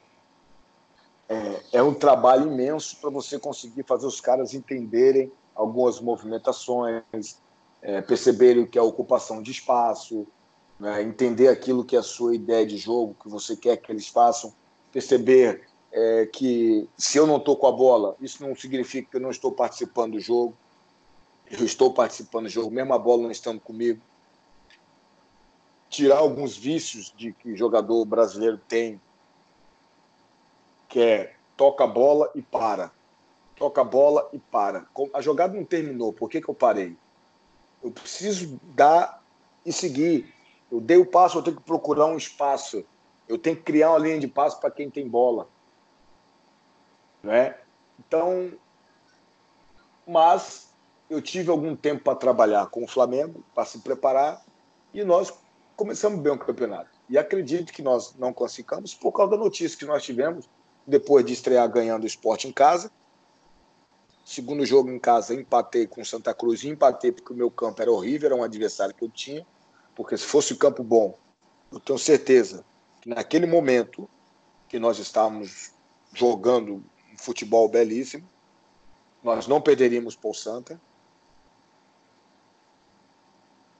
é, 1.28 1.62
é 1.72 1.82
um 1.82 1.94
trabalho 1.94 2.50
imenso 2.50 2.96
para 3.00 3.10
você 3.10 3.38
conseguir 3.38 3.82
fazer 3.84 4.06
os 4.06 4.20
caras 4.20 4.54
entenderem 4.54 5.32
algumas 5.54 6.00
movimentações, 6.00 7.40
é, 7.80 8.00
perceberem 8.00 8.62
o 8.62 8.66
que 8.66 8.78
é 8.78 8.82
ocupação 8.82 9.42
de 9.42 9.50
espaço, 9.50 10.26
né, 10.82 11.00
entender 11.00 11.46
aquilo 11.46 11.84
que 11.84 11.94
é 11.94 12.00
a 12.00 12.02
sua 12.02 12.34
ideia 12.34 12.66
de 12.66 12.76
jogo, 12.76 13.14
que 13.22 13.28
você 13.28 13.54
quer 13.56 13.76
que 13.76 13.92
eles 13.92 14.08
façam, 14.08 14.52
perceber 14.90 15.62
é, 15.92 16.26
que 16.26 16.88
se 16.98 17.16
eu 17.16 17.24
não 17.24 17.36
estou 17.36 17.56
com 17.56 17.68
a 17.68 17.72
bola, 17.72 18.16
isso 18.20 18.44
não 18.44 18.56
significa 18.56 19.08
que 19.08 19.16
eu 19.16 19.20
não 19.20 19.30
estou 19.30 19.52
participando 19.52 20.14
do 20.14 20.20
jogo. 20.20 20.56
Eu 21.48 21.64
estou 21.64 21.94
participando 21.94 22.46
do 22.46 22.50
jogo, 22.50 22.68
mesmo 22.72 22.92
a 22.92 22.98
bola 22.98 23.22
não 23.22 23.30
estando 23.30 23.60
comigo. 23.60 24.02
Tirar 25.88 26.18
alguns 26.18 26.56
vícios 26.56 27.14
de 27.16 27.32
que 27.32 27.54
jogador 27.54 28.04
brasileiro 28.04 28.58
tem, 28.66 29.00
que 30.88 30.98
é 30.98 31.36
toca 31.56 31.84
a 31.84 31.86
bola 31.86 32.28
e 32.34 32.42
para. 32.42 32.90
Toca 33.54 33.82
a 33.82 33.84
bola 33.84 34.28
e 34.32 34.38
para. 34.40 34.84
A 35.14 35.20
jogada 35.20 35.54
não 35.54 35.64
terminou, 35.64 36.12
por 36.12 36.28
que, 36.28 36.40
que 36.40 36.48
eu 36.48 36.54
parei? 36.54 36.96
Eu 37.80 37.92
preciso 37.92 38.58
dar 38.74 39.22
e 39.64 39.72
seguir. 39.72 40.41
Eu 40.72 40.80
dei 40.80 40.96
o 40.96 41.04
passo, 41.04 41.36
eu 41.36 41.42
tenho 41.42 41.56
que 41.56 41.62
procurar 41.62 42.06
um 42.06 42.16
espaço. 42.16 42.82
Eu 43.28 43.36
tenho 43.36 43.54
que 43.54 43.62
criar 43.62 43.90
uma 43.90 43.98
linha 43.98 44.18
de 44.18 44.26
passo 44.26 44.58
para 44.58 44.70
quem 44.70 44.88
tem 44.88 45.06
bola. 45.06 45.46
Né? 47.22 47.58
Então, 47.98 48.50
mas 50.06 50.72
eu 51.10 51.20
tive 51.20 51.50
algum 51.50 51.76
tempo 51.76 52.02
para 52.02 52.16
trabalhar 52.16 52.68
com 52.68 52.84
o 52.84 52.88
Flamengo, 52.88 53.44
para 53.54 53.66
se 53.66 53.80
preparar, 53.80 54.42
e 54.94 55.04
nós 55.04 55.30
começamos 55.76 56.20
bem 56.20 56.32
o 56.32 56.38
campeonato. 56.38 56.88
E 57.06 57.18
acredito 57.18 57.70
que 57.70 57.82
nós 57.82 58.14
não 58.16 58.32
classificamos 58.32 58.94
por 58.94 59.12
causa 59.12 59.32
da 59.32 59.36
notícia 59.36 59.78
que 59.78 59.84
nós 59.84 60.02
tivemos 60.02 60.48
depois 60.86 61.22
de 61.24 61.34
estrear 61.34 61.70
ganhando 61.70 62.04
o 62.04 62.06
esporte 62.06 62.48
em 62.48 62.52
casa. 62.52 62.90
Segundo 64.24 64.64
jogo 64.64 64.90
em 64.90 64.98
casa, 64.98 65.34
empatei 65.34 65.86
com 65.86 66.02
Santa 66.02 66.32
Cruz 66.32 66.64
e 66.64 66.68
empatei 66.70 67.12
porque 67.12 67.32
o 67.32 67.36
meu 67.36 67.50
campo 67.50 67.82
era 67.82 67.92
horrível, 67.92 68.28
era 68.28 68.36
um 68.36 68.42
adversário 68.42 68.94
que 68.94 69.04
eu 69.04 69.10
tinha. 69.10 69.46
Porque 69.94 70.16
se 70.16 70.24
fosse 70.24 70.52
o 70.52 70.58
campo 70.58 70.82
bom, 70.82 71.18
eu 71.70 71.80
tenho 71.80 71.98
certeza 71.98 72.64
que 73.00 73.08
naquele 73.08 73.46
momento 73.46 74.08
que 74.68 74.78
nós 74.78 74.98
estávamos 74.98 75.72
jogando 76.14 76.82
futebol 77.16 77.68
belíssimo. 77.68 78.28
Nós 79.22 79.46
não 79.46 79.60
perderíamos 79.60 80.16
por 80.16 80.34
Santa. 80.34 80.80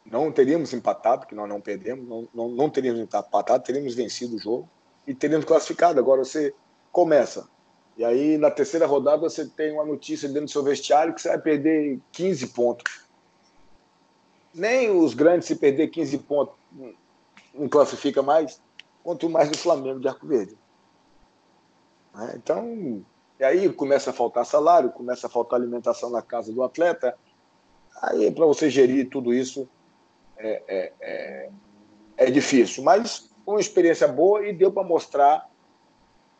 Não 0.05 0.31
teríamos 0.31 0.73
empatado, 0.73 1.21
porque 1.21 1.35
nós 1.35 1.49
não 1.49 1.61
perdemos, 1.61 2.07
não, 2.07 2.29
não, 2.35 2.49
não 2.51 2.71
teríamos 2.71 3.01
empatado, 3.01 3.65
teríamos 3.65 3.95
vencido 3.95 4.37
o 4.37 4.39
jogo 4.39 4.69
e 5.07 5.15
teríamos 5.15 5.47
classificado. 5.47 5.99
Agora 5.99 6.25
você 6.25 6.55
começa. 6.91 7.49
E 7.97 8.05
aí, 8.05 8.37
na 8.39 8.51
terceira 8.51 8.87
rodada, 8.87 9.23
você 9.23 9.47
tem 9.47 9.73
uma 9.73 9.85
notícia 9.85 10.29
dentro 10.29 10.45
do 10.45 10.51
seu 10.51 10.63
vestiário 10.63 11.15
que 11.15 11.23
você 11.23 11.29
vai 11.29 11.39
perder 11.39 12.01
15 12.13 12.49
pontos. 12.49 13.07
Nem 14.55 14.91
os 14.91 15.15
grandes, 15.15 15.49
se 15.49 15.57
perder 15.57 15.89
15 15.89 16.19
pontos, 16.19 16.55
não 17.55 17.69
classifica 17.69 18.23
mais, 18.23 18.61
quanto 19.03 19.29
mais 19.29 19.51
o 19.51 19.59
Flamengo 19.59 20.01
de 20.01 20.09
Arco 20.09 20.27
Verde. 20.27 20.57
Né? 22.15 22.35
Então, 22.37 23.05
e 23.39 23.45
aí 23.45 23.73
começa 23.73 24.11
a 24.11 24.13
faltar 24.13 24.45
salário, 24.45 24.91
começa 24.91 25.27
a 25.27 25.31
faltar 25.31 25.59
alimentação 25.59 26.11
na 26.11 26.23
casa 26.23 26.53
do 26.53 26.63
atleta. 26.63 27.17
Aí, 28.01 28.31
para 28.31 28.47
você 28.47 28.71
gerir 28.71 29.09
tudo 29.09 29.33
isso, 29.33 29.69
é, 30.37 30.63
é, 30.69 30.93
é, 31.01 31.51
é 32.17 32.31
difícil. 32.31 32.83
Mas 32.83 33.31
uma 33.47 33.61
experiência 33.61 34.07
boa 34.07 34.47
e 34.47 34.53
deu 34.53 34.73
para 34.73 34.87
mostrar 34.87 35.51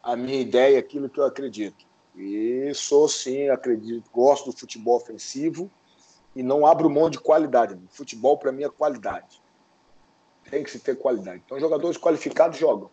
a 0.03 0.17
minha 0.17 0.41
ideia, 0.41 0.79
aquilo 0.79 1.09
que 1.09 1.19
eu 1.19 1.25
acredito. 1.25 1.87
E 2.15 2.73
sou 2.75 3.09
sim, 3.09 3.49
acredito, 3.49 4.11
gosto 4.13 4.51
do 4.51 4.57
futebol 4.57 4.97
ofensivo 4.97 5.71
e 6.35 6.43
não 6.43 6.67
abro 6.67 6.89
mão 6.89 7.11
de 7.11 7.19
qualidade. 7.19 7.79
Futebol, 7.91 8.39
para 8.39 8.53
mim, 8.53 8.65
é 8.65 8.69
qualidade. 8.69 9.43
Tem 10.51 10.63
que 10.63 10.71
se 10.71 10.79
ter 10.79 10.97
qualidade. 10.97 11.43
Então, 11.45 11.61
jogadores 11.61 11.97
qualificados 11.97 12.59
jogam. 12.59 12.91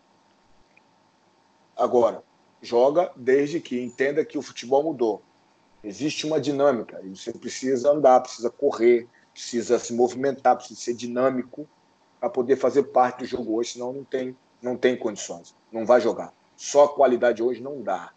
Agora, 1.76 2.22
joga 2.60 3.10
desde 3.16 3.60
que 3.60 3.80
entenda 3.80 4.24
que 4.24 4.36
o 4.36 4.42
futebol 4.42 4.82
mudou. 4.82 5.22
Existe 5.82 6.26
uma 6.26 6.40
dinâmica 6.40 7.00
e 7.02 7.16
você 7.16 7.32
precisa 7.32 7.90
andar, 7.90 8.20
precisa 8.20 8.50
correr, 8.50 9.08
precisa 9.32 9.78
se 9.78 9.94
movimentar, 9.94 10.56
precisa 10.56 10.78
ser 10.78 10.94
dinâmico 10.94 11.66
para 12.20 12.28
poder 12.28 12.56
fazer 12.56 12.82
parte 12.84 13.20
do 13.20 13.24
jogo 13.24 13.54
hoje, 13.54 13.72
senão 13.72 13.92
não 13.94 14.04
tem, 14.04 14.36
não 14.60 14.76
tem 14.76 14.94
condições, 14.94 15.54
não 15.72 15.86
vai 15.86 16.00
jogar. 16.00 16.34
Só 16.54 16.86
qualidade 16.86 17.42
hoje 17.42 17.62
não 17.62 17.80
dá. 17.80 18.12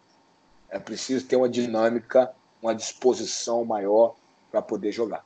É 0.69 0.77
preciso 0.77 1.25
ter 1.25 1.37
uma 1.37 1.47
dinâmica, 1.47 2.33
uma 2.61 2.75
disposição 2.75 3.63
maior 3.63 4.15
para 4.53 4.61
poder 4.61 4.91
jogar. 4.91 5.25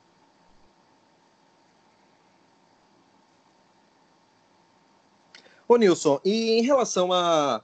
Ô 5.68 5.76
Nilson, 5.76 6.22
e 6.24 6.52
em 6.52 6.62
relação 6.62 7.12
a, 7.12 7.62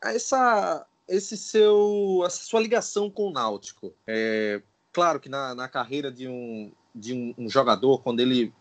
a 0.00 0.12
essa, 0.14 0.86
esse 1.08 1.36
seu, 1.36 2.22
essa 2.24 2.44
sua 2.44 2.60
ligação 2.60 3.10
com 3.10 3.26
o 3.26 3.32
Náutico, 3.32 3.92
é, 4.06 4.62
claro 4.92 5.18
que 5.18 5.28
na, 5.28 5.52
na 5.52 5.68
carreira 5.68 6.12
de 6.12 6.28
um, 6.28 6.70
de 6.94 7.12
um, 7.12 7.34
um 7.36 7.50
jogador, 7.50 8.00
quando 8.00 8.20
ele 8.20 8.54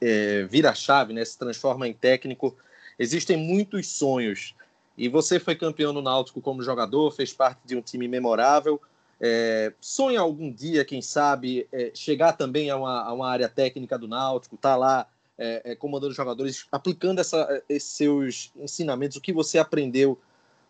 é, 0.00 0.44
vira 0.44 0.70
a 0.70 0.74
chave, 0.74 1.12
né, 1.12 1.24
se 1.24 1.36
transforma 1.36 1.88
em 1.88 1.92
técnico, 1.92 2.56
existem 3.00 3.36
muitos 3.36 3.88
sonhos. 3.88 4.54
E 4.96 5.08
você 5.08 5.40
foi 5.40 5.56
campeão 5.56 5.92
no 5.92 6.02
Náutico 6.02 6.40
como 6.40 6.62
jogador, 6.62 7.10
fez 7.10 7.32
parte 7.32 7.58
de 7.64 7.74
um 7.74 7.82
time 7.82 8.06
memorável. 8.06 8.80
É, 9.20 9.72
sonha 9.80 10.20
algum 10.20 10.50
dia, 10.50 10.84
quem 10.84 11.02
sabe, 11.02 11.68
é, 11.70 11.90
chegar 11.94 12.32
também 12.32 12.70
a 12.70 12.76
uma, 12.76 13.02
a 13.02 13.12
uma, 13.12 13.28
área 13.28 13.48
técnica 13.48 13.98
do 13.98 14.08
Náutico, 14.08 14.56
tá 14.56 14.76
lá 14.76 15.06
é, 15.36 15.72
é 15.72 15.74
comandando 15.74 16.14
jogadores, 16.14 16.66
aplicando 16.72 17.20
essa, 17.20 17.62
esses 17.68 17.90
seus 17.90 18.50
ensinamentos, 18.56 19.18
o 19.18 19.20
que 19.20 19.32
você 19.32 19.58
aprendeu 19.58 20.18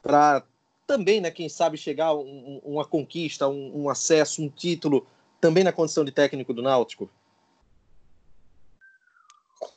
para 0.03 0.43
também, 0.85 1.21
né, 1.21 1.31
quem 1.31 1.49
sabe, 1.49 1.77
chegar 1.77 2.07
a 2.07 2.15
um, 2.15 2.61
uma 2.65 2.85
conquista, 2.85 3.47
um, 3.47 3.85
um 3.85 3.89
acesso, 3.89 4.43
um 4.43 4.49
título, 4.49 5.07
também 5.41 5.63
na 5.63 5.73
condição 5.73 6.05
de 6.05 6.11
técnico 6.11 6.53
do 6.53 6.63
Náutico? 6.63 7.09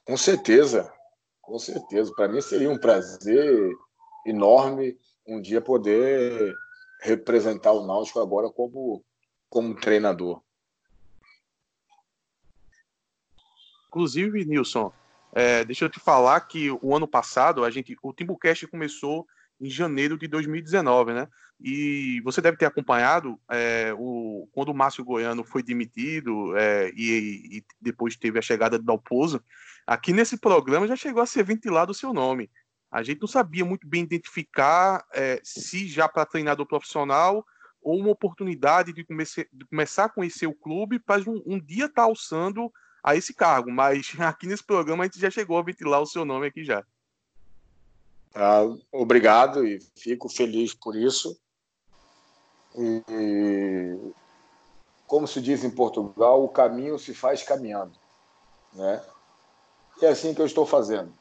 Com 0.04 0.18
certeza, 0.18 0.91
com 1.40 1.60
certeza. 1.60 2.12
Para 2.16 2.28
mim 2.28 2.41
seria 2.41 2.70
um 2.70 2.78
prazer 2.80 3.72
enorme 4.26 4.98
um 5.28 5.40
dia 5.40 5.62
poder 5.62 6.54
representar 7.03 7.73
o 7.73 7.85
Náutico 7.85 8.19
agora 8.21 8.49
como, 8.49 9.03
como 9.49 9.75
treinador. 9.75 10.41
Inclusive, 13.89 14.45
Nilson, 14.45 14.91
é, 15.34 15.65
deixa 15.65 15.85
eu 15.85 15.89
te 15.89 15.99
falar 15.99 16.39
que 16.41 16.71
o 16.71 16.95
ano 16.95 17.07
passado 17.07 17.65
a 17.65 17.69
gente, 17.69 17.95
o 18.01 18.13
Timbucast 18.13 18.65
começou 18.67 19.27
em 19.59 19.69
janeiro 19.69 20.17
de 20.17 20.27
2019, 20.27 21.13
né? 21.13 21.27
E 21.59 22.21
você 22.21 22.41
deve 22.41 22.57
ter 22.57 22.65
acompanhado 22.65 23.39
é, 23.51 23.93
o, 23.97 24.47
quando 24.53 24.69
o 24.69 24.73
Márcio 24.73 25.03
Goiano 25.03 25.43
foi 25.43 25.61
demitido 25.61 26.57
é, 26.57 26.89
e, 26.95 27.57
e, 27.57 27.65
depois 27.80 28.15
teve 28.15 28.39
a 28.39 28.41
chegada 28.41 28.80
do 28.80 28.85
Dalpozo. 28.85 29.43
Aqui 29.85 30.13
nesse 30.13 30.38
programa 30.38 30.88
já 30.88 30.95
chegou 30.95 31.21
a 31.21 31.25
ser 31.25 31.43
ventilado 31.43 31.91
o 31.91 31.95
seu 31.95 32.13
nome. 32.13 32.49
A 32.94 33.02
gente 33.02 33.22
não 33.22 33.28
sabia 33.28 33.65
muito 33.65 33.88
bem 33.88 34.03
identificar 34.03 35.03
é, 35.11 35.41
se 35.44 35.88
já 35.88 36.07
para 36.07 36.28
treinador 36.28 36.68
profissional 36.68 37.44
ou 37.82 37.98
uma 37.98 38.11
oportunidade 38.11 38.94
de, 38.94 39.03
comece, 39.03 39.49
de 39.52 39.65
começar 39.65 40.06
a 40.06 40.10
conhecer 40.10 40.45
o 40.45 40.53
clube 40.53 40.99
para 40.99 41.28
um, 41.28 41.41
um 41.44 41.60
dia 41.60 41.86
estar 41.86 42.03
tá 42.03 42.07
alçando 42.07 42.72
a 43.03 43.15
esse 43.15 43.34
cargo. 43.34 43.72
Mas 43.72 44.14
aqui 44.22 44.45
nesse 44.45 44.64
programa 44.64 45.03
a 45.03 45.07
gente 45.07 45.20
já 45.20 45.32
chegou 45.32 45.57
a 45.57 45.64
ventilar 45.64 46.03
o 46.03 46.06
seu 46.06 46.24
nome 46.24 46.45
aqui 46.45 46.64
já. 46.64 46.86
Ah, 48.36 48.61
obrigado 48.91 49.65
e 49.65 49.80
fico 49.98 50.30
feliz 50.30 50.76
por 50.76 50.95
isso. 50.95 51.36
E, 52.78 54.14
como 55.07 55.28
se 55.28 55.41
diz 55.41 55.64
em 55.64 55.72
Portugal, 55.72 56.44
o 56.44 56.49
caminho 56.49 56.99
se 56.99 57.15
faz 57.15 57.41
caminhando. 57.41 57.98
Né? 58.72 59.03
E 59.99 60.06
é 60.06 60.10
assim 60.10 60.36
que 60.36 60.41
eu 60.41 60.45
estou 60.45 60.68
fazendo. 60.68 61.11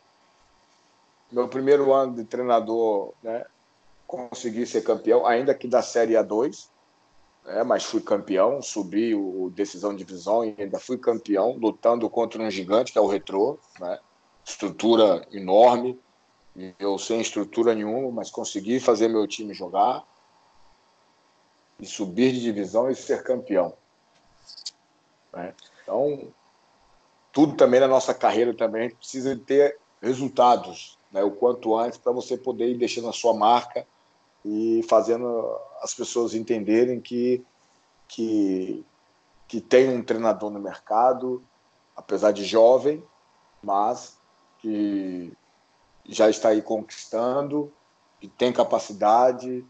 Meu 1.32 1.48
primeiro 1.48 1.92
ano 1.92 2.14
de 2.14 2.24
treinador, 2.24 3.14
né, 3.22 3.44
consegui 4.06 4.66
ser 4.66 4.82
campeão, 4.82 5.26
ainda 5.26 5.54
que 5.54 5.66
da 5.66 5.80
Série 5.80 6.12
A2, 6.12 6.68
né, 7.44 7.62
mas 7.62 7.84
fui 7.84 8.02
campeão, 8.02 8.60
subi 8.60 9.14
o 9.14 9.50
decisão 9.50 9.92
de 9.92 10.04
divisão 10.04 10.44
e 10.44 10.54
ainda 10.58 10.78
fui 10.78 10.98
campeão, 10.98 11.56
lutando 11.56 12.08
contra 12.10 12.42
um 12.42 12.50
gigante 12.50 12.92
que 12.92 12.98
é 12.98 13.00
o 13.00 13.06
Retrô, 13.06 13.58
né, 13.80 13.98
estrutura 14.44 15.26
enorme, 15.32 15.98
eu 16.78 16.98
sem 16.98 17.20
estrutura 17.20 17.74
nenhuma, 17.74 18.10
mas 18.10 18.30
consegui 18.30 18.78
fazer 18.78 19.08
meu 19.08 19.26
time 19.26 19.54
jogar 19.54 20.04
e 21.80 21.86
subir 21.86 22.32
de 22.32 22.42
divisão 22.42 22.90
e 22.90 22.94
ser 22.94 23.22
campeão. 23.22 23.74
Né? 25.32 25.54
Então, 25.82 26.32
tudo 27.32 27.56
também 27.56 27.80
na 27.80 27.88
nossa 27.88 28.12
carreira 28.12 28.54
também 28.54 28.90
precisa 28.90 29.34
ter 29.36 29.78
resultados, 30.00 30.98
né? 31.12 31.22
o 31.22 31.30
quanto 31.30 31.76
antes 31.76 31.98
para 31.98 32.12
você 32.12 32.36
poder 32.36 32.68
ir 32.68 32.78
deixando 32.78 33.08
a 33.08 33.12
sua 33.12 33.34
marca 33.34 33.86
e 34.44 34.82
fazendo 34.88 35.56
as 35.80 35.94
pessoas 35.94 36.34
entenderem 36.34 37.00
que 37.00 37.44
que 38.08 38.84
que 39.46 39.60
tem 39.60 39.90
um 39.90 40.02
treinador 40.02 40.50
no 40.50 40.58
mercado, 40.58 41.44
apesar 41.94 42.32
de 42.32 42.42
jovem, 42.42 43.04
mas 43.62 44.18
que 44.60 45.30
já 46.06 46.30
está 46.30 46.48
aí 46.48 46.62
conquistando, 46.62 47.70
que 48.18 48.28
tem 48.28 48.50
capacidade 48.50 49.62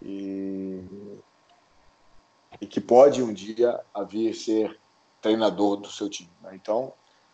e, 0.00 0.84
e 2.60 2.66
que 2.66 2.80
pode 2.80 3.24
um 3.24 3.32
dia 3.32 3.80
vir 4.08 4.34
ser 4.34 4.78
treinador 5.20 5.78
do 5.78 5.90
seu 5.90 6.08
time. 6.08 6.30
Né? 6.40 6.52
Então, 6.54 6.92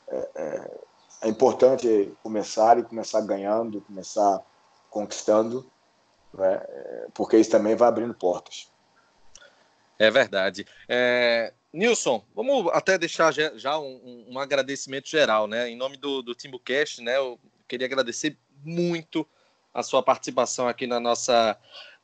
é, 0.09 0.31
é, 0.35 0.81
é, 1.23 1.29
importante 1.29 2.13
começar 2.23 2.79
e 2.79 2.83
começar 2.83 3.21
ganhando, 3.23 3.81
começar 3.83 4.41
conquistando, 4.89 5.71
né? 6.33 6.61
Porque 7.15 7.37
isso 7.37 7.51
também 7.51 7.75
vai 7.75 7.89
abrindo 7.89 8.15
portas. 8.15 8.71
É 9.99 10.11
verdade. 10.11 10.67
É, 10.89 11.53
Nilson, 11.73 12.25
vamos 12.35 12.71
até 12.73 12.97
deixar 12.97 13.33
já 13.33 13.79
um, 13.79 14.27
um, 14.29 14.39
agradecimento 14.39 15.09
geral, 15.09 15.47
né? 15.47 15.69
Em 15.69 15.77
nome 15.77 15.97
do, 15.97 16.23
do 16.23 16.35
Timbucast, 16.35 17.03
né? 17.03 17.17
Eu 17.17 17.39
queria 17.69 17.87
agradecer 17.87 18.37
muito 18.65 19.27
a 19.73 19.83
sua 19.83 20.03
participação 20.03 20.67
aqui 20.67 20.87
na 20.87 20.99
nossa 20.99 21.57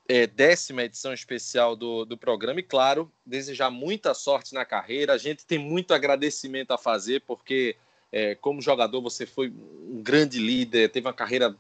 é, 0.09 0.27
décima 0.27 0.85
edição 0.85 1.13
especial 1.13 1.75
do, 1.75 2.05
do 2.05 2.17
programa 2.17 2.61
e, 2.61 2.63
claro, 2.63 3.11
desejar 3.25 3.71
muita 3.71 4.15
sorte 4.15 4.55
na 4.55 4.65
carreira. 4.65 5.13
A 5.13 5.19
gente 5.19 5.45
tem 5.45 5.59
muito 5.59 5.93
agradecimento 5.93 6.71
a 6.73 6.79
fazer, 6.79 7.23
porque, 7.23 7.77
é, 8.13 8.35
como 8.35 8.63
jogador, 8.63 9.01
você 9.01 9.27
foi 9.27 9.49
um 9.49 10.03
grande 10.03 10.39
líder, 10.39 10.91
teve 10.91 11.07
uma 11.07 11.13
carreira 11.13 11.57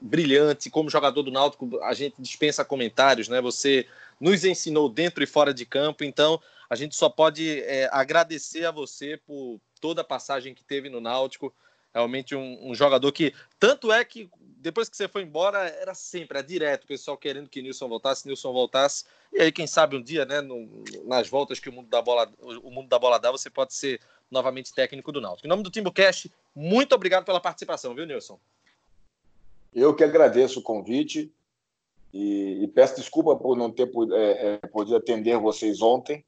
brilhante. 0.00 0.70
Como 0.70 0.90
jogador 0.90 1.22
do 1.22 1.30
Náutico, 1.30 1.78
a 1.82 1.92
gente 1.94 2.14
dispensa 2.18 2.64
comentários, 2.64 3.28
né? 3.28 3.40
Você 3.40 3.86
nos 4.20 4.44
ensinou 4.44 4.88
dentro 4.88 5.22
e 5.22 5.26
fora 5.26 5.52
de 5.52 5.64
campo, 5.66 6.04
então 6.04 6.40
a 6.70 6.76
gente 6.76 6.94
só 6.94 7.08
pode 7.08 7.60
é, 7.62 7.88
agradecer 7.92 8.64
a 8.64 8.70
você 8.70 9.16
por 9.16 9.60
toda 9.80 10.02
a 10.02 10.04
passagem 10.04 10.54
que 10.54 10.64
teve 10.64 10.88
no 10.88 11.00
Náutico 11.00 11.52
realmente 11.94 12.34
um, 12.34 12.70
um, 12.70 12.74
jogador 12.74 13.10
que. 13.12 13.34
Tanto 13.58 13.92
é 13.92 14.04
que 14.04 14.30
depois 14.58 14.88
que 14.88 14.96
você 14.96 15.08
foi 15.08 15.22
embora, 15.22 15.58
era 15.58 15.94
sempre, 15.94 16.38
era 16.38 16.46
direto, 16.46 16.84
o 16.84 16.88
pessoal 16.88 17.16
querendo 17.16 17.48
que 17.48 17.62
Nilson 17.62 17.88
voltasse, 17.88 18.26
Nilson 18.26 18.52
voltasse. 18.52 19.04
E 19.32 19.40
aí, 19.40 19.52
quem 19.52 19.66
sabe 19.66 19.96
um 19.96 20.02
dia, 20.02 20.24
né, 20.24 20.40
no, 20.40 20.68
nas 21.04 21.28
voltas 21.28 21.60
que 21.60 21.68
o 21.68 21.72
mundo 21.72 21.88
da 21.88 22.02
bola, 22.02 22.30
o 22.40 22.70
mundo 22.70 22.88
da 22.88 22.98
bola 22.98 23.18
dá, 23.18 23.30
você 23.30 23.48
pode 23.48 23.74
ser 23.74 24.00
novamente 24.30 24.74
técnico 24.74 25.12
do 25.12 25.20
Náutico. 25.20 25.46
Em 25.46 25.48
nome 25.48 25.62
do 25.62 25.70
Timbucast, 25.70 26.30
muito 26.54 26.94
obrigado 26.94 27.24
pela 27.24 27.40
participação, 27.40 27.94
viu, 27.94 28.06
Nilson? 28.06 28.38
Eu 29.74 29.94
que 29.94 30.04
agradeço 30.04 30.60
o 30.60 30.62
convite 30.62 31.32
e, 32.12 32.64
e 32.64 32.68
peço 32.68 32.96
desculpa 32.96 33.36
por 33.36 33.56
não 33.56 33.70
ter 33.70 33.90
é, 34.12 34.58
é, 34.62 34.66
podido 34.68 34.96
atender 34.96 35.38
vocês 35.38 35.80
ontem, 35.80 36.24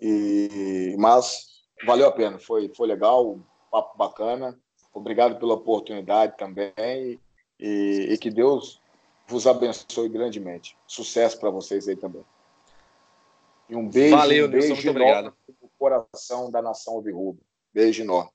e, 0.00 0.94
mas 0.98 1.64
valeu 1.84 2.06
a 2.06 2.12
pena, 2.12 2.38
foi, 2.38 2.70
foi 2.74 2.88
legal, 2.88 3.38
papo 3.70 3.96
bacana. 3.96 4.58
Obrigado 4.92 5.38
pela 5.38 5.54
oportunidade 5.54 6.36
também 6.36 7.20
e, 7.58 8.08
e 8.10 8.18
que 8.18 8.30
Deus 8.30 8.80
vos 9.26 9.46
abençoe 9.46 10.08
grandemente. 10.08 10.76
Sucesso 10.86 11.38
para 11.38 11.50
vocês 11.50 11.86
aí 11.88 11.96
também. 11.96 12.24
E 13.68 13.76
um 13.76 13.88
beijo, 13.88 14.16
Valeu, 14.16 14.46
um 14.46 14.50
beijo 14.50 14.74
muito 14.74 14.90
obrigado. 14.90 15.34
no 15.62 15.68
coração 15.78 16.50
da 16.50 16.62
nação 16.62 16.94
Rubro. 17.00 17.42
Beijo 17.72 18.02
enorme. 18.02 18.30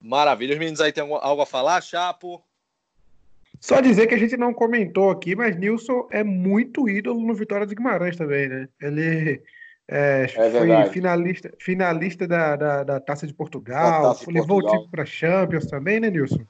Maravilha. 0.00 0.54
Os 0.54 0.58
meninos 0.58 0.80
aí 0.80 0.92
tem 0.92 1.04
algo 1.04 1.42
a 1.42 1.46
falar, 1.46 1.80
Chapo? 1.80 2.42
Só 3.60 3.80
dizer 3.80 4.06
que 4.06 4.14
a 4.14 4.18
gente 4.18 4.36
não 4.36 4.54
comentou 4.54 5.10
aqui, 5.10 5.36
mas 5.36 5.56
Nilson 5.56 6.08
é 6.10 6.24
muito 6.24 6.88
ídolo 6.88 7.20
no 7.20 7.34
Vitória 7.34 7.66
de 7.66 7.74
Guimarães 7.74 8.16
também, 8.16 8.48
né? 8.48 8.68
Ele 8.80 9.42
é, 9.92 10.22
é 10.22 10.50
foi 10.50 10.92
finalista, 10.92 11.52
finalista 11.58 12.28
da, 12.28 12.54
da, 12.54 12.84
da 12.84 13.00
Taça 13.00 13.26
de 13.26 13.34
Portugal, 13.34 14.14
Taça 14.14 14.26
de 14.26 14.32
levou 14.32 14.60
Portugal. 14.60 14.74
o 14.74 14.78
time 14.78 14.90
para 14.90 15.04
Champions 15.04 15.66
também, 15.66 15.98
né, 15.98 16.08
Nilson? 16.08 16.46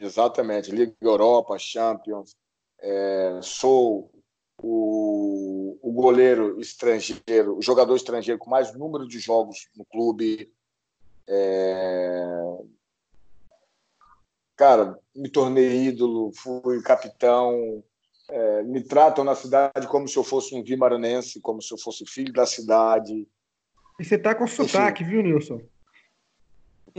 Exatamente, 0.00 0.70
Liga 0.70 0.94
Europa, 1.00 1.58
Champions. 1.58 2.36
é, 2.80 3.40
sou 3.42 4.10
o, 4.62 5.78
o 5.82 5.92
goleiro 5.92 6.60
estrangeiro, 6.60 7.56
o 7.56 7.62
jogador 7.62 7.96
estrangeiro 7.96 8.38
com 8.38 8.48
mais 8.48 8.72
número 8.74 9.08
de 9.08 9.18
jogos 9.18 9.68
no 9.76 9.84
clube. 9.84 10.52
É... 11.28 12.32
Cara, 14.56 14.98
me 15.14 15.28
tornei 15.28 15.86
ídolo, 15.86 16.32
fui 16.34 16.82
capitão. 16.82 17.82
É, 18.60 18.62
me 18.62 18.82
tratam 18.82 19.24
na 19.24 19.34
cidade 19.34 19.86
como 19.88 20.06
se 20.06 20.16
eu 20.16 20.24
fosse 20.24 20.54
um 20.54 20.62
vimaranense, 20.62 21.40
como 21.40 21.62
se 21.62 21.72
eu 21.72 21.78
fosse 21.78 22.04
filho 22.06 22.32
da 22.32 22.46
cidade. 22.46 23.26
E 23.98 24.04
você 24.04 24.18
tá 24.18 24.34
com 24.34 24.46
sotaque, 24.46 25.02
viu, 25.04 25.22
Nilson? 25.22 25.60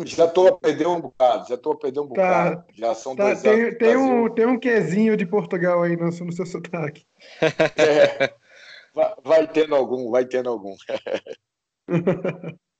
Já 0.06 0.26
estou 0.26 0.48
a 0.48 0.58
perder 0.58 0.88
um 0.88 1.02
bocado, 1.02 1.50
já 1.50 1.56
estou 1.56 1.74
a 1.74 1.78
perder 1.78 2.00
um 2.00 2.08
tá, 2.08 2.10
bocado. 2.10 2.64
Já 2.74 2.96
são 2.96 3.16
tá, 3.16 3.26
dois 3.26 3.42
tem, 3.42 3.62
anos. 3.62 3.78
Tem 3.78 3.98
um, 3.98 4.34
tem 4.34 4.46
um 4.46 4.60
quezinho 4.60 5.18
de 5.18 5.26
Portugal 5.26 5.84
aí 5.84 5.98
no, 5.98 6.06
no 6.06 6.32
seu 6.32 6.46
sotaque. 6.46 7.06
É, 7.76 8.34
vai, 8.94 9.14
vai, 9.24 9.48
tendo 9.48 9.76
algum, 9.76 10.10
vai 10.10 10.26
tendo 10.26 10.50
algum. 10.50 10.76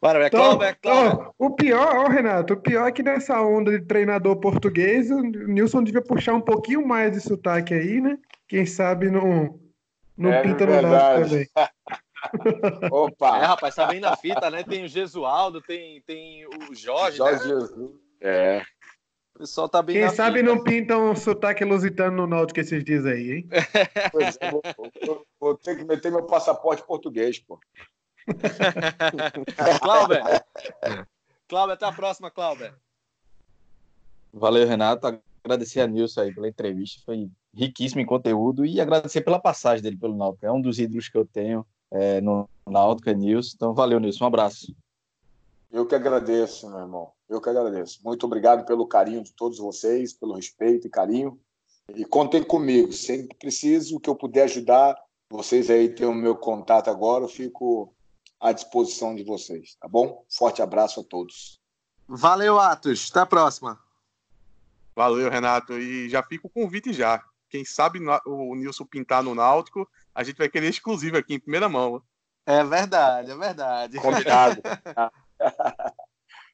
Bora, 0.00 0.26
então, 0.28 1.34
o 1.36 1.50
pior, 1.50 1.96
ó, 1.96 2.08
Renato, 2.08 2.54
o 2.54 2.60
pior 2.60 2.86
é 2.86 2.92
que 2.92 3.02
nessa 3.02 3.40
onda 3.42 3.72
de 3.72 3.84
treinador 3.84 4.36
português, 4.36 5.10
o 5.10 5.20
Nilson 5.20 5.82
devia 5.82 6.00
puxar 6.00 6.34
um 6.34 6.40
pouquinho 6.40 6.86
mais 6.86 7.12
de 7.12 7.20
sotaque 7.20 7.74
aí, 7.74 8.00
né? 8.00 8.16
Quem 8.46 8.64
sabe 8.64 9.10
não, 9.10 9.58
não 10.16 10.32
é 10.32 10.42
pinta 10.42 10.66
no 10.66 10.88
lado 10.88 11.24
também. 11.24 11.48
Opa! 12.92 13.38
É, 13.38 13.44
rapaz, 13.44 13.74
tá 13.74 13.86
bem 13.86 13.98
na 13.98 14.16
fita, 14.16 14.48
né? 14.50 14.62
Tem 14.62 14.84
o 14.84 14.88
Gesualdo, 14.88 15.60
tem, 15.60 16.00
tem 16.02 16.46
o 16.46 16.74
Jorge. 16.74 17.16
Jorge 17.16 17.42
né? 17.42 17.60
Jesus. 17.60 17.90
É. 18.20 18.62
O 19.34 19.40
pessoal 19.40 19.68
tá 19.68 19.82
bem 19.82 19.96
Quem 19.96 20.10
sabe 20.10 20.40
fita. 20.40 20.52
não 20.52 20.62
pintam 20.62 21.10
um 21.10 21.16
sotaque 21.16 21.64
lusitano 21.64 22.16
no 22.16 22.26
Náutico 22.26 22.60
esses 22.60 22.84
dias 22.84 23.06
aí, 23.06 23.32
hein? 23.32 23.48
Pois 24.12 24.38
é, 24.40 24.50
vou, 24.50 24.62
vou, 24.76 25.26
vou, 25.40 25.54
ter 25.56 25.76
que 25.76 25.84
meter 25.84 26.10
meu 26.10 26.24
passaporte 26.24 26.84
português, 26.84 27.38
pô. 27.38 27.58
Cláudio. 29.82 30.18
Cláudio, 31.48 31.74
até 31.74 31.86
a 31.86 31.92
próxima, 31.92 32.30
Cláudio. 32.30 32.72
Valeu, 34.32 34.66
Renato. 34.66 35.20
Agradecer 35.44 35.80
a 35.80 35.86
Nilson 35.86 36.20
aí 36.20 36.34
pela 36.34 36.48
entrevista. 36.48 37.02
Foi 37.04 37.30
riquíssimo 37.54 38.00
em 38.00 38.06
conteúdo 38.06 38.64
e 38.64 38.80
agradecer 38.80 39.22
pela 39.22 39.40
passagem 39.40 39.82
dele 39.82 39.96
pelo 39.96 40.16
Náutico. 40.16 40.46
É 40.46 40.52
um 40.52 40.60
dos 40.60 40.78
ídolos 40.78 41.08
que 41.08 41.16
eu 41.16 41.26
tenho 41.26 41.66
é, 41.90 42.20
no 42.20 42.48
Náutico, 42.66 43.08
é 43.08 43.14
Nilson. 43.14 43.52
Então, 43.54 43.74
valeu, 43.74 43.98
Nilson. 43.98 44.24
Um 44.24 44.28
abraço. 44.28 44.74
Eu 45.70 45.86
que 45.86 45.94
agradeço, 45.94 46.68
meu 46.68 46.80
irmão. 46.80 47.12
Eu 47.28 47.40
que 47.40 47.48
agradeço. 47.48 48.00
Muito 48.04 48.24
obrigado 48.24 48.64
pelo 48.64 48.86
carinho 48.86 49.22
de 49.22 49.32
todos 49.32 49.58
vocês, 49.58 50.12
pelo 50.12 50.34
respeito 50.34 50.86
e 50.86 50.90
carinho. 50.90 51.38
E 51.94 52.04
contem 52.04 52.42
comigo. 52.42 52.92
Sempre 52.92 53.36
preciso, 53.36 53.96
o 53.96 54.00
que 54.00 54.08
eu 54.08 54.16
puder 54.16 54.44
ajudar, 54.44 54.96
vocês 55.30 55.68
aí 55.68 55.88
têm 55.88 56.06
o 56.06 56.14
meu 56.14 56.36
contato 56.36 56.88
agora, 56.88 57.24
eu 57.24 57.28
fico 57.28 57.94
à 58.40 58.52
disposição 58.52 59.14
de 59.14 59.24
vocês, 59.24 59.76
tá 59.80 59.88
bom? 59.88 60.24
Forte 60.28 60.62
abraço 60.62 61.00
a 61.00 61.04
todos. 61.04 61.60
Valeu, 62.06 62.58
Atos. 62.58 63.08
Até 63.10 63.20
a 63.20 63.26
próxima. 63.26 63.78
Valeu, 64.94 65.30
Renato. 65.30 65.78
E 65.78 66.08
já 66.08 66.22
fica 66.22 66.46
o 66.46 66.50
convite 66.50 66.92
já. 66.92 67.22
Quem 67.50 67.64
sabe 67.64 68.00
o 68.26 68.54
Nilson 68.54 68.84
pintar 68.84 69.22
no 69.22 69.34
Náutico, 69.34 69.88
a 70.14 70.22
gente 70.22 70.36
vai 70.36 70.48
querer 70.48 70.68
exclusivo 70.68 71.16
aqui 71.16 71.34
em 71.34 71.40
primeira 71.40 71.68
mão. 71.68 72.02
É 72.44 72.64
verdade, 72.64 73.30
é 73.30 73.36
verdade. 73.36 73.98
Combinado. 73.98 74.60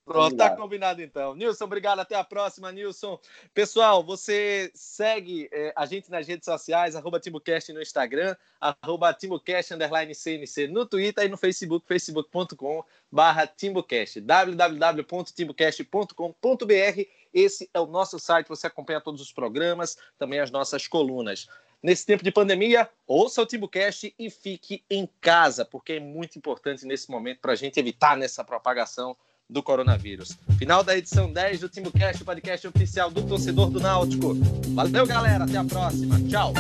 Pronto, 0.05 0.36
tá 0.36 0.55
combinado 0.55 1.01
então. 1.01 1.35
Nilson, 1.35 1.64
obrigado. 1.64 1.98
Até 1.98 2.14
a 2.14 2.22
próxima, 2.22 2.70
Nilson. 2.70 3.18
Pessoal, 3.55 4.05
você 4.05 4.70
segue 4.74 5.48
é, 5.51 5.72
a 5.74 5.86
gente 5.86 6.10
nas 6.10 6.28
redes 6.28 6.44
sociais, 6.44 6.94
arroba 6.94 7.18
TimbuCast 7.18 7.72
no 7.72 7.81
Instagram, 7.81 8.36
arroba 8.60 9.14
TimbuCast 9.14 9.72
underline 9.72 10.14
CNC 10.14 10.68
no 10.68 10.85
Twitter 10.85 11.24
e 11.24 11.28
no 11.28 11.39
Facebook, 11.39 11.86
facebook.com 11.89 12.85
barra 13.10 13.47
TimbuCast, 13.47 14.20
www.timbucast.com.br. 14.20 17.01
Esse 17.32 17.70
é 17.72 17.81
o 17.81 17.86
nosso 17.86 18.18
site, 18.18 18.48
você 18.48 18.66
acompanha 18.66 19.01
todos 19.01 19.22
os 19.22 19.32
programas, 19.32 19.97
também 20.18 20.39
as 20.39 20.51
nossas 20.51 20.86
colunas. 20.86 21.48
Nesse 21.82 22.05
tempo 22.05 22.22
de 22.22 22.31
pandemia, 22.31 22.90
ouça 23.06 23.40
o 23.40 23.47
TimbuCast 23.47 24.14
e 24.18 24.31
fique 24.31 24.85
em 24.90 25.09
casa, 25.20 25.64
porque 25.64 25.94
é 25.94 26.01
muito 26.01 26.39
importante 26.39 26.86
nesse 26.86 27.10
momento 27.10 27.40
para 27.40 27.52
a 27.52 27.56
gente 27.56 27.81
evitar 27.81 28.16
nessa 28.16 28.44
propagação 28.44 29.16
do 29.49 29.62
coronavírus. 29.62 30.39
Final 30.59 30.83
da 30.83 30.97
edição 30.97 31.33
10 31.33 31.61
do 31.61 31.69
TimbuCast, 31.69 32.23
o 32.23 32.25
podcast 32.25 32.66
oficial 32.66 33.11
do 33.11 33.23
torcedor 33.23 33.71
do 33.71 33.81
Náutico. 33.81 34.35
Valeu, 34.75 35.07
galera. 35.07 35.45
Até 35.45 35.57
a 35.57 35.65
próxima. 35.65 36.21
Tchau. 36.29 36.53